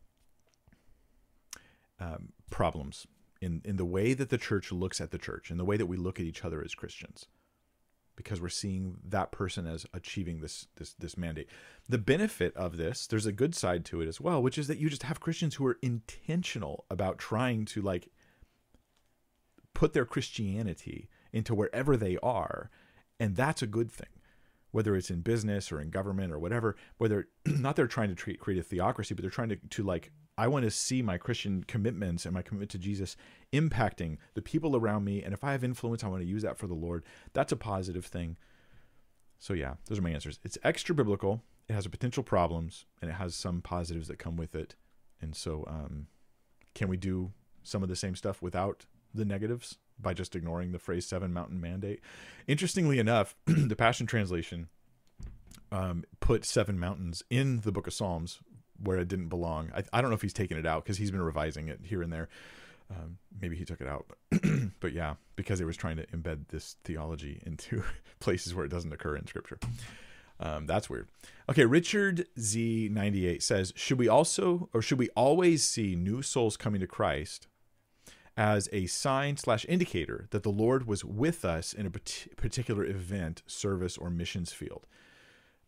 um, 1.98 2.32
problems 2.50 3.06
in 3.40 3.60
in 3.64 3.76
the 3.76 3.84
way 3.84 4.14
that 4.14 4.30
the 4.30 4.38
church 4.38 4.70
looks 4.70 5.00
at 5.00 5.10
the 5.10 5.18
church 5.18 5.50
and 5.50 5.58
the 5.58 5.64
way 5.64 5.76
that 5.76 5.86
we 5.86 5.96
look 5.96 6.20
at 6.20 6.26
each 6.26 6.44
other 6.44 6.62
as 6.62 6.74
Christians 6.74 7.26
because 8.16 8.40
we're 8.40 8.48
seeing 8.48 8.96
that 9.04 9.30
person 9.30 9.66
as 9.66 9.86
achieving 9.92 10.40
this 10.40 10.66
this 10.76 10.94
this 10.94 11.16
mandate. 11.16 11.48
The 11.88 11.98
benefit 11.98 12.56
of 12.56 12.76
this, 12.76 13.06
there's 13.06 13.26
a 13.26 13.32
good 13.32 13.54
side 13.54 13.84
to 13.86 14.00
it 14.00 14.08
as 14.08 14.20
well, 14.20 14.42
which 14.42 14.58
is 14.58 14.66
that 14.68 14.78
you 14.78 14.88
just 14.88 15.04
have 15.04 15.20
Christians 15.20 15.54
who 15.54 15.66
are 15.66 15.78
intentional 15.82 16.86
about 16.90 17.18
trying 17.18 17.64
to 17.66 17.82
like 17.82 18.08
put 19.74 19.92
their 19.92 20.06
Christianity 20.06 21.08
into 21.32 21.54
wherever 21.54 21.96
they 21.96 22.16
are, 22.22 22.70
and 23.20 23.36
that's 23.36 23.62
a 23.62 23.66
good 23.66 23.92
thing. 23.92 24.08
Whether 24.72 24.96
it's 24.96 25.10
in 25.10 25.20
business 25.20 25.70
or 25.70 25.80
in 25.80 25.90
government 25.90 26.32
or 26.32 26.38
whatever, 26.38 26.76
whether 26.98 27.28
not 27.46 27.76
they're 27.76 27.86
trying 27.86 28.08
to 28.08 28.14
treat, 28.14 28.40
create 28.40 28.58
a 28.58 28.62
theocracy, 28.62 29.14
but 29.14 29.22
they're 29.22 29.30
trying 29.30 29.50
to, 29.50 29.56
to 29.56 29.82
like 29.82 30.10
I 30.38 30.48
want 30.48 30.64
to 30.64 30.70
see 30.70 31.00
my 31.02 31.16
Christian 31.16 31.64
commitments 31.64 32.24
and 32.24 32.34
my 32.34 32.42
commitment 32.42 32.70
to 32.72 32.78
Jesus 32.78 33.16
impacting 33.52 34.18
the 34.34 34.42
people 34.42 34.76
around 34.76 35.04
me. 35.04 35.22
And 35.22 35.32
if 35.32 35.42
I 35.42 35.52
have 35.52 35.64
influence, 35.64 36.04
I 36.04 36.08
want 36.08 36.22
to 36.22 36.28
use 36.28 36.42
that 36.42 36.58
for 36.58 36.66
the 36.66 36.74
Lord. 36.74 37.04
That's 37.32 37.52
a 37.52 37.56
positive 37.56 38.04
thing. 38.04 38.36
So, 39.38 39.54
yeah, 39.54 39.74
those 39.86 39.98
are 39.98 40.02
my 40.02 40.10
answers. 40.10 40.38
It's 40.44 40.58
extra 40.62 40.94
biblical, 40.94 41.42
it 41.68 41.74
has 41.74 41.86
potential 41.86 42.22
problems, 42.22 42.84
and 43.00 43.10
it 43.10 43.14
has 43.14 43.34
some 43.34 43.60
positives 43.60 44.08
that 44.08 44.18
come 44.18 44.36
with 44.36 44.54
it. 44.54 44.76
And 45.20 45.34
so, 45.34 45.64
um, 45.68 46.06
can 46.74 46.88
we 46.88 46.96
do 46.96 47.32
some 47.62 47.82
of 47.82 47.88
the 47.88 47.96
same 47.96 48.14
stuff 48.14 48.42
without 48.42 48.86
the 49.14 49.24
negatives 49.24 49.78
by 49.98 50.14
just 50.14 50.36
ignoring 50.36 50.72
the 50.72 50.78
phrase 50.78 51.06
seven 51.06 51.32
mountain 51.32 51.60
mandate? 51.60 52.00
Interestingly 52.46 52.98
enough, 52.98 53.34
the 53.46 53.76
Passion 53.76 54.06
Translation 54.06 54.68
um, 55.72 56.04
put 56.20 56.44
seven 56.44 56.78
mountains 56.78 57.22
in 57.30 57.60
the 57.60 57.72
book 57.72 57.86
of 57.86 57.94
Psalms 57.94 58.40
where 58.82 58.98
it 58.98 59.08
didn't 59.08 59.28
belong. 59.28 59.70
I, 59.74 59.82
I 59.92 60.00
don't 60.00 60.10
know 60.10 60.16
if 60.16 60.22
he's 60.22 60.32
taken 60.32 60.58
it 60.58 60.66
out 60.66 60.84
because 60.84 60.98
he's 60.98 61.10
been 61.10 61.22
revising 61.22 61.68
it 61.68 61.80
here 61.82 62.02
and 62.02 62.12
there. 62.12 62.28
Um, 62.90 63.18
maybe 63.40 63.56
he 63.56 63.64
took 63.64 63.80
it 63.80 63.88
out, 63.88 64.06
but, 64.80 64.92
yeah, 64.92 65.14
because 65.34 65.58
he 65.58 65.64
was 65.64 65.76
trying 65.76 65.96
to 65.96 66.06
embed 66.06 66.48
this 66.48 66.76
theology 66.84 67.42
into 67.46 67.82
places 68.20 68.54
where 68.54 68.64
it 68.64 68.70
doesn't 68.70 68.92
occur 68.92 69.16
in 69.16 69.26
Scripture. 69.26 69.58
Um, 70.38 70.66
that's 70.66 70.90
weird. 70.90 71.08
Okay, 71.48 71.64
Richard 71.64 72.26
Z98 72.38 73.42
says, 73.42 73.72
should 73.74 73.98
we 73.98 74.08
also 74.08 74.68
or 74.72 74.82
should 74.82 74.98
we 74.98 75.08
always 75.16 75.64
see 75.64 75.96
new 75.96 76.22
souls 76.22 76.56
coming 76.56 76.80
to 76.80 76.86
Christ 76.86 77.46
as 78.36 78.68
a 78.70 78.86
sign 78.86 79.38
slash 79.38 79.64
indicator 79.68 80.26
that 80.30 80.42
the 80.42 80.50
Lord 80.50 80.86
was 80.86 81.04
with 81.04 81.44
us 81.44 81.72
in 81.72 81.86
a 81.86 81.90
particular 81.90 82.84
event, 82.84 83.42
service, 83.46 83.96
or 83.96 84.10
missions 84.10 84.52
field? 84.52 84.86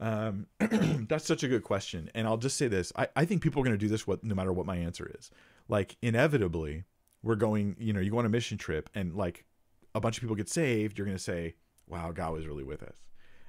Um, 0.01 0.47
that's 1.09 1.27
such 1.27 1.43
a 1.43 1.49
good 1.49 1.65
question. 1.65 2.11
And 2.15 2.27
I'll 2.27 2.37
just 2.37 2.57
say 2.57 2.69
this 2.69 2.93
I, 2.97 3.09
I 3.17 3.25
think 3.25 3.43
people 3.43 3.61
are 3.63 3.65
going 3.65 3.79
to 3.79 3.85
do 3.85 3.89
this 3.89 4.07
what, 4.07 4.23
no 4.25 4.35
matter 4.35 4.53
what 4.53 4.67
my 4.67 4.77
answer 4.77 5.11
is. 5.19 5.31
Like, 5.69 5.97
inevitably, 6.03 6.85
we're 7.23 7.37
going, 7.37 7.77
you 7.79 7.93
know, 7.93 8.01
you 8.01 8.11
go 8.11 8.19
on 8.19 8.27
a 8.27 8.31
mission 8.31 8.59
trip 8.59 8.89
and 8.95 9.15
like 9.15 9.45
a 9.95 10.01
bunch 10.01 10.17
of 10.17 10.21
people 10.21 10.37
get 10.37 10.49
saved, 10.49 10.97
you're 10.99 11.07
going 11.07 11.17
to 11.17 11.23
say, 11.23 11.55
wow, 11.87 12.13
God 12.13 12.33
was 12.33 12.47
really 12.47 12.63
with 12.63 12.83
us. 12.83 12.97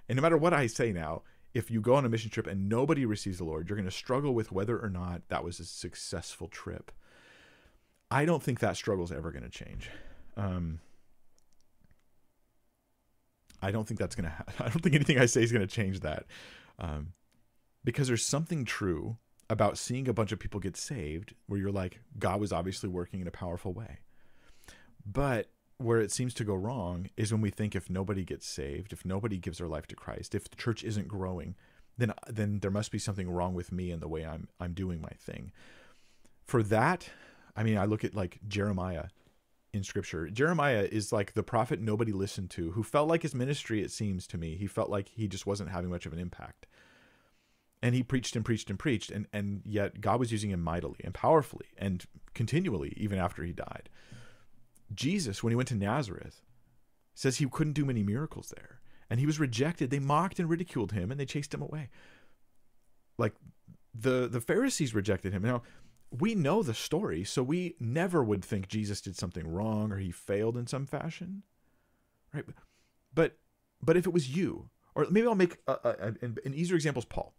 And 0.08 0.16
no 0.16 0.22
matter 0.22 0.38
what 0.38 0.54
I 0.54 0.68
say 0.68 0.92
now, 0.92 1.22
if 1.54 1.70
you 1.72 1.82
go 1.82 1.96
on 1.96 2.06
a 2.06 2.10
mission 2.10 2.30
trip 2.30 2.48
and 2.48 2.70
nobody 2.70 3.06
receives 3.06 3.38
the 3.38 3.44
Lord, 3.44 3.70
you're 3.70 3.76
going 3.76 3.86
to 3.86 3.92
struggle 3.92 4.34
with 4.34 4.52
whether 4.52 4.80
or 4.80 4.90
not 4.90 5.22
that 5.30 5.44
was 5.44 5.60
a 5.60 5.66
successful 5.66 6.48
trip. 6.48 6.92
I 8.12 8.26
don't 8.26 8.42
think 8.42 8.60
that 8.60 8.76
struggle 8.76 9.06
is 9.06 9.12
ever 9.12 9.32
going 9.32 9.44
to 9.44 9.50
change. 9.50 9.90
Um, 10.36 10.80
I 13.62 13.72
don't 13.72 13.88
think 13.88 14.00
that's 14.00 14.16
gonna. 14.16 14.30
Ha- 14.30 14.46
I 14.66 14.70
don't 14.70 14.82
think 14.82 14.96
anything 14.96 15.20
I 15.20 15.26
say 15.26 15.44
is 15.44 15.52
gonna 15.52 15.68
change 15.68 16.02
that, 16.02 16.26
um, 16.78 17.14
because 17.84 18.08
there's 18.08 18.26
something 18.26 18.66
true 18.66 19.18
about 19.50 19.78
seeing 19.78 20.08
a 20.08 20.14
bunch 20.14 20.32
of 20.32 20.40
people 20.40 20.60
get 20.60 20.78
saved, 20.78 21.34
where 21.48 21.60
you're 21.60 21.72
like, 21.72 22.02
God 22.18 22.40
was 22.40 22.54
obviously 22.54 22.88
working 22.88 23.20
in 23.20 23.28
a 23.28 23.32
powerful 23.32 23.74
way. 23.74 24.00
But 25.06 25.50
where 25.78 26.00
it 26.00 26.12
seems 26.12 26.34
to 26.36 26.44
go 26.44 26.54
wrong 26.54 27.10
is 27.18 27.32
when 27.32 27.42
we 27.42 27.50
think 27.50 27.76
if 27.76 27.90
nobody 27.90 28.24
gets 28.24 28.48
saved, 28.48 28.94
if 28.94 29.06
nobody 29.06 29.38
gives 29.38 29.58
their 29.58 29.68
life 29.68 29.88
to 29.88 29.96
Christ, 29.96 30.36
if 30.36 30.50
the 30.50 30.58
church 30.58 30.84
isn't 30.84 31.08
growing, 31.08 31.56
then 31.98 32.14
then 32.28 32.60
there 32.60 32.72
must 32.72 32.92
be 32.92 33.00
something 33.00 33.30
wrong 33.30 33.54
with 33.54 33.72
me 33.72 33.92
and 33.92 34.02
the 34.02 34.08
way 34.08 34.26
I'm 34.26 34.48
I'm 34.60 34.74
doing 34.74 35.02
my 35.02 35.12
thing. 35.18 35.52
For 36.46 36.64
that, 36.64 37.10
I 37.56 37.64
mean, 37.64 37.78
I 37.78 37.86
look 37.86 38.04
at 38.04 38.16
like 38.16 38.40
Jeremiah 38.48 39.06
in 39.74 39.84
scripture. 39.84 40.30
Jeremiah 40.30 40.88
is 40.92 41.12
like 41.12 41.34
the 41.34 41.44
prophet 41.44 41.80
nobody 41.80 42.12
listened 42.12 42.50
to, 42.52 42.72
who 42.72 42.84
felt 42.84 43.08
like 43.08 43.22
his 43.22 43.36
ministry, 43.36 43.82
it 43.82 43.92
seems 43.92 44.28
to 44.28 44.38
me, 44.38 44.56
he 44.56 44.68
felt 44.68 44.90
like 44.90 45.10
he 45.10 45.28
just 45.28 45.46
wasn't 45.46 45.70
having 45.70 45.90
much 45.90 46.06
of 46.06 46.14
an 46.14 46.20
impact. 46.20 46.66
And 47.82 47.96
he 47.96 48.04
preached 48.04 48.36
and 48.36 48.44
preached 48.44 48.70
and 48.70 48.78
preached, 48.78 49.10
and, 49.10 49.28
and 49.32 49.62
yet 49.64 50.02
God 50.02 50.20
was 50.20 50.32
using 50.32 50.50
him 50.50 50.62
mightily 50.62 51.00
and 51.04 51.14
powerfully 51.14 51.68
and 51.78 52.04
continually, 52.34 52.94
even 52.98 53.18
after 53.18 53.44
he 53.44 53.54
died. 53.54 53.90
Jesus, 54.94 55.44
when 55.44 55.52
he 55.52 55.56
went 55.56 55.70
to 55.70 55.76
Nazareth, 55.76 56.42
says 57.14 57.38
he 57.38 57.48
couldn't 57.48 57.74
do 57.74 57.86
many 57.86 58.04
miracles 58.04 58.54
there. 58.56 58.80
And 59.10 59.20
he 59.20 59.26
was 59.26 59.40
rejected. 59.40 59.90
They 59.90 60.00
mocked 60.00 60.40
and 60.40 60.50
ridiculed 60.50 60.92
him 60.92 61.12
and 61.12 61.20
they 61.20 61.26
chased 61.26 61.54
him 61.54 61.62
away. 61.62 61.90
Like 63.18 63.34
the 63.94 64.28
the 64.28 64.40
Pharisees 64.40 64.94
rejected 64.94 65.34
him. 65.34 65.42
Now, 65.42 65.64
we 66.12 66.36
know 66.36 66.64
the 66.64 66.74
story, 66.74 67.24
so 67.24 67.44
we 67.44 67.76
never 67.80 68.24
would 68.24 68.44
think 68.44 68.68
Jesus 68.68 69.02
did 69.02 69.16
something 69.16 69.48
wrong 69.48 69.92
or 69.92 69.98
he 69.98 70.12
failed 70.12 70.58
in 70.58 70.68
some 70.68 70.86
fashion, 70.86 71.44
right? 72.34 72.46
But 73.14 73.38
but 73.82 73.96
if 73.96 74.06
it 74.06 74.14
was 74.14 74.36
you, 74.36 74.70
or 74.96 75.06
maybe 75.10 75.28
I'll 75.28 75.36
make 75.36 75.58
a, 75.68 75.78
a, 75.84 76.16
an, 76.22 76.38
an 76.44 76.54
easier 76.54 76.76
example 76.76 77.02
is 77.02 77.06
Paul. 77.06 77.34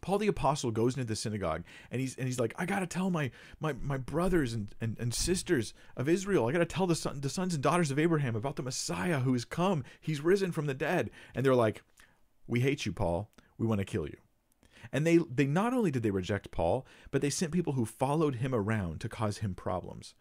Paul 0.00 0.18
the 0.18 0.26
apostle 0.26 0.70
goes 0.70 0.94
into 0.94 1.06
the 1.06 1.14
synagogue 1.14 1.62
and 1.90 2.00
he's 2.00 2.16
and 2.16 2.26
he's 2.26 2.40
like, 2.40 2.54
I 2.58 2.66
gotta 2.66 2.86
tell 2.86 3.10
my 3.10 3.30
my 3.60 3.74
my 3.74 3.96
brothers 3.96 4.52
and, 4.52 4.74
and, 4.80 4.96
and 4.98 5.14
sisters 5.14 5.72
of 5.96 6.08
Israel, 6.08 6.48
I 6.48 6.52
gotta 6.52 6.64
tell 6.64 6.86
the 6.86 6.96
son, 6.96 7.20
the 7.20 7.28
sons 7.28 7.54
and 7.54 7.62
daughters 7.62 7.90
of 7.90 7.98
Abraham 7.98 8.34
about 8.34 8.56
the 8.56 8.62
Messiah 8.62 9.20
who 9.20 9.32
has 9.32 9.44
come. 9.44 9.84
He's 10.00 10.20
risen 10.20 10.52
from 10.52 10.66
the 10.66 10.74
dead. 10.74 11.10
And 11.34 11.46
they're 11.46 11.54
like, 11.54 11.82
We 12.46 12.60
hate 12.60 12.86
you, 12.86 12.92
Paul. 12.92 13.30
We 13.56 13.66
want 13.66 13.78
to 13.78 13.84
kill 13.84 14.06
you. 14.06 14.16
And 14.92 15.06
they, 15.06 15.18
they 15.18 15.46
not 15.46 15.72
only 15.72 15.90
did 15.90 16.02
they 16.02 16.10
reject 16.10 16.50
Paul, 16.50 16.86
but 17.10 17.22
they 17.22 17.30
sent 17.30 17.52
people 17.52 17.74
who 17.74 17.84
followed 17.84 18.36
him 18.36 18.54
around 18.54 19.00
to 19.00 19.08
cause 19.08 19.38
him 19.38 19.54
problems. 19.54 20.14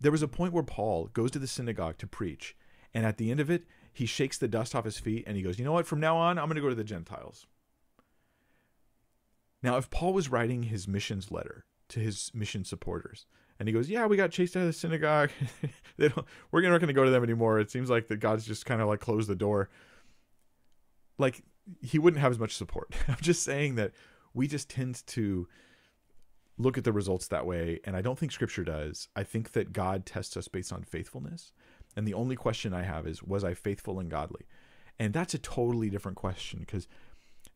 There 0.00 0.12
was 0.12 0.22
a 0.22 0.28
point 0.28 0.52
where 0.52 0.62
Paul 0.62 1.06
goes 1.12 1.30
to 1.32 1.38
the 1.38 1.46
synagogue 1.46 1.98
to 1.98 2.06
preach, 2.06 2.56
and 2.94 3.04
at 3.04 3.18
the 3.18 3.30
end 3.30 3.40
of 3.40 3.50
it, 3.50 3.64
he 3.92 4.06
shakes 4.06 4.38
the 4.38 4.48
dust 4.48 4.74
off 4.74 4.84
his 4.84 4.98
feet 4.98 5.24
and 5.26 5.36
he 5.36 5.42
goes, 5.42 5.58
You 5.58 5.64
know 5.64 5.72
what? 5.72 5.86
From 5.86 6.00
now 6.00 6.16
on, 6.16 6.38
I'm 6.38 6.46
going 6.46 6.56
to 6.56 6.62
go 6.62 6.68
to 6.68 6.74
the 6.74 6.84
Gentiles. 6.84 7.46
Now, 9.62 9.76
if 9.76 9.90
Paul 9.90 10.12
was 10.12 10.30
writing 10.30 10.64
his 10.64 10.88
missions 10.88 11.30
letter 11.30 11.66
to 11.88 12.00
his 12.00 12.30
mission 12.34 12.64
supporters, 12.64 13.26
and 13.58 13.68
he 13.68 13.74
goes, 13.74 13.90
"Yeah, 13.90 14.06
we 14.06 14.16
got 14.16 14.30
chased 14.30 14.56
out 14.56 14.60
of 14.60 14.68
the 14.68 14.72
synagogue. 14.72 15.30
they 15.98 16.08
don't, 16.08 16.26
we're 16.50 16.62
not 16.62 16.78
going 16.78 16.88
to 16.88 16.94
go 16.94 17.04
to 17.04 17.10
them 17.10 17.22
anymore. 17.22 17.60
It 17.60 17.70
seems 17.70 17.90
like 17.90 18.08
that 18.08 18.18
God's 18.18 18.46
just 18.46 18.64
kind 18.64 18.80
of 18.80 18.88
like 18.88 19.00
closed 19.00 19.28
the 19.28 19.36
door." 19.36 19.68
Like 21.18 21.42
he 21.82 21.98
wouldn't 21.98 22.20
have 22.20 22.32
as 22.32 22.38
much 22.38 22.56
support. 22.56 22.94
I'm 23.08 23.16
just 23.20 23.42
saying 23.42 23.76
that 23.76 23.92
we 24.34 24.46
just 24.46 24.68
tend 24.68 25.06
to 25.08 25.48
look 26.58 26.76
at 26.76 26.84
the 26.84 26.92
results 26.92 27.28
that 27.28 27.46
way, 27.46 27.80
and 27.84 27.96
I 27.96 28.02
don't 28.02 28.18
think 28.18 28.32
Scripture 28.32 28.64
does. 28.64 29.08
I 29.16 29.24
think 29.24 29.52
that 29.52 29.72
God 29.72 30.04
tests 30.04 30.36
us 30.36 30.48
based 30.48 30.72
on 30.72 30.82
faithfulness, 30.82 31.52
and 31.96 32.06
the 32.06 32.14
only 32.14 32.36
question 32.36 32.74
I 32.74 32.82
have 32.82 33.06
is, 33.06 33.22
was 33.22 33.44
I 33.44 33.54
faithful 33.54 33.98
and 33.98 34.10
godly? 34.10 34.46
And 34.98 35.14
that's 35.14 35.34
a 35.34 35.38
totally 35.38 35.88
different 35.88 36.18
question 36.18 36.60
because 36.60 36.86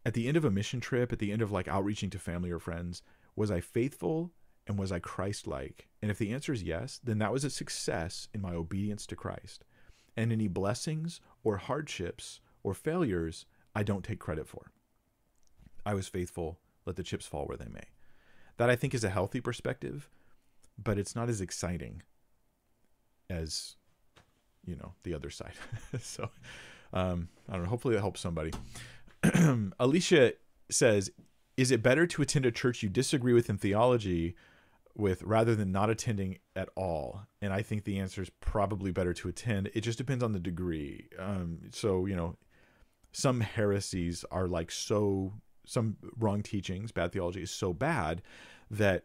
at 0.06 0.14
the 0.14 0.28
end 0.28 0.36
of 0.36 0.44
a 0.44 0.50
mission 0.50 0.80
trip, 0.80 1.12
at 1.12 1.18
the 1.18 1.32
end 1.32 1.42
of 1.42 1.52
like 1.52 1.68
outreaching 1.68 2.10
to 2.10 2.18
family 2.18 2.50
or 2.50 2.58
friends, 2.58 3.02
was 3.36 3.50
I 3.50 3.60
faithful 3.60 4.32
and 4.66 4.78
was 4.78 4.90
I 4.90 4.98
Christ 4.98 5.46
like? 5.46 5.88
And 6.00 6.10
if 6.10 6.18
the 6.18 6.32
answer 6.32 6.52
is 6.52 6.62
yes, 6.62 7.00
then 7.04 7.18
that 7.18 7.32
was 7.32 7.44
a 7.44 7.50
success 7.50 8.28
in 8.32 8.40
my 8.40 8.54
obedience 8.54 9.06
to 9.06 9.16
Christ. 9.16 9.64
And 10.16 10.32
any 10.32 10.48
blessings 10.48 11.20
or 11.42 11.58
hardships 11.58 12.40
or 12.62 12.72
failures 12.72 13.44
I 13.74 13.82
don't 13.82 14.04
take 14.04 14.18
credit 14.18 14.46
for. 14.46 14.70
I 15.84 15.94
was 15.94 16.08
faithful, 16.08 16.58
let 16.86 16.96
the 16.96 17.02
chips 17.02 17.26
fall 17.26 17.46
where 17.46 17.56
they 17.56 17.68
may. 17.68 17.84
That 18.56 18.70
I 18.70 18.76
think 18.76 18.94
is 18.94 19.04
a 19.04 19.10
healthy 19.10 19.40
perspective, 19.40 20.08
but 20.82 20.98
it's 20.98 21.16
not 21.16 21.28
as 21.28 21.40
exciting 21.40 22.02
as 23.28 23.76
you 24.64 24.76
know 24.76 24.92
the 25.02 25.14
other 25.14 25.30
side. 25.30 25.54
so 26.00 26.30
um, 26.92 27.28
I 27.48 27.54
don't 27.54 27.64
know. 27.64 27.68
Hopefully 27.68 27.94
that 27.94 28.00
helps 28.00 28.20
somebody. 28.20 28.52
Alicia 29.78 30.34
says, 30.70 31.10
"Is 31.56 31.70
it 31.70 31.82
better 31.82 32.06
to 32.06 32.22
attend 32.22 32.46
a 32.46 32.52
church 32.52 32.82
you 32.82 32.88
disagree 32.88 33.32
with 33.32 33.50
in 33.50 33.58
theology?" 33.58 34.36
with 34.96 35.24
rather 35.24 35.56
than 35.56 35.72
not 35.72 35.90
attending 35.90 36.38
at 36.54 36.68
all 36.76 37.26
and 37.42 37.52
i 37.52 37.60
think 37.60 37.82
the 37.82 37.98
answer 37.98 38.22
is 38.22 38.30
probably 38.40 38.92
better 38.92 39.12
to 39.12 39.28
attend 39.28 39.68
it 39.74 39.80
just 39.80 39.98
depends 39.98 40.22
on 40.22 40.32
the 40.32 40.38
degree 40.38 41.08
um, 41.18 41.58
so 41.72 42.06
you 42.06 42.14
know 42.14 42.36
some 43.14 43.40
heresies 43.40 44.24
are 44.30 44.46
like 44.46 44.70
so 44.70 45.32
some 45.64 45.96
wrong 46.18 46.42
teachings 46.42 46.92
bad 46.92 47.10
theology 47.12 47.42
is 47.42 47.50
so 47.50 47.72
bad 47.72 48.20
that 48.70 49.04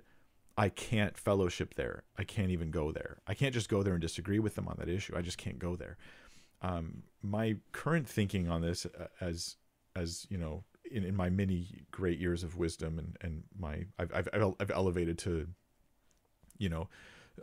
i 0.60 0.68
can't 0.68 1.18
fellowship 1.18 1.76
there. 1.76 2.04
I 2.18 2.26
can't 2.26 2.52
even 2.52 2.70
go 2.70 2.92
there. 2.92 3.22
I 3.26 3.34
can't 3.34 3.54
just 3.54 3.70
go 3.70 3.82
there 3.82 3.94
and 3.94 4.02
disagree 4.02 4.40
with 4.40 4.56
them 4.56 4.68
on 4.68 4.76
that 4.78 4.90
issue. 4.90 5.16
I 5.16 5.22
just 5.22 5.38
can't 5.38 5.58
go 5.58 5.78
there. 5.78 5.98
Um, 6.62 7.04
my 7.24 7.56
current 7.72 8.10
thinking 8.10 8.50
on 8.50 8.62
this 8.62 8.86
uh, 8.86 9.08
as 9.22 9.56
as 9.96 10.28
you 10.30 10.38
know 10.38 10.66
in, 10.92 11.06
in 11.06 11.16
my 11.16 11.30
many 11.30 11.86
great 11.92 12.20
years 12.20 12.44
of 12.44 12.58
wisdom 12.58 13.00
and 13.00 13.18
and 13.22 13.44
my 13.58 13.86
I've 13.98 14.12
I've, 14.14 14.54
I've 14.60 14.72
elevated 14.72 15.18
to 15.20 15.48
you 16.58 16.68
know 16.68 16.90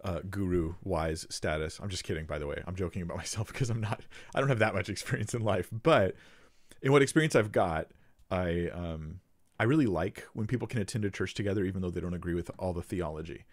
uh, 0.05 0.21
guru 0.29 0.75
wise 0.85 1.27
status. 1.31 1.81
I'm 1.83 1.89
just 1.89 2.05
kidding 2.05 2.27
by 2.27 2.39
the 2.39 2.47
way. 2.47 2.63
I'm 2.67 2.77
joking 2.77 3.01
about 3.01 3.17
myself 3.25 3.49
because 3.49 3.71
i'm 3.71 3.81
not 3.81 4.03
i 4.35 4.41
don't 4.41 4.51
have 4.51 4.59
that 4.59 4.75
much 4.75 4.91
experience 4.91 5.33
in 5.33 5.43
life. 5.43 5.71
But 5.73 6.17
in 6.83 6.93
what 6.93 7.03
experience 7.03 7.35
i've 7.35 7.53
got 7.53 7.89
i 8.31 8.69
um 8.73 9.21
i 9.59 9.65
really 9.65 9.87
like 9.87 10.25
when 10.33 10.47
people 10.47 10.67
can 10.67 10.81
attend 10.81 11.05
a 11.05 11.11
church 11.11 11.35
together 11.35 11.65
even 11.65 11.83
though 11.83 11.91
they 11.91 12.01
don't 12.01 12.15
agree 12.15 12.35
with 12.35 12.51
all 12.59 12.73
the 12.73 12.83
theology 12.83 13.45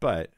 but 0.00 0.30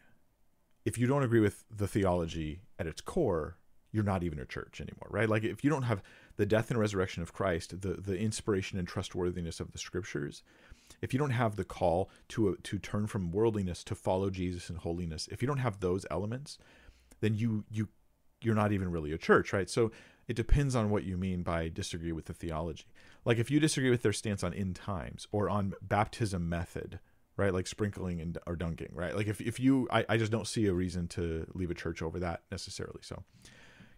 if 0.84 0.96
you 0.96 1.06
don't 1.06 1.22
agree 1.22 1.40
with 1.40 1.64
the 1.74 1.88
theology 1.88 2.60
at 2.78 2.86
its 2.86 3.00
core 3.00 3.56
you're 3.90 4.04
not 4.04 4.22
even 4.22 4.38
a 4.38 4.44
church 4.44 4.80
anymore 4.80 5.08
right 5.10 5.28
like 5.28 5.44
if 5.44 5.64
you 5.64 5.70
don't 5.70 5.82
have 5.82 6.02
the 6.36 6.46
death 6.46 6.70
and 6.70 6.78
resurrection 6.78 7.22
of 7.22 7.32
christ 7.32 7.80
the 7.80 7.94
the 7.94 8.16
inspiration 8.18 8.78
and 8.78 8.86
trustworthiness 8.86 9.60
of 9.60 9.72
the 9.72 9.78
scriptures 9.78 10.42
if 11.02 11.12
you 11.12 11.18
don't 11.18 11.30
have 11.30 11.56
the 11.56 11.64
call 11.64 12.10
to 12.28 12.56
to 12.62 12.78
turn 12.78 13.06
from 13.06 13.30
worldliness 13.30 13.84
to 13.84 13.94
follow 13.94 14.30
Jesus 14.30 14.70
in 14.70 14.76
holiness, 14.76 15.28
if 15.30 15.42
you 15.42 15.48
don't 15.48 15.58
have 15.58 15.80
those 15.80 16.06
elements, 16.10 16.58
then 17.20 17.34
you 17.34 17.64
you 17.70 17.88
you're 18.40 18.54
not 18.54 18.72
even 18.72 18.90
really 18.90 19.12
a 19.12 19.18
church, 19.18 19.52
right? 19.52 19.68
So 19.68 19.90
it 20.28 20.36
depends 20.36 20.76
on 20.76 20.90
what 20.90 21.04
you 21.04 21.16
mean 21.16 21.42
by 21.42 21.68
disagree 21.68 22.12
with 22.12 22.26
the 22.26 22.34
theology. 22.34 22.84
Like 23.24 23.38
if 23.38 23.50
you 23.50 23.58
disagree 23.58 23.90
with 23.90 24.02
their 24.02 24.12
stance 24.12 24.44
on 24.44 24.54
end 24.54 24.76
times 24.76 25.26
or 25.32 25.50
on 25.50 25.74
baptism 25.82 26.48
method, 26.48 27.00
right? 27.36 27.52
Like 27.52 27.66
sprinkling 27.66 28.20
and 28.20 28.38
or 28.46 28.54
dunking, 28.54 28.90
right? 28.92 29.16
Like 29.16 29.26
if, 29.26 29.40
if 29.40 29.58
you 29.58 29.88
I, 29.90 30.04
I 30.08 30.16
just 30.16 30.30
don't 30.30 30.46
see 30.46 30.66
a 30.66 30.72
reason 30.72 31.08
to 31.08 31.46
leave 31.54 31.70
a 31.70 31.74
church 31.74 32.02
over 32.02 32.20
that 32.20 32.42
necessarily. 32.50 33.00
So 33.02 33.24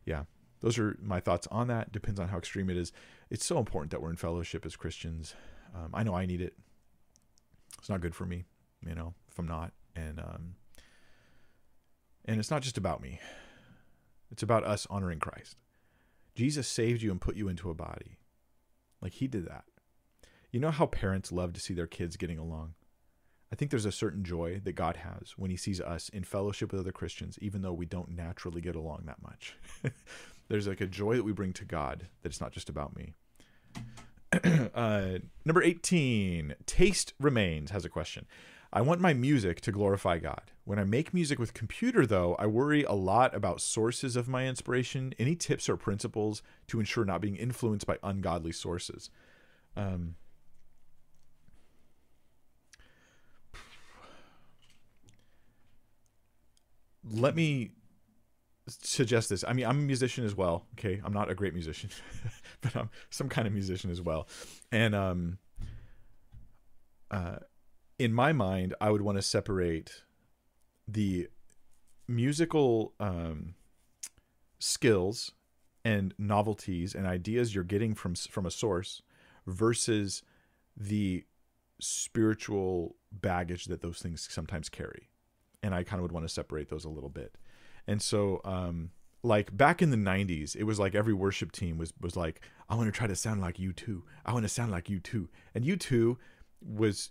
yeah. 0.05 0.25
Those 0.63 0.79
are 0.79 0.99
my 1.01 1.21
thoughts 1.21 1.47
on 1.51 1.69
that. 1.69 1.91
Depends 1.91 2.21
on 2.21 2.29
how 2.29 2.37
extreme 2.37 2.69
it 2.69 2.77
is. 2.77 2.93
It's 3.31 3.47
so 3.47 3.57
important 3.59 3.93
that 3.93 4.03
we're 4.03 4.11
in 4.11 4.17
fellowship 4.17 4.67
as 4.67 4.77
Christians. 4.77 5.35
Um, 5.75 5.89
I 5.95 6.03
know 6.03 6.15
I 6.15 6.27
need 6.27 6.43
it 6.43 6.55
it's 7.81 7.89
not 7.89 8.01
good 8.01 8.15
for 8.15 8.27
me, 8.27 8.45
you 8.87 8.95
know, 8.95 9.15
if 9.31 9.39
I'm 9.39 9.49
not. 9.49 9.73
And 9.97 10.21
um 10.21 10.55
and 12.27 12.39
it's 12.39 12.51
not 12.51 12.63
just 12.63 12.79
about 12.79 13.01
me. 13.01 13.19
It's 14.31 14.43
about 14.43 14.65
us 14.65 14.87
honoring 14.91 15.19
Christ. 15.19 15.57
Jesus 16.41 16.67
saved 16.67 17.03
you 17.03 17.11
and 17.11 17.21
put 17.21 17.37
you 17.37 17.49
into 17.49 17.69
a 17.69 17.75
body. 17.75 18.17
Like 19.03 19.13
he 19.13 19.27
did 19.27 19.47
that. 19.47 19.65
You 20.51 20.59
know 20.59 20.71
how 20.71 20.87
parents 20.87 21.31
love 21.31 21.53
to 21.53 21.61
see 21.61 21.75
their 21.75 21.87
kids 21.87 22.17
getting 22.17 22.39
along? 22.39 22.73
I 23.53 23.57
think 23.57 23.71
there's 23.71 23.85
a 23.85 23.93
certain 23.93 24.25
joy 24.25 24.59
that 24.65 24.73
God 24.73 24.97
has 24.97 25.35
when 25.37 25.51
he 25.51 25.59
sees 25.59 25.83
us 25.83 26.09
in 26.09 26.25
fellowship 26.25 26.73
with 26.73 26.81
other 26.81 26.93
Christians, 26.93 27.39
even 27.43 27.61
though 27.61 27.75
we 27.75 27.85
don't 27.85 28.17
naturally 28.17 28.63
get 28.63 28.75
along 28.75 29.03
that 29.05 29.21
much. 29.21 29.55
there's 30.49 30.67
like 30.67 30.81
a 30.81 30.87
joy 30.87 31.15
that 31.17 31.25
we 31.25 31.33
bring 31.33 31.53
to 31.53 31.67
God 31.67 32.07
that 32.23 32.31
it's 32.31 32.41
not 32.41 32.53
just 32.53 32.71
about 32.71 32.97
me. 32.97 33.13
uh, 34.75 35.19
number 35.45 35.63
18, 35.63 36.55
Taste 36.65 37.13
Remains 37.21 37.71
has 37.71 37.85
a 37.85 37.91
question. 37.91 38.25
I 38.73 38.83
want 38.83 39.01
my 39.01 39.13
music 39.13 39.61
to 39.63 39.73
glorify 39.73 40.19
God. 40.19 40.53
When 40.65 40.79
I 40.79 40.85
make 40.85 41.13
music 41.13 41.39
with 41.39 41.55
computer, 41.55 42.07
though, 42.07 42.37
I 42.37 42.47
worry 42.47 42.85
a 42.85 42.93
lot 42.93 43.35
about 43.35 43.61
sources 43.61 44.15
of 44.15 44.29
my 44.29 44.47
inspiration. 44.47 45.13
Any 45.19 45.35
tips 45.35 45.69
or 45.69 45.77
principles 45.77 46.43
to 46.69 46.79
ensure 46.79 47.05
not 47.05 47.21
being 47.21 47.35
influenced 47.35 47.87
by 47.87 47.99
ungodly 48.03 48.53
sources? 48.53 49.11
Um, 49.77 50.15
let 57.11 57.35
me 57.35 57.73
suggest 58.69 59.31
this. 59.31 59.45
I 59.47 59.53
mean, 59.53 59.67
I'm 59.67 59.79
a 59.79 59.83
musician 59.83 60.25
as 60.25 60.37
well. 60.37 60.67
Okay, 60.79 61.01
I'm 61.05 61.13
not 61.13 61.29
a 61.29 61.35
great 61.35 61.55
musician, 61.55 61.91
but 62.61 62.77
I'm 62.77 62.91
some 63.11 63.29
kind 63.29 63.49
of 63.49 63.53
musician 63.53 63.91
as 63.91 64.01
well. 64.01 64.29
And 64.71 64.95
um, 64.95 65.39
uh, 67.11 67.37
in 68.01 68.15
my 68.15 68.33
mind, 68.33 68.75
I 68.81 68.91
would 68.91 69.03
want 69.03 69.19
to 69.19 69.23
separate 69.23 70.05
the 70.89 71.29
musical 72.09 72.95
um, 72.99 73.55
skills 74.59 75.33
and 75.85 76.15
novelties 76.17 76.95
and 76.95 77.07
ideas 77.07 77.55
you're 77.55 77.63
getting 77.63 77.95
from 77.95 78.15
from 78.15 78.47
a 78.47 78.51
source 78.51 79.03
versus 79.47 80.23
the 80.75 81.25
spiritual 81.79 82.97
baggage 83.13 83.67
that 83.67 83.83
those 83.83 83.99
things 83.99 84.27
sometimes 84.31 84.71
carry. 84.71 85.11
And 85.63 85.75
I 85.75 85.85
kind 85.85 86.01
of 86.01 86.03
would 86.03 86.13
want 86.13 86.25
to 86.25 86.33
separate 86.33 86.71
those 86.71 86.87
a 86.87 86.91
little 86.91 87.11
bit. 87.11 87.37
And 87.87 88.01
so, 88.01 88.41
um, 88.45 88.93
like 89.23 89.55
back 89.55 89.83
in 89.83 89.91
the 89.91 89.99
90s, 89.99 90.57
it 90.57 90.65
was 90.65 90.79
like 90.79 90.95
every 90.95 91.13
worship 91.13 91.53
team 91.53 91.77
was 91.77 91.93
was 92.01 92.17
like, 92.17 92.41
I 92.71 92.77
want 92.77 92.89
to 92.89 92.99
try 92.99 93.07
to 93.07 93.15
sound 93.15 93.43
like 93.43 93.59
U2 93.59 94.01
I 94.25 94.33
want 94.33 94.45
to 94.45 94.49
sound 94.49 94.71
like 94.71 94.87
U2 94.87 95.29
And 95.55 95.67
U2 95.67 96.17
was 96.63 97.11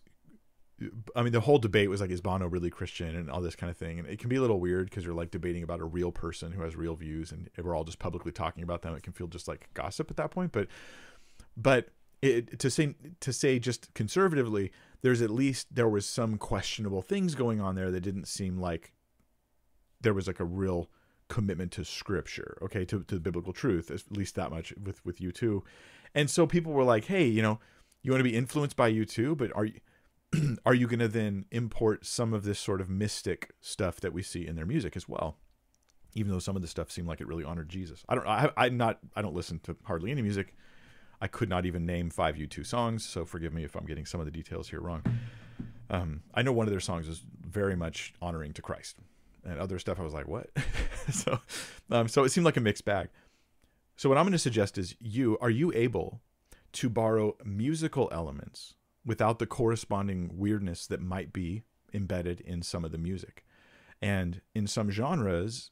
I 1.15 1.23
mean, 1.23 1.33
the 1.33 1.41
whole 1.41 1.57
debate 1.57 1.89
was 1.89 2.01
like, 2.01 2.09
is 2.09 2.21
Bono 2.21 2.47
really 2.47 2.69
Christian 2.69 3.15
and 3.15 3.29
all 3.29 3.41
this 3.41 3.55
kind 3.55 3.69
of 3.69 3.77
thing. 3.77 3.99
And 3.99 4.07
it 4.07 4.19
can 4.19 4.29
be 4.29 4.37
a 4.37 4.41
little 4.41 4.59
weird 4.59 4.89
because 4.89 5.05
you're 5.05 5.13
like 5.13 5.31
debating 5.31 5.63
about 5.63 5.81
a 5.81 5.85
real 5.85 6.11
person 6.11 6.51
who 6.51 6.61
has 6.61 6.75
real 6.75 6.95
views 6.95 7.31
and 7.31 7.49
we're 7.61 7.75
all 7.75 7.83
just 7.83 7.99
publicly 7.99 8.31
talking 8.31 8.63
about 8.63 8.81
them. 8.81 8.95
It 8.95 9.03
can 9.03 9.13
feel 9.13 9.27
just 9.27 9.47
like 9.47 9.69
gossip 9.73 10.09
at 10.09 10.17
that 10.17 10.31
point. 10.31 10.51
But, 10.51 10.67
but 11.57 11.89
it, 12.21 12.59
to 12.59 12.69
say, 12.69 12.95
to 13.19 13.33
say 13.33 13.59
just 13.59 13.93
conservatively, 13.93 14.71
there's 15.01 15.21
at 15.21 15.29
least, 15.29 15.67
there 15.73 15.89
was 15.89 16.05
some 16.05 16.37
questionable 16.37 17.01
things 17.01 17.35
going 17.35 17.59
on 17.59 17.75
there 17.75 17.91
that 17.91 18.01
didn't 18.01 18.27
seem 18.27 18.59
like 18.59 18.93
there 20.01 20.13
was 20.13 20.27
like 20.27 20.39
a 20.39 20.45
real 20.45 20.89
commitment 21.27 21.71
to 21.73 21.85
scripture, 21.85 22.57
okay, 22.61 22.85
to, 22.85 23.03
to 23.03 23.19
biblical 23.19 23.53
truth, 23.53 23.91
at 23.91 24.01
least 24.11 24.35
that 24.35 24.49
much 24.49 24.73
with, 24.81 25.05
with 25.05 25.19
U2. 25.19 25.61
And 26.15 26.29
so 26.29 26.47
people 26.47 26.73
were 26.73 26.83
like, 26.83 27.05
hey, 27.05 27.25
you 27.25 27.41
know, 27.41 27.59
you 28.01 28.11
want 28.11 28.19
to 28.19 28.29
be 28.29 28.35
influenced 28.35 28.75
by 28.75 28.91
U2, 28.91 29.37
but 29.37 29.55
are 29.55 29.65
you, 29.65 29.79
are 30.65 30.73
you 30.73 30.87
going 30.87 30.99
to 30.99 31.07
then 31.07 31.45
import 31.51 32.05
some 32.05 32.33
of 32.33 32.43
this 32.43 32.59
sort 32.59 32.81
of 32.81 32.89
mystic 32.89 33.51
stuff 33.61 33.99
that 34.01 34.13
we 34.13 34.21
see 34.21 34.45
in 34.45 34.55
their 34.55 34.65
music 34.65 34.95
as 34.95 35.07
well? 35.07 35.37
Even 36.15 36.31
though 36.31 36.39
some 36.39 36.55
of 36.55 36.61
the 36.61 36.67
stuff 36.67 36.91
seemed 36.91 37.07
like 37.07 37.21
it 37.21 37.27
really 37.27 37.43
honored 37.43 37.69
Jesus. 37.69 38.03
I 38.09 38.15
don't 38.15 38.27
I, 38.27 38.51
I'm 38.57 38.77
not, 38.77 38.99
I 39.15 39.21
don't 39.21 39.35
listen 39.35 39.59
to 39.63 39.75
hardly 39.83 40.11
any 40.11 40.21
music. 40.21 40.55
I 41.21 41.27
could 41.27 41.49
not 41.49 41.65
even 41.65 41.85
name 41.85 42.09
five 42.09 42.35
U2 42.35 42.65
songs, 42.65 43.05
so 43.05 43.25
forgive 43.25 43.53
me 43.53 43.63
if 43.63 43.75
I'm 43.75 43.85
getting 43.85 44.05
some 44.05 44.21
of 44.21 44.25
the 44.25 44.31
details 44.31 44.69
here 44.69 44.79
wrong. 44.79 45.03
Um, 45.89 46.21
I 46.33 46.41
know 46.41 46.53
one 46.53 46.67
of 46.67 46.71
their 46.71 46.79
songs 46.79 47.07
is 47.07 47.21
very 47.41 47.75
much 47.75 48.13
honoring 48.21 48.53
to 48.53 48.61
Christ 48.61 48.97
and 49.43 49.59
other 49.59 49.79
stuff 49.79 49.99
I 49.99 50.03
was 50.03 50.13
like, 50.13 50.27
what? 50.27 50.49
so, 51.11 51.39
um, 51.91 52.07
so 52.07 52.23
it 52.23 52.29
seemed 52.29 52.45
like 52.45 52.57
a 52.57 52.61
mixed 52.61 52.85
bag. 52.85 53.09
So 53.95 54.07
what 54.07 54.17
I'm 54.17 54.23
going 54.23 54.31
to 54.31 54.39
suggest 54.39 54.77
is 54.77 54.95
you 54.99 55.37
are 55.41 55.49
you 55.49 55.73
able 55.73 56.21
to 56.73 56.89
borrow 56.89 57.35
musical 57.43 58.07
elements 58.11 58.75
without 59.05 59.39
the 59.39 59.47
corresponding 59.47 60.31
weirdness 60.33 60.87
that 60.87 61.01
might 61.01 61.33
be 61.33 61.63
embedded 61.93 62.41
in 62.41 62.61
some 62.61 62.85
of 62.85 62.91
the 62.91 62.97
music, 62.97 63.45
and 64.01 64.41
in 64.53 64.67
some 64.67 64.91
genres, 64.91 65.71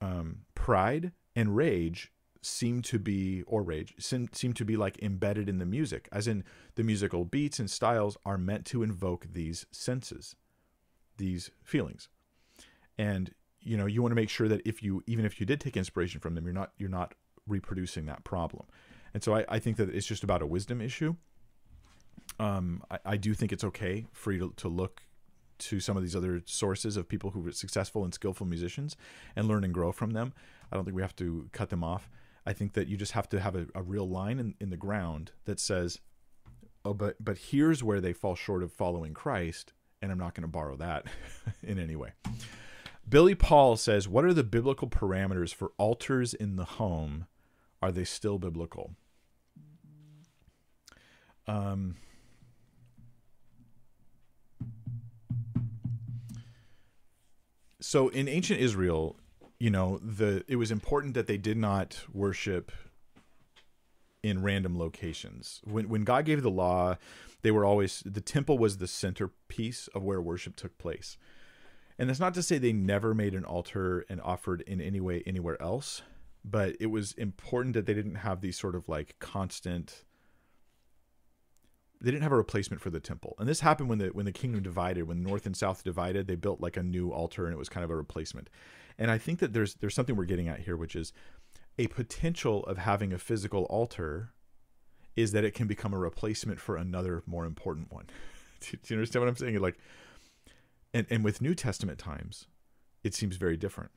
um, 0.00 0.40
pride 0.54 1.12
and 1.34 1.56
rage 1.56 2.12
seem 2.42 2.82
to 2.82 2.98
be 2.98 3.42
or 3.46 3.62
rage 3.62 3.94
seem, 3.98 4.28
seem 4.32 4.52
to 4.52 4.64
be 4.64 4.76
like 4.76 5.00
embedded 5.00 5.48
in 5.48 5.58
the 5.58 5.64
music 5.64 6.08
as 6.10 6.26
in 6.26 6.42
the 6.74 6.82
musical 6.82 7.24
beats 7.24 7.60
and 7.60 7.70
styles 7.70 8.16
are 8.26 8.36
meant 8.36 8.66
to 8.66 8.82
invoke 8.82 9.26
these 9.32 9.64
senses 9.70 10.34
these 11.18 11.50
feelings. 11.62 12.08
And 12.98 13.32
you 13.60 13.76
know 13.76 13.86
you 13.86 14.02
want 14.02 14.10
to 14.10 14.16
make 14.16 14.28
sure 14.28 14.48
that 14.48 14.60
if 14.64 14.82
you 14.82 15.04
even 15.06 15.24
if 15.24 15.38
you 15.38 15.46
did 15.46 15.60
take 15.60 15.76
inspiration 15.76 16.20
from 16.20 16.34
them 16.34 16.44
you're 16.44 16.52
not 16.52 16.72
you're 16.78 16.88
not 16.88 17.14
reproducing 17.46 18.06
that 18.06 18.24
problem. 18.24 18.66
And 19.14 19.22
so 19.22 19.34
i, 19.36 19.44
I 19.48 19.58
think 19.60 19.76
that 19.76 19.94
it's 19.94 20.06
just 20.06 20.24
about 20.24 20.42
a 20.42 20.46
wisdom 20.46 20.80
issue 20.80 21.14
um, 22.38 22.82
I, 22.90 22.98
I 23.04 23.16
do 23.16 23.34
think 23.34 23.52
it's 23.52 23.64
okay 23.64 24.06
for 24.12 24.32
you 24.32 24.38
to, 24.38 24.52
to 24.56 24.68
look 24.68 25.02
to 25.58 25.80
some 25.80 25.96
of 25.96 26.02
these 26.02 26.16
other 26.16 26.42
sources 26.44 26.96
of 26.96 27.08
people 27.08 27.30
who 27.30 27.46
are 27.46 27.52
successful 27.52 28.04
and 28.04 28.12
skillful 28.12 28.46
musicians 28.46 28.96
and 29.36 29.46
learn 29.46 29.62
and 29.62 29.72
grow 29.72 29.92
from 29.92 30.10
them 30.10 30.32
i 30.72 30.74
don't 30.74 30.84
think 30.84 30.96
we 30.96 31.02
have 31.02 31.14
to 31.14 31.48
cut 31.52 31.70
them 31.70 31.84
off 31.84 32.10
i 32.44 32.52
think 32.52 32.72
that 32.72 32.88
you 32.88 32.96
just 32.96 33.12
have 33.12 33.28
to 33.28 33.38
have 33.38 33.54
a, 33.54 33.66
a 33.74 33.82
real 33.82 34.08
line 34.08 34.40
in, 34.40 34.54
in 34.60 34.70
the 34.70 34.76
ground 34.76 35.30
that 35.44 35.60
says 35.60 36.00
oh, 36.84 36.94
but 36.94 37.16
but 37.20 37.38
here's 37.38 37.82
where 37.82 38.00
they 38.00 38.12
fall 38.12 38.34
short 38.34 38.62
of 38.62 38.72
following 38.72 39.14
Christ, 39.14 39.72
and 40.00 40.10
I'm 40.10 40.18
not 40.18 40.34
going 40.34 40.42
to 40.42 40.48
borrow 40.48 40.76
that 40.76 41.06
in 41.62 41.78
any 41.78 41.96
way. 41.96 42.12
Billy 43.08 43.34
Paul 43.34 43.76
says, 43.76 44.08
"What 44.08 44.24
are 44.24 44.34
the 44.34 44.44
biblical 44.44 44.88
parameters 44.88 45.54
for 45.54 45.72
altars 45.78 46.34
in 46.34 46.56
the 46.56 46.64
home? 46.64 47.26
Are 47.80 47.92
they 47.92 48.04
still 48.04 48.38
biblical?" 48.38 48.92
Um, 51.48 51.96
so 57.82 58.08
in 58.08 58.28
ancient 58.28 58.60
Israel, 58.60 59.16
you 59.58 59.70
know, 59.70 59.98
the 59.98 60.44
it 60.48 60.56
was 60.56 60.70
important 60.70 61.14
that 61.14 61.26
they 61.26 61.36
did 61.36 61.56
not 61.56 62.02
worship 62.12 62.72
in 64.22 64.42
random 64.42 64.78
locations. 64.78 65.60
When 65.64 65.88
when 65.88 66.04
God 66.04 66.24
gave 66.24 66.42
the 66.42 66.50
law, 66.50 66.96
they 67.42 67.50
were 67.50 67.64
always 67.64 68.02
the 68.06 68.20
temple 68.20 68.58
was 68.58 68.78
the 68.78 68.86
centerpiece 68.86 69.88
of 69.88 70.02
where 70.02 70.20
worship 70.20 70.56
took 70.56 70.78
place. 70.78 71.16
And 71.98 72.08
that's 72.08 72.20
not 72.20 72.34
to 72.34 72.42
say 72.42 72.58
they 72.58 72.72
never 72.72 73.14
made 73.14 73.34
an 73.34 73.44
altar 73.44 74.04
and 74.08 74.20
offered 74.20 74.62
in 74.62 74.80
any 74.80 75.00
way 75.00 75.22
anywhere 75.26 75.60
else, 75.60 76.02
but 76.44 76.74
it 76.80 76.86
was 76.86 77.12
important 77.12 77.74
that 77.74 77.86
they 77.86 77.94
didn't 77.94 78.16
have 78.16 78.40
these 78.40 78.58
sort 78.58 78.74
of 78.74 78.88
like 78.88 79.16
constant 79.18 80.04
they 82.02 82.10
didn't 82.10 82.24
have 82.24 82.32
a 82.32 82.36
replacement 82.36 82.82
for 82.82 82.90
the 82.90 82.98
temple. 82.98 83.36
And 83.38 83.48
this 83.48 83.60
happened 83.60 83.88
when 83.88 83.98
the 83.98 84.08
when 84.08 84.26
the 84.26 84.32
kingdom 84.32 84.62
divided, 84.62 85.06
when 85.06 85.22
north 85.22 85.46
and 85.46 85.56
south 85.56 85.84
divided, 85.84 86.26
they 86.26 86.34
built 86.34 86.60
like 86.60 86.76
a 86.76 86.82
new 86.82 87.12
altar 87.12 87.46
and 87.46 87.54
it 87.54 87.58
was 87.58 87.68
kind 87.68 87.84
of 87.84 87.90
a 87.90 87.96
replacement. 87.96 88.50
And 88.98 89.10
I 89.10 89.18
think 89.18 89.38
that 89.38 89.52
there's 89.52 89.74
there's 89.74 89.94
something 89.94 90.16
we're 90.16 90.24
getting 90.24 90.48
at 90.48 90.60
here 90.60 90.76
which 90.76 90.96
is 90.96 91.12
a 91.78 91.86
potential 91.86 92.64
of 92.64 92.78
having 92.78 93.12
a 93.12 93.18
physical 93.18 93.64
altar 93.64 94.32
is 95.14 95.32
that 95.32 95.44
it 95.44 95.54
can 95.54 95.66
become 95.66 95.94
a 95.94 95.98
replacement 95.98 96.58
for 96.58 96.76
another 96.76 97.22
more 97.26 97.44
important 97.44 97.92
one. 97.92 98.06
do, 98.60 98.76
you 98.86 98.96
understand 98.96 99.22
what 99.22 99.28
I'm 99.28 99.36
saying? 99.36 99.60
Like 99.60 99.78
and 100.92 101.06
and 101.08 101.22
with 101.22 101.40
New 101.40 101.54
Testament 101.54 102.00
times, 102.00 102.46
it 103.04 103.14
seems 103.14 103.36
very 103.36 103.56
different. 103.56 103.92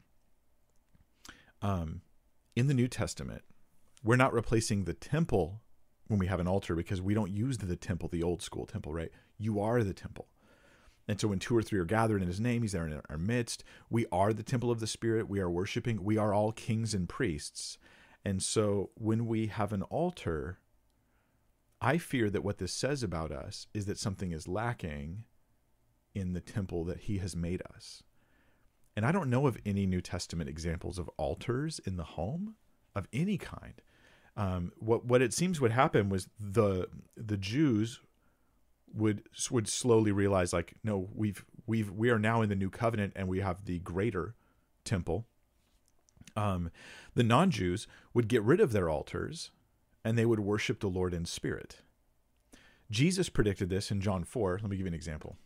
Um 1.64 2.02
in 2.56 2.68
the 2.68 2.76
New 2.76 2.88
Testament, 2.88 3.42
we're 4.04 4.16
not 4.16 4.32
replacing 4.32 4.84
the 4.84 4.94
temple 4.94 5.62
when 6.08 6.20
we 6.20 6.28
have 6.28 6.40
an 6.40 6.48
altar 6.48 6.76
because 6.76 7.02
we 7.02 7.14
don't 7.14 7.32
use 7.32 7.58
the 7.58 7.76
temple, 7.76 8.10
the 8.10 8.24
old 8.24 8.42
school 8.42 8.66
temple, 8.66 8.94
right? 8.94 9.12
You 9.38 9.60
are 9.60 9.84
the 9.84 9.94
temple. 9.94 10.28
And 11.08 11.20
so 11.20 11.28
when 11.28 11.40
two 11.40 11.56
or 11.56 11.62
three 11.62 11.80
are 11.80 11.86
gathered 11.86 12.22
in 12.22 12.28
his 12.28 12.40
name, 12.40 12.64
he's 12.64 12.72
there 12.72 12.88
in 12.88 13.02
our 13.10 13.18
midst. 13.18 13.64
We 13.90 14.06
are 14.12 14.34
the 14.34 14.44
temple 14.44 14.72
of 14.72 14.80
the 14.80 14.88
Spirit. 14.88 15.30
We 15.30 15.40
are 15.40 15.50
worshiping. 15.50 16.04
We 16.04 16.18
are 16.18 16.34
all 16.34 16.52
kings 16.52 16.94
and 16.94 17.08
priests. 17.08 17.78
And 18.24 18.42
so 18.42 18.90
when 18.96 19.28
we 19.28 19.48
have 19.48 19.72
an 19.72 19.84
altar, 19.84 20.60
I 21.80 22.00
fear 22.00 22.32
that 22.32 22.44
what 22.44 22.58
this 22.58 22.74
says 22.74 23.04
about 23.04 23.32
us 23.32 23.68
is 23.74 23.86
that 23.86 24.00
something 24.00 24.32
is 24.32 24.48
lacking 24.48 25.26
in 26.16 26.34
the 26.34 26.42
temple 26.42 26.84
that 26.86 27.02
he 27.02 27.20
has 27.20 27.36
made 27.36 27.62
us. 27.76 28.02
And 28.96 29.06
I 29.06 29.12
don't 29.12 29.30
know 29.30 29.46
of 29.46 29.58
any 29.66 29.86
New 29.86 30.02
Testament 30.02 30.50
examples 30.50 30.98
of 30.98 31.10
altars 31.18 31.80
in 31.86 31.98
the 31.98 32.04
home 32.04 32.56
of 32.96 33.08
any 33.12 33.38
kind 33.38 33.82
um, 34.38 34.72
what 34.80 35.06
what 35.06 35.22
it 35.22 35.34
seems 35.34 35.62
would 35.62 35.72
happen 35.72 36.10
was 36.10 36.28
the 36.40 36.88
the 37.16 37.38
Jews 37.38 38.02
would 38.94 39.24
would 39.50 39.68
slowly 39.68 40.12
realize 40.12 40.54
like 40.54 40.76
no 40.84 41.10
we've 41.14 41.46
we've 41.68 41.92
we 41.92 42.10
are 42.10 42.20
now 42.20 42.42
in 42.42 42.50
the 42.50 42.56
new 42.56 42.70
covenant 42.70 43.14
and 43.16 43.28
we 43.28 43.40
have 43.40 43.66
the 43.66 43.80
greater 43.80 44.36
temple. 44.84 45.26
Um, 46.38 46.70
the 47.14 47.24
non-jews 47.24 47.88
would 48.14 48.28
get 48.28 48.44
rid 48.44 48.60
of 48.60 48.74
their 48.74 48.90
altars 48.90 49.52
and 50.04 50.18
they 50.18 50.26
would 50.26 50.42
worship 50.42 50.80
the 50.80 50.88
lord 50.88 51.14
in 51.14 51.26
spirit. 51.26 51.82
Jesus 52.92 53.30
predicted 53.30 53.70
this 53.70 53.90
in 53.90 54.02
john 54.02 54.24
4 54.24 54.60
let 54.62 54.70
me 54.70 54.78
give 54.78 54.86
you 54.86 54.90
an 54.90 54.94
example. 54.94 55.38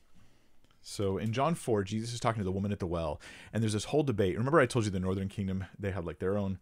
So 0.81 1.17
in 1.17 1.31
john 1.31 1.53
4 1.53 1.83
jesus 1.83 2.13
is 2.13 2.19
talking 2.19 2.39
to 2.39 2.45
the 2.45 2.51
woman 2.51 2.71
at 2.71 2.79
the 2.79 2.87
well 2.87 3.21
and 3.53 3.61
there's 3.61 3.73
this 3.73 3.85
whole 3.85 4.03
debate. 4.03 4.37
Remember 4.37 4.59
i 4.59 4.65
told 4.65 4.85
you 4.85 4.91
the 4.91 4.99
northern 4.99 5.29
kingdom 5.29 5.65
they 5.77 5.91
had 5.91 6.05
like 6.05 6.19
their 6.19 6.37
own 6.37 6.59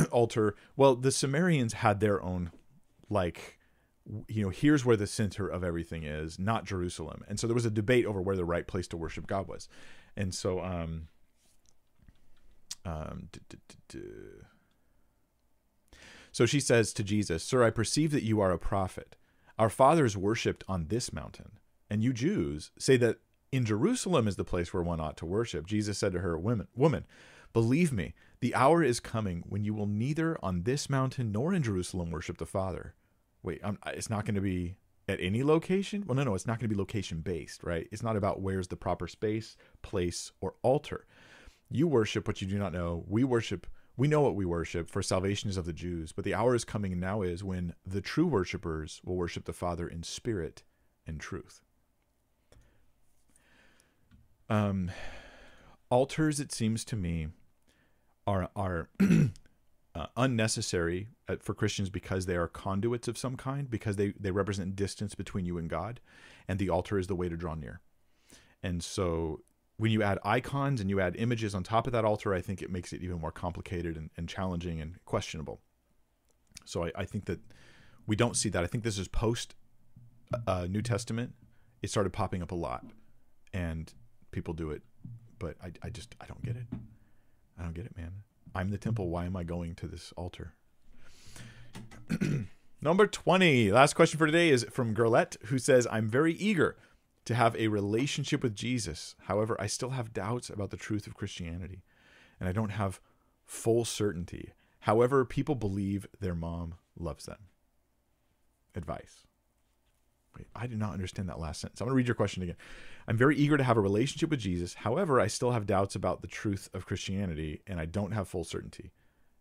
altar. 0.10 0.54
Well, 0.76 0.94
the 0.94 1.12
Samaritans 1.12 1.74
had 1.74 2.00
their 2.00 2.22
own, 2.22 2.50
like, 3.08 3.58
you 4.28 4.42
know, 4.42 4.50
here's 4.50 4.84
where 4.84 4.96
the 4.96 5.06
center 5.06 5.46
of 5.46 5.62
everything 5.62 6.04
is, 6.04 6.38
not 6.38 6.64
Jerusalem. 6.64 7.22
And 7.28 7.38
so 7.38 7.46
there 7.46 7.54
was 7.54 7.66
a 7.66 7.70
debate 7.70 8.04
over 8.06 8.20
where 8.20 8.36
the 8.36 8.44
right 8.44 8.66
place 8.66 8.88
to 8.88 8.96
worship 8.96 9.26
God 9.26 9.46
was. 9.48 9.68
And 10.16 10.34
so, 10.34 10.60
um, 10.60 11.08
um, 12.84 13.28
so 16.32 16.46
she 16.46 16.60
says 16.60 16.92
to 16.94 17.04
Jesus, 17.04 17.42
Sir, 17.44 17.62
I 17.62 17.70
perceive 17.70 18.10
that 18.12 18.24
you 18.24 18.40
are 18.40 18.50
a 18.50 18.58
prophet. 18.58 19.16
Our 19.58 19.70
fathers 19.70 20.16
worshipped 20.16 20.64
on 20.66 20.88
this 20.88 21.12
mountain, 21.12 21.58
and 21.90 22.02
you 22.02 22.12
Jews 22.12 22.70
say 22.78 22.96
that 22.96 23.18
in 23.52 23.66
Jerusalem 23.66 24.26
is 24.26 24.36
the 24.36 24.44
place 24.44 24.72
where 24.72 24.82
one 24.82 24.98
ought 24.98 25.16
to 25.18 25.26
worship. 25.26 25.66
Jesus 25.66 25.98
said 25.98 26.12
to 26.12 26.20
her, 26.20 26.38
Woman, 26.38 26.68
woman, 26.74 27.04
believe 27.52 27.92
me, 27.92 28.14
the 28.42 28.54
hour 28.56 28.82
is 28.82 28.98
coming 28.98 29.44
when 29.48 29.62
you 29.62 29.72
will 29.72 29.86
neither 29.86 30.36
on 30.42 30.64
this 30.64 30.90
mountain 30.90 31.30
nor 31.30 31.54
in 31.54 31.62
Jerusalem 31.62 32.10
worship 32.10 32.38
the 32.38 32.44
Father. 32.44 32.92
Wait, 33.40 33.60
I'm, 33.62 33.78
it's 33.86 34.10
not 34.10 34.26
going 34.26 34.34
to 34.34 34.40
be 34.40 34.74
at 35.06 35.20
any 35.20 35.44
location? 35.44 36.02
Well, 36.04 36.16
no, 36.16 36.24
no, 36.24 36.34
it's 36.34 36.46
not 36.46 36.58
going 36.58 36.68
to 36.68 36.74
be 36.74 36.78
location 36.78 37.20
based, 37.20 37.62
right? 37.62 37.86
It's 37.92 38.02
not 38.02 38.16
about 38.16 38.40
where's 38.40 38.66
the 38.66 38.76
proper 38.76 39.06
space, 39.06 39.56
place, 39.80 40.32
or 40.40 40.54
altar. 40.62 41.06
You 41.70 41.86
worship 41.86 42.26
what 42.26 42.42
you 42.42 42.48
do 42.48 42.58
not 42.58 42.72
know. 42.72 43.04
We 43.06 43.22
worship, 43.22 43.64
we 43.96 44.08
know 44.08 44.22
what 44.22 44.34
we 44.34 44.44
worship, 44.44 44.90
for 44.90 45.04
salvation 45.04 45.48
is 45.48 45.56
of 45.56 45.64
the 45.64 45.72
Jews. 45.72 46.10
But 46.10 46.24
the 46.24 46.34
hour 46.34 46.56
is 46.56 46.64
coming 46.64 46.98
now 46.98 47.22
is 47.22 47.44
when 47.44 47.74
the 47.86 48.00
true 48.00 48.26
worshipers 48.26 49.00
will 49.04 49.14
worship 49.14 49.44
the 49.44 49.52
Father 49.52 49.86
in 49.86 50.02
spirit 50.02 50.64
and 51.06 51.20
truth. 51.20 51.60
Um, 54.50 54.90
altars, 55.90 56.40
it 56.40 56.50
seems 56.50 56.84
to 56.86 56.96
me, 56.96 57.28
are 58.26 58.50
are 58.54 58.88
uh, 59.94 60.06
unnecessary 60.16 61.08
uh, 61.28 61.36
for 61.40 61.54
Christians 61.54 61.90
because 61.90 62.26
they 62.26 62.36
are 62.36 62.48
conduits 62.48 63.08
of 63.08 63.18
some 63.18 63.36
kind 63.36 63.70
because 63.70 63.96
they 63.96 64.12
they 64.18 64.30
represent 64.30 64.76
distance 64.76 65.14
between 65.14 65.44
you 65.44 65.58
and 65.58 65.68
God, 65.68 66.00
and 66.48 66.58
the 66.58 66.70
altar 66.70 66.98
is 66.98 67.06
the 67.06 67.16
way 67.16 67.28
to 67.28 67.36
draw 67.36 67.54
near. 67.54 67.80
And 68.62 68.82
so 68.82 69.40
when 69.76 69.90
you 69.90 70.02
add 70.02 70.18
icons 70.24 70.80
and 70.80 70.88
you 70.88 71.00
add 71.00 71.16
images 71.16 71.54
on 71.54 71.62
top 71.62 71.86
of 71.86 71.92
that 71.92 72.04
altar, 72.04 72.32
I 72.32 72.40
think 72.40 72.62
it 72.62 72.70
makes 72.70 72.92
it 72.92 73.02
even 73.02 73.20
more 73.20 73.32
complicated 73.32 73.96
and, 73.96 74.10
and 74.16 74.28
challenging 74.28 74.80
and 74.80 75.04
questionable. 75.04 75.60
So 76.64 76.84
I, 76.84 76.92
I, 76.94 77.04
think 77.04 77.24
that 77.24 77.40
we 78.06 78.14
don't 78.14 78.36
see 78.36 78.48
that. 78.50 78.62
I 78.62 78.68
think 78.68 78.84
this 78.84 78.98
is 78.98 79.08
post 79.08 79.56
uh, 80.46 80.66
New 80.70 80.82
Testament. 80.82 81.34
It 81.82 81.90
started 81.90 82.12
popping 82.12 82.42
up 82.42 82.52
a 82.52 82.54
lot, 82.54 82.84
and 83.52 83.92
people 84.30 84.54
do 84.54 84.70
it, 84.70 84.82
but 85.40 85.56
I, 85.60 85.72
I 85.82 85.90
just 85.90 86.14
I 86.20 86.26
don't 86.26 86.42
get 86.44 86.56
it. 86.56 86.66
I 87.58 87.62
don't 87.62 87.74
get 87.74 87.86
it, 87.86 87.96
man. 87.96 88.12
I'm 88.54 88.70
the 88.70 88.78
temple. 88.78 89.08
Why 89.08 89.24
am 89.24 89.36
I 89.36 89.44
going 89.44 89.74
to 89.76 89.86
this 89.86 90.12
altar? 90.16 90.54
Number 92.82 93.06
20. 93.06 93.72
Last 93.72 93.94
question 93.94 94.18
for 94.18 94.26
today 94.26 94.50
is 94.50 94.66
from 94.70 94.94
Gerlette, 94.94 95.36
who 95.46 95.58
says, 95.58 95.86
I'm 95.90 96.08
very 96.08 96.34
eager 96.34 96.76
to 97.24 97.34
have 97.34 97.56
a 97.56 97.68
relationship 97.68 98.42
with 98.42 98.54
Jesus. 98.54 99.14
However, 99.26 99.56
I 99.60 99.66
still 99.66 99.90
have 99.90 100.12
doubts 100.12 100.50
about 100.50 100.70
the 100.70 100.76
truth 100.76 101.06
of 101.06 101.14
Christianity, 101.14 101.82
and 102.40 102.48
I 102.48 102.52
don't 102.52 102.70
have 102.70 103.00
full 103.44 103.84
certainty. 103.84 104.52
However, 104.80 105.24
people 105.24 105.54
believe 105.54 106.06
their 106.20 106.34
mom 106.34 106.74
loves 106.98 107.26
them. 107.26 107.38
Advice. 108.74 109.26
Wait, 110.36 110.46
I 110.54 110.66
did 110.66 110.78
not 110.78 110.92
understand 110.92 111.28
that 111.28 111.40
last 111.40 111.60
sentence. 111.60 111.80
I'm 111.80 111.86
going 111.86 111.92
to 111.92 111.96
read 111.96 112.08
your 112.08 112.14
question 112.14 112.42
again. 112.42 112.56
I'm 113.06 113.16
very 113.16 113.36
eager 113.36 113.56
to 113.56 113.64
have 113.64 113.76
a 113.76 113.80
relationship 113.82 114.30
with 114.30 114.40
Jesus. 114.40 114.74
However, 114.74 115.20
I 115.20 115.26
still 115.26 115.50
have 115.50 115.66
doubts 115.66 115.94
about 115.94 116.22
the 116.22 116.28
truth 116.28 116.68
of 116.72 116.86
Christianity 116.86 117.60
and 117.66 117.80
I 117.80 117.84
don't 117.84 118.12
have 118.12 118.28
full 118.28 118.44
certainty. 118.44 118.92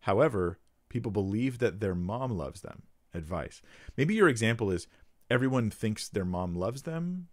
However, 0.02 0.60
people 0.90 1.12
believe 1.12 1.60
that 1.60 1.80
their 1.80 1.96
mom 1.96 2.32
loves 2.32 2.62
them. 2.62 2.84
Advice. 3.14 3.62
Maybe 3.98 4.16
your 4.16 4.30
example 4.30 4.72
is 4.72 4.88
everyone 5.30 5.70
thinks 5.70 6.08
their 6.08 6.26
mom 6.26 6.56
loves 6.56 6.84
them, 6.84 7.28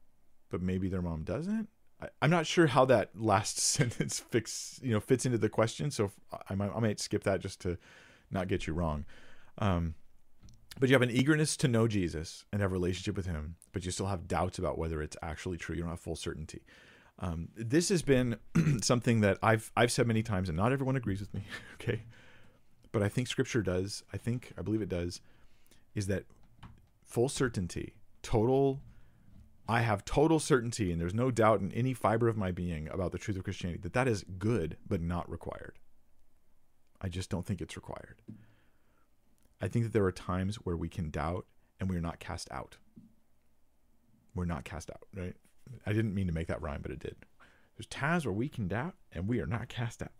but 0.50 0.60
maybe 0.60 0.88
their 0.88 1.02
mom 1.02 1.22
doesn't. 1.22 1.68
I, 2.00 2.08
am 2.22 2.30
not 2.30 2.46
sure 2.46 2.66
how 2.66 2.84
that 2.86 3.10
last 3.14 3.58
sentence 3.60 4.18
fix 4.18 4.80
you 4.82 4.92
know 4.92 5.00
fits 5.00 5.24
into 5.24 5.38
the 5.38 5.48
question, 5.48 5.90
so 5.90 6.10
I 6.48 6.54
might, 6.54 6.70
I 6.74 6.80
might 6.80 7.00
skip 7.00 7.24
that 7.24 7.40
just 7.40 7.60
to 7.60 7.78
not 8.30 8.48
get 8.48 8.66
you 8.66 8.72
wrong. 8.72 9.04
Um, 9.58 9.94
but 10.78 10.88
you 10.88 10.94
have 10.94 11.02
an 11.02 11.10
eagerness 11.10 11.56
to 11.58 11.68
know 11.68 11.88
Jesus 11.88 12.44
and 12.52 12.62
have 12.62 12.70
a 12.70 12.74
relationship 12.74 13.16
with 13.16 13.26
him, 13.26 13.56
but 13.72 13.84
you 13.84 13.90
still 13.90 14.06
have 14.06 14.28
doubts 14.28 14.58
about 14.58 14.78
whether 14.78 15.02
it's 15.02 15.16
actually 15.22 15.56
true. 15.56 15.74
You 15.74 15.82
don't 15.82 15.90
have 15.90 16.00
full 16.00 16.16
certainty. 16.16 16.62
Um, 17.18 17.48
this 17.56 17.88
has 17.88 18.02
been 18.02 18.36
something 18.82 19.20
that 19.22 19.38
I've 19.42 19.72
I've 19.76 19.90
said 19.90 20.06
many 20.06 20.22
times, 20.22 20.48
and 20.48 20.56
not 20.56 20.72
everyone 20.72 20.96
agrees 20.96 21.20
with 21.20 21.34
me. 21.34 21.42
Okay, 21.80 22.02
but 22.90 23.02
I 23.02 23.08
think 23.08 23.28
Scripture 23.28 23.62
does. 23.62 24.02
I 24.12 24.16
think 24.16 24.52
I 24.58 24.62
believe 24.62 24.82
it 24.82 24.88
does. 24.88 25.20
Is 25.94 26.06
that 26.08 26.24
full 27.04 27.28
certainty, 27.28 27.94
total? 28.22 28.80
I 29.68 29.82
have 29.82 30.04
total 30.04 30.38
certainty, 30.40 30.90
and 30.90 31.00
there's 31.00 31.14
no 31.14 31.30
doubt 31.30 31.60
in 31.60 31.70
any 31.72 31.92
fiber 31.92 32.28
of 32.28 32.36
my 32.36 32.50
being 32.52 32.88
about 32.88 33.12
the 33.12 33.18
truth 33.18 33.36
of 33.36 33.44
Christianity 33.44 33.80
that 33.82 33.92
that 33.92 34.08
is 34.08 34.24
good, 34.38 34.76
but 34.88 35.02
not 35.02 35.30
required. 35.30 35.78
I 37.00 37.08
just 37.08 37.30
don't 37.30 37.44
think 37.44 37.60
it's 37.60 37.76
required. 37.76 38.22
I 39.60 39.68
think 39.68 39.84
that 39.84 39.92
there 39.92 40.04
are 40.04 40.12
times 40.12 40.56
where 40.56 40.76
we 40.76 40.88
can 40.88 41.10
doubt 41.10 41.46
and 41.80 41.88
we 41.88 41.96
are 41.96 42.00
not 42.00 42.18
cast 42.18 42.50
out. 42.50 42.76
we're 44.34 44.44
not 44.44 44.64
cast 44.64 44.90
out, 44.90 45.02
right? 45.14 45.34
I 45.86 45.92
didn't 45.92 46.14
mean 46.14 46.28
to 46.28 46.32
make 46.32 46.46
that 46.46 46.62
rhyme, 46.62 46.80
but 46.82 46.92
it 46.92 47.00
did. 47.00 47.16
There's 47.76 47.86
times 47.86 48.24
where 48.24 48.32
we 48.32 48.48
can 48.48 48.68
doubt 48.68 48.94
and 49.12 49.28
we 49.28 49.40
are 49.40 49.46
not 49.46 49.68
cast 49.68 50.02
out. 50.02 50.12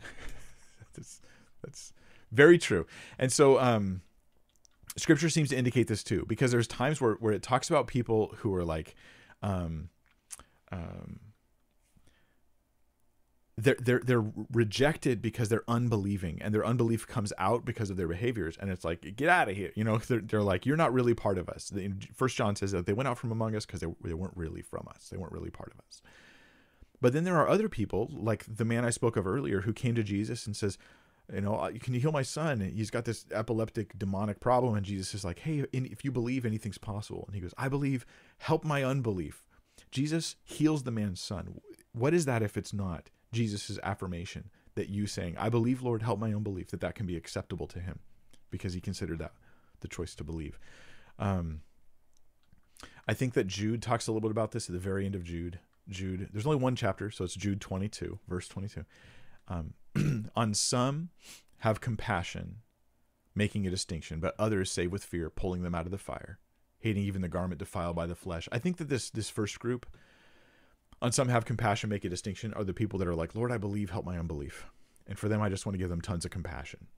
that's, 0.94 1.20
that's 1.64 1.92
very 2.30 2.58
true. 2.58 2.86
And 3.18 3.32
so, 3.32 3.58
um, 3.58 4.02
scripture 4.96 5.28
seems 5.28 5.50
to 5.50 5.56
indicate 5.56 5.88
this 5.88 6.02
too, 6.02 6.24
because 6.28 6.52
there's 6.52 6.66
times 6.66 7.00
where, 7.00 7.14
where 7.14 7.32
it 7.32 7.42
talks 7.42 7.70
about 7.70 7.86
people 7.86 8.34
who 8.38 8.54
are 8.54 8.64
like, 8.64 8.94
um, 9.42 9.90
um, 10.72 11.20
they're 13.58 13.76
they're 13.80 14.00
they're 14.04 14.24
rejected 14.52 15.20
because 15.20 15.48
they're 15.48 15.64
unbelieving 15.66 16.40
and 16.40 16.54
their 16.54 16.64
unbelief 16.64 17.06
comes 17.08 17.32
out 17.38 17.64
because 17.64 17.90
of 17.90 17.96
their 17.96 18.06
behaviors 18.06 18.56
and 18.56 18.70
it's 18.70 18.84
like 18.84 19.16
get 19.16 19.28
out 19.28 19.48
of 19.48 19.56
here 19.56 19.72
you 19.74 19.82
know? 19.82 19.98
They're, 20.08 20.20
they're 20.20 20.42
like 20.42 20.64
you're 20.64 20.76
not 20.76 20.92
really 20.92 21.12
part 21.14 21.38
of 21.38 21.48
us. 21.48 21.72
First 22.14 22.36
john 22.36 22.54
says 22.54 22.70
that 22.72 22.86
they 22.86 22.92
went 22.92 23.08
out 23.08 23.18
from 23.18 23.32
among 23.32 23.56
us 23.56 23.66
because 23.66 23.80
they, 23.80 23.88
they 24.04 24.14
weren't 24.14 24.36
really 24.36 24.62
from 24.62 24.86
us. 24.88 25.08
They 25.08 25.16
weren't 25.16 25.32
really 25.32 25.50
part 25.50 25.72
of 25.72 25.80
us. 25.80 26.00
But 27.00 27.12
then 27.12 27.24
there 27.24 27.36
are 27.36 27.48
other 27.48 27.68
people 27.68 28.08
like 28.12 28.44
the 28.48 28.64
man 28.64 28.84
i 28.84 28.90
spoke 28.90 29.16
of 29.16 29.26
earlier 29.26 29.62
who 29.62 29.72
came 29.72 29.94
to 29.96 30.04
jesus 30.04 30.46
and 30.46 30.56
says 30.56 30.78
you 31.32 31.40
know 31.40 31.68
can 31.82 31.94
you 31.94 32.00
heal 32.00 32.12
my 32.12 32.22
son? 32.22 32.60
He's 32.60 32.90
got 32.90 33.04
this 33.04 33.26
epileptic 33.32 33.98
demonic 33.98 34.38
problem 34.38 34.76
and 34.76 34.86
jesus 34.86 35.14
is 35.14 35.24
like 35.24 35.40
hey 35.40 35.64
if 35.72 36.04
you 36.04 36.12
believe 36.12 36.46
anything's 36.46 36.78
possible. 36.78 37.24
And 37.26 37.34
he 37.34 37.40
goes 37.40 37.54
i 37.58 37.68
believe. 37.68 38.06
Help 38.38 38.64
my 38.64 38.84
unbelief. 38.84 39.42
Jesus 39.90 40.36
heals 40.44 40.84
the 40.84 40.92
man's 40.92 41.20
son. 41.20 41.60
What 41.92 42.14
is 42.14 42.24
that 42.26 42.42
if 42.42 42.56
it's 42.56 42.72
not 42.72 43.10
Jesus' 43.32 43.78
affirmation 43.82 44.50
that 44.74 44.88
you 44.88 45.06
saying, 45.06 45.36
I 45.38 45.48
believe, 45.48 45.82
Lord, 45.82 46.02
help 46.02 46.18
my 46.18 46.28
own 46.28 46.36
unbelief, 46.36 46.68
that 46.68 46.80
that 46.80 46.94
can 46.94 47.06
be 47.06 47.16
acceptable 47.16 47.66
to 47.68 47.80
him 47.80 47.98
because 48.50 48.74
he 48.74 48.80
considered 48.80 49.18
that 49.18 49.32
the 49.80 49.88
choice 49.88 50.14
to 50.16 50.24
believe. 50.24 50.58
Um, 51.18 51.62
I 53.06 53.14
think 53.14 53.34
that 53.34 53.46
Jude 53.46 53.82
talks 53.82 54.06
a 54.06 54.12
little 54.12 54.20
bit 54.20 54.30
about 54.30 54.52
this 54.52 54.68
at 54.68 54.72
the 54.72 54.78
very 54.78 55.04
end 55.04 55.14
of 55.14 55.24
Jude. 55.24 55.58
Jude, 55.88 56.28
there's 56.32 56.46
only 56.46 56.58
one 56.58 56.76
chapter, 56.76 57.10
so 57.10 57.24
it's 57.24 57.34
Jude 57.34 57.60
22, 57.60 58.18
verse 58.28 58.48
22. 58.48 58.84
Um, 59.48 59.74
on 60.36 60.54
some 60.54 61.08
have 61.58 61.80
compassion, 61.80 62.56
making 63.34 63.66
a 63.66 63.70
distinction, 63.70 64.20
but 64.20 64.34
others 64.38 64.70
save 64.70 64.92
with 64.92 65.02
fear, 65.04 65.30
pulling 65.30 65.62
them 65.62 65.74
out 65.74 65.86
of 65.86 65.90
the 65.90 65.98
fire, 65.98 66.38
hating 66.78 67.02
even 67.02 67.22
the 67.22 67.28
garment 67.28 67.58
defiled 67.58 67.96
by 67.96 68.06
the 68.06 68.14
flesh. 68.14 68.48
I 68.52 68.58
think 68.58 68.76
that 68.76 68.88
this 68.88 69.10
this 69.10 69.30
first 69.30 69.58
group 69.58 69.86
on 71.00 71.12
some 71.12 71.28
have 71.28 71.44
compassion, 71.44 71.90
make 71.90 72.04
a 72.04 72.08
distinction, 72.08 72.52
are 72.54 72.64
the 72.64 72.74
people 72.74 72.98
that 72.98 73.08
are 73.08 73.14
like, 73.14 73.34
Lord, 73.34 73.52
I 73.52 73.58
believe, 73.58 73.90
help 73.90 74.04
my 74.04 74.18
unbelief. 74.18 74.66
And 75.06 75.18
for 75.18 75.28
them, 75.28 75.40
I 75.40 75.48
just 75.48 75.64
want 75.64 75.74
to 75.74 75.78
give 75.78 75.88
them 75.88 76.00
tons 76.00 76.24
of 76.24 76.30
compassion. 76.30 76.88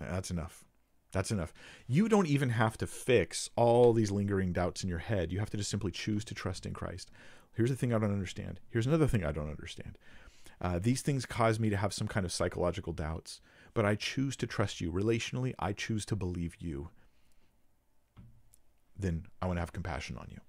That's 0.00 0.30
enough. 0.30 0.64
That's 1.12 1.30
enough. 1.30 1.52
You 1.86 2.08
don't 2.08 2.26
even 2.26 2.50
have 2.50 2.76
to 2.78 2.86
fix 2.86 3.48
all 3.54 3.92
these 3.92 4.10
lingering 4.10 4.52
doubts 4.52 4.82
in 4.82 4.88
your 4.88 4.98
head. 4.98 5.30
You 5.30 5.38
have 5.38 5.50
to 5.50 5.56
just 5.56 5.70
simply 5.70 5.92
choose 5.92 6.24
to 6.24 6.34
trust 6.34 6.66
in 6.66 6.72
Christ. 6.72 7.10
Here's 7.52 7.70
the 7.70 7.76
thing 7.76 7.94
I 7.94 7.98
don't 7.98 8.12
understand. 8.12 8.58
Here's 8.70 8.86
another 8.86 9.06
thing 9.06 9.24
I 9.24 9.30
don't 9.30 9.50
understand. 9.50 9.96
Uh, 10.60 10.80
these 10.80 11.02
things 11.02 11.26
cause 11.26 11.60
me 11.60 11.70
to 11.70 11.76
have 11.76 11.92
some 11.92 12.08
kind 12.08 12.26
of 12.26 12.32
psychological 12.32 12.92
doubts, 12.92 13.40
but 13.74 13.84
I 13.84 13.94
choose 13.94 14.36
to 14.36 14.46
trust 14.46 14.80
you. 14.80 14.90
Relationally, 14.90 15.54
I 15.58 15.72
choose 15.72 16.04
to 16.06 16.16
believe 16.16 16.56
you. 16.58 16.88
Then 18.98 19.26
I 19.40 19.46
want 19.46 19.58
to 19.58 19.60
have 19.60 19.72
compassion 19.72 20.16
on 20.16 20.26
you 20.30 20.40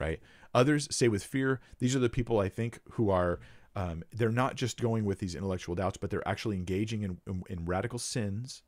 right? 0.00 0.20
Others 0.54 0.88
say 0.90 1.08
with 1.08 1.22
fear. 1.22 1.60
These 1.78 1.94
are 1.94 2.00
the 2.00 2.08
people 2.08 2.40
I 2.40 2.48
think 2.48 2.80
who 2.92 3.10
are 3.10 3.38
um, 3.76 4.02
they're 4.12 4.30
not 4.30 4.56
just 4.56 4.80
going 4.80 5.04
with 5.04 5.20
these 5.20 5.34
intellectual 5.34 5.74
doubts, 5.74 5.96
but 5.96 6.10
they're 6.10 6.26
actually 6.26 6.56
engaging 6.56 7.02
in, 7.02 7.18
in, 7.26 7.42
in 7.48 7.64
radical 7.66 7.98
sins, 7.98 8.62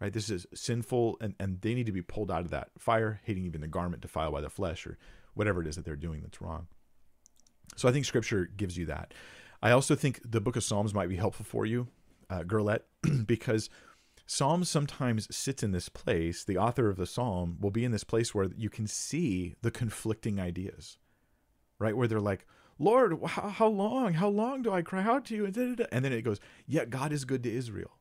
right? 0.00 0.12
This 0.12 0.28
is 0.28 0.46
sinful, 0.52 1.18
and, 1.20 1.34
and 1.38 1.60
they 1.60 1.72
need 1.74 1.86
to 1.86 1.92
be 1.92 2.02
pulled 2.02 2.32
out 2.32 2.40
of 2.40 2.50
that 2.50 2.70
fire, 2.76 3.20
hating 3.24 3.44
even 3.44 3.60
the 3.60 3.68
garment 3.68 4.02
defiled 4.02 4.32
by 4.32 4.40
the 4.40 4.50
flesh, 4.50 4.86
or 4.86 4.98
whatever 5.34 5.62
it 5.62 5.68
is 5.68 5.76
that 5.76 5.84
they're 5.84 5.94
doing 5.94 6.20
that's 6.20 6.42
wrong. 6.42 6.66
So 7.76 7.88
I 7.88 7.92
think 7.92 8.04
Scripture 8.04 8.50
gives 8.56 8.76
you 8.76 8.86
that. 8.86 9.14
I 9.62 9.70
also 9.70 9.94
think 9.94 10.20
the 10.28 10.40
Book 10.40 10.56
of 10.56 10.64
Psalms 10.64 10.92
might 10.92 11.08
be 11.08 11.16
helpful 11.16 11.44
for 11.44 11.64
you, 11.64 11.86
uh, 12.28 12.42
Gerlette, 12.42 12.82
because 13.26 13.70
Psalms 14.26 14.70
sometimes 14.70 15.34
sits 15.34 15.62
in 15.62 15.72
this 15.72 15.88
place. 15.88 16.44
The 16.44 16.56
author 16.56 16.88
of 16.88 16.96
the 16.96 17.06
psalm 17.06 17.58
will 17.60 17.70
be 17.70 17.84
in 17.84 17.92
this 17.92 18.04
place 18.04 18.34
where 18.34 18.48
you 18.56 18.70
can 18.70 18.86
see 18.86 19.54
the 19.62 19.70
conflicting 19.70 20.40
ideas, 20.40 20.98
right? 21.78 21.96
Where 21.96 22.08
they're 22.08 22.20
like, 22.20 22.46
Lord, 22.78 23.18
how, 23.26 23.48
how 23.48 23.68
long? 23.68 24.14
How 24.14 24.28
long 24.28 24.62
do 24.62 24.72
I 24.72 24.82
cry 24.82 25.02
out 25.02 25.26
to 25.26 25.34
you? 25.34 25.44
And, 25.44 25.54
then 25.54 26.12
it 26.12 26.22
goes, 26.22 26.40
Yet 26.66 26.90
God 26.90 27.12
is 27.12 27.24
good 27.24 27.42
to 27.44 27.52
Israel. 27.52 27.98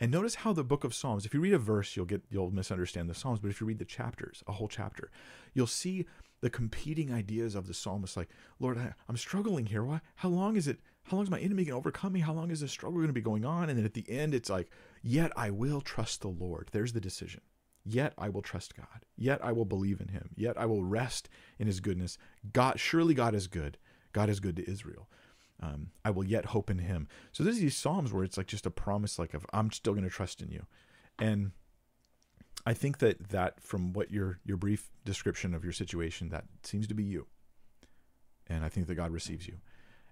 And 0.00 0.12
notice 0.12 0.36
how 0.36 0.52
the 0.52 0.62
book 0.62 0.84
of 0.84 0.94
Psalms, 0.94 1.26
if 1.26 1.34
you 1.34 1.40
read 1.40 1.54
a 1.54 1.58
verse, 1.58 1.96
you'll 1.96 2.06
get 2.06 2.22
you'll 2.30 2.52
misunderstand 2.52 3.10
the 3.10 3.14
Psalms, 3.14 3.40
but 3.40 3.50
if 3.50 3.60
you 3.60 3.66
read 3.66 3.80
the 3.80 3.84
chapters, 3.84 4.44
a 4.46 4.52
whole 4.52 4.68
chapter, 4.68 5.10
you'll 5.54 5.66
see 5.66 6.06
the 6.40 6.50
competing 6.50 7.12
ideas 7.12 7.56
of 7.56 7.66
the 7.66 7.74
psalmist 7.74 8.16
like, 8.16 8.28
Lord, 8.60 8.78
I, 8.78 8.94
am 9.08 9.16
struggling 9.16 9.66
here. 9.66 9.82
Why 9.82 10.00
how 10.16 10.28
long 10.28 10.54
is 10.54 10.68
it 10.68 10.78
how 11.04 11.16
long 11.16 11.24
is 11.24 11.30
my 11.30 11.40
enemy 11.40 11.64
going 11.64 11.74
to 11.74 11.78
overcome 11.78 12.12
me? 12.12 12.20
How 12.20 12.32
long 12.32 12.50
is 12.50 12.60
this 12.60 12.70
struggle 12.70 12.98
going 12.98 13.08
to 13.08 13.12
be 13.12 13.20
going 13.20 13.44
on? 13.44 13.68
And 13.68 13.78
then 13.78 13.84
at 13.84 13.94
the 13.94 14.08
end, 14.08 14.34
it's 14.34 14.50
like, 14.50 14.70
yet 15.02 15.32
I 15.36 15.50
will 15.50 15.80
trust 15.80 16.20
the 16.20 16.28
Lord. 16.28 16.68
There's 16.72 16.92
the 16.92 17.00
decision. 17.00 17.40
Yet 17.84 18.12
I 18.18 18.28
will 18.28 18.42
trust 18.42 18.76
God. 18.76 19.06
Yet 19.16 19.42
I 19.42 19.52
will 19.52 19.64
believe 19.64 20.00
in 20.00 20.08
him. 20.08 20.30
Yet 20.36 20.58
I 20.58 20.66
will 20.66 20.84
rest 20.84 21.28
in 21.58 21.66
his 21.66 21.80
goodness. 21.80 22.18
God, 22.52 22.78
surely 22.78 23.14
God 23.14 23.34
is 23.34 23.46
good. 23.46 23.78
God 24.12 24.28
is 24.28 24.40
good 24.40 24.56
to 24.56 24.70
Israel. 24.70 25.08
Um, 25.60 25.90
I 26.04 26.10
will 26.10 26.24
yet 26.24 26.46
hope 26.46 26.70
in 26.70 26.78
him. 26.78 27.08
So 27.32 27.42
there's 27.42 27.58
these 27.58 27.76
Psalms 27.76 28.12
where 28.12 28.24
it's 28.24 28.36
like 28.36 28.46
just 28.46 28.66
a 28.66 28.70
promise, 28.70 29.18
like 29.18 29.34
of 29.34 29.46
I'm 29.52 29.70
still 29.72 29.94
going 29.94 30.04
to 30.04 30.10
trust 30.10 30.42
in 30.42 30.50
you. 30.50 30.66
And 31.18 31.52
I 32.66 32.74
think 32.74 32.98
that 32.98 33.30
that 33.30 33.62
from 33.62 33.92
what 33.92 34.10
your 34.10 34.38
your 34.44 34.56
brief 34.56 34.90
description 35.04 35.54
of 35.54 35.64
your 35.64 35.72
situation, 35.72 36.28
that 36.28 36.44
seems 36.62 36.86
to 36.88 36.94
be 36.94 37.04
you. 37.04 37.26
And 38.46 38.64
I 38.64 38.68
think 38.68 38.86
that 38.86 38.94
God 38.94 39.10
receives 39.10 39.48
you. 39.48 39.58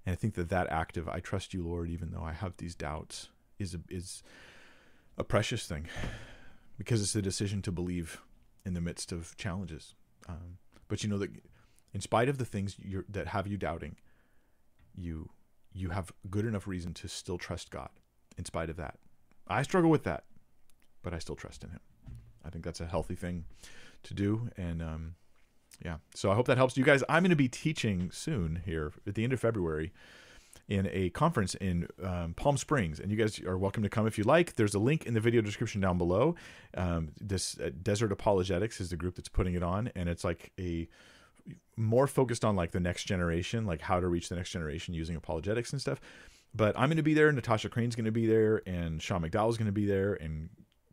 And 0.04 0.12
I 0.12 0.16
think 0.16 0.34
that 0.34 0.48
that 0.48 0.70
act 0.70 0.96
of 0.96 1.08
I 1.08 1.20
trust 1.20 1.54
you, 1.54 1.66
Lord, 1.66 1.90
even 1.90 2.10
though 2.10 2.22
I 2.22 2.32
have 2.32 2.56
these 2.56 2.74
doubts, 2.74 3.28
is 3.58 3.76
is 3.88 4.22
a 5.18 5.24
precious 5.24 5.66
thing 5.66 5.86
because 6.78 7.00
it's 7.00 7.14
a 7.14 7.22
decision 7.22 7.62
to 7.62 7.72
believe 7.72 8.20
in 8.64 8.74
the 8.74 8.80
midst 8.80 9.12
of 9.12 9.36
challenges. 9.36 9.94
Um, 10.28 10.58
but 10.88 11.02
you 11.02 11.08
know 11.08 11.18
that 11.18 11.30
in 11.92 12.00
spite 12.00 12.28
of 12.28 12.38
the 12.38 12.44
things 12.44 12.76
that 13.08 13.28
have 13.28 13.46
you 13.46 13.56
doubting, 13.56 13.96
you 14.94 15.30
you 15.72 15.90
have 15.90 16.12
good 16.30 16.46
enough 16.46 16.66
reason 16.66 16.94
to 16.94 17.08
still 17.08 17.38
trust 17.38 17.70
God. 17.70 17.90
In 18.38 18.44
spite 18.44 18.70
of 18.70 18.76
that, 18.76 18.98
I 19.46 19.62
struggle 19.62 19.90
with 19.90 20.04
that, 20.04 20.24
but 21.02 21.14
I 21.14 21.18
still 21.18 21.36
trust 21.36 21.64
in 21.64 21.70
Him. 21.70 21.80
I 22.44 22.50
think 22.50 22.64
that's 22.64 22.80
a 22.80 22.86
healthy 22.86 23.14
thing 23.14 23.44
to 24.04 24.14
do, 24.14 24.50
and 24.56 24.82
um, 24.82 25.14
yeah. 25.84 25.96
So 26.14 26.30
I 26.30 26.34
hope 26.34 26.46
that 26.46 26.56
helps 26.56 26.76
you 26.76 26.84
guys. 26.84 27.02
I'm 27.08 27.22
going 27.22 27.30
to 27.30 27.36
be 27.36 27.48
teaching 27.48 28.10
soon 28.10 28.62
here 28.64 28.92
at 29.06 29.14
the 29.14 29.24
end 29.24 29.32
of 29.32 29.40
February 29.40 29.92
in 30.68 30.88
a 30.92 31.10
conference 31.10 31.54
in 31.54 31.86
um, 32.02 32.34
Palm 32.34 32.56
Springs, 32.56 32.98
and 32.98 33.10
you 33.10 33.16
guys 33.16 33.40
are 33.40 33.56
welcome 33.56 33.82
to 33.82 33.88
come 33.88 34.06
if 34.06 34.18
you 34.18 34.24
like. 34.24 34.56
There's 34.56 34.74
a 34.74 34.78
link 34.78 35.06
in 35.06 35.14
the 35.14 35.20
video 35.20 35.40
description 35.40 35.80
down 35.80 35.96
below. 35.96 36.34
Um, 36.74 37.10
this 37.20 37.58
uh, 37.60 37.70
Desert 37.82 38.10
Apologetics 38.10 38.80
is 38.80 38.90
the 38.90 38.96
group 38.96 39.14
that's 39.14 39.28
putting 39.28 39.54
it 39.54 39.62
on, 39.62 39.90
and 39.94 40.08
it's 40.08 40.24
like 40.24 40.52
a 40.58 40.88
more 41.76 42.06
focused 42.06 42.44
on 42.44 42.56
like 42.56 42.72
the 42.72 42.80
next 42.80 43.04
generation, 43.04 43.64
like 43.64 43.80
how 43.80 44.00
to 44.00 44.08
reach 44.08 44.28
the 44.28 44.34
next 44.34 44.50
generation 44.50 44.92
using 44.92 45.14
apologetics 45.14 45.72
and 45.72 45.80
stuff. 45.80 46.00
But 46.54 46.76
I'm 46.76 46.88
going 46.88 46.96
to 46.96 47.02
be 47.02 47.14
there. 47.14 47.30
Natasha 47.30 47.68
Crain's 47.68 47.94
going 47.94 48.06
to 48.06 48.12
be 48.12 48.26
there, 48.26 48.62
and 48.66 49.00
Sean 49.00 49.22
McDowell's 49.22 49.58
going 49.58 49.66
to 49.66 49.72
be 49.72 49.86
there, 49.86 50.14
and 50.14 50.48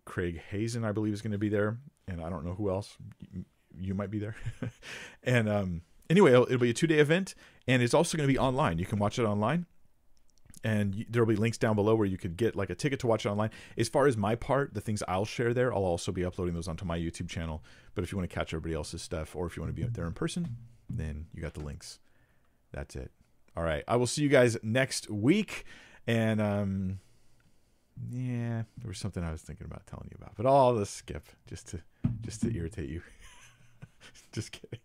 Craig 0.06 0.42
Hazen, 0.50 0.84
I 0.84 0.92
believe, 0.92 1.14
is 1.14 1.22
going 1.22 1.32
to 1.32 1.38
be 1.38 1.50
there, 1.50 1.78
and 2.08 2.22
I 2.22 2.30
don't 2.30 2.46
know 2.46 2.54
who 2.54 2.70
else 2.70 2.96
you 3.80 3.94
might 3.94 4.12
be 4.12 4.20
there. 4.20 4.36
and 5.24 5.50
um, 5.50 5.82
anyway, 6.14 6.32
it'll, 6.32 6.46
it'll, 6.46 6.60
be 6.60 6.70
a 6.70 6.74
two 6.74 6.88
day 6.88 7.00
event, 7.00 7.34
and 7.68 7.82
it's 7.82 7.94
also 7.94 8.18
going 8.18 8.28
to 8.28 8.34
be 8.34 8.38
online. 8.38 8.78
You 8.78 8.86
can 8.86 9.00
watch 9.00 9.18
it 9.18 9.24
online, 9.24 9.66
and 10.64 11.06
there 11.10 11.24
will 11.24 11.34
be 11.34 11.36
links 11.36 11.58
down 11.58 11.76
below 11.76 11.96
where 11.96 12.06
you 12.06 12.18
could 12.18 12.38
get 12.38 12.56
like 12.56 12.70
a 12.70 12.76
ticket 12.76 13.00
to 13.00 13.08
watch 13.08 13.26
it 13.26 13.30
online. 13.30 13.50
As 13.78 13.90
far 13.90 14.06
as 14.06 14.16
my 14.16 14.36
part, 14.36 14.76
the 14.76 14.82
things 14.82 15.02
I'll 15.08 15.26
share 15.26 15.54
there, 15.54 15.74
I'll 15.74 15.84
also 15.84 16.12
be 16.12 16.24
uploading 16.24 16.54
those 16.54 16.68
onto 16.68 16.86
my 16.86 16.98
YouTube 16.98 17.30
channel. 17.30 17.64
But 17.96 18.04
if 18.04 18.12
you 18.12 18.18
want 18.18 18.30
to 18.30 18.34
catch 18.34 18.54
everybody 18.54 18.76
else's 18.76 19.02
stuff, 19.02 19.36
or 19.36 19.48
if 19.48 19.58
you 19.58 19.64
want 19.64 19.76
to 19.76 19.82
be 19.82 19.88
there 19.88 20.06
in 20.06 20.14
person, 20.14 20.56
then 20.88 21.26
you 21.34 21.42
got 21.42 21.56
the 21.56 21.64
links. 21.64 22.00
That's 22.72 22.96
it. 22.96 23.12
All 23.58 23.64
right, 23.64 23.84
I 23.88 23.96
will 23.96 24.08
see 24.08 24.22
you 24.22 24.30
guys 24.30 24.58
next 24.62 25.10
week, 25.10 25.66
and 26.06 26.40
um, 26.40 27.00
yeah, 28.12 28.64
there 28.78 28.88
was 28.88 29.00
something 29.00 29.24
I 29.24 29.32
was 29.32 29.42
thinking 29.42 29.66
about 29.66 29.88
telling 29.88 30.10
you 30.12 30.18
about, 30.20 30.34
but 30.36 30.46
I'll 30.46 30.78
just 30.78 30.96
skip 30.96 31.28
just 31.48 31.70
to 31.70 31.82
just 32.22 32.42
to 32.42 32.56
irritate 32.56 32.90
you. 32.90 33.02
just 34.32 34.52
kidding. 34.52 34.80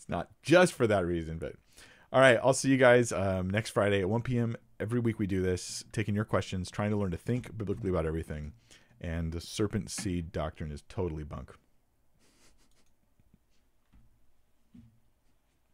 It's 0.00 0.08
not 0.08 0.30
just 0.42 0.72
for 0.72 0.86
that 0.86 1.04
reason, 1.04 1.36
but 1.36 1.56
all 2.10 2.22
right. 2.22 2.38
I'll 2.42 2.54
see 2.54 2.70
you 2.70 2.78
guys 2.78 3.12
um, 3.12 3.50
next 3.50 3.70
Friday 3.70 4.00
at 4.00 4.08
1 4.08 4.22
p.m. 4.22 4.56
Every 4.80 4.98
week 4.98 5.18
we 5.18 5.26
do 5.26 5.42
this, 5.42 5.84
taking 5.92 6.14
your 6.14 6.24
questions, 6.24 6.70
trying 6.70 6.90
to 6.92 6.96
learn 6.96 7.10
to 7.10 7.18
think 7.18 7.54
biblically 7.58 7.90
about 7.90 8.06
everything. 8.06 8.54
And 8.98 9.30
the 9.30 9.42
serpent 9.42 9.90
seed 9.90 10.32
doctrine 10.32 10.72
is 10.72 10.82
totally 10.88 11.22
bunk. 11.22 11.52